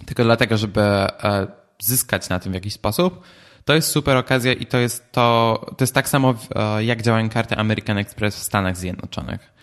tylko 0.05 0.23
dlatego, 0.23 0.57
żeby 0.57 0.81
e, 0.81 1.47
zyskać 1.79 2.29
na 2.29 2.39
tym 2.39 2.51
w 2.51 2.55
jakiś 2.55 2.73
sposób, 2.73 3.21
to 3.65 3.73
jest 3.73 3.91
super 3.91 4.17
okazja 4.17 4.53
i 4.53 4.65
to 4.65 4.77
jest 4.77 5.11
to, 5.11 5.59
to 5.77 5.83
jest 5.83 5.93
tak 5.93 6.09
samo 6.09 6.35
e, 6.55 6.83
jak 6.83 7.01
działają 7.01 7.29
karty 7.29 7.55
American 7.55 7.97
Express 7.97 8.35
w 8.35 8.43
Stanach 8.43 8.77
Zjednoczonych. 8.77 9.53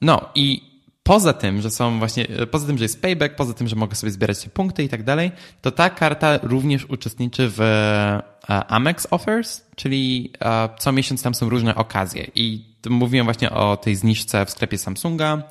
No 0.00 0.28
i 0.34 0.71
poza 1.02 1.32
tym, 1.32 1.62
że 1.62 1.70
są 1.70 1.98
właśnie, 1.98 2.28
e, 2.28 2.46
poza 2.46 2.66
tym, 2.66 2.78
że 2.78 2.84
jest 2.84 3.02
payback, 3.02 3.34
poza 3.34 3.54
tym, 3.54 3.68
że 3.68 3.76
mogę 3.76 3.94
sobie 3.94 4.12
zbierać 4.12 4.48
punkty 4.48 4.84
i 4.84 4.88
tak 4.88 5.02
dalej, 5.02 5.32
to 5.60 5.70
ta 5.70 5.90
karta 5.90 6.38
również 6.42 6.84
uczestniczy 6.84 7.48
w 7.48 7.60
e, 7.60 8.22
Amex 8.48 9.06
Offers, 9.10 9.64
czyli 9.76 10.32
co 10.78 10.92
miesiąc 10.92 11.22
tam 11.22 11.34
są 11.34 11.48
różne 11.48 11.74
okazje 11.74 12.30
i 12.34 12.64
mówiłem 12.90 13.26
właśnie 13.26 13.50
o 13.50 13.76
tej 13.76 13.96
zniżce 13.96 14.46
w 14.46 14.50
sklepie 14.50 14.78
Samsunga. 14.78 15.42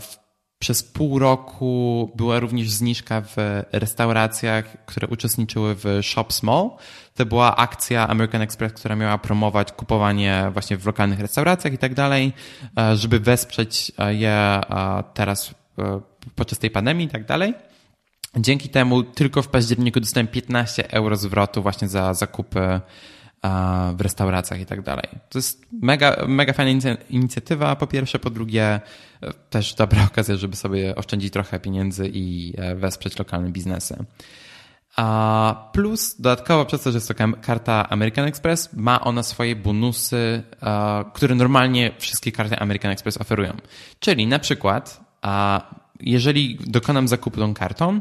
W 0.00 0.17
przez 0.58 0.82
pół 0.82 1.18
roku 1.18 2.10
była 2.16 2.40
również 2.40 2.70
zniżka 2.70 3.20
w 3.20 3.36
restauracjach, 3.72 4.86
które 4.86 5.08
uczestniczyły 5.08 5.74
w 5.74 5.84
Shop 6.02 6.26
Small. 6.30 6.70
To 7.14 7.26
była 7.26 7.56
akcja 7.56 8.08
American 8.08 8.42
Express, 8.42 8.72
która 8.72 8.96
miała 8.96 9.18
promować 9.18 9.72
kupowanie 9.72 10.50
właśnie 10.52 10.76
w 10.76 10.86
lokalnych 10.86 11.20
restauracjach 11.20 11.72
i 11.72 11.78
tak 11.78 11.94
dalej, 11.94 12.32
e, 12.78 12.96
żeby 12.96 13.20
wesprzeć 13.20 13.92
e, 13.98 14.14
je 14.14 14.30
e, 14.30 15.04
teraz 15.14 15.54
podczas 16.34 16.58
tej 16.58 16.70
pandemii 16.70 17.06
i 17.06 17.10
tak 17.10 17.26
dalej. 17.26 17.54
Dzięki 18.36 18.68
temu 18.68 19.02
tylko 19.02 19.42
w 19.42 19.48
październiku 19.48 20.00
dostałem 20.00 20.26
15 20.26 20.90
euro 20.90 21.16
zwrotu 21.16 21.62
właśnie 21.62 21.88
za 21.88 22.14
zakupy 22.14 22.80
w 23.96 24.00
restauracjach 24.00 24.60
i 24.60 24.66
tak 24.66 24.82
dalej. 24.82 25.08
To 25.28 25.38
jest 25.38 25.66
mega, 25.82 26.16
mega 26.28 26.52
fajna 26.52 26.96
inicjatywa, 27.10 27.76
po 27.76 27.86
pierwsze, 27.86 28.18
po 28.18 28.30
drugie 28.30 28.80
e, 29.20 29.32
też 29.50 29.74
dobra 29.74 30.04
okazja, 30.12 30.36
żeby 30.36 30.56
sobie 30.56 30.96
oszczędzić 30.96 31.32
trochę 31.32 31.60
pieniędzy 31.60 32.10
i 32.12 32.54
e, 32.58 32.74
wesprzeć 32.74 33.18
lokalne 33.18 33.50
biznesy. 33.50 34.04
Plus 35.72 36.20
dodatkowo 36.20 36.64
przez 36.64 36.82
to, 36.82 36.90
że 36.92 36.96
jest 36.96 37.08
to 37.08 37.14
karta 37.42 37.88
American 37.88 38.24
Express, 38.24 38.72
ma 38.72 39.00
ona 39.00 39.22
swoje 39.22 39.56
bonusy, 39.56 40.42
które 41.14 41.34
normalnie 41.34 41.90
wszystkie 41.98 42.32
karty 42.32 42.58
American 42.58 42.90
Express 42.90 43.18
oferują. 43.18 43.56
Czyli 44.00 44.26
na 44.26 44.38
przykład, 44.38 45.00
jeżeli 46.00 46.58
dokonam 46.66 47.08
zakupu 47.08 47.40
tą 47.40 47.54
kartą, 47.54 48.00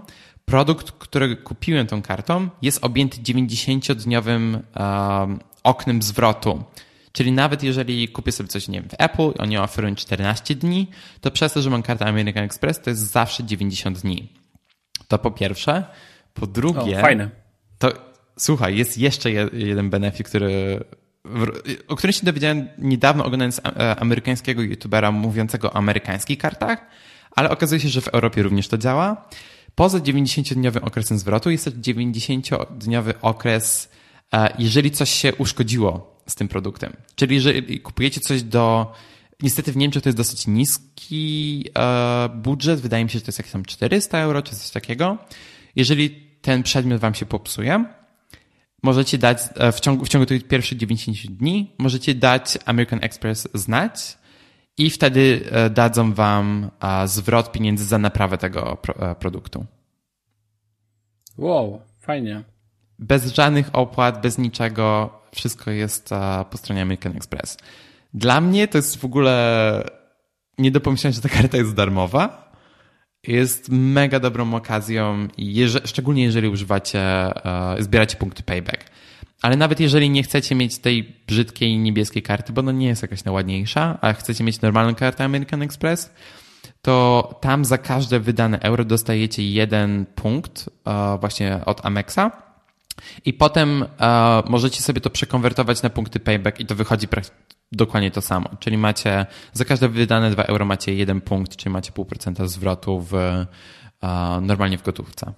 produkt, 0.49 0.91
który 0.91 1.35
kupiłem 1.35 1.87
tą 1.87 2.01
kartą, 2.01 2.49
jest 2.61 2.83
objęty 2.83 3.17
90-dniowym 3.17 4.59
um, 4.79 5.39
oknem 5.63 6.01
zwrotu. 6.01 6.63
Czyli 7.11 7.31
nawet 7.31 7.63
jeżeli 7.63 8.07
kupię 8.07 8.31
sobie 8.31 8.49
coś, 8.49 8.67
nie 8.67 8.81
wiem, 8.81 8.89
w 8.89 8.93
Apple, 8.97 9.31
oni 9.39 9.57
oferują 9.57 9.95
14 9.95 10.55
dni, 10.55 10.87
to 11.21 11.31
przez 11.31 11.53
to, 11.53 11.61
że 11.61 11.69
mam 11.69 11.83
kartę 11.83 12.05
American 12.05 12.43
Express, 12.43 12.81
to 12.81 12.89
jest 12.89 13.11
zawsze 13.11 13.43
90 13.43 13.99
dni. 13.99 14.33
To 15.07 15.19
po 15.19 15.31
pierwsze. 15.31 15.83
Po 16.33 16.47
drugie... 16.47 16.97
O, 16.97 17.01
fajne. 17.01 17.29
To, 17.77 17.91
słuchaj, 18.39 18.77
jest 18.77 18.97
jeszcze 18.97 19.31
jeden 19.53 19.89
benefit, 19.89 20.27
który, 20.27 20.83
o 21.87 21.95
którym 21.95 22.13
się 22.13 22.25
dowiedziałem 22.25 22.67
niedawno 22.77 23.25
oglądając 23.25 23.59
e, 23.59 23.95
amerykańskiego 23.95 24.61
youtubera 24.61 25.11
mówiącego 25.11 25.71
o 25.71 25.75
amerykańskich 25.75 26.37
kartach, 26.37 26.85
ale 27.31 27.49
okazuje 27.49 27.81
się, 27.81 27.89
że 27.89 28.01
w 28.01 28.07
Europie 28.07 28.43
również 28.43 28.67
to 28.67 28.77
działa. 28.77 29.29
Poza 29.77 29.99
90-dniowym 29.99 30.83
okresem 30.83 31.19
zwrotu 31.19 31.49
jest 31.49 31.65
też 31.65 31.73
90-dniowy 31.73 33.13
okres, 33.21 33.89
e, 34.33 34.53
jeżeli 34.59 34.91
coś 34.91 35.09
się 35.09 35.35
uszkodziło 35.35 36.21
z 36.27 36.35
tym 36.35 36.47
produktem. 36.47 36.93
Czyli 37.15 37.35
jeżeli 37.35 37.79
kupujecie 37.79 38.21
coś 38.21 38.43
do. 38.43 38.93
Niestety 39.41 39.71
w 39.71 39.77
Niemczech 39.77 40.03
to 40.03 40.09
jest 40.09 40.17
dosyć 40.17 40.47
niski 40.47 41.65
e, 41.77 42.29
budżet, 42.29 42.79
wydaje 42.79 43.03
mi 43.03 43.09
się, 43.09 43.19
że 43.19 43.25
to 43.25 43.29
jest 43.29 43.39
jakieś 43.39 43.51
tam 43.51 43.65
400 43.65 44.19
euro 44.19 44.41
czy 44.41 44.55
coś 44.55 44.69
takiego. 44.69 45.17
Jeżeli 45.75 46.09
ten 46.41 46.63
przedmiot 46.63 47.01
wam 47.01 47.13
się 47.13 47.25
popsuje, 47.25 47.85
możecie 48.83 49.17
dać 49.17 49.37
e, 49.55 49.71
w 49.71 49.79
ciągu, 49.79 50.05
w 50.05 50.09
ciągu 50.09 50.25
tych 50.25 50.47
pierwszych 50.47 50.77
90 50.77 51.17
dni, 51.37 51.71
możecie 51.77 52.15
dać 52.15 52.57
American 52.65 52.99
Express 53.01 53.47
znać 53.53 54.17
i 54.77 54.89
wtedy 54.89 55.41
e, 55.51 55.69
dadzą 55.69 56.13
wam 56.13 56.69
zwrot 57.05 57.51
pieniędzy 57.51 57.85
za 57.85 57.97
naprawę 57.97 58.37
tego 58.37 58.77
e, 58.99 59.15
produktu. 59.15 59.65
Wow, 61.37 61.81
fajnie. 61.99 62.43
Bez 62.99 63.33
żadnych 63.33 63.69
opłat, 63.73 64.21
bez 64.21 64.37
niczego, 64.37 65.09
wszystko 65.35 65.71
jest 65.71 66.09
po 66.49 66.57
stronie 66.57 66.81
American 66.81 67.17
Express. 67.17 67.57
Dla 68.13 68.41
mnie 68.41 68.67
to 68.67 68.77
jest 68.77 68.97
w 68.97 69.05
ogóle 69.05 69.83
nie 70.57 70.71
do 70.71 70.81
pomyślenia, 70.81 71.13
że 71.13 71.21
ta 71.21 71.29
karta 71.29 71.57
jest 71.57 71.73
darmowa. 71.73 72.47
Jest 73.23 73.69
mega 73.69 74.19
dobrą 74.19 74.53
okazją, 74.53 75.27
szczególnie 75.85 76.23
jeżeli 76.23 76.47
używacie, 76.47 76.99
e, 76.99 77.75
zbieracie 77.79 78.17
punkty 78.17 78.43
payback. 78.43 78.85
Ale 79.41 79.57
nawet 79.57 79.79
jeżeli 79.79 80.09
nie 80.09 80.23
chcecie 80.23 80.55
mieć 80.55 80.77
tej 80.79 81.15
brzydkiej 81.27 81.77
niebieskiej 81.77 82.23
karty, 82.23 82.53
bo 82.53 82.59
ona 82.59 82.71
nie 82.71 82.87
jest 82.87 83.01
jakaś 83.01 83.23
najładniejsza, 83.23 83.97
a 84.01 84.13
chcecie 84.13 84.43
mieć 84.43 84.61
normalną 84.61 84.95
kartę 84.95 85.23
American 85.23 85.61
Express, 85.61 86.13
to 86.81 87.37
tam 87.41 87.65
za 87.65 87.77
każde 87.77 88.19
wydane 88.19 88.59
euro 88.59 88.85
dostajecie 88.85 89.49
jeden 89.49 90.05
punkt 90.05 90.69
e, 90.85 91.17
właśnie 91.19 91.59
od 91.65 91.85
Amexa. 91.85 92.31
I 93.25 93.33
potem 93.33 93.85
e, 93.99 94.43
możecie 94.49 94.81
sobie 94.81 95.01
to 95.01 95.09
przekonwertować 95.09 95.81
na 95.81 95.89
punkty 95.89 96.19
payback 96.19 96.59
i 96.59 96.65
to 96.65 96.75
wychodzi 96.75 97.07
dokładnie 97.71 98.11
to 98.11 98.21
samo. 98.21 98.49
Czyli 98.59 98.77
macie 98.77 99.25
za 99.53 99.65
każde 99.65 99.89
wydane 99.89 100.31
2 100.31 100.43
euro 100.43 100.65
macie 100.65 100.95
jeden 100.95 101.21
punkt, 101.21 101.55
czyli 101.55 101.73
macie 101.73 101.91
pół 101.91 102.05
procenta 102.05 102.47
zwrotu 102.47 103.01
w, 103.01 103.13
e, 103.13 103.47
normalnie 104.41 104.77
w 104.77 104.83
gotówce. 104.83 105.33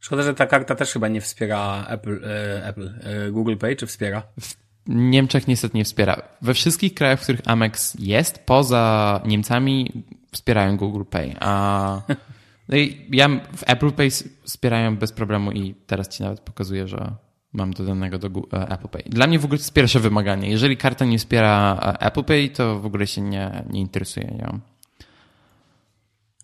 Szkoda, 0.00 0.22
że 0.22 0.34
ta 0.34 0.46
karta 0.46 0.74
też 0.74 0.92
chyba 0.92 1.08
nie 1.08 1.20
wspiera 1.20 1.86
Apple, 1.88 2.24
e, 2.24 2.66
Apple 2.66 2.90
e, 3.02 3.30
Google 3.30 3.56
Pay, 3.56 3.76
czy 3.76 3.86
wspiera? 3.86 4.22
W 4.40 4.54
Niemczech 4.88 5.48
niestety 5.48 5.76
nie 5.76 5.84
wspiera. 5.84 6.22
We 6.42 6.54
wszystkich 6.54 6.94
krajach, 6.94 7.20
w 7.20 7.22
których 7.22 7.40
Amex 7.44 7.96
jest, 7.98 8.38
poza 8.38 9.20
Niemcami, 9.26 10.04
wspierają 10.32 10.76
Google 10.76 11.04
Pay. 11.10 11.36
A 11.40 12.02
no 12.68 12.76
i 12.76 13.06
ja 13.10 13.28
w 13.56 13.62
Apple 13.66 13.92
Pay 13.92 14.08
wspierają 14.44 14.96
bez 14.96 15.12
problemu 15.12 15.52
i 15.52 15.74
teraz 15.86 16.08
ci 16.08 16.22
nawet 16.22 16.40
pokazuję, 16.40 16.88
że 16.88 17.14
mam 17.52 17.72
dodanego 17.72 18.18
do 18.18 18.28
e, 18.28 18.68
Apple 18.70 18.88
Pay. 18.88 19.02
Dla 19.06 19.26
mnie 19.26 19.38
w 19.38 19.44
ogóle 19.44 19.58
to 19.58 19.62
jest 19.62 19.72
pierwsze 19.72 20.00
wymaganie. 20.00 20.50
Jeżeli 20.50 20.76
karta 20.76 21.04
nie 21.04 21.18
wspiera 21.18 21.78
Apple 22.00 22.24
Pay, 22.24 22.48
to 22.48 22.80
w 22.80 22.86
ogóle 22.86 23.06
się 23.06 23.20
nie, 23.20 23.64
nie 23.70 23.80
interesuje 23.80 24.26
nią. 24.26 24.60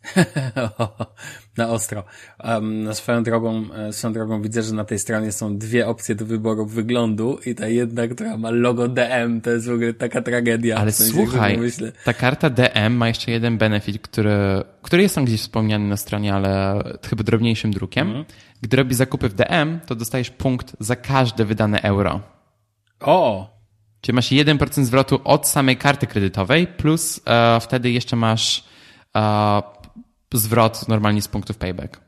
na 1.58 1.68
ostro. 1.68 2.04
Um, 2.44 2.94
swoją 2.94 3.22
drogą, 3.22 3.64
e, 3.74 3.92
swoją 3.92 4.12
drogą 4.12 4.42
widzę, 4.42 4.62
że 4.62 4.74
na 4.74 4.84
tej 4.84 4.98
stronie 4.98 5.32
są 5.32 5.58
dwie 5.58 5.86
opcje 5.86 6.14
do 6.14 6.26
wyboru 6.26 6.66
wyglądu 6.66 7.38
i 7.46 7.54
ta 7.54 7.68
jedna, 7.68 8.08
która 8.08 8.36
ma 8.36 8.50
logo 8.50 8.88
DM, 8.88 9.40
to 9.40 9.50
jest 9.50 9.66
w 9.68 9.72
ogóle 9.72 9.94
taka 9.94 10.22
tragedia. 10.22 10.76
Ale 10.76 10.92
w 10.92 10.94
sensie, 10.94 11.12
słuchaj, 11.12 11.58
ta 12.04 12.12
karta 12.12 12.50
DM 12.50 12.96
ma 12.96 13.08
jeszcze 13.08 13.30
jeden 13.30 13.58
benefit, 13.58 14.02
który, 14.02 14.36
który 14.82 15.02
jest 15.02 15.14
tam 15.14 15.24
gdzieś 15.24 15.40
wspomniany 15.40 15.88
na 15.88 15.96
stronie, 15.96 16.34
ale 16.34 16.82
chyba 17.08 17.22
drobniejszym 17.24 17.70
drukiem. 17.70 18.08
Mhm. 18.08 18.24
Gdy 18.62 18.76
robisz 18.76 18.96
zakupy 18.96 19.28
w 19.28 19.34
DM, 19.34 19.80
to 19.86 19.94
dostajesz 19.94 20.30
punkt 20.30 20.76
za 20.80 20.96
każde 20.96 21.44
wydane 21.44 21.82
euro. 21.82 22.20
O! 23.00 23.54
Czyli 24.00 24.16
masz 24.16 24.30
1% 24.30 24.84
zwrotu 24.84 25.20
od 25.24 25.48
samej 25.48 25.76
karty 25.76 26.06
kredytowej, 26.06 26.66
plus 26.66 27.18
uh, 27.18 27.64
wtedy 27.64 27.90
jeszcze 27.90 28.16
masz 28.16 28.64
uh, 29.14 29.83
zwrot 30.34 30.88
normalnie 30.88 31.22
z 31.22 31.28
punktów 31.28 31.58
payback. 31.58 32.00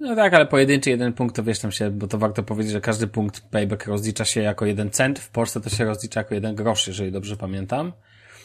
No 0.00 0.16
tak, 0.16 0.34
ale 0.34 0.46
pojedynczy 0.46 0.90
jeden 0.90 1.12
punkt 1.12 1.36
to 1.36 1.42
wiesz 1.42 1.58
tam 1.58 1.72
się, 1.72 1.90
bo 1.90 2.06
to 2.06 2.18
warto 2.18 2.42
powiedzieć, 2.42 2.72
że 2.72 2.80
każdy 2.80 3.06
punkt 3.06 3.40
payback 3.40 3.86
rozlicza 3.86 4.24
się 4.24 4.40
jako 4.40 4.66
jeden 4.66 4.90
cent. 4.90 5.18
W 5.18 5.30
Polsce 5.30 5.60
to 5.60 5.70
się 5.70 5.84
rozlicza 5.84 6.20
jako 6.20 6.34
jeden 6.34 6.54
grosz, 6.54 6.86
jeżeli 6.86 7.12
dobrze 7.12 7.36
pamiętam. 7.36 7.92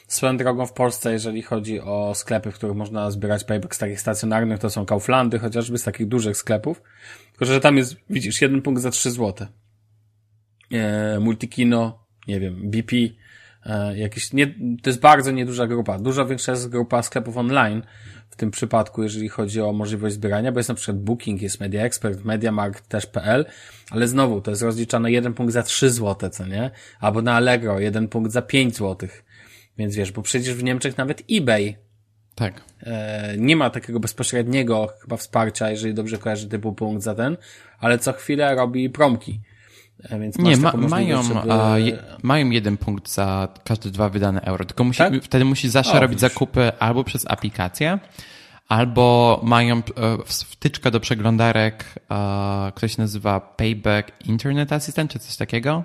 Swoją 0.08 0.38
drogą 0.38 0.66
w 0.66 0.74
Polsce, 0.74 1.12
jeżeli 1.12 1.42
chodzi 1.42 1.82
o 1.82 2.16
sklepy, 2.16 2.52
w 2.52 2.56
których 2.56 2.76
można 2.76 3.12
zbierać 3.12 3.44
payback 3.44 3.76
z 3.76 3.78
takich 3.78 4.02
stacjonarnych, 4.02 4.60
to 4.60 4.70
są 4.70 4.86
Kauflandy, 4.86 5.40
chociażby 5.40 5.78
z 5.78 5.84
takich 5.84 6.08
dużych 6.08 6.38
sklepów. 6.38 6.82
Tylko, 7.32 7.46
że 7.46 7.60
tam 7.60 7.78
jest, 7.78 7.96
widzisz, 8.10 8.42
jeden 8.42 8.62
punkt 8.62 8.82
za 8.82 8.92
3 8.92 9.12
złote. 9.12 9.48
E, 10.72 11.20
Multikino, 11.20 12.06
nie 12.28 12.40
wiem, 12.40 12.70
BP, 12.70 12.96
jakieś, 13.96 14.34
nie, 14.34 14.48
to 14.82 14.90
jest 14.90 15.00
bardzo 15.00 15.32
nieduża 15.32 15.68
grupa. 15.68 16.00
Dużo 16.00 16.26
większa 16.26 16.52
jest 16.52 16.70
grupa 16.70 17.04
sklepów 17.04 17.38
online 17.38 17.82
w 18.30 18.36
tym 18.36 18.52
przypadku, 18.52 19.04
jeżeli 19.04 19.30
chodzi 19.30 19.62
o 19.62 19.74
możliwość 19.74 20.16
zbierania, 20.16 20.52
bo 20.52 20.60
jest 20.60 20.70
na 20.70 20.76
przykład 20.76 20.98
Booking, 20.98 21.42
jest 21.42 21.60
Media 21.60 21.84
Expert, 21.84 22.26
MediaMarkt 22.26 22.88
też.pl, 22.88 23.46
ale 23.92 24.08
znowu 24.08 24.42
to 24.42 24.52
jest 24.52 24.64
rozliczane 24.64 25.12
jeden 25.12 25.34
punkt 25.34 25.54
za 25.54 25.64
3 25.64 25.90
złote, 25.90 26.30
co 26.30 26.48
nie? 26.48 26.72
Albo 27.00 27.22
na 27.22 27.34
Allegro 27.34 27.80
jeden 27.80 28.08
punkt 28.08 28.32
za 28.32 28.42
5 28.42 28.76
złotych. 28.76 29.26
Więc 29.78 29.96
wiesz, 29.96 30.12
bo 30.12 30.22
przecież 30.22 30.56
w 30.56 30.64
Niemczech 30.64 30.98
nawet 30.98 31.24
eBay 31.32 31.76
tak. 32.36 32.64
E, 32.84 33.36
nie 33.38 33.56
ma 33.56 33.70
takiego 33.70 34.00
bezpośredniego 34.00 34.88
chyba 35.02 35.18
wsparcia, 35.18 35.70
jeżeli 35.70 35.94
dobrze 35.94 36.18
kojarzy 36.18 36.50
typu 36.50 36.74
punkt 36.74 37.04
za 37.04 37.16
ten, 37.16 37.38
ale 37.80 38.00
co 38.00 38.14
chwilę 38.14 38.56
robi 38.56 38.90
promki. 38.90 39.40
E, 40.04 40.20
więc 40.20 40.38
nie, 40.38 40.58
ma, 40.58 40.72
mają, 40.72 41.24
żeby... 41.24 41.54
a, 41.54 41.78
je, 41.78 41.98
mają 42.24 42.50
jeden 42.50 42.78
punkt 42.78 43.10
za 43.10 43.48
każde 43.64 43.92
dwa 43.92 44.10
wydane 44.10 44.42
euro, 44.42 44.66
tylko 44.66 44.84
musi, 44.84 44.98
tak? 44.98 45.24
wtedy 45.24 45.46
musi 45.46 45.70
zawsze 45.70 45.94
o, 45.94 46.00
robić 46.00 46.22
wiesz. 46.22 46.32
zakupy 46.32 46.72
albo 46.80 47.04
przez 47.04 47.26
aplikację, 47.28 48.00
albo 48.68 49.40
mają 49.44 49.78
e, 49.78 49.82
wtyczkę 50.26 50.92
do 50.92 51.00
przeglądarek, 51.00 51.86
ktoś 52.76 52.98
nazywa 52.98 53.40
Payback 53.40 54.12
Internet 54.26 54.74
Assistant, 54.74 55.12
czy 55.12 55.20
coś 55.20 55.38
takiego 55.38 55.84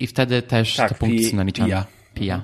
i 0.00 0.06
wtedy 0.06 0.42
też 0.42 0.76
tak, 0.76 0.88
te 0.88 0.94
punkty 0.94 1.24
są 1.24 1.36
naliczane. 1.36 1.68
PIA. 1.68 1.84
PIA. 2.14 2.42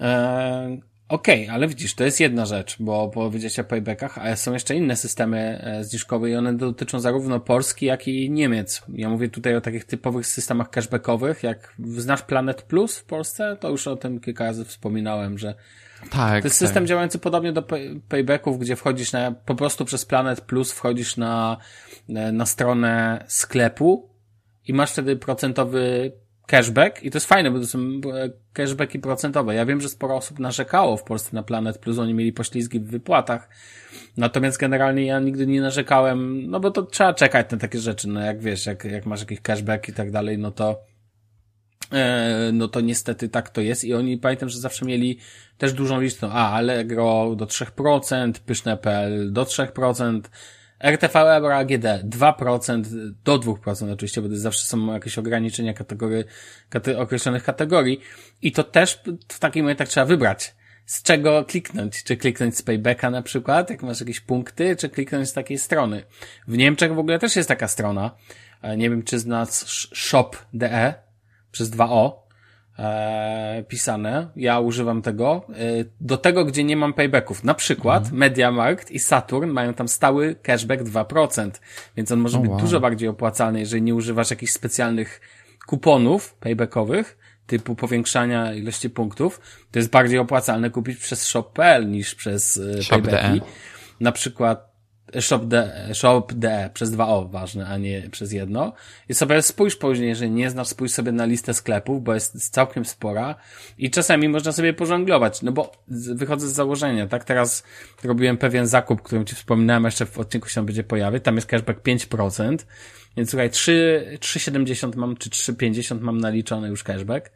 E, 0.00 0.91
Okej, 1.12 1.42
okay, 1.44 1.54
ale 1.54 1.68
widzisz, 1.68 1.94
to 1.94 2.04
jest 2.04 2.20
jedna 2.20 2.46
rzecz, 2.46 2.76
bo 2.80 3.08
powiedzieć 3.08 3.58
o 3.58 3.64
paybackach, 3.64 4.18
a 4.18 4.36
są 4.36 4.52
jeszcze 4.52 4.74
inne 4.74 4.96
systemy 4.96 5.60
e, 5.64 5.84
zniżkowe 5.84 6.30
i 6.30 6.36
one 6.36 6.56
dotyczą 6.56 7.00
zarówno 7.00 7.40
Polski, 7.40 7.86
jak 7.86 8.08
i 8.08 8.30
Niemiec. 8.30 8.82
Ja 8.94 9.08
mówię 9.08 9.28
tutaj 9.28 9.56
o 9.56 9.60
takich 9.60 9.84
typowych 9.84 10.26
systemach 10.26 10.70
cashbackowych, 10.70 11.42
jak 11.42 11.74
znasz 11.96 12.22
Planet 12.22 12.62
Plus 12.62 12.98
w 12.98 13.04
Polsce, 13.04 13.56
to 13.60 13.70
już 13.70 13.86
o 13.86 13.96
tym 13.96 14.20
kilka 14.20 14.44
razy 14.44 14.64
wspominałem, 14.64 15.38
że 15.38 15.54
tak, 16.10 16.42
to 16.42 16.46
jest 16.46 16.56
system 16.56 16.82
tak. 16.82 16.88
działający 16.88 17.18
podobnie 17.18 17.52
do 17.52 17.62
pay 17.62 18.00
paybacków, 18.08 18.58
gdzie 18.58 18.76
wchodzisz 18.76 19.12
na, 19.12 19.32
po 19.32 19.54
prostu 19.54 19.84
przez 19.84 20.04
Planet 20.04 20.40
Plus 20.40 20.72
wchodzisz 20.72 21.16
na, 21.16 21.56
na 22.08 22.46
stronę 22.46 23.24
sklepu 23.28 24.10
i 24.66 24.72
masz 24.72 24.92
wtedy 24.92 25.16
procentowy 25.16 26.12
cashback 26.52 27.02
i 27.02 27.10
to 27.10 27.16
jest 27.16 27.26
fajne, 27.26 27.50
bo 27.50 27.60
to 27.60 27.66
są 27.66 27.78
e, 27.78 28.30
cashbacki 28.52 28.98
procentowe. 28.98 29.54
Ja 29.54 29.66
wiem, 29.66 29.80
że 29.80 29.88
sporo 29.88 30.16
osób 30.16 30.38
narzekało 30.38 30.96
w 30.96 31.02
Polsce 31.02 31.30
na 31.32 31.42
Planet 31.42 31.78
Plus, 31.78 31.98
oni 31.98 32.14
mieli 32.14 32.32
poślizgi 32.32 32.80
w 32.80 32.86
wypłatach. 32.86 33.48
Natomiast 34.16 34.58
generalnie 34.58 35.06
ja 35.06 35.20
nigdy 35.20 35.46
nie 35.46 35.60
narzekałem, 35.60 36.50
no 36.50 36.60
bo 36.60 36.70
to 36.70 36.82
trzeba 36.82 37.14
czekać 37.14 37.50
na 37.50 37.58
takie 37.58 37.78
rzeczy, 37.78 38.08
no 38.08 38.20
jak 38.20 38.40
wiesz, 38.40 38.66
jak, 38.66 38.84
jak 38.84 39.06
masz 39.06 39.20
jakiś 39.20 39.40
cashback 39.40 39.88
i 39.88 39.92
tak 39.92 40.10
dalej, 40.10 40.38
no 40.38 40.50
to 40.50 40.80
e, 41.92 42.50
no 42.52 42.68
to 42.68 42.80
niestety 42.80 43.28
tak 43.28 43.50
to 43.50 43.60
jest 43.60 43.84
i 43.84 43.94
oni 43.94 44.18
pamiętam, 44.18 44.48
że 44.48 44.58
zawsze 44.58 44.86
mieli 44.86 45.18
też 45.58 45.72
dużą 45.72 46.00
listę, 46.00 46.28
a 46.32 46.50
Allegro 46.50 47.34
do 47.36 47.46
3%, 47.46 48.32
Pyszne.pl 48.46 49.32
do 49.32 49.42
3%, 49.42 50.20
RTV 50.82 51.18
Euro 51.20 51.56
AGD 51.56 51.84
2% 52.04 52.84
do 53.24 53.38
2% 53.38 53.92
oczywiście, 53.92 54.22
bo 54.22 54.28
zawsze 54.30 54.64
są 54.64 54.92
jakieś 54.92 55.18
ograniczenia 55.18 55.74
kategorii, 55.74 56.24
kate, 56.68 56.98
określonych 56.98 57.44
kategorii 57.44 58.00
i 58.42 58.52
to 58.52 58.64
też 58.64 59.02
w 59.28 59.38
takim 59.38 59.64
momentach 59.64 59.88
trzeba 59.88 60.06
wybrać 60.06 60.54
z 60.86 61.02
czego 61.02 61.44
kliknąć. 61.44 62.04
Czy 62.04 62.16
kliknąć 62.16 62.56
z 62.56 62.62
paybacka 62.62 63.10
na 63.10 63.22
przykład, 63.22 63.70
jak 63.70 63.82
masz 63.82 64.00
jakieś 64.00 64.20
punkty, 64.20 64.76
czy 64.76 64.88
kliknąć 64.88 65.28
z 65.28 65.32
takiej 65.32 65.58
strony. 65.58 66.04
W 66.48 66.56
Niemczech 66.56 66.94
w 66.94 66.98
ogóle 66.98 67.18
też 67.18 67.36
jest 67.36 67.48
taka 67.48 67.68
strona, 67.68 68.10
nie 68.76 68.90
wiem 68.90 69.02
czy 69.02 69.18
znasz 69.18 69.88
shop.de 69.94 70.94
przez 71.52 71.70
2o, 71.70 72.12
e, 72.78 73.64
pisane. 73.68 74.28
Ja 74.36 74.60
używam 74.60 75.02
tego. 75.02 75.46
E, 75.48 75.54
do 76.00 76.16
tego, 76.16 76.44
gdzie 76.44 76.64
nie 76.64 76.76
mam 76.76 76.92
paybacków. 76.92 77.44
Na 77.44 77.54
przykład 77.54 78.02
mhm. 78.02 78.18
MediaMarkt 78.18 78.90
i 78.90 78.98
Saturn 78.98 79.50
mają 79.50 79.74
tam 79.74 79.88
stały 79.88 80.34
cashback 80.42 80.82
2%, 80.82 81.50
więc 81.96 82.12
on 82.12 82.20
może 82.20 82.38
oh, 82.38 82.42
być 82.42 82.50
wow. 82.50 82.60
dużo 82.60 82.80
bardziej 82.80 83.08
opłacalny, 83.08 83.60
jeżeli 83.60 83.82
nie 83.82 83.94
używasz 83.94 84.30
jakichś 84.30 84.52
specjalnych 84.52 85.20
kuponów 85.66 86.34
paybackowych, 86.34 87.18
typu 87.46 87.74
powiększania 87.74 88.54
ilości 88.54 88.90
punktów. 88.90 89.40
To 89.70 89.78
jest 89.78 89.90
bardziej 89.90 90.18
opłacalne 90.18 90.70
kupić 90.70 90.98
przez 90.98 91.26
shop.pl 91.26 91.90
niż 91.90 92.14
przez 92.14 92.56
e, 92.56 92.82
Shop 92.82 93.02
paybacki. 93.02 93.40
Na 94.00 94.12
przykład 94.12 94.71
shop.de, 95.20 95.88
shop.de 95.94 96.70
przez 96.74 96.90
dwa 96.90 97.08
O 97.08 97.24
ważne, 97.24 97.66
a 97.66 97.76
nie 97.76 98.08
przez 98.10 98.32
jedno. 98.32 98.72
I 99.08 99.14
sobie 99.14 99.42
spójrz 99.42 99.76
później, 99.76 100.08
jeżeli 100.08 100.30
nie 100.30 100.50
znasz, 100.50 100.68
spójrz 100.68 100.92
sobie 100.92 101.12
na 101.12 101.24
listę 101.24 101.54
sklepów, 101.54 102.02
bo 102.02 102.14
jest 102.14 102.50
całkiem 102.50 102.84
spora 102.84 103.34
i 103.78 103.90
czasami 103.90 104.28
można 104.28 104.52
sobie 104.52 104.74
pożonglować, 104.74 105.42
no 105.42 105.52
bo 105.52 105.72
wychodzę 105.88 106.48
z 106.48 106.52
założenia, 106.52 107.06
tak? 107.06 107.24
Teraz 107.24 107.64
robiłem 108.04 108.38
pewien 108.38 108.66
zakup, 108.66 109.02
którym 109.02 109.24
ci 109.24 109.34
wspominałem, 109.34 109.84
jeszcze 109.84 110.06
w 110.06 110.18
odcinku 110.18 110.48
się 110.48 110.66
będzie 110.66 110.84
pojawić, 110.84 111.24
tam 111.24 111.34
jest 111.34 111.46
cashback 111.46 111.82
5%, 111.82 112.56
więc 113.16 113.30
słuchaj, 113.30 113.50
3,70 113.50 114.96
mam, 114.96 115.16
czy 115.16 115.30
3,50 115.30 116.00
mam 116.00 116.18
naliczony 116.18 116.68
już 116.68 116.82
cashback 116.82 117.30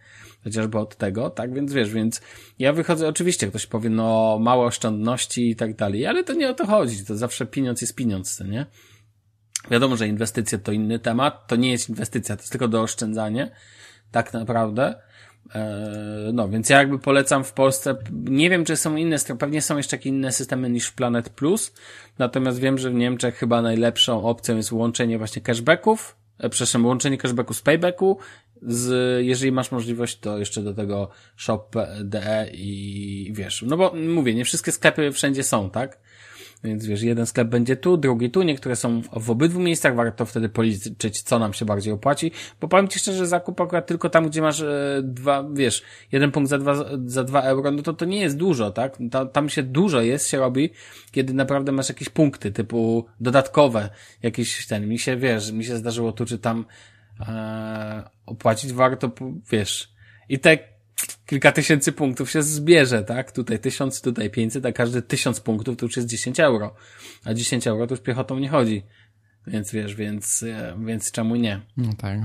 chociażby 0.44 0.78
od 0.78 0.96
tego, 0.96 1.30
tak? 1.30 1.54
Więc 1.54 1.72
wiesz, 1.72 1.90
więc 1.90 2.20
ja 2.58 2.72
wychodzę, 2.72 3.08
oczywiście 3.08 3.46
ktoś 3.46 3.66
powie, 3.66 3.90
no 3.90 4.38
małe 4.40 4.66
oszczędności 4.66 5.50
i 5.50 5.56
tak 5.56 5.76
dalej, 5.76 6.06
ale 6.06 6.24
to 6.24 6.32
nie 6.32 6.50
o 6.50 6.54
to 6.54 6.66
chodzi, 6.66 7.04
to 7.04 7.16
zawsze 7.16 7.46
pieniądz 7.46 7.80
jest 7.80 7.94
pieniądz, 7.94 8.40
nie? 8.40 8.66
Wiadomo, 9.70 9.96
że 9.96 10.08
inwestycje 10.08 10.58
to 10.58 10.72
inny 10.72 10.98
temat, 10.98 11.46
to 11.46 11.56
nie 11.56 11.70
jest 11.70 11.88
inwestycja, 11.88 12.36
to 12.36 12.42
jest 12.42 12.52
tylko 12.52 12.68
dooszczędzanie, 12.68 13.50
tak 14.10 14.32
naprawdę. 14.32 14.94
E, 15.54 16.30
no, 16.32 16.48
więc 16.48 16.70
ja 16.70 16.78
jakby 16.78 16.98
polecam 16.98 17.44
w 17.44 17.52
Polsce, 17.52 17.96
nie 18.12 18.50
wiem, 18.50 18.64
czy 18.64 18.76
są 18.76 18.96
inne, 18.96 19.16
pewnie 19.38 19.62
są 19.62 19.76
jeszcze 19.76 19.96
jakieś 19.96 20.06
inne 20.06 20.32
systemy 20.32 20.70
niż 20.70 20.90
Planet 20.90 21.28
Plus, 21.28 21.72
natomiast 22.18 22.58
wiem, 22.58 22.78
że 22.78 22.90
w 22.90 22.94
Niemczech 22.94 23.36
chyba 23.36 23.62
najlepszą 23.62 24.22
opcją 24.22 24.56
jest 24.56 24.72
łączenie 24.72 25.18
właśnie 25.18 25.42
cashbacków, 25.42 26.16
e, 26.38 26.48
przepraszam, 26.48 26.86
łączenie 26.86 27.18
cashbacku 27.18 27.54
z 27.54 27.62
paybacku 27.62 28.18
z, 28.62 29.24
jeżeli 29.26 29.52
masz 29.52 29.72
możliwość, 29.72 30.18
to 30.18 30.38
jeszcze 30.38 30.62
do 30.62 30.74
tego 30.74 31.08
shop.de 31.36 32.50
i 32.52 33.32
wiesz, 33.34 33.64
no 33.66 33.76
bo 33.76 33.94
mówię, 33.94 34.34
nie 34.34 34.44
wszystkie 34.44 34.72
sklepy 34.72 35.12
wszędzie 35.12 35.42
są, 35.42 35.70
tak? 35.70 35.98
Więc 36.64 36.86
wiesz, 36.86 37.02
jeden 37.02 37.26
sklep 37.26 37.48
będzie 37.48 37.76
tu, 37.76 37.96
drugi 37.96 38.30
tu, 38.30 38.42
niektóre 38.42 38.76
są 38.76 39.02
w 39.12 39.30
obydwu 39.30 39.60
miejscach, 39.60 39.94
warto 39.94 40.26
wtedy 40.26 40.48
policzyć, 40.48 41.22
co 41.22 41.38
nam 41.38 41.52
się 41.52 41.64
bardziej 41.64 41.92
opłaci, 41.92 42.32
bo 42.60 42.68
powiem 42.68 42.88
Ci 42.88 42.98
szczerze, 42.98 43.26
zakup 43.26 43.60
akurat 43.60 43.86
tylko 43.86 44.10
tam, 44.10 44.28
gdzie 44.28 44.42
masz 44.42 44.60
e, 44.60 45.00
dwa, 45.04 45.44
wiesz, 45.52 45.82
jeden 46.12 46.32
punkt 46.32 46.50
za 46.50 46.58
dwa, 46.58 46.74
za 47.06 47.24
dwa 47.24 47.42
euro, 47.42 47.70
no 47.70 47.82
to 47.82 47.92
to 47.92 48.04
nie 48.04 48.20
jest 48.20 48.36
dużo, 48.36 48.70
tak? 48.70 48.98
Ta, 49.10 49.26
tam 49.26 49.48
się 49.48 49.62
dużo 49.62 50.02
jest, 50.02 50.28
się 50.28 50.38
robi, 50.38 50.70
kiedy 51.10 51.34
naprawdę 51.34 51.72
masz 51.72 51.88
jakieś 51.88 52.08
punkty, 52.08 52.52
typu 52.52 53.06
dodatkowe, 53.20 53.90
jakieś 54.22 54.66
ten, 54.66 54.88
mi 54.88 54.98
się, 54.98 55.16
wiesz, 55.16 55.52
mi 55.52 55.64
się 55.64 55.76
zdarzyło 55.76 56.12
tu, 56.12 56.24
czy 56.24 56.38
tam 56.38 56.64
e, 57.20 58.10
opłacić 58.26 58.72
warto, 58.72 59.12
wiesz, 59.50 59.92
i 60.28 60.38
te 60.38 60.58
kilka 61.26 61.52
tysięcy 61.52 61.92
punktów 61.92 62.30
się 62.30 62.42
zbierze, 62.42 63.04
tak? 63.04 63.32
Tutaj 63.32 63.58
tysiąc, 63.58 64.00
tutaj 64.00 64.30
pięćset, 64.30 64.66
a 64.66 64.72
każdy 64.72 65.02
tysiąc 65.02 65.40
punktów 65.40 65.76
to 65.76 65.86
już 65.86 65.96
jest 65.96 66.08
10 66.08 66.40
euro. 66.40 66.74
A 67.24 67.34
10 67.34 67.66
euro 67.66 67.86
to 67.86 67.94
już 67.94 68.00
piechotą 68.00 68.38
nie 68.38 68.48
chodzi. 68.48 68.82
Więc 69.46 69.72
wiesz, 69.72 69.94
więc, 69.94 70.42
e, 70.42 70.76
więc 70.86 71.10
czemu 71.10 71.36
nie? 71.36 71.60
No 71.76 71.92
tak. 71.98 72.18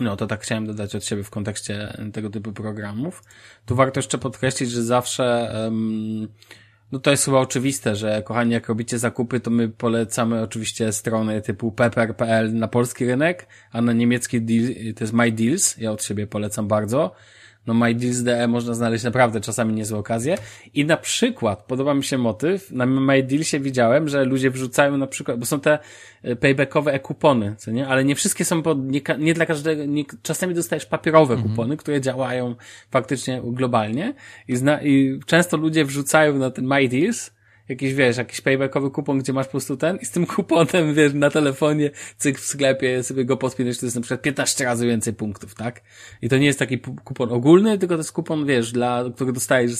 No 0.00 0.16
to 0.16 0.26
tak 0.26 0.42
chciałem 0.42 0.66
dodać 0.66 0.94
od 0.94 1.04
siebie 1.04 1.22
w 1.22 1.30
kontekście 1.30 1.96
tego 2.12 2.30
typu 2.30 2.52
programów. 2.52 3.22
Tu 3.66 3.76
warto 3.76 3.98
jeszcze 3.98 4.18
podkreślić, 4.18 4.70
że 4.70 4.84
zawsze 4.84 5.52
um, 5.64 6.28
No 6.92 6.98
to 6.98 7.10
jest 7.10 7.24
chyba 7.24 7.38
oczywiste, 7.38 7.96
że 7.96 8.22
kochani, 8.22 8.52
jak 8.52 8.68
robicie 8.68 8.98
zakupy, 8.98 9.40
to 9.40 9.50
my 9.50 9.68
polecamy 9.68 10.42
oczywiście 10.42 10.92
strony 10.92 11.42
typu 11.42 11.72
pepper.pl 11.72 12.54
na 12.54 12.68
polski 12.68 13.06
rynek, 13.06 13.46
a 13.72 13.80
na 13.80 13.92
niemiecki 13.92 14.42
deal, 14.42 14.94
to 14.94 15.04
jest 15.04 15.12
My 15.12 15.32
Deals. 15.32 15.76
Ja 15.78 15.92
od 15.92 16.04
siebie 16.04 16.26
polecam 16.26 16.68
bardzo 16.68 17.14
no 17.66 17.74
MyDeals.de 17.74 18.48
można 18.48 18.74
znaleźć 18.74 19.04
naprawdę 19.04 19.40
czasami 19.40 19.74
niezłe 19.74 19.98
okazje. 19.98 20.38
I 20.74 20.84
na 20.84 20.96
przykład 20.96 21.62
podoba 21.62 21.94
mi 21.94 22.04
się 22.04 22.18
motyw, 22.18 22.70
na 22.70 22.86
MyDealsie 22.86 23.60
widziałem, 23.60 24.08
że 24.08 24.24
ludzie 24.24 24.50
wrzucają 24.50 24.96
na 24.96 25.06
przykład, 25.06 25.38
bo 25.38 25.46
są 25.46 25.60
te 25.60 25.78
e, 26.22 26.36
paybackowe 26.36 26.92
e-kupony, 26.92 27.54
co 27.58 27.70
nie? 27.70 27.88
Ale 27.88 28.04
nie 28.04 28.14
wszystkie 28.14 28.44
są 28.44 28.62
pod, 28.62 28.90
nie, 28.90 29.00
nie 29.18 29.34
dla 29.34 29.46
każdego, 29.46 29.84
nie, 29.84 30.04
czasami 30.22 30.54
dostajesz 30.54 30.86
papierowe 30.86 31.34
mhm. 31.34 31.50
kupony, 31.50 31.76
które 31.76 32.00
działają 32.00 32.54
faktycznie 32.90 33.42
globalnie 33.44 34.14
i, 34.48 34.56
zna, 34.56 34.82
i 34.82 35.20
często 35.26 35.56
ludzie 35.56 35.84
wrzucają 35.84 36.38
na 36.38 36.50
ten 36.50 36.66
MyDeals 36.66 37.39
jakiś, 37.70 37.94
wiesz, 37.94 38.16
jakiś 38.16 38.40
paybackowy 38.40 38.90
kupon, 38.90 39.18
gdzie 39.18 39.32
masz 39.32 39.46
po 39.46 39.50
prostu 39.50 39.76
ten 39.76 39.96
i 39.96 40.06
z 40.06 40.10
tym 40.10 40.26
kuponem, 40.26 40.94
wiesz, 40.94 41.14
na 41.14 41.30
telefonie, 41.30 41.90
cyk 42.16 42.38
w 42.38 42.44
sklepie 42.44 43.02
sobie 43.02 43.24
go 43.24 43.36
podpinasz, 43.36 43.78
to 43.78 43.86
jest 43.86 43.96
na 43.96 44.02
przykład 44.02 44.22
15 44.22 44.64
razy 44.64 44.86
więcej 44.86 45.14
punktów, 45.14 45.54
tak? 45.54 45.80
I 46.22 46.28
to 46.28 46.38
nie 46.38 46.46
jest 46.46 46.58
taki 46.58 46.78
kupon 46.78 47.32
ogólny, 47.32 47.78
tylko 47.78 47.94
to 47.94 48.00
jest 48.00 48.12
kupon, 48.12 48.46
wiesz, 48.46 48.72
dla, 48.72 49.04
który 49.14 49.32
dostajesz 49.32 49.72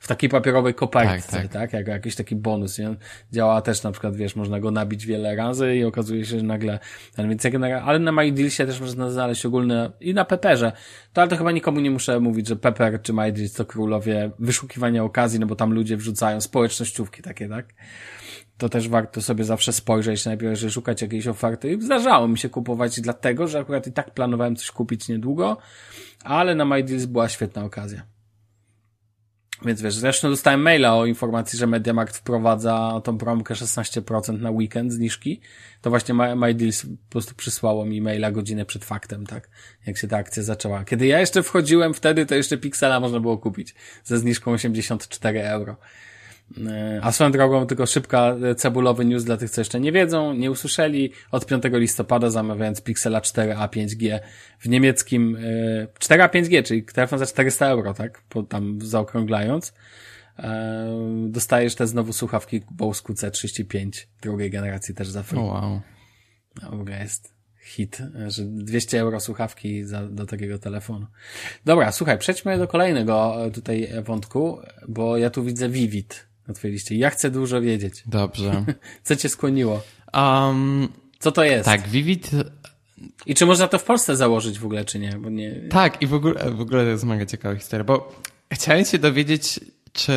w 0.00 0.08
takiej 0.08 0.30
papierowej 0.30 0.74
kopertce, 0.74 1.32
tak, 1.32 1.42
tak. 1.42 1.52
tak? 1.52 1.72
Jak 1.72 1.86
jakiś 1.86 2.16
taki 2.16 2.36
bonus, 2.36 2.78
nie? 2.78 2.96
Działa 3.32 3.62
też 3.62 3.82
na 3.82 3.92
przykład, 3.92 4.16
wiesz, 4.16 4.36
można 4.36 4.60
go 4.60 4.70
nabić 4.70 5.06
wiele 5.06 5.36
razy 5.36 5.76
i 5.76 5.84
okazuje 5.84 6.24
się, 6.24 6.38
że 6.38 6.44
nagle, 6.44 6.78
ale 7.16 7.28
więc 7.28 7.42
ale 7.84 7.98
na 7.98 8.12
MyDealsie 8.12 8.66
też 8.66 8.80
można 8.80 9.10
znaleźć 9.10 9.46
ogólne 9.46 9.92
i 10.00 10.14
na 10.14 10.24
Pepperze. 10.24 10.72
To 11.12 11.20
ale 11.20 11.30
to 11.30 11.36
chyba 11.36 11.52
nikomu 11.52 11.80
nie 11.80 11.90
muszę 11.90 12.20
mówić, 12.20 12.48
że 12.48 12.56
Pepper 12.56 13.02
czy 13.02 13.12
MyDeals 13.12 13.52
to 13.52 13.64
królowie 13.64 14.30
wyszukiwania 14.38 15.04
okazji, 15.04 15.40
no 15.40 15.46
bo 15.46 15.56
tam 15.56 15.72
ludzie 15.72 15.96
wrzucają 15.96 16.40
społecznościówki 16.40 17.15
takie, 17.22 17.48
tak? 17.48 17.74
To 18.58 18.68
też 18.68 18.88
warto 18.88 19.22
sobie 19.22 19.44
zawsze 19.44 19.72
spojrzeć 19.72 20.24
najpierw, 20.24 20.58
że 20.58 20.70
szukać 20.70 21.02
jakiejś 21.02 21.26
oferty. 21.26 21.72
I 21.72 21.82
zdarzało 21.82 22.28
mi 22.28 22.38
się 22.38 22.48
kupować 22.48 23.00
dlatego, 23.00 23.48
że 23.48 23.58
akurat 23.58 23.86
i 23.86 23.92
tak 23.92 24.14
planowałem 24.14 24.56
coś 24.56 24.70
kupić 24.70 25.08
niedługo, 25.08 25.56
ale 26.24 26.54
na 26.54 26.64
MyDeals 26.64 27.04
była 27.04 27.28
świetna 27.28 27.64
okazja. 27.64 28.16
Więc 29.64 29.82
wiesz, 29.82 29.94
zresztą 29.94 30.30
dostałem 30.30 30.62
maila 30.62 30.96
o 30.96 31.06
informacji, 31.06 31.58
że 31.58 31.66
MediaMarkt 31.66 32.16
wprowadza 32.16 33.00
tą 33.04 33.18
promkę 33.18 33.54
16% 33.54 34.40
na 34.40 34.50
weekend 34.50 34.92
zniżki. 34.92 35.40
To 35.80 35.90
właśnie 35.90 36.14
MyDeals 36.14 36.82
po 36.82 37.10
prostu 37.10 37.34
przysłało 37.34 37.84
mi 37.84 38.00
maila 38.00 38.30
godzinę 38.30 38.64
przed 38.64 38.84
faktem, 38.84 39.26
tak? 39.26 39.48
Jak 39.86 39.98
się 39.98 40.08
ta 40.08 40.16
akcja 40.16 40.42
zaczęła. 40.42 40.84
Kiedy 40.84 41.06
ja 41.06 41.20
jeszcze 41.20 41.42
wchodziłem 41.42 41.94
wtedy, 41.94 42.26
to 42.26 42.34
jeszcze 42.34 42.58
Pixela 42.58 43.00
można 43.00 43.20
było 43.20 43.38
kupić 43.38 43.74
ze 44.04 44.18
zniżką 44.18 44.52
84 44.52 45.42
euro. 45.42 45.76
E, 46.66 47.00
a 47.02 47.12
swoją 47.12 47.32
drogą, 47.32 47.66
tylko 47.66 47.86
szybka 47.86 48.36
e, 48.50 48.54
cebulowy 48.54 49.04
news 49.04 49.24
dla 49.24 49.36
tych, 49.36 49.50
co 49.50 49.60
jeszcze 49.60 49.80
nie 49.80 49.92
wiedzą, 49.92 50.32
nie 50.32 50.50
usłyszeli. 50.50 51.12
Od 51.30 51.46
5 51.46 51.62
listopada 51.72 52.30
zamawiając 52.30 52.80
Pixela 52.80 53.20
4a 53.20 53.68
5G 53.68 54.18
w 54.58 54.68
niemieckim 54.68 55.36
4a 56.00 56.24
e, 56.24 56.28
5G, 56.28 56.62
czyli 56.62 56.82
telefon 56.84 57.18
za 57.18 57.26
400 57.26 57.66
euro, 57.66 57.94
tak? 57.94 58.22
Po, 58.28 58.42
tam 58.42 58.78
zaokrąglając. 58.82 59.72
Dostajesz 61.28 61.74
te 61.74 61.86
znowu 61.86 62.12
słuchawki 62.12 62.62
Bose 62.70 63.02
C35 63.02 64.06
drugiej 64.20 64.50
generacji 64.50 64.94
też 64.94 65.08
za 65.08 65.22
free. 65.22 65.40
Oh, 65.40 65.46
wow. 65.46 65.80
No, 66.62 66.70
w 66.70 66.80
ogóle 66.80 67.02
jest 67.02 67.34
hit, 67.60 68.02
że 68.28 68.44
200 68.44 69.00
euro 69.00 69.20
słuchawki 69.20 69.84
za, 69.84 70.06
do 70.06 70.26
takiego 70.26 70.58
telefonu. 70.58 71.06
Dobra, 71.64 71.92
słuchaj, 71.92 72.18
przejdźmy 72.18 72.58
do 72.58 72.68
kolejnego 72.68 73.36
tutaj 73.54 73.88
wątku, 74.02 74.58
bo 74.88 75.16
ja 75.16 75.30
tu 75.30 75.44
widzę 75.44 75.68
Vivid 75.68 76.25
na 76.48 76.54
twojej 76.54 76.72
liście. 76.72 76.94
Ja 76.94 77.10
chcę 77.10 77.30
dużo 77.30 77.60
wiedzieć. 77.60 78.02
Dobrze. 78.06 78.64
Co 79.04 79.16
cię 79.16 79.28
skłoniło? 79.28 79.82
Um, 80.14 80.88
Co 81.18 81.32
to 81.32 81.44
jest? 81.44 81.64
Tak, 81.64 81.88
Vivid... 81.88 82.30
I 83.26 83.34
czy 83.34 83.46
można 83.46 83.68
to 83.68 83.78
w 83.78 83.84
Polsce 83.84 84.16
założyć 84.16 84.58
w 84.58 84.64
ogóle, 84.64 84.84
czy 84.84 84.98
nie? 84.98 85.12
Bo 85.18 85.30
nie... 85.30 85.60
Tak, 85.70 86.02
i 86.02 86.06
w 86.06 86.14
ogóle, 86.14 86.50
w 86.50 86.60
ogóle 86.60 86.84
to 86.84 86.90
jest 86.90 87.04
mega 87.04 87.26
ciekawa 87.26 87.54
historia, 87.54 87.84
bo 87.84 88.12
chciałem 88.52 88.84
się 88.84 88.98
dowiedzieć, 88.98 89.60
czy... 89.92 90.12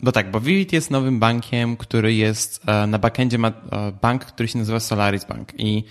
Bo 0.00 0.12
tak, 0.12 0.30
bo 0.30 0.40
Vivid 0.40 0.72
jest 0.72 0.90
nowym 0.90 1.18
bankiem, 1.18 1.76
który 1.76 2.14
jest 2.14 2.60
e, 2.66 2.86
na 2.86 2.98
backendzie 2.98 3.38
ma 3.38 3.48
e, 3.48 3.52
bank, 4.02 4.24
który 4.24 4.48
się 4.48 4.58
nazywa 4.58 4.80
Solaris 4.80 5.24
Bank 5.24 5.52
i 5.58 5.84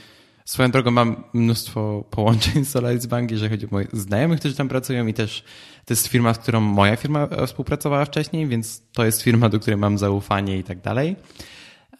Swoją 0.50 0.72
drogą 0.72 0.92
mam 0.92 1.24
mnóstwo 1.34 2.04
połączeń 2.10 2.66
z 2.66 2.70
Solaris 2.70 3.06
Bank, 3.06 3.32
jeżeli 3.32 3.50
chodzi 3.50 3.66
o 3.66 3.70
moich 3.72 3.96
znajomych, 3.96 4.40
którzy 4.40 4.56
tam 4.56 4.68
pracują 4.68 5.08
i 5.08 5.14
też 5.14 5.44
to 5.86 5.94
jest 5.94 6.08
firma, 6.08 6.34
z 6.34 6.38
którą 6.38 6.62
moja 6.62 6.96
firma 6.96 7.28
e, 7.32 7.48
współpracowała 7.48 8.06
wcześniej, 8.06 8.48
więc 8.48 8.82
to 8.94 9.06
jest 9.06 9.22
firma, 9.22 9.50
do 9.50 9.60
której 9.60 9.78
mam 9.78 9.98
zaufanie 9.98 10.58
i 10.58 10.64
tak 10.64 10.82
dalej. 10.82 11.16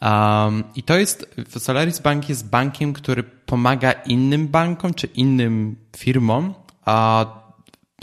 Um, 0.02 0.64
I 0.76 0.82
to 0.82 0.98
jest, 0.98 1.34
Solaris 1.58 1.98
Bank 1.98 2.28
jest 2.28 2.48
bankiem, 2.48 2.92
który 2.92 3.22
pomaga 3.22 3.92
innym 3.92 4.48
bankom 4.48 4.94
czy 4.94 5.06
innym 5.06 5.76
firmom 5.96 6.54
a 6.84 7.26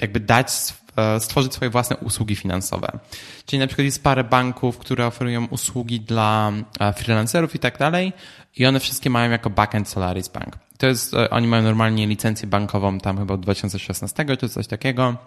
jakby 0.01 0.19
dać, 0.19 0.49
e, 0.95 1.19
stworzyć 1.19 1.53
swoje 1.53 1.71
własne 1.71 1.97
usługi 1.97 2.35
finansowe. 2.35 2.99
Czyli 3.45 3.59
na 3.59 3.67
przykład 3.67 3.85
jest 3.85 4.03
parę 4.03 4.23
banków, 4.23 4.77
które 4.77 5.07
oferują 5.07 5.45
usługi 5.45 5.99
dla 5.99 6.51
e, 6.79 6.93
freelancerów 6.93 7.55
i 7.55 7.59
tak 7.59 7.77
dalej 7.77 8.13
i 8.57 8.65
one 8.65 8.79
wszystkie 8.79 9.09
mają 9.09 9.31
jako 9.31 9.49
backend 9.49 9.89
Solaris 9.89 10.27
Bank. 10.27 10.57
To 10.77 10.87
jest, 10.87 11.13
oni 11.29 11.47
mają 11.47 11.63
normalnie 11.63 12.07
licencję 12.07 12.47
bankową 12.47 12.99
tam 12.99 13.17
chyba 13.17 13.33
od 13.33 13.41
2016 13.41 14.37
czy 14.37 14.49
coś 14.49 14.67
takiego 14.67 15.17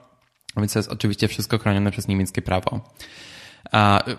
więc 0.56 0.72
to 0.72 0.78
jest 0.78 0.92
oczywiście 0.92 1.28
wszystko 1.28 1.58
chronione 1.58 1.90
przez 1.90 2.08
niemieckie 2.08 2.42
prawo, 2.42 2.80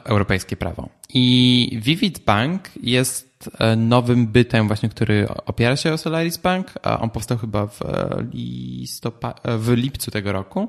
europejskie 0.03 0.55
prawo. 0.57 0.89
I 1.09 1.79
Vivid 1.81 2.19
Bank 2.19 2.69
jest 2.83 3.49
e, 3.59 3.75
nowym 3.75 4.27
bytem 4.27 4.67
właśnie, 4.67 4.89
który 4.89 5.27
opiera 5.45 5.75
się 5.75 5.93
o 5.93 5.97
Solaris 5.97 6.37
Bank. 6.37 6.73
On 6.99 7.09
powstał 7.09 7.37
chyba 7.37 7.67
w, 7.67 7.81
e, 7.81 7.85
listopa- 8.33 9.33
e, 9.43 9.57
w 9.57 9.69
lipcu 9.69 10.11
tego 10.11 10.31
roku. 10.31 10.67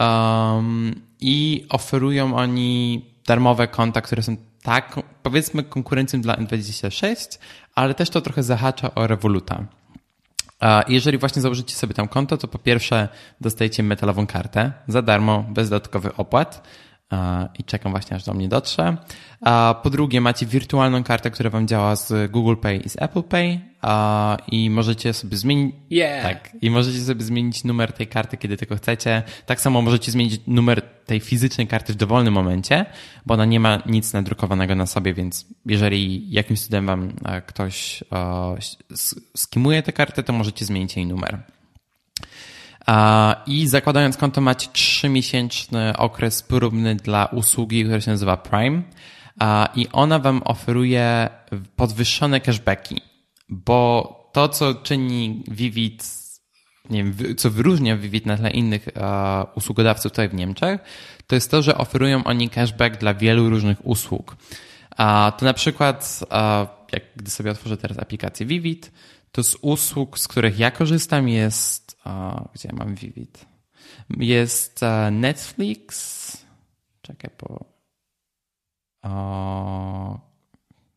Um, 0.00 1.02
I 1.20 1.66
oferują 1.68 2.36
oni 2.36 3.04
darmowe 3.26 3.68
konta, 3.68 4.00
które 4.00 4.22
są 4.22 4.36
tak, 4.62 5.00
powiedzmy, 5.22 5.62
konkurencją 5.62 6.20
dla 6.20 6.36
N26, 6.36 7.38
ale 7.74 7.94
też 7.94 8.10
to 8.10 8.20
trochę 8.20 8.42
zahacza 8.42 8.94
o 8.94 9.06
Revoluta. 9.06 9.64
Jeżeli 10.88 11.18
właśnie 11.18 11.42
założycie 11.42 11.74
sobie 11.74 11.94
tam 11.94 12.08
konto, 12.08 12.36
to 12.36 12.48
po 12.48 12.58
pierwsze 12.58 13.08
dostajecie 13.40 13.82
metalową 13.82 14.26
kartę 14.26 14.72
za 14.88 15.02
darmo, 15.02 15.44
bez 15.48 15.70
dodatkowych 15.70 16.20
opłat 16.20 16.68
i 17.58 17.64
czekam 17.64 17.92
właśnie 17.92 18.16
aż 18.16 18.24
do 18.24 18.34
mnie 18.34 18.48
dotrze. 18.48 18.96
Po 19.82 19.90
drugie 19.90 20.20
macie 20.20 20.46
wirtualną 20.46 21.04
kartę, 21.04 21.30
która 21.30 21.50
wam 21.50 21.68
działa 21.68 21.96
z 21.96 22.30
Google 22.30 22.56
Pay 22.56 22.76
i 22.76 22.88
z 22.88 23.02
Apple 23.02 23.22
Pay 23.22 23.60
i 24.48 24.70
możecie 24.70 25.12
sobie 25.12 25.36
zmienić 25.36 25.74
yeah. 25.90 26.22
tak, 26.22 26.56
i 26.62 26.70
możecie 26.70 27.00
sobie 27.00 27.24
zmienić 27.24 27.64
numer 27.64 27.92
tej 27.92 28.06
karty, 28.06 28.36
kiedy 28.36 28.56
tylko 28.56 28.76
chcecie. 28.76 29.22
Tak 29.46 29.60
samo 29.60 29.82
możecie 29.82 30.12
zmienić 30.12 30.40
numer 30.46 30.82
tej 30.82 31.20
fizycznej 31.20 31.66
karty 31.66 31.92
w 31.92 31.96
dowolnym 31.96 32.34
momencie, 32.34 32.86
bo 33.26 33.34
ona 33.34 33.44
nie 33.44 33.60
ma 33.60 33.82
nic 33.86 34.12
nadrukowanego 34.12 34.74
na 34.74 34.86
sobie, 34.86 35.14
więc 35.14 35.46
jeżeli 35.66 36.30
jakimś 36.30 36.60
cudem 36.60 36.86
wam 36.86 37.12
ktoś 37.46 38.04
skimuje 39.36 39.82
tę 39.82 39.92
kartę, 39.92 40.22
to 40.22 40.32
możecie 40.32 40.64
zmienić 40.64 40.96
jej 40.96 41.06
numer. 41.06 41.38
I 43.46 43.68
zakładając 43.68 44.16
konto 44.16 44.40
macie 44.40 44.68
3-miesięczny 44.68 45.92
okres 45.96 46.42
próbny 46.42 46.94
dla 46.94 47.26
usługi, 47.26 47.84
która 47.84 48.00
się 48.00 48.10
nazywa 48.10 48.36
Prime 48.36 48.82
i 49.74 49.88
ona 49.92 50.18
wam 50.18 50.42
oferuje 50.44 51.28
podwyższone 51.76 52.40
cashbacki, 52.40 53.00
bo 53.48 54.30
to, 54.32 54.48
co 54.48 54.74
czyni 54.74 55.44
Vivid, 55.48 56.04
nie 56.90 57.04
wiem, 57.04 57.36
co 57.36 57.50
wyróżnia 57.50 57.96
Vivid 57.96 58.26
na 58.26 58.36
tle 58.36 58.50
innych 58.50 58.88
usługodawców 59.54 60.12
tutaj 60.12 60.28
w 60.28 60.34
Niemczech, 60.34 60.80
to 61.26 61.34
jest 61.34 61.50
to, 61.50 61.62
że 61.62 61.78
oferują 61.78 62.24
oni 62.24 62.48
cashback 62.48 62.96
dla 62.96 63.14
wielu 63.14 63.50
różnych 63.50 63.86
usług. 63.86 64.36
To 65.38 65.44
na 65.44 65.54
przykład, 65.54 66.20
jak 66.92 67.02
gdy 67.16 67.30
sobie 67.30 67.50
otworzę 67.50 67.76
teraz 67.76 67.98
aplikację 67.98 68.46
Vivid, 68.46 68.92
to 69.32 69.42
z 69.42 69.56
usług, 69.60 70.18
z 70.18 70.28
których 70.28 70.58
ja 70.58 70.70
korzystam 70.70 71.28
jest, 71.28 71.96
o, 72.04 72.48
gdzie 72.54 72.68
ja 72.68 72.78
mam 72.78 72.94
Vivid? 72.94 73.46
Jest 74.18 74.82
e, 74.82 75.10
Netflix, 75.10 76.36
czekaj, 77.02 77.30
po, 77.36 77.64
o, 79.02 80.20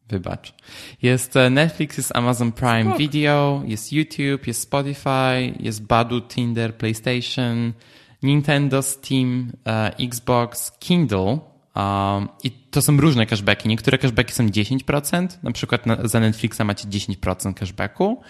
wybacz. 0.07 0.53
Jest 1.01 1.35
e, 1.35 1.49
Netflix, 1.49 1.97
jest 1.97 2.15
Amazon 2.15 2.51
Prime 2.51 2.97
Video, 2.97 3.61
jest 3.65 3.93
YouTube, 3.93 4.47
jest 4.47 4.61
Spotify, 4.61 5.53
jest 5.59 5.83
Badu, 5.83 6.21
Tinder, 6.21 6.77
PlayStation, 6.77 7.73
Nintendo, 8.23 8.81
Steam, 8.81 9.51
e, 9.67 9.95
Xbox, 9.99 10.71
Kindle, 10.79 11.39
Um, 11.75 12.29
I 12.43 12.51
to 12.51 12.81
są 12.81 12.97
różne 12.97 13.25
cashbacki. 13.25 13.69
Niektóre 13.69 13.97
cashbacki 13.97 14.33
są 14.33 14.47
10%, 14.47 15.27
na 15.43 15.51
przykład 15.51 15.85
na, 15.85 15.97
za 16.03 16.19
Netflixa 16.19 16.61
macie 16.63 16.87
10% 16.87 17.53
cashbacku. 17.53 18.05
Uh, 18.11 18.21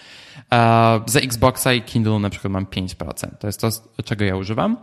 za 1.06 1.20
Xboxa 1.20 1.74
i 1.74 1.82
Kindle 1.82 2.20
na 2.20 2.30
przykład 2.30 2.54
mam 2.54 2.66
5%. 2.66 3.38
To 3.40 3.48
jest 3.48 3.62
to, 3.62 3.70
czego 4.04 4.26
ja 4.26 4.36
używam. 4.36 4.78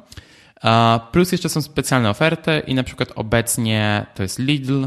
Plus 1.12 1.32
jeszcze 1.32 1.48
są 1.48 1.62
specjalne 1.62 2.10
oferty 2.10 2.62
i 2.66 2.74
na 2.74 2.82
przykład 2.82 3.12
obecnie 3.16 4.06
to 4.14 4.22
jest 4.22 4.38
Lidl, 4.38 4.86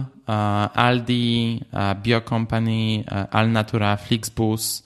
Aldi, 0.73 1.61
Biocompany, 2.03 3.03
Alnatura, 3.31 3.97
Flixbus 3.97 4.83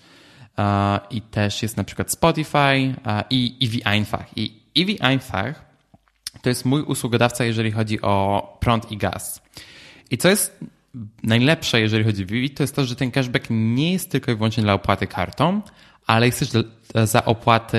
i 1.11 1.21
też 1.21 1.63
jest 1.63 1.77
na 1.77 1.83
przykład 1.83 2.11
Spotify 2.11 2.95
i 3.29 3.57
Evi 3.61 3.83
Einfach. 3.83 4.25
I 4.35 4.63
Evi 4.77 5.01
Einfach 5.01 5.68
to 6.41 6.49
jest 6.49 6.65
mój 6.65 6.81
usługodawca, 6.81 7.45
jeżeli 7.45 7.71
chodzi 7.71 8.01
o 8.01 8.57
prąd 8.59 8.91
i 8.91 8.97
gaz. 8.97 9.41
I 10.11 10.17
co 10.17 10.29
jest 10.29 10.59
najlepsze, 11.23 11.81
jeżeli 11.81 12.03
chodzi 12.03 12.23
o 12.23 12.25
Vivid, 12.25 12.57
to 12.57 12.63
jest 12.63 12.75
to, 12.75 12.85
że 12.85 12.95
ten 12.95 13.11
cashback 13.11 13.47
nie 13.49 13.93
jest 13.93 14.11
tylko 14.11 14.31
i 14.31 14.35
wyłącznie 14.35 14.63
dla 14.63 14.73
opłaty 14.73 15.07
kartą, 15.07 15.61
ale 16.07 16.25
jest 16.25 16.39
też 16.39 16.63
za 17.09 17.25
opłaty 17.25 17.77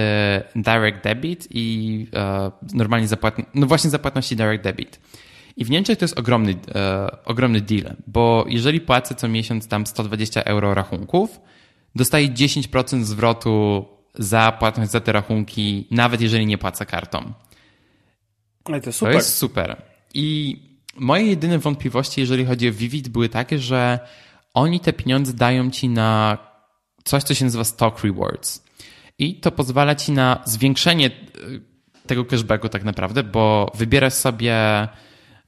direct 0.56 1.04
debit 1.04 1.48
i 1.50 2.06
e, 2.14 2.50
normalnie 2.74 3.08
zapłat, 3.08 3.36
no 3.54 3.66
właśnie 3.66 3.90
zapłatności 3.90 4.36
direct 4.36 4.64
debit. 4.64 5.00
I 5.56 5.64
w 5.64 5.70
Niemczech 5.70 5.98
to 5.98 6.04
jest 6.04 6.18
ogromny, 6.18 6.54
e, 6.74 7.24
ogromny 7.24 7.60
deal, 7.60 7.96
bo 8.06 8.44
jeżeli 8.48 8.80
płacę 8.80 9.14
co 9.14 9.28
miesiąc 9.28 9.68
tam 9.68 9.86
120 9.86 10.44
euro 10.44 10.74
rachunków, 10.74 11.40
dostaję 11.94 12.28
10% 12.28 13.04
zwrotu 13.04 13.84
za 14.14 14.52
płatność 14.58 14.90
za 14.90 15.00
te 15.00 15.12
rachunki, 15.12 15.86
nawet 15.90 16.20
jeżeli 16.20 16.46
nie 16.46 16.58
płacę 16.58 16.86
kartą. 16.86 17.32
Ale 18.64 18.80
to 18.80 18.92
super. 18.92 19.12
To 19.12 19.18
jest 19.18 19.36
super. 19.36 19.82
I 20.14 20.56
moje 20.96 21.26
jedyne 21.26 21.58
wątpliwości, 21.58 22.20
jeżeli 22.20 22.44
chodzi 22.44 22.68
o 22.68 22.72
Vivid, 22.72 23.08
były 23.08 23.28
takie, 23.28 23.58
że 23.58 23.98
oni 24.54 24.80
te 24.80 24.92
pieniądze 24.92 25.32
dają 25.32 25.70
ci 25.70 25.88
na 25.88 26.38
coś, 27.04 27.22
co 27.22 27.34
się 27.34 27.44
nazywa 27.44 27.64
stock 27.64 28.04
rewards. 28.04 28.64
I 29.18 29.34
to 29.34 29.50
pozwala 29.50 29.94
ci 29.94 30.12
na 30.12 30.42
zwiększenie 30.44 31.06
e, 31.06 31.10
tego 32.06 32.24
cashbacku 32.24 32.68
tak 32.68 32.84
naprawdę, 32.84 33.22
bo 33.22 33.72
wybierasz 33.74 34.12
sobie 34.12 34.88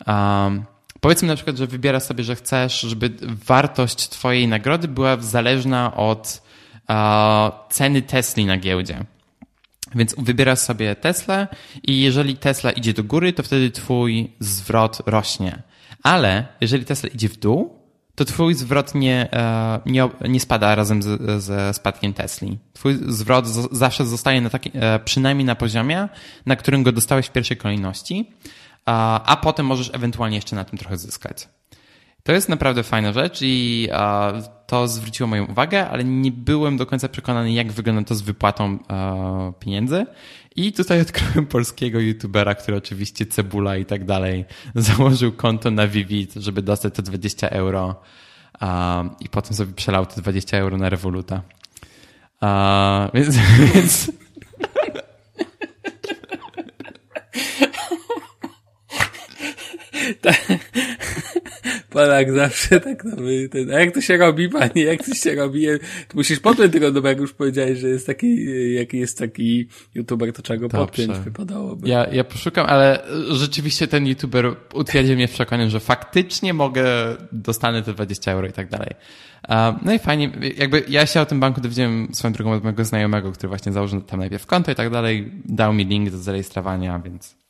um, 0.06 0.64
powiedzmy 1.00 1.28
na 1.28 1.34
przykład, 1.34 1.56
że 1.56 1.66
wybierasz 1.66 2.02
sobie, 2.02 2.24
że 2.24 2.36
chcesz, 2.36 2.80
żeby 2.80 3.10
wartość 3.46 4.08
twojej 4.08 4.48
nagrody 4.48 4.88
była 4.88 5.16
zależna 5.16 5.96
od 5.96 6.42
uh, 6.88 6.94
ceny 7.70 8.02
Tesli 8.02 8.46
na 8.46 8.56
giełdzie. 8.56 9.04
Więc 9.94 10.14
wybierasz 10.18 10.58
sobie 10.58 10.96
Tesla 10.96 11.48
i 11.82 12.02
jeżeli 12.02 12.36
Tesla 12.36 12.70
idzie 12.70 12.92
do 12.92 13.04
góry, 13.04 13.32
to 13.32 13.42
wtedy 13.42 13.70
twój 13.70 14.32
zwrot 14.40 15.02
rośnie. 15.06 15.62
Ale 16.02 16.46
jeżeli 16.60 16.84
Tesla 16.84 17.08
idzie 17.08 17.28
w 17.28 17.36
dół, 17.36 17.82
to 18.14 18.24
twój 18.24 18.54
zwrot 18.54 18.94
nie, 18.94 19.32
e, 19.32 19.80
nie, 19.86 20.08
nie 20.28 20.40
spada 20.40 20.74
razem 20.74 21.00
ze 21.38 21.74
spadkiem 21.74 22.14
Tesli. 22.14 22.58
Twój 22.72 22.98
zwrot 23.08 23.46
zawsze 23.72 24.06
zostaje 24.06 24.40
na 24.40 24.50
taki, 24.50 24.70
e, 24.74 24.98
przynajmniej 24.98 25.44
na 25.44 25.54
poziomie, 25.54 26.08
na 26.46 26.56
którym 26.56 26.82
go 26.82 26.92
dostałeś 26.92 27.26
w 27.26 27.32
pierwszej 27.32 27.56
kolejności, 27.56 28.30
a, 28.84 29.24
a 29.24 29.36
potem 29.36 29.66
możesz 29.66 29.90
ewentualnie 29.94 30.36
jeszcze 30.36 30.56
na 30.56 30.64
tym 30.64 30.78
trochę 30.78 30.98
zyskać. 30.98 31.48
To 32.22 32.32
jest 32.32 32.48
naprawdę 32.48 32.82
fajna 32.82 33.12
rzecz 33.12 33.38
i 33.42 33.88
to 34.66 34.88
zwróciło 34.88 35.26
moją 35.26 35.46
uwagę, 35.46 35.88
ale 35.88 36.04
nie 36.04 36.32
byłem 36.32 36.76
do 36.76 36.86
końca 36.86 37.08
przekonany, 37.08 37.52
jak 37.52 37.72
wygląda 37.72 38.04
to 38.04 38.14
z 38.14 38.22
wypłatą 38.22 38.78
pieniędzy. 39.58 40.06
I 40.56 40.72
tutaj 40.72 41.00
odkryłem 41.06 41.46
polskiego 41.46 42.00
youtubera, 42.00 42.54
który 42.54 42.76
oczywiście 42.76 43.26
cebula 43.26 43.76
i 43.76 43.84
tak 43.84 44.04
dalej, 44.04 44.44
założył 44.74 45.32
konto 45.32 45.70
na 45.70 45.86
Vivid, 45.86 46.34
żeby 46.34 46.62
dostać 46.62 46.94
te 46.94 47.02
20 47.02 47.48
euro 47.48 48.00
i 49.20 49.28
potem 49.28 49.56
sobie 49.56 49.72
przelał 49.72 50.06
te 50.06 50.20
20 50.20 50.58
euro 50.58 50.76
na 50.76 50.88
Revoluta. 50.88 51.42
Więc, 53.14 53.36
więc 53.74 54.12
tak. 60.20 60.46
Polak 61.90 62.32
zawsze 62.32 62.80
tak 62.80 63.04
no, 63.04 63.16
ten, 63.50 63.70
a 63.70 63.80
jak 63.80 63.94
to 63.94 64.00
się 64.00 64.16
robi, 64.16 64.48
panie, 64.48 64.82
jak 64.84 65.06
to 65.06 65.14
się 65.14 65.34
robi? 65.34 65.66
To 66.08 66.14
musisz 66.14 66.40
podpiąć 66.40 66.72
tego, 66.72 66.90
no 66.90 67.08
jak 67.08 67.18
już 67.18 67.32
powiedziałeś, 67.32 67.78
że 67.78 67.88
jest 67.88 68.06
taki, 68.06 68.46
jaki 68.74 68.98
jest 68.98 69.18
taki 69.18 69.68
youtuber, 69.94 70.32
to 70.32 70.42
trzeba 70.42 70.60
go 70.60 70.68
Dobrze. 70.68 70.86
podpiąć, 70.86 71.24
wypadałoby. 71.24 71.88
Ja, 71.88 72.06
ja 72.12 72.24
poszukam, 72.24 72.66
ale 72.66 73.02
rzeczywiście 73.30 73.86
ten 73.86 74.06
youtuber 74.06 74.56
utwierdził 74.74 75.14
mnie 75.14 75.28
w 75.28 75.32
przekonaniu, 75.32 75.70
że 75.70 75.80
faktycznie 75.80 76.54
mogę, 76.54 76.84
dostanę 77.32 77.82
te 77.82 77.92
20 77.92 78.32
euro 78.32 78.48
i 78.48 78.52
tak 78.52 78.68
dalej. 78.68 78.90
No 79.82 79.92
i 79.92 79.98
fajnie, 79.98 80.30
jakby 80.56 80.82
ja 80.88 81.06
się 81.06 81.20
o 81.20 81.26
tym 81.26 81.40
banku 81.40 81.60
dowiedziałem 81.60 82.08
swoją 82.12 82.32
drogą 82.32 82.52
od 82.52 82.62
mojego 82.62 82.84
znajomego, 82.84 83.32
który 83.32 83.48
właśnie 83.48 83.72
założył 83.72 84.00
tam 84.00 84.20
najpierw 84.20 84.46
konto 84.46 84.72
i 84.72 84.74
tak 84.74 84.90
dalej, 84.90 85.32
dał 85.44 85.72
mi 85.72 85.84
link 85.84 86.10
do 86.10 86.18
zarejestrowania, 86.18 86.98
więc 86.98 87.41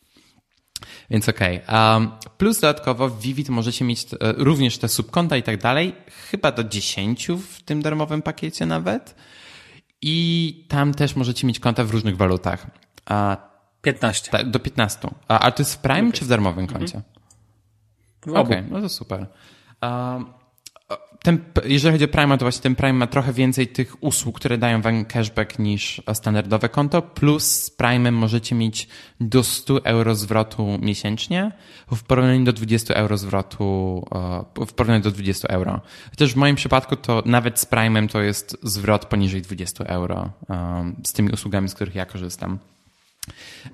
więc 1.13 1.29
okej. 1.29 1.63
Okay. 1.65 1.95
Um, 1.97 2.11
plus 2.39 2.61
dodatkowo 2.61 3.09
w 3.09 3.21
Vivid 3.21 3.49
możecie 3.49 3.85
mieć 3.85 4.05
e, 4.05 4.17
również 4.21 4.79
te 4.79 4.89
subkonta 4.89 5.37
i 5.37 5.43
tak 5.43 5.57
dalej, 5.57 5.95
chyba 6.31 6.53
do 6.53 6.65
10 6.65 7.29
w 7.29 7.63
tym 7.63 7.83
darmowym 7.83 8.23
pakiecie 8.23 8.67
nawet. 8.67 9.15
I 10.03 10.67
tam 10.69 10.95
też 10.95 11.17
możecie 11.17 11.47
mieć 11.47 11.61
konta 11.61 11.85
w 11.85 11.91
różnych 11.91 12.17
walutach. 12.17 12.67
A, 13.07 13.37
15. 13.83 14.31
Ta, 14.31 14.45
do 14.45 14.59
15. 14.59 15.09
A, 15.29 15.39
ale 15.39 15.53
to 15.53 15.63
jest 15.63 15.75
w 15.75 15.79
Prime 15.79 16.01
okay. 16.01 16.13
czy 16.13 16.25
w 16.25 16.29
darmowym 16.29 16.67
koncie? 16.67 17.03
Mhm. 18.27 18.45
Okej, 18.47 18.59
okay, 18.59 18.71
no 18.71 18.81
to 18.81 18.89
super. 18.89 19.27
Um, 19.83 20.27
ten, 21.23 21.39
jeżeli 21.65 21.93
chodzi 21.93 22.05
o 22.05 22.09
Prime, 22.09 22.39
to 22.39 22.45
właśnie 22.45 22.63
ten 22.63 22.75
Prime 22.75 22.93
ma 22.93 23.07
trochę 23.07 23.33
więcej 23.33 23.69
tych 23.69 24.03
usług, 24.03 24.39
które 24.39 24.59
dają 24.59 24.83
wam 24.83 25.05
cashback 25.05 25.59
niż 25.59 26.03
standardowe 26.15 26.69
konto, 26.69 27.03
plus 27.03 27.45
z 27.45 27.71
Prime 27.71 28.11
możecie 28.11 28.55
mieć 28.55 28.89
do 29.21 29.45
100 29.45 29.85
euro 29.85 30.15
zwrotu 30.15 30.79
miesięcznie 30.81 31.53
w 31.93 32.03
porównaniu 32.03 32.45
do 32.45 32.53
20 32.53 32.95
euro 32.95 33.19
zwrotu, 33.19 34.05
e, 34.61 34.67
w 34.67 34.73
porównaniu 34.73 35.03
do 35.03 35.11
20 35.11 35.49
euro. 35.49 35.81
Chociaż 36.11 36.33
w 36.33 36.37
moim 36.37 36.57
przypadku 36.57 36.97
to 36.97 37.23
nawet 37.27 37.61
z 37.61 37.67
Prime'em 37.67 38.09
to 38.09 38.23
jest 38.23 38.57
zwrot 38.63 39.05
poniżej 39.05 39.43
20 39.43 39.85
euro 39.85 40.31
e, 40.51 40.93
z 41.05 41.13
tymi 41.13 41.31
usługami, 41.31 41.69
z 41.69 41.75
których 41.75 41.95
ja 41.95 42.07
korzystam. 42.07 42.59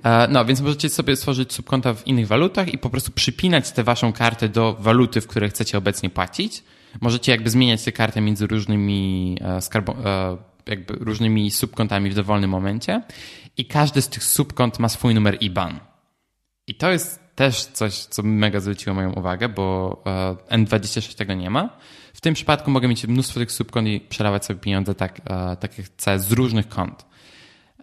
E, 0.02 0.28
no, 0.28 0.44
więc 0.44 0.60
możecie 0.60 0.88
sobie 0.88 1.16
stworzyć 1.16 1.52
subkonta 1.52 1.94
w 1.94 2.06
innych 2.06 2.26
walutach 2.26 2.74
i 2.74 2.78
po 2.78 2.90
prostu 2.90 3.12
przypinać 3.12 3.72
tę 3.72 3.84
waszą 3.84 4.12
kartę 4.12 4.48
do 4.48 4.76
waluty, 4.80 5.20
w 5.20 5.26
której 5.26 5.50
chcecie 5.50 5.78
obecnie 5.78 6.10
płacić 6.10 6.62
możecie 7.00 7.32
jakby 7.32 7.50
zmieniać 7.50 7.84
te 7.84 7.92
karty 7.92 8.20
między 8.20 8.46
różnymi 8.46 9.36
e, 9.40 9.58
skarbo- 9.58 10.06
e, 10.06 10.36
jakby 10.66 10.94
różnymi 10.94 11.50
subkontami 11.50 12.10
w 12.10 12.14
dowolnym 12.14 12.50
momencie 12.50 13.02
i 13.56 13.64
każdy 13.64 14.02
z 14.02 14.08
tych 14.08 14.24
subkont 14.24 14.78
ma 14.78 14.88
swój 14.88 15.14
numer 15.14 15.36
IBAN. 15.40 15.80
I 16.66 16.74
to 16.74 16.90
jest 16.92 17.20
też 17.34 17.64
coś, 17.64 17.94
co 17.94 18.22
mega 18.22 18.60
zwróciło 18.60 18.94
moją 18.94 19.12
uwagę, 19.12 19.48
bo 19.48 19.96
e, 20.50 20.56
N26 20.56 21.14
tego 21.14 21.34
nie 21.34 21.50
ma. 21.50 21.78
W 22.14 22.20
tym 22.20 22.34
przypadku 22.34 22.70
mogę 22.70 22.88
mieć 22.88 23.06
mnóstwo 23.06 23.40
tych 23.40 23.52
subkont 23.52 23.88
i 23.88 24.00
przelewać 24.00 24.44
sobie 24.44 24.60
pieniądze 24.60 24.94
tak, 24.94 25.20
tak 25.60 25.78
jak 25.78 25.86
chcę 25.86 26.18
z 26.18 26.32
różnych 26.32 26.68
kont. 26.68 27.06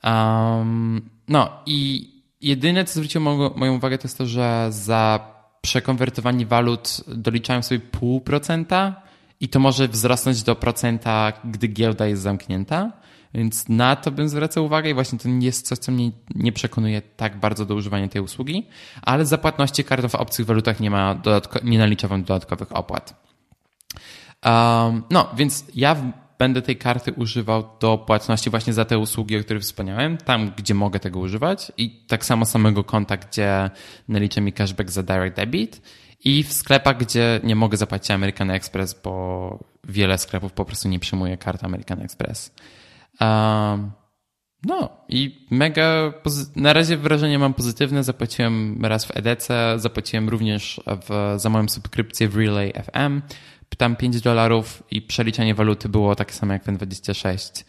Um, 0.03 1.09
no 1.27 1.49
i 1.65 2.09
jedyne, 2.41 2.85
co 2.85 2.93
zwróciło 2.93 3.51
moją 3.55 3.75
uwagę, 3.75 3.97
to 3.97 4.07
jest 4.07 4.17
to, 4.17 4.25
że 4.25 4.67
za 4.69 5.35
przekonwertowanie 5.61 6.45
walut 6.45 7.01
doliczają 7.07 7.61
sobie 7.61 7.79
pół 7.79 8.21
procenta 8.21 9.01
i 9.39 9.49
to 9.49 9.59
może 9.59 9.87
wzrosnąć 9.87 10.43
do 10.43 10.55
procenta, 10.55 11.33
gdy 11.45 11.67
giełda 11.67 12.07
jest 12.07 12.21
zamknięta. 12.21 12.91
Więc 13.33 13.69
na 13.69 13.95
to 13.95 14.11
bym 14.11 14.29
zwracał 14.29 14.65
uwagę 14.65 14.89
i 14.89 14.93
właśnie 14.93 15.19
to 15.19 15.29
jest 15.29 15.67
coś, 15.67 15.77
co 15.77 15.91
mnie 15.91 16.11
nie 16.35 16.51
przekonuje 16.51 17.01
tak 17.01 17.39
bardzo 17.39 17.65
do 17.65 17.75
używania 17.75 18.07
tej 18.07 18.21
usługi, 18.21 18.67
ale 19.01 19.25
za 19.25 19.37
płatności 19.37 19.83
kartą 19.83 20.09
w 20.09 20.15
obcych 20.15 20.45
walutach 20.45 20.79
nie 20.79 20.91
ma 20.91 21.21
nie 21.63 21.77
nalicza 21.77 22.07
dodatkowych 22.07 22.75
opłat. 22.75 23.25
Um, 24.45 25.03
no, 25.11 25.29
więc 25.37 25.65
ja 25.75 25.95
będę 26.37 26.61
tej 26.61 26.77
karty 26.77 27.13
używał 27.13 27.63
do 27.79 27.97
płatności 27.97 28.49
właśnie 28.49 28.73
za 28.73 28.85
te 28.85 28.97
usługi, 28.97 29.37
o 29.37 29.43
których 29.43 29.63
wspomniałem, 29.63 30.17
tam 30.17 30.51
gdzie 30.57 30.73
mogę 30.73 30.99
tego 30.99 31.19
używać 31.19 31.71
i 31.77 32.05
tak 32.07 32.25
samo 32.25 32.45
samego 32.45 32.83
konta, 32.83 33.17
gdzie 33.17 33.69
nalicza 34.07 34.41
mi 34.41 34.53
cashback 34.53 34.89
za 34.89 35.03
direct 35.03 35.35
debit 35.35 35.81
i 36.23 36.43
w 36.43 36.53
sklepach, 36.53 36.97
gdzie 36.97 37.39
nie 37.43 37.55
mogę 37.55 37.77
zapłacić 37.77 38.11
American 38.11 38.51
Express, 38.51 39.01
bo 39.03 39.59
wiele 39.83 40.17
sklepów 40.17 40.53
po 40.53 40.65
prostu 40.65 40.87
nie 40.87 40.99
przyjmuje 40.99 41.37
kart 41.37 41.63
American 41.63 42.01
Express. 42.01 42.51
Um, 43.21 43.91
no 44.63 44.89
i 45.09 45.47
mega, 45.51 46.13
na 46.55 46.73
razie 46.73 46.97
wrażenie 46.97 47.39
mam 47.39 47.53
pozytywne. 47.53 48.03
Zapłaciłem 48.03 48.85
raz 48.85 49.05
w 49.05 49.17
EDC, 49.17 49.73
zapłaciłem 49.77 50.29
również 50.29 50.81
w, 50.87 51.33
za 51.39 51.49
moją 51.49 51.69
subskrypcję 51.69 52.29
w 52.29 52.37
Relay 52.37 52.73
FM. 52.73 53.21
Tam 53.77 53.95
5 53.95 54.21
dolarów 54.21 54.83
i 54.91 55.01
przeliczenie 55.01 55.55
waluty 55.55 55.89
było 55.89 56.15
takie 56.15 56.33
samo 56.33 56.53
jak 56.53 56.63
w 56.63 56.67
N26. 56.67 57.63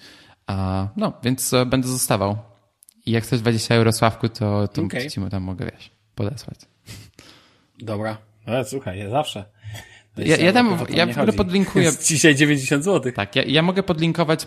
No, 0.96 1.12
więc 1.22 1.52
e, 1.52 1.66
będę 1.66 1.88
zostawał. 1.88 2.38
I 3.06 3.10
jak 3.10 3.24
chcesz 3.24 3.40
20 3.40 3.74
euro 3.74 3.92
Sławku, 3.92 4.28
to, 4.28 4.68
to 4.68 4.82
okay. 4.82 5.10
ci 5.10 5.20
mu 5.20 5.30
tam 5.30 5.42
mogę, 5.42 5.64
wiesz, 5.64 5.90
podesłać. 6.14 6.58
Dobra. 7.78 8.18
Ale 8.46 8.64
słuchaj, 8.64 8.98
ja 8.98 9.10
zawsze. 9.10 9.44
Ja, 10.16 10.36
ja 10.36 10.52
tam, 10.52 10.78
ja 10.88 11.06
w 11.06 11.18
ogóle 11.18 11.32
podlinkuję. 11.32 11.90
Dzisiaj 12.04 12.34
90 12.34 12.84
zł. 12.84 13.12
Tak, 13.12 13.36
ja, 13.36 13.42
ja 13.42 13.62
mogę 13.62 13.82
podlinkować. 13.82 14.42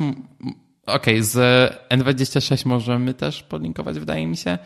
Okej, 0.86 1.14
okay, 1.16 1.24
z 1.24 1.38
N26 1.90 2.66
możemy 2.66 3.14
też 3.14 3.44
podlinkować, 3.44 4.00
wydaje 4.00 4.28
mi 4.28 4.38
się. 4.38 4.58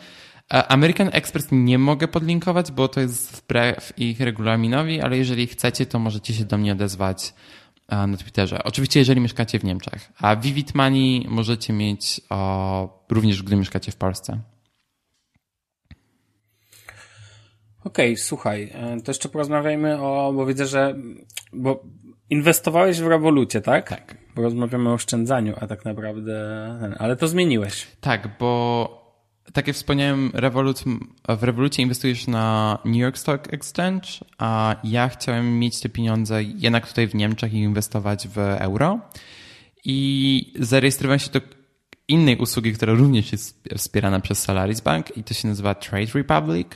American 0.48 1.10
Express 1.12 1.48
nie 1.52 1.78
mogę 1.78 2.08
podlinkować, 2.08 2.72
bo 2.72 2.88
to 2.88 3.00
jest 3.00 3.36
wbrew 3.36 3.92
ich 3.96 4.20
regulaminowi, 4.20 5.00
ale 5.00 5.18
jeżeli 5.18 5.46
chcecie, 5.46 5.86
to 5.86 5.98
możecie 5.98 6.34
się 6.34 6.44
do 6.44 6.58
mnie 6.58 6.72
odezwać 6.72 7.34
na 7.88 8.16
Twitterze. 8.16 8.64
Oczywiście, 8.64 9.00
jeżeli 9.00 9.20
mieszkacie 9.20 9.58
w 9.58 9.64
Niemczech. 9.64 10.12
A 10.18 10.36
Vivid 10.36 10.74
Money 10.74 11.26
możecie 11.28 11.72
mieć 11.72 12.20
o, 12.30 13.04
również, 13.10 13.42
gdy 13.42 13.56
mieszkacie 13.56 13.92
w 13.92 13.96
Polsce. 13.96 14.40
Okej, 17.84 18.12
okay, 18.12 18.16
słuchaj, 18.16 18.70
e, 18.74 19.00
to 19.00 19.10
jeszcze 19.10 19.28
porozmawiajmy 19.28 20.02
o, 20.02 20.32
bo 20.36 20.46
widzę, 20.46 20.66
że, 20.66 20.94
bo 21.52 21.82
inwestowałeś 22.30 23.00
w 23.00 23.06
rewolucie, 23.06 23.60
tak? 23.60 23.88
Tak. 23.88 24.16
Bo 24.36 24.42
rozmawiamy 24.42 24.90
o 24.90 24.92
oszczędzaniu, 24.92 25.54
a 25.60 25.66
tak 25.66 25.84
naprawdę, 25.84 26.94
ale 26.98 27.16
to 27.16 27.28
zmieniłeś. 27.28 27.86
Tak, 28.00 28.28
bo 28.38 29.04
tak 29.52 29.66
jak 29.66 29.76
wspomniałem, 29.76 30.30
Revolut, 30.34 30.84
w 31.28 31.42
rewolucie 31.42 31.82
inwestujesz 31.82 32.26
na 32.26 32.78
New 32.84 32.96
York 32.96 33.18
Stock 33.18 33.54
Exchange, 33.54 34.08
a 34.38 34.76
ja 34.84 35.08
chciałem 35.08 35.58
mieć 35.58 35.80
te 35.80 35.88
pieniądze 35.88 36.42
jednak 36.42 36.88
tutaj 36.88 37.06
w 37.06 37.14
Niemczech 37.14 37.54
i 37.54 37.58
inwestować 37.58 38.28
w 38.28 38.38
euro. 38.38 39.00
I 39.84 40.52
zarejestrowałem 40.58 41.18
się 41.18 41.30
do 41.30 41.40
innej 42.08 42.36
usługi, 42.36 42.72
która 42.72 42.94
również 42.94 43.32
jest 43.32 43.68
wspierana 43.76 44.20
przez 44.20 44.38
Solaris 44.38 44.80
Bank 44.80 45.16
i 45.16 45.24
to 45.24 45.34
się 45.34 45.48
nazywa 45.48 45.74
Trade 45.74 46.12
Republic. 46.14 46.68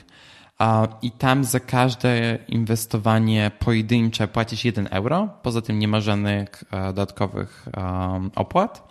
I 1.03 1.11
tam 1.11 1.45
za 1.45 1.61
każde 1.61 2.39
inwestowanie 2.49 3.51
pojedyncze 3.59 4.29
płacisz 4.29 4.65
1 4.65 4.89
euro. 4.91 5.29
Poza 5.43 5.63
tym 5.63 5.79
nie 5.79 5.89
ma 5.89 6.01
żadnych 6.01 6.65
e, 6.71 6.87
dodatkowych 6.87 7.69
opłat. 8.35 8.89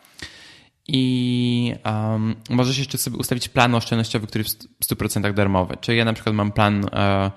I 0.88 1.74
um, 1.86 2.36
możesz 2.50 2.78
jeszcze 2.78 2.98
sobie 2.98 3.18
ustawić 3.18 3.50
plan 3.50 3.76
oszczędnościowy, 3.76 4.28
który 4.28 4.44
jest 4.44 4.68
w 4.68 4.96
100% 4.96 5.34
darmowy. 5.34 5.78
Czyli 5.82 5.98
ja 5.98 6.06
na 6.06 6.14
przykład 6.14 6.36
mam 6.36 6.52
plan, 6.52 6.86
e, 6.94 7.32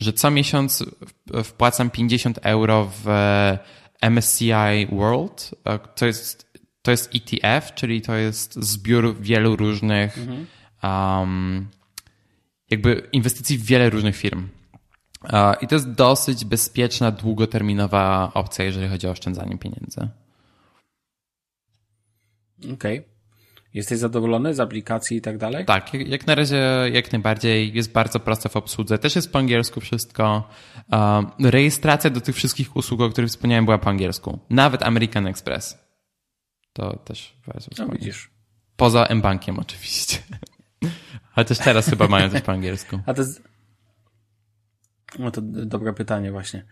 że 0.00 0.12
co 0.12 0.30
miesiąc 0.30 0.84
wpłacam 1.44 1.90
50 1.90 2.38
euro 2.42 2.90
w 3.04 3.06
MSCI 4.10 4.86
World. 4.92 5.50
E, 5.64 5.78
to 5.78 6.06
jest, 6.06 6.58
to 6.82 6.90
jest 6.90 7.10
ETF, 7.14 7.74
czyli 7.74 8.02
to 8.02 8.14
jest 8.14 8.54
zbiór 8.54 9.16
wielu 9.20 9.56
różnych 9.56 10.18
mhm. 10.18 10.46
um, 10.82 11.68
jakby 12.72 13.08
inwestycji 13.12 13.58
w 13.58 13.64
wiele 13.64 13.90
różnych 13.90 14.16
firm. 14.16 14.48
I 15.60 15.66
to 15.66 15.74
jest 15.74 15.92
dosyć 15.92 16.44
bezpieczna, 16.44 17.10
długoterminowa 17.10 18.30
opcja, 18.34 18.64
jeżeli 18.64 18.88
chodzi 18.88 19.06
o 19.06 19.10
oszczędzanie 19.10 19.58
pieniędzy. 19.58 20.08
Okej. 22.58 22.98
Okay. 22.98 23.12
Jesteś 23.74 23.98
zadowolony 23.98 24.54
z 24.54 24.60
aplikacji 24.60 25.16
i 25.16 25.20
tak 25.20 25.38
dalej? 25.38 25.64
Tak, 25.64 25.94
jak 25.94 26.26
na 26.26 26.34
razie 26.34 26.56
jak 26.92 27.12
najbardziej. 27.12 27.74
Jest 27.74 27.92
bardzo 27.92 28.20
proste 28.20 28.48
w 28.48 28.56
obsłudze. 28.56 28.98
Też 28.98 29.16
jest 29.16 29.32
po 29.32 29.38
angielsku 29.38 29.80
wszystko. 29.80 30.48
Rejestracja 31.40 32.10
do 32.10 32.20
tych 32.20 32.36
wszystkich 32.36 32.76
usług, 32.76 33.00
o 33.00 33.10
których 33.10 33.30
wspomniałem, 33.30 33.64
była 33.64 33.78
po 33.78 33.90
angielsku. 33.90 34.38
Nawet 34.50 34.82
American 34.82 35.26
Express. 35.26 35.78
To 36.72 36.96
też 36.96 37.36
bardzo 37.46 37.68
no, 37.78 37.88
widzisz. 37.92 38.30
Poza 38.76 39.06
M-Bankiem 39.06 39.58
oczywiście. 39.58 40.18
Chociaż 41.34 41.58
teraz 41.58 41.90
chyba 41.90 42.08
mają 42.08 42.30
coś 42.30 42.40
po 42.40 42.52
angielsku. 42.52 42.98
A 43.06 43.14
to 43.14 43.22
jest... 43.22 43.42
No 45.18 45.30
to 45.30 45.40
dobre 45.42 45.92
pytanie 45.92 46.32
właśnie. 46.32 46.64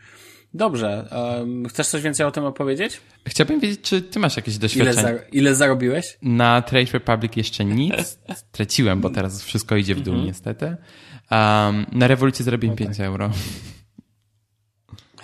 Dobrze. 0.54 1.08
Um, 1.38 1.68
chcesz 1.68 1.88
coś 1.88 2.02
więcej 2.02 2.26
o 2.26 2.30
tym 2.30 2.44
opowiedzieć? 2.44 3.00
Chciałbym 3.26 3.60
wiedzieć, 3.60 3.80
czy 3.80 4.02
ty 4.02 4.18
masz 4.18 4.36
jakieś 4.36 4.58
doświadczenie. 4.58 5.08
Ile, 5.08 5.18
za, 5.18 5.24
ile 5.32 5.54
zarobiłeś? 5.54 6.18
Na 6.22 6.62
Trade 6.62 6.92
Republic 6.92 7.36
jeszcze 7.36 7.64
nic. 7.64 8.18
Straciłem, 8.34 9.00
bo 9.00 9.10
teraz 9.10 9.44
wszystko 9.44 9.76
idzie 9.76 9.94
w 9.94 10.00
dół 10.00 10.14
mm 10.14 10.24
-hmm. 10.24 10.28
niestety. 10.28 10.66
Um, 10.66 11.86
na 11.92 12.06
rewolucji 12.06 12.44
zarobiłem 12.44 12.76
no 12.80 12.86
5 12.86 12.96
tak. 12.96 13.06
euro. 13.06 13.30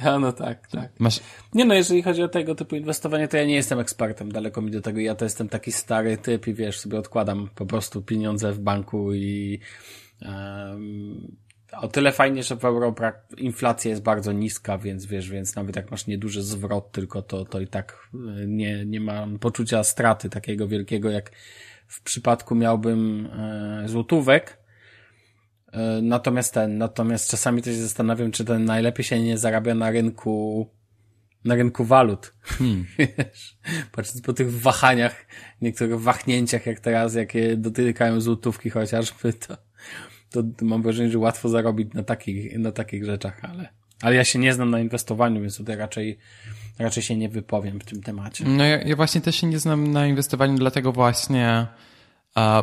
A 0.05 0.19
no 0.19 0.33
tak, 0.33 0.69
tak. 0.69 0.91
Masz... 0.99 1.21
Nie 1.55 1.65
no, 1.65 1.75
jeżeli 1.75 2.03
chodzi 2.03 2.23
o 2.23 2.29
tego 2.29 2.55
typu 2.55 2.77
inwestowanie, 2.77 3.29
to 3.29 3.37
ja 3.37 3.45
nie 3.45 3.55
jestem 3.55 3.79
ekspertem, 3.79 4.33
daleko 4.33 4.63
mi 4.63 4.71
do 4.71 4.81
tego. 4.81 5.01
Ja 5.01 5.15
to 5.15 5.25
jestem 5.25 5.49
taki 5.49 5.73
stary 5.73 6.17
typ 6.17 6.47
i 6.47 6.55
wiesz, 6.55 6.81
sobie 6.81 6.99
odkładam 6.99 7.49
po 7.55 7.67
prostu 7.67 8.03
pieniądze 8.03 8.53
w 8.53 8.61
banku 8.61 9.15
i 9.15 9.61
um, 10.23 11.37
o 11.73 11.89
tyle 11.89 12.13
fajnie, 12.13 12.43
że 12.43 12.57
w 12.57 12.65
Europie 12.65 13.13
inflacja 13.37 13.91
jest 13.91 14.03
bardzo 14.03 14.33
niska, 14.33 14.79
więc 14.79 15.07
wiesz, 15.07 15.31
więc 15.31 15.57
nawet 15.57 15.77
jak 15.77 15.91
masz 15.91 16.07
nieduży 16.07 16.43
zwrot 16.43 16.93
tylko, 16.93 17.23
to, 17.23 17.45
to 17.45 17.61
i 17.61 17.67
tak 17.67 18.09
e, 18.15 18.47
nie, 18.47 18.87
nie 18.87 19.01
mam 19.01 19.39
poczucia 19.39 19.85
straty 19.85 20.31
takiego 20.31 20.69
wielkiego, 20.69 21.11
jak 21.11 21.31
w 21.87 22.03
przypadku 22.03 22.55
miałbym 22.55 23.27
e, 23.27 23.83
złotówek, 23.89 24.59
natomiast 26.03 26.55
ten, 26.55 26.79
natomiast 26.79 27.31
czasami 27.31 27.63
też 27.63 27.77
zastanawiam, 27.77 28.33
czy 28.33 28.45
ten 28.45 28.65
najlepiej 28.65 29.05
się 29.05 29.21
nie 29.21 29.39
zarabia 29.39 29.75
na 29.75 29.91
rynku, 29.91 30.67
na 31.45 31.55
rynku 31.55 31.85
walut. 31.85 32.35
Hmm. 32.43 32.87
Patrząc 33.93 34.23
po 34.23 34.33
tych 34.33 34.61
wahaniach, 34.61 35.27
niektórych 35.63 36.01
wahnięciach, 36.01 36.67
jak 36.67 36.81
teraz, 36.81 37.15
jakie 37.15 37.57
dotykają 37.57 38.21
złotówki 38.21 38.71
chociażby, 38.71 39.33
to, 39.33 39.57
to 40.31 40.65
mam 40.65 40.83
wrażenie, 40.83 41.11
że 41.11 41.19
łatwo 41.19 41.49
zarobić 41.49 41.95
na 41.95 42.03
takich, 42.03 42.59
na 42.59 42.73
takich 42.73 43.05
rzeczach, 43.05 43.45
ale, 43.45 43.69
ale 44.03 44.17
ja 44.17 44.25
się 44.25 44.39
nie 44.39 44.55
znam 44.55 44.71
na 44.71 44.81
inwestowaniu, 44.81 45.41
więc 45.41 45.57
tutaj 45.57 45.77
raczej, 45.77 46.19
raczej 46.79 47.03
się 47.03 47.17
nie 47.17 47.29
wypowiem 47.29 47.81
w 47.81 47.85
tym 47.85 48.03
temacie. 48.03 48.45
No 48.45 48.65
ja, 48.65 48.83
ja 48.83 48.97
właśnie 48.97 49.21
też 49.21 49.37
się 49.37 49.47
nie 49.47 49.59
znam 49.59 49.93
na 49.93 50.07
inwestowaniu, 50.07 50.55
dlatego 50.55 50.93
właśnie 50.93 51.67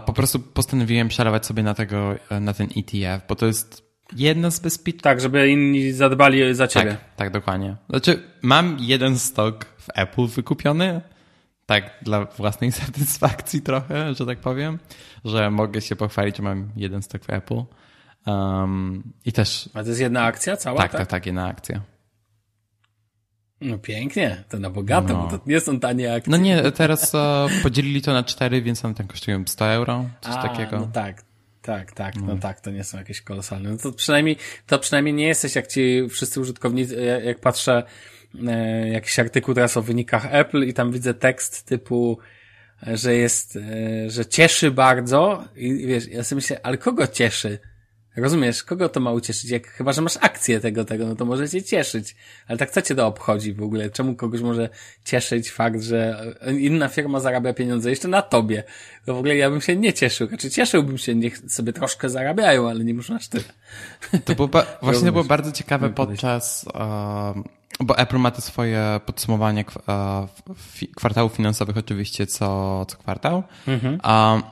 po 0.05 0.13
prostu 0.13 0.39
postanowiłem 0.39 1.07
przelewać 1.07 1.45
sobie 1.45 1.63
na 1.63 1.73
tego, 1.73 2.15
na 2.41 2.53
ten 2.53 2.67
ETF, 2.77 3.27
bo 3.27 3.35
to 3.35 3.45
jest 3.45 3.93
jedna 4.15 4.51
z 4.51 4.59
bezpiecznych... 4.59 5.01
Tak, 5.01 5.21
żeby 5.21 5.49
inni 5.49 5.91
zadbali 5.91 6.55
za 6.55 6.67
ciebie. 6.67 6.91
Tak, 6.91 7.15
tak, 7.15 7.29
dokładnie. 7.29 7.75
Znaczy, 7.89 8.23
mam 8.41 8.77
jeden 8.79 9.19
stok 9.19 9.65
w 9.65 9.87
Apple 9.95 10.27
wykupiony, 10.27 11.01
tak 11.65 11.83
dla 12.01 12.25
własnej 12.25 12.71
satysfakcji 12.81 13.61
trochę, 13.61 14.13
że 14.13 14.25
tak 14.25 14.39
powiem, 14.39 14.79
że 15.25 15.51
mogę 15.51 15.81
się 15.81 15.95
pochwalić, 15.95 16.37
że 16.37 16.43
mam 16.43 16.69
jeden 16.75 17.01
stok 17.01 17.23
w 17.23 17.29
Apple. 17.29 17.63
Um, 18.25 19.03
I 19.25 19.31
też... 19.33 19.69
A 19.73 19.83
to 19.83 19.89
jest 19.89 20.01
jedna 20.01 20.23
akcja 20.23 20.57
cała? 20.57 20.77
Tak, 20.77 20.91
tak, 20.91 21.01
tak, 21.01 21.09
tak 21.09 21.25
jedna 21.25 21.47
akcja. 21.47 21.81
No 23.63 23.77
pięknie, 23.77 24.43
to 24.49 24.59
na 24.59 24.69
bogato, 24.69 25.13
no. 25.13 25.23
bo 25.23 25.37
to 25.37 25.43
nie 25.45 25.59
są 25.59 25.79
tanie 25.79 26.13
akcje. 26.13 26.31
No 26.31 26.37
nie, 26.37 26.71
teraz 26.71 27.13
uh, 27.13 27.21
podzielili 27.63 28.01
to 28.01 28.13
na 28.13 28.23
cztery, 28.23 28.61
więc 28.61 28.85
one 28.85 28.95
tam 28.95 29.07
kosztują 29.07 29.43
100 29.47 29.67
euro, 29.67 30.05
coś 30.21 30.33
A, 30.35 30.41
takiego. 30.41 30.79
No 30.79 30.87
tak, 30.93 31.23
tak, 31.61 31.91
tak, 31.91 32.15
no. 32.15 32.25
no 32.25 32.37
tak, 32.37 32.61
to 32.61 32.71
nie 32.71 32.83
są 32.83 32.97
jakieś 32.97 33.21
kolosalne. 33.21 33.69
No 33.69 33.77
to 33.77 33.91
przynajmniej, 33.91 34.37
to 34.67 34.79
przynajmniej 34.79 35.13
nie 35.13 35.27
jesteś 35.27 35.55
jak 35.55 35.67
ci 35.67 36.09
wszyscy 36.09 36.39
użytkownicy, 36.39 37.21
jak 37.25 37.39
patrzę 37.39 37.83
e, 38.47 38.89
jakiś 38.89 39.19
artykuł 39.19 39.53
teraz 39.53 39.77
o 39.77 39.81
wynikach 39.81 40.27
Apple 40.35 40.63
i 40.63 40.73
tam 40.73 40.91
widzę 40.91 41.13
tekst 41.13 41.65
typu, 41.65 42.17
że 42.87 43.15
jest, 43.15 43.55
e, 43.55 44.09
że 44.09 44.25
cieszy 44.25 44.71
bardzo 44.71 45.43
i 45.55 45.87
wiesz, 45.87 46.07
ja 46.07 46.23
sobie 46.23 46.37
myślę, 46.37 46.59
ale 46.63 46.77
kogo 46.77 47.07
cieszy? 47.07 47.59
Rozumiesz, 48.15 48.63
kogo 48.63 48.89
to 48.89 48.99
ma 48.99 49.11
ucieszyć? 49.11 49.49
Jak, 49.49 49.67
chyba, 49.67 49.93
że 49.93 50.01
masz 50.01 50.17
akcję 50.21 50.59
tego, 50.59 50.85
tego, 50.85 51.07
no 51.07 51.15
to 51.15 51.25
może 51.25 51.49
cię 51.49 51.63
cieszyć. 51.63 52.15
Ale 52.47 52.57
tak 52.57 52.71
co 52.71 52.81
cię 52.81 52.95
to 52.95 53.07
obchodzi 53.07 53.53
w 53.53 53.63
ogóle? 53.63 53.89
Czemu 53.89 54.15
kogoś 54.15 54.41
może 54.41 54.69
cieszyć 55.05 55.51
fakt, 55.51 55.81
że 55.81 56.25
inna 56.59 56.87
firma 56.87 57.19
zarabia 57.19 57.53
pieniądze 57.53 57.89
jeszcze 57.89 58.07
na 58.07 58.21
tobie? 58.21 58.63
To 59.05 59.15
w 59.15 59.17
ogóle 59.17 59.35
ja 59.35 59.49
bym 59.49 59.61
się 59.61 59.75
nie 59.75 59.93
cieszył. 59.93 60.27
Znaczy 60.27 60.49
cieszyłbym 60.49 60.97
się, 60.97 61.15
niech 61.15 61.37
sobie 61.37 61.73
troszkę 61.73 62.09
zarabiają, 62.09 62.69
ale 62.69 62.83
nie 62.83 62.93
muszą 62.93 63.15
aż 63.15 63.27
tyle. 63.27 63.43
To 64.25 64.35
było 64.35 64.49
właśnie 64.81 65.05
to 65.05 65.11
było 65.11 65.23
bardzo 65.23 65.51
ciekawe 65.51 65.89
podczas, 65.89 66.65
bo 67.79 67.97
Apple 67.97 68.17
ma 68.17 68.31
te 68.31 68.41
swoje 68.41 68.99
podsumowanie 69.05 69.65
kwartałów 70.95 71.33
finansowych 71.33 71.77
oczywiście 71.77 72.27
co, 72.27 72.85
co 72.85 72.97
kwartał. 72.97 73.43
Mhm. 73.67 73.93
Uh, 73.95 74.43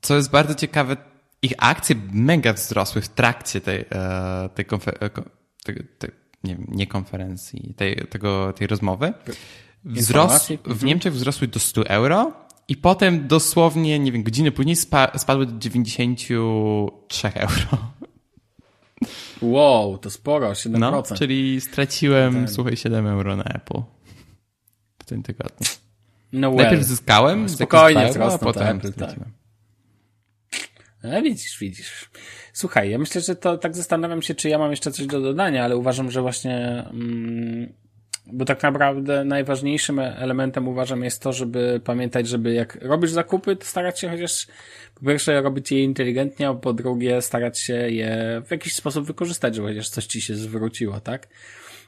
co 0.00 0.16
jest 0.16 0.30
bardzo 0.30 0.54
ciekawe, 0.54 0.96
ich 1.42 1.52
akcje 1.58 1.96
mega 2.12 2.52
wzrosły 2.52 3.02
w 3.02 3.08
trakcie 3.08 3.60
tej, 3.60 3.84
e, 3.92 4.48
tej, 4.54 4.66
konfer- 4.66 5.04
e, 5.04 5.10
tej, 5.64 5.86
tej 5.98 6.10
nie, 6.44 6.56
nie 6.68 6.86
konferencji, 6.86 7.74
tej, 7.76 7.96
tego, 8.10 8.52
tej 8.52 8.66
rozmowy. 8.66 9.12
W 9.84 10.16
mhm. 10.16 10.86
Niemczech 10.86 11.12
wzrosły 11.12 11.48
do 11.48 11.60
100 11.60 11.86
euro 11.86 12.32
i 12.68 12.76
potem 12.76 13.28
dosłownie, 13.28 13.98
nie 13.98 14.12
wiem, 14.12 14.22
godziny 14.22 14.52
później 14.52 14.76
spa, 14.76 15.18
spadły 15.18 15.46
do 15.46 15.58
93 15.58 17.32
euro. 17.34 17.92
Wow, 19.42 19.98
to 19.98 20.10
sporo, 20.10 20.52
7%. 20.52 20.78
No, 20.78 21.02
czyli 21.02 21.60
straciłem, 21.60 22.34
Ten. 22.34 22.48
słuchaj, 22.48 22.76
7 22.76 23.06
euro 23.06 23.36
na 23.36 23.44
Apple 23.44 23.82
w 24.98 25.04
tym 25.04 25.22
tygodniu. 25.22 25.66
No 26.32 26.50
well. 26.50 26.56
Najpierw 26.56 26.82
zyskałem, 26.82 27.48
spokojnie 27.48 28.08
wzrosną, 28.08 28.48
a 28.48 28.52
potem 28.52 28.76
Apple, 28.76 28.92
tak. 28.92 29.14
No 31.02 31.22
widzisz, 31.22 31.58
widzisz. 31.58 32.10
Słuchaj, 32.52 32.90
ja 32.90 32.98
myślę, 32.98 33.20
że 33.20 33.36
to 33.36 33.58
tak 33.58 33.76
zastanawiam 33.76 34.22
się, 34.22 34.34
czy 34.34 34.48
ja 34.48 34.58
mam 34.58 34.70
jeszcze 34.70 34.92
coś 34.92 35.06
do 35.06 35.20
dodania, 35.20 35.64
ale 35.64 35.76
uważam, 35.76 36.10
że 36.10 36.22
właśnie 36.22 36.84
mm, 36.92 37.72
bo 38.32 38.44
tak 38.44 38.62
naprawdę 38.62 39.24
najważniejszym 39.24 39.98
elementem 39.98 40.68
uważam 40.68 41.04
jest 41.04 41.22
to, 41.22 41.32
żeby 41.32 41.80
pamiętać, 41.84 42.28
żeby 42.28 42.52
jak 42.52 42.78
robisz 42.82 43.10
zakupy, 43.10 43.56
to 43.56 43.64
starać 43.64 44.00
się 44.00 44.08
chociaż 44.08 44.46
po 44.94 45.06
pierwsze 45.06 45.42
robić 45.42 45.72
je 45.72 45.84
inteligentnie, 45.84 46.48
a 46.48 46.54
po 46.54 46.72
drugie 46.72 47.22
starać 47.22 47.58
się 47.58 47.74
je 47.74 48.42
w 48.46 48.50
jakiś 48.50 48.74
sposób 48.74 49.06
wykorzystać, 49.06 49.54
żeby 49.54 49.68
chociaż 49.68 49.88
coś 49.88 50.06
ci 50.06 50.22
się 50.22 50.34
zwróciło, 50.34 51.00
tak? 51.00 51.28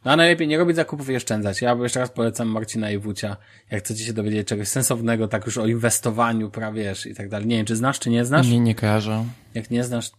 No 0.04 0.12
a 0.12 0.16
najlepiej 0.16 0.48
nie 0.48 0.58
robić 0.58 0.76
zakupów 0.76 1.10
i 1.10 1.16
oszczędzać. 1.16 1.62
Ja 1.62 1.74
jeszcze 1.74 2.00
raz 2.00 2.10
polecam 2.10 2.48
Marcina 2.48 2.90
i 2.90 2.98
Wucia, 2.98 3.36
jak 3.70 3.84
chcecie 3.84 4.04
się 4.04 4.12
dowiedzieć 4.12 4.48
czegoś 4.48 4.68
sensownego, 4.68 5.28
tak 5.28 5.46
już 5.46 5.58
o 5.58 5.66
inwestowaniu, 5.66 6.50
prawie 6.50 6.94
i 7.10 7.14
tak 7.14 7.28
dalej. 7.28 7.46
Nie 7.46 7.56
wiem, 7.56 7.66
czy 7.66 7.76
znasz, 7.76 7.98
czy 7.98 8.10
nie 8.10 8.24
znasz? 8.24 8.48
Nie, 8.48 8.60
nie 8.60 8.74
kojarzę. 8.74 9.24
Jak 9.54 9.70
nie 9.70 9.84
znasz, 9.84 10.10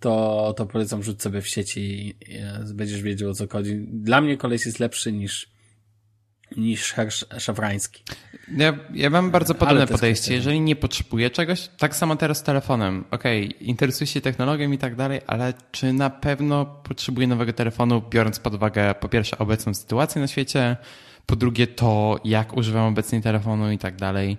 to, 0.00 0.54
to 0.56 0.66
polecam 0.66 1.02
rzuć 1.02 1.22
sobie 1.22 1.42
w 1.42 1.48
sieci 1.48 1.80
i, 1.80 2.08
i 2.08 2.14
będziesz 2.74 3.02
wiedział 3.02 3.30
o 3.30 3.34
co 3.34 3.48
chodzi. 3.48 3.86
Dla 3.92 4.20
mnie 4.20 4.36
koleś 4.36 4.66
jest 4.66 4.80
lepszy 4.80 5.12
niż 5.12 5.50
niż 6.56 6.94
szafrański. 7.38 8.02
Ja, 8.56 8.74
ja 8.94 9.10
mam 9.10 9.30
bardzo 9.30 9.54
podobne 9.54 9.86
podejście. 9.86 10.34
Jeżeli 10.34 10.60
nie 10.60 10.76
potrzebuję 10.76 11.30
czegoś, 11.30 11.68
tak 11.78 11.96
samo 11.96 12.16
teraz 12.16 12.38
z 12.38 12.42
telefonem. 12.42 13.04
Okej, 13.10 13.46
okay, 13.46 13.58
interesuję 13.60 14.06
się 14.06 14.20
technologią 14.20 14.70
i 14.72 14.78
tak 14.78 14.96
dalej, 14.96 15.20
ale 15.26 15.54
czy 15.72 15.92
na 15.92 16.10
pewno 16.10 16.66
potrzebuję 16.66 17.26
nowego 17.26 17.52
telefonu, 17.52 18.02
biorąc 18.10 18.38
pod 18.38 18.54
uwagę 18.54 18.94
po 18.94 19.08
pierwsze 19.08 19.38
obecną 19.38 19.74
sytuację 19.74 20.20
na 20.20 20.28
świecie, 20.28 20.76
po 21.26 21.36
drugie 21.36 21.66
to, 21.66 22.20
jak 22.24 22.56
używam 22.56 22.86
obecnie 22.86 23.22
telefonu 23.22 23.72
i 23.72 23.78
tak 23.78 23.96
dalej. 23.96 24.38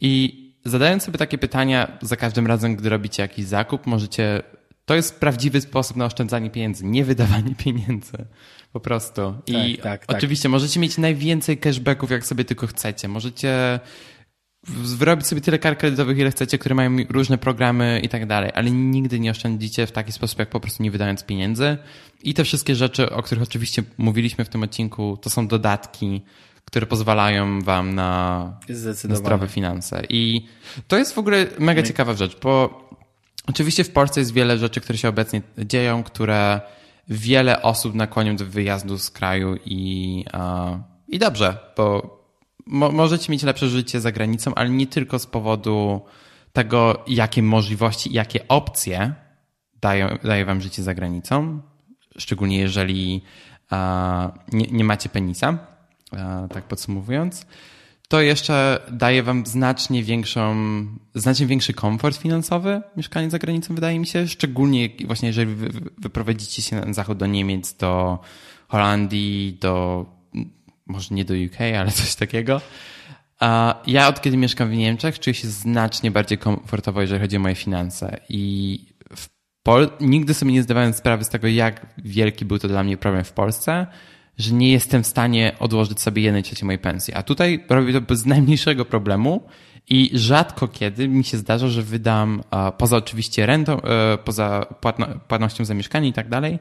I 0.00 0.44
zadając 0.64 1.02
sobie 1.02 1.18
takie 1.18 1.38
pytania 1.38 1.98
za 2.02 2.16
każdym 2.16 2.46
razem, 2.46 2.76
gdy 2.76 2.88
robicie 2.88 3.22
jakiś 3.22 3.44
zakup, 3.44 3.86
możecie. 3.86 4.42
To 4.88 4.94
jest 4.94 5.20
prawdziwy 5.20 5.60
sposób 5.60 5.96
na 5.96 6.04
oszczędzanie 6.04 6.50
pieniędzy, 6.50 6.84
nie 6.84 7.04
wydawanie 7.04 7.54
pieniędzy. 7.64 8.26
Po 8.72 8.80
prostu. 8.80 9.34
I 9.46 9.52
tak, 9.52 9.82
tak, 9.82 10.06
tak. 10.06 10.16
oczywiście 10.16 10.48
możecie 10.48 10.80
mieć 10.80 10.98
najwięcej 10.98 11.58
cashbacków, 11.58 12.10
jak 12.10 12.26
sobie 12.26 12.44
tylko 12.44 12.66
chcecie. 12.66 13.08
Możecie 13.08 13.80
wyrobić 14.66 15.26
sobie 15.26 15.40
tyle 15.40 15.58
kart 15.58 15.80
kredytowych, 15.80 16.18
ile 16.18 16.30
chcecie, 16.30 16.58
które 16.58 16.74
mają 16.74 16.96
różne 17.08 17.38
programy 17.38 18.00
i 18.02 18.08
tak 18.08 18.26
dalej, 18.26 18.50
ale 18.54 18.70
nigdy 18.70 19.20
nie 19.20 19.30
oszczędzicie 19.30 19.86
w 19.86 19.92
taki 19.92 20.12
sposób, 20.12 20.38
jak 20.38 20.50
po 20.50 20.60
prostu 20.60 20.82
nie 20.82 20.90
wydając 20.90 21.24
pieniędzy. 21.24 21.76
I 22.22 22.34
te 22.34 22.44
wszystkie 22.44 22.74
rzeczy, 22.74 23.10
o 23.10 23.22
których 23.22 23.44
oczywiście 23.44 23.82
mówiliśmy 23.98 24.44
w 24.44 24.48
tym 24.48 24.62
odcinku, 24.62 25.18
to 25.22 25.30
są 25.30 25.48
dodatki, 25.48 26.22
które 26.64 26.86
pozwalają 26.86 27.60
wam 27.60 27.94
na, 27.94 28.60
na 29.08 29.16
zdrowe 29.16 29.48
finanse. 29.48 30.02
I 30.08 30.46
to 30.86 30.98
jest 30.98 31.14
w 31.14 31.18
ogóle 31.18 31.46
mega 31.58 31.82
ciekawa 31.82 32.14
rzecz, 32.14 32.40
bo 32.42 32.88
oczywiście 33.48 33.84
w 33.84 33.90
Polsce 33.90 34.20
jest 34.20 34.32
wiele 34.32 34.58
rzeczy, 34.58 34.80
które 34.80 34.98
się 34.98 35.08
obecnie 35.08 35.42
dzieją, 35.58 36.02
które 36.02 36.60
wiele 37.08 37.62
osób 37.62 37.94
nakłonią 37.94 38.36
do 38.36 38.44
wyjazdu 38.44 38.98
z 38.98 39.10
kraju 39.10 39.56
i, 39.64 40.24
i 41.08 41.18
dobrze, 41.18 41.58
bo 41.76 42.18
mo, 42.66 42.92
możecie 42.92 43.32
mieć 43.32 43.42
lepsze 43.42 43.68
życie 43.68 44.00
za 44.00 44.12
granicą, 44.12 44.54
ale 44.54 44.70
nie 44.70 44.86
tylko 44.86 45.18
z 45.18 45.26
powodu 45.26 46.00
tego, 46.52 47.04
jakie 47.06 47.42
możliwości, 47.42 48.12
jakie 48.12 48.48
opcje 48.48 49.14
daje, 49.80 50.18
daje 50.24 50.44
wam 50.44 50.60
życie 50.60 50.82
za 50.82 50.94
granicą, 50.94 51.60
szczególnie 52.18 52.58
jeżeli 52.58 53.22
nie, 54.52 54.66
nie 54.70 54.84
macie 54.84 55.08
penisa, 55.08 55.58
tak 56.50 56.64
podsumowując 56.64 57.46
to 58.08 58.20
jeszcze 58.20 58.80
daje 58.90 59.22
wam 59.22 59.46
znacznie 59.46 60.02
większą, 60.02 60.56
znacznie 61.14 61.46
większy 61.46 61.72
komfort 61.72 62.16
finansowy 62.16 62.82
mieszkanie 62.96 63.30
za 63.30 63.38
granicą, 63.38 63.74
wydaje 63.74 63.98
mi 63.98 64.06
się. 64.06 64.28
Szczególnie 64.28 64.88
właśnie 65.06 65.28
jeżeli 65.28 65.54
wy, 65.54 65.68
wyprowadzicie 65.98 66.62
się 66.62 66.76
na 66.76 66.92
zachód 66.92 67.18
do 67.18 67.26
Niemiec, 67.26 67.74
do 67.74 68.18
Holandii, 68.68 69.58
do 69.60 70.06
może 70.86 71.14
nie 71.14 71.24
do 71.24 71.34
UK, 71.34 71.60
ale 71.80 71.90
coś 71.90 72.14
takiego. 72.14 72.60
Ja 73.86 74.08
od 74.08 74.20
kiedy 74.20 74.36
mieszkam 74.36 74.70
w 74.70 74.72
Niemczech 74.72 75.18
czuję 75.18 75.34
się 75.34 75.48
znacznie 75.48 76.10
bardziej 76.10 76.38
komfortowo, 76.38 77.00
jeżeli 77.00 77.20
chodzi 77.20 77.36
o 77.36 77.40
moje 77.40 77.54
finanse. 77.54 78.20
I 78.28 78.80
w 79.16 79.28
Pol 79.62 79.90
nigdy 80.00 80.34
sobie 80.34 80.52
nie 80.52 80.62
zdawałem 80.62 80.92
sprawy 80.92 81.24
z 81.24 81.28
tego, 81.28 81.48
jak 81.48 81.86
wielki 81.98 82.44
był 82.44 82.58
to 82.58 82.68
dla 82.68 82.84
mnie 82.84 82.96
problem 82.96 83.24
w 83.24 83.32
Polsce 83.32 83.86
że 84.38 84.54
nie 84.54 84.72
jestem 84.72 85.02
w 85.02 85.06
stanie 85.06 85.56
odłożyć 85.58 86.00
sobie 86.00 86.22
jednej 86.22 86.42
trzeciej 86.42 86.66
mojej 86.66 86.78
pensji. 86.78 87.14
A 87.14 87.22
tutaj 87.22 87.64
robię 87.68 87.92
to 87.92 88.00
bez 88.00 88.26
najmniejszego 88.34 88.84
problemu 88.84 89.46
i 89.88 90.10
rzadko 90.14 90.68
kiedy 90.68 91.08
mi 91.08 91.24
się 91.24 91.36
zdarza, 91.36 91.68
że 91.68 91.82
wydam, 91.82 92.42
poza 92.78 92.96
oczywiście 92.96 93.46
rentą, 93.46 93.82
e, 93.82 94.18
poza 94.18 94.66
płatnością 95.28 95.64
za 95.64 95.74
mieszkanie 95.74 96.08
i 96.08 96.12
tak 96.12 96.28
dalej, 96.28 96.58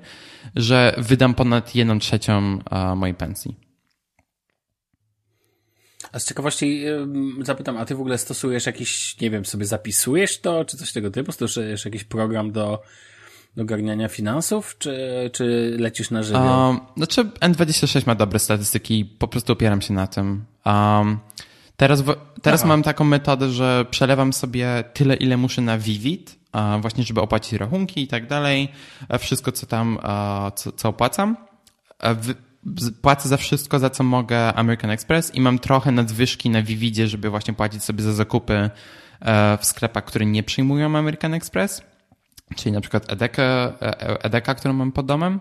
że 0.55 0.95
wydam 0.97 1.33
ponad 1.33 1.75
jedną 1.75 1.99
trzecią 1.99 2.59
mojej 2.95 3.15
pensji. 3.15 3.67
A 6.11 6.19
z 6.19 6.27
ciekawości 6.27 6.83
zapytam, 7.41 7.77
a 7.77 7.85
ty 7.85 7.95
w 7.95 7.99
ogóle 7.99 8.17
stosujesz 8.17 8.65
jakiś, 8.65 9.21
nie 9.21 9.29
wiem, 9.29 9.45
sobie 9.45 9.65
zapisujesz 9.65 10.39
to, 10.39 10.65
czy 10.65 10.77
coś 10.77 10.91
tego 10.91 11.11
typu? 11.11 11.31
Stosujesz 11.31 11.85
jakiś 11.85 12.03
program 12.03 12.51
do 12.51 12.81
do 13.57 13.65
garniania 13.65 14.07
finansów, 14.07 14.75
czy, 14.79 14.95
czy 15.33 15.75
lecisz 15.79 16.11
na 16.11 16.23
żywioł? 16.23 16.67
Um, 16.67 16.79
znaczy 16.97 17.23
N26 17.23 18.07
ma 18.07 18.15
dobre 18.15 18.39
statystyki, 18.39 19.05
po 19.05 19.27
prostu 19.27 19.53
opieram 19.53 19.81
się 19.81 19.93
na 19.93 20.07
tym. 20.07 20.45
Um, 20.65 21.19
teraz 21.77 22.03
teraz 22.41 22.65
mam 22.65 22.83
taką 22.83 23.03
metodę, 23.03 23.49
że 23.49 23.85
przelewam 23.89 24.33
sobie 24.33 24.83
tyle, 24.93 25.15
ile 25.15 25.37
muszę 25.37 25.61
na 25.61 25.77
Vivid, 25.77 26.35
uh, 26.53 26.81
właśnie 26.81 27.03
żeby 27.03 27.21
opłacić 27.21 27.53
rachunki 27.53 28.01
i 28.01 28.07
tak 28.07 28.27
dalej, 28.27 28.71
wszystko 29.19 29.51
co 29.51 29.65
tam, 29.65 29.97
uh, 29.97 30.53
co, 30.55 30.71
co 30.71 30.89
opłacam. 30.89 31.37
Płacę 33.01 33.29
za 33.29 33.37
wszystko, 33.37 33.79
za 33.79 33.89
co 33.89 34.03
mogę 34.03 34.53
American 34.53 34.91
Express 34.91 35.35
i 35.35 35.41
mam 35.41 35.59
trochę 35.59 35.91
nadwyżki 35.91 36.49
na 36.49 36.63
Vividzie, 36.63 37.07
żeby 37.07 37.29
właśnie 37.29 37.53
płacić 37.53 37.83
sobie 37.83 38.03
za 38.03 38.13
zakupy 38.13 38.69
w 39.59 39.65
sklepach, 39.65 40.05
które 40.05 40.25
nie 40.25 40.43
przyjmują 40.43 40.97
American 40.97 41.33
Express 41.33 41.81
czyli 42.55 42.71
na 42.71 42.81
przykład 42.81 43.11
Edeka, 43.11 43.43
e, 43.81 44.23
Edeka 44.23 44.55
którą 44.55 44.73
mam 44.73 44.91
pod 44.91 45.05
domem, 45.05 45.39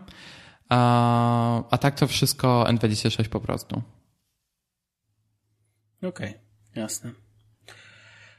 a, 0.69 1.63
a 1.71 1.79
tak 1.79 1.95
to 1.95 2.07
wszystko 2.07 2.65
N26 2.69 3.29
po 3.29 3.41
prostu. 3.41 3.83
Okej, 6.03 6.09
okay, 6.09 6.35
jasne. 6.75 7.13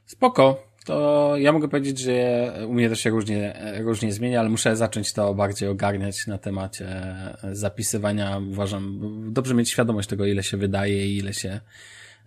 Spoko. 0.05 0.67
To 0.85 1.33
ja 1.37 1.51
mogę 1.51 1.67
powiedzieć, 1.67 1.99
że 1.99 2.51
u 2.67 2.73
mnie 2.73 2.89
to 2.89 2.95
się 2.95 3.09
różnie, 3.09 3.59
różnie 3.79 4.13
zmienia, 4.13 4.39
ale 4.39 4.49
muszę 4.49 4.75
zacząć 4.75 5.13
to 5.13 5.33
bardziej 5.33 5.69
ogarniać 5.69 6.27
na 6.27 6.37
temacie 6.37 7.03
zapisywania. 7.51 8.37
Uważam, 8.51 8.99
dobrze 9.33 9.53
mieć 9.53 9.69
świadomość 9.69 10.09
tego, 10.09 10.25
ile 10.25 10.43
się 10.43 10.57
wydaje 10.57 11.07
i 11.07 11.17
ile 11.17 11.33
się 11.33 11.59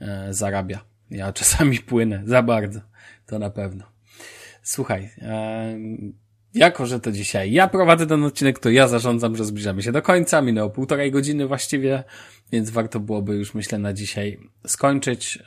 e, 0.00 0.34
zarabia. 0.34 0.84
Ja 1.10 1.32
czasami 1.32 1.78
płynę 1.90 2.22
za 2.26 2.42
bardzo, 2.42 2.80
to 3.26 3.38
na 3.38 3.50
pewno. 3.50 3.84
Słuchaj, 4.62 5.10
e, 5.22 5.78
jako, 6.54 6.86
że 6.86 7.00
to 7.00 7.12
dzisiaj 7.12 7.52
ja 7.52 7.68
prowadzę 7.68 8.06
ten 8.06 8.24
odcinek, 8.24 8.58
to 8.58 8.70
ja 8.70 8.88
zarządzam, 8.88 9.36
że 9.36 9.44
zbliżamy 9.44 9.82
się 9.82 9.92
do 9.92 10.02
końca. 10.02 10.42
Minęło 10.42 10.70
półtorej 10.70 11.10
godziny 11.10 11.46
właściwie, 11.46 12.04
więc 12.52 12.70
warto 12.70 13.00
byłoby 13.00 13.34
już, 13.34 13.54
myślę, 13.54 13.78
na 13.78 13.92
dzisiaj 13.92 14.40
skończyć. 14.66 15.38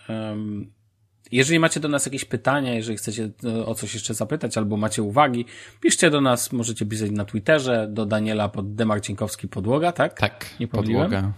Jeżeli 1.32 1.60
macie 1.60 1.80
do 1.80 1.88
nas 1.88 2.06
jakieś 2.06 2.26
pytania, 2.26 2.74
jeżeli 2.74 2.98
chcecie 2.98 3.30
e, 3.44 3.66
o 3.66 3.76
coś 3.76 3.94
jeszcze 3.94 4.14
zapytać 4.14 4.58
albo 4.58 4.78
macie 4.78 5.04
uwagi, 5.04 5.46
piszcie 5.82 6.10
do 6.10 6.22
nas, 6.22 6.52
możecie 6.52 6.86
pisać 6.86 7.12
na 7.12 7.26
Twitterze, 7.26 7.88
do 7.90 8.06
Daniela 8.06 8.50
pod 8.50 8.76
Demarcinkowski 8.76 9.48
Podłoga, 9.48 9.92
tak? 9.92 10.20
Tak, 10.20 10.46
Nie 10.60 10.68
podłoga. 10.68 11.34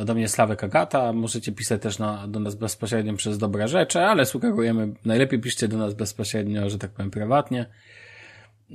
Ode 0.00 0.14
mnie 0.14 0.28
Sławek 0.28 0.64
Agata, 0.64 1.12
możecie 1.12 1.52
pisać 1.52 1.82
też 1.82 1.98
na, 1.98 2.28
do 2.28 2.40
nas 2.40 2.54
bezpośrednio 2.54 3.14
przez 3.14 3.38
dobre 3.38 3.68
rzeczy, 3.68 4.00
ale 4.00 4.26
sugerujemy, 4.26 4.94
najlepiej 5.04 5.40
piszcie 5.40 5.68
do 5.68 5.78
nas 5.78 5.94
bezpośrednio, 5.94 6.70
że 6.70 6.78
tak 6.78 6.90
powiem, 6.90 7.10
prywatnie. 7.10 7.66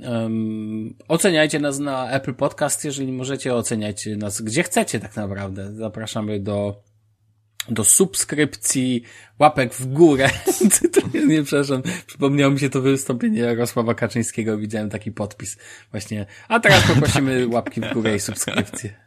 Um, 0.02 0.94
oceniajcie 1.08 1.60
nas 1.60 1.78
na 1.78 2.10
Apple 2.10 2.34
Podcast, 2.34 2.84
jeżeli 2.84 3.12
możecie, 3.12 3.54
oceniajcie 3.54 4.16
nas 4.16 4.40
gdzie 4.40 4.62
chcecie 4.62 5.00
tak 5.00 5.16
naprawdę. 5.16 5.74
Zapraszamy 5.74 6.40
do, 6.40 6.82
do 7.68 7.84
subskrypcji, 7.84 9.02
łapek 9.38 9.74
w 9.74 9.86
górę. 9.86 10.30
nie, 11.28 11.42
przepraszam, 11.42 11.82
przypomniało 12.06 12.52
mi 12.52 12.60
się 12.60 12.70
to 12.70 12.80
wystąpienie 12.80 13.40
Jarosława 13.40 13.94
Kaczyńskiego, 13.94 14.58
widziałem 14.58 14.90
taki 14.90 15.12
podpis 15.12 15.56
właśnie. 15.90 16.26
A 16.48 16.60
teraz 16.60 16.86
poprosimy 16.86 17.48
łapki 17.54 17.80
w 17.80 17.92
górę 17.92 18.16
i 18.16 18.20
subskrypcję. 18.20 19.05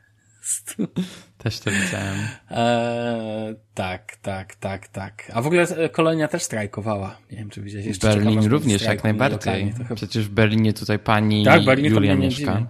Też 1.37 1.59
to 1.59 1.71
widziałem. 1.71 2.17
Eee, 2.49 3.55
tak, 3.73 4.15
tak, 4.21 4.55
tak, 4.55 4.87
tak. 4.87 5.31
A 5.33 5.41
w 5.41 5.47
ogóle 5.47 5.61
e, 5.61 5.89
Kolonia 5.89 6.27
też 6.27 6.43
strajkowała. 6.43 7.17
Nie 7.31 7.37
wiem, 7.37 7.49
czy 7.49 7.61
widziałeś 7.61 7.85
jeszcze. 7.85 8.07
Berlin 8.07 8.43
również, 8.43 8.81
jak 8.81 9.03
najbardziej. 9.03 9.73
Przecież 9.95 10.25
w 10.25 10.29
Berlinie 10.29 10.73
tutaj 10.73 10.99
pani 10.99 11.45
tak, 11.45 11.65
Berlinie 11.65 11.89
Julia 11.89 12.15
mieszka. 12.15 12.65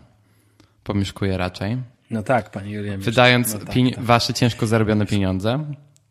Pomieszkuje 0.84 1.38
raczej. 1.38 1.78
No 2.12 2.24
tak, 2.24 2.52
pani 2.52 2.72
Julia 2.72 2.98
Wydając 2.98 3.54
no 3.54 3.60
tak, 3.60 3.68
tak. 3.68 4.04
wasze 4.04 4.34
ciężko 4.34 4.68
zarobione 4.68 5.06
pieniądze 5.06 5.66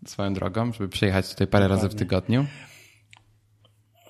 swoją 0.07 0.35
drogą, 0.35 0.73
żeby 0.73 0.89
przyjechać 0.89 1.31
tutaj 1.31 1.47
parę 1.47 1.65
Dokładnie. 1.65 1.85
razy 1.85 1.97
w 1.97 1.99
tygodniu. 1.99 2.47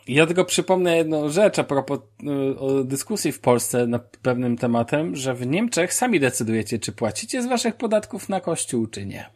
Ja 0.09 0.27
tylko 0.27 0.45
przypomnę 0.45 0.97
jedną 0.97 1.29
rzecz 1.29 1.59
a 1.59 1.65
propos 1.65 1.99
y, 1.99 2.85
dyskusji 2.85 3.33
w 3.33 3.41
Polsce 3.41 3.87
nad 3.87 4.17
pewnym 4.17 4.57
tematem, 4.57 5.17
że 5.17 5.35
w 5.35 5.47
Niemczech 5.47 5.95
sami 5.95 6.21
decydujecie, 6.21 6.79
czy 6.79 6.93
płacicie 6.93 7.43
z 7.43 7.47
waszych 7.47 7.77
podatków 7.77 8.29
na 8.29 8.41
kościół, 8.41 8.87
czy 8.87 9.07
nie. 9.07 9.31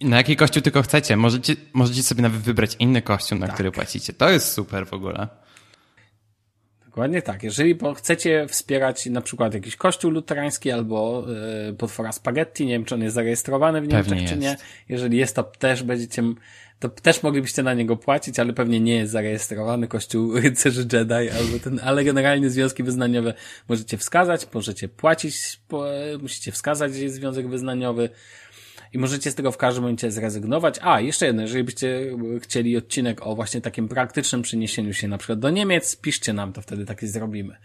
Na 0.00 0.16
jaki 0.16 0.36
kościół 0.36 0.62
tylko 0.62 0.82
chcecie. 0.82 1.16
Możecie, 1.16 1.56
możecie 1.72 2.02
sobie 2.02 2.22
nawet 2.22 2.40
wybrać 2.40 2.76
inny 2.78 3.02
kościół, 3.02 3.38
na 3.38 3.46
Tak. 3.46 3.54
który 3.54 3.72
płacicie. 3.72 4.12
To 4.12 4.30
jest 4.30 4.52
super 4.52 4.86
w 4.86 4.92
ogóle. 4.92 5.28
Dokładnie 6.84 7.22
tak. 7.22 7.42
Jeżeli 7.42 7.78
chcecie 7.96 8.46
wspierać 8.48 9.06
na 9.06 9.20
przykład 9.20 9.54
jakiś 9.54 9.76
kościół 9.76 10.10
luterański 10.10 10.70
albo 10.70 11.24
y, 11.70 11.74
potwora 11.74 12.12
spaghetti, 12.12 12.66
nie 12.66 12.72
wiem 12.72 12.84
czy 12.84 12.94
on 12.94 13.02
jest 13.02 13.14
zarejestrowany 13.14 13.80
w 13.80 13.88
Niemczech 13.88 14.28
czy 14.28 14.36
nie. 14.36 14.56
Jeżeli 14.88 15.18
jest, 15.18 15.36
to 15.36 15.42
też 15.42 15.82
będziecie, 15.82 16.22
to 16.78 16.88
też 16.88 17.22
moglibyście 17.22 17.62
na 17.62 17.74
niego 17.74 17.96
płacić, 17.96 18.38
ale 18.38 18.52
pewnie 18.52 18.80
nie 18.80 18.96
jest 18.96 19.12
zarejestrowany 19.12 19.88
kościół 19.88 20.32
rycerzy 20.40 20.86
Jedi 20.92 21.30
albo 21.30 21.58
ten, 21.64 21.80
ale 21.84 22.04
generalnie 22.04 22.50
związki 22.50 22.82
wyznaniowe 22.82 23.34
możecie 23.68 23.98
wskazać, 23.98 24.46
możecie 24.54 24.88
płacić, 24.88 25.60
musicie 26.22 26.52
wskazać, 26.52 26.94
że 26.94 27.02
jest 27.02 27.14
związek 27.14 27.48
wyznaniowy. 27.48 28.10
I 28.92 28.98
możecie 28.98 29.30
z 29.30 29.34
tego 29.34 29.52
w 29.52 29.56
każdym 29.56 29.82
momencie 29.82 30.10
zrezygnować. 30.10 30.78
A, 30.82 31.00
jeszcze 31.00 31.26
jedno, 31.26 31.42
jeżeli 31.42 31.64
byście 31.64 32.00
chcieli 32.42 32.76
odcinek 32.76 33.26
o 33.26 33.34
właśnie 33.34 33.60
takim 33.60 33.88
praktycznym 33.88 34.42
przeniesieniu 34.42 34.94
się 34.94 35.08
na 35.08 35.18
przykład 35.18 35.38
do 35.38 35.50
Niemiec, 35.50 35.96
piszcie 35.96 36.32
nam, 36.32 36.52
to 36.52 36.62
wtedy 36.62 36.86
taki 36.86 37.06
zrobimy. 37.06 37.56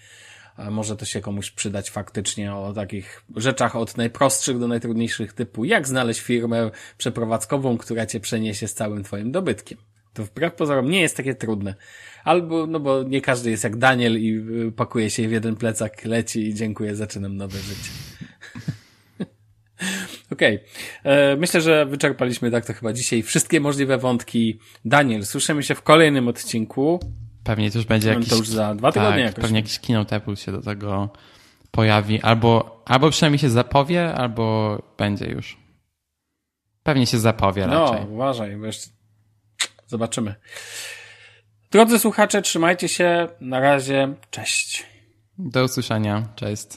Może 0.58 0.96
to 0.96 1.06
się 1.06 1.22
komuś 1.22 1.52
przydać 1.52 1.92
faktycznie 1.92 2.56
o 2.56 2.74
takich 2.74 3.24
rzeczach 3.36 3.76
od 3.76 3.98
najprostszych 3.98 4.60
do 4.60 4.68
najtrudniejszych 4.68 5.34
typu 5.34 5.66
jak 5.66 5.88
znaleźć 5.88 6.22
firmę 6.22 6.72
przeprowadzkową, 6.98 7.78
która 7.78 8.06
cię 8.06 8.20
przeniesie 8.20 8.68
z 8.68 8.74
całym 8.74 9.04
twoim 9.04 9.32
dobytkiem. 9.32 9.78
To 10.14 10.24
wbrew 10.24 10.54
pozorom 10.54 10.90
nie 10.90 11.02
jest 11.02 11.18
takie 11.18 11.36
trudne. 11.36 11.76
Albo, 12.24 12.68
no 12.68 12.80
bo 12.80 13.04
nie 13.04 13.22
każdy 13.22 13.50
jest 13.50 13.64
jak 13.64 13.78
Daniel 13.78 14.22
i 14.22 14.44
y, 14.68 14.72
pakuje 14.72 15.10
się 15.10 15.28
w 15.28 15.32
jeden 15.32 15.56
plecak, 15.56 16.06
leci 16.06 16.48
i 16.48 16.54
dziękuję, 16.54 16.96
zaczynam 16.96 17.38
nowe 17.38 17.58
życie. 17.58 17.90
Okej. 20.34 20.60
E, 21.04 21.36
Myślę, 21.36 21.62
że 21.62 21.86
wyczerpaliśmy 21.86 22.52
tak 22.52 22.66
to 22.66 22.74
chyba 22.74 22.94
dzisiaj 22.94 23.24
wszystkie 23.24 23.60
możliwe 23.60 23.98
wątki. 23.98 24.60
Daniel, 24.86 25.26
słyszymy 25.26 25.64
się 25.64 25.76
w 25.76 25.82
kolejnym 25.82 26.28
odcinku. 26.28 27.00
Pewnie 27.44 27.70
już 27.76 27.86
będzie 27.86 28.08
No, 28.08 28.14
jakiś... 28.14 28.30
to 28.30 28.36
już 28.36 28.48
za 28.48 28.76
dwa 28.76 28.92
tygodnie 28.92 29.12
tak, 29.18 29.26
jakoś. 29.26 29.42
pewnie 29.42 29.60
jakiś 29.60 29.80
keynote 29.80 30.16
Apple 30.16 30.36
się 30.36 30.52
do 30.52 30.62
tego 30.62 31.10
pojawi. 31.72 32.22
Albo, 32.22 32.82
albo 32.86 33.10
przynajmniej 33.10 33.40
się 33.40 33.50
zapowie, 33.50 34.14
albo 34.14 34.78
będzie 34.98 35.26
już. 35.26 35.58
Pewnie 36.84 37.06
się 37.08 37.20
zapowie 37.20 37.68
No, 37.68 37.92
raczej. 37.92 38.08
uważaj, 38.10 38.56
bo 38.58 38.66
jeszcze 38.66 38.90
zobaczymy. 39.88 40.36
Drodzy 41.72 42.00
słuchacze, 42.00 42.42
trzymajcie 42.42 42.90
się. 42.90 43.28
Na 43.42 43.60
razie. 43.60 44.14
Cześć. 44.32 44.86
Do 45.38 45.64
usłyszenia. 45.64 46.28
Cześć. 46.36 46.68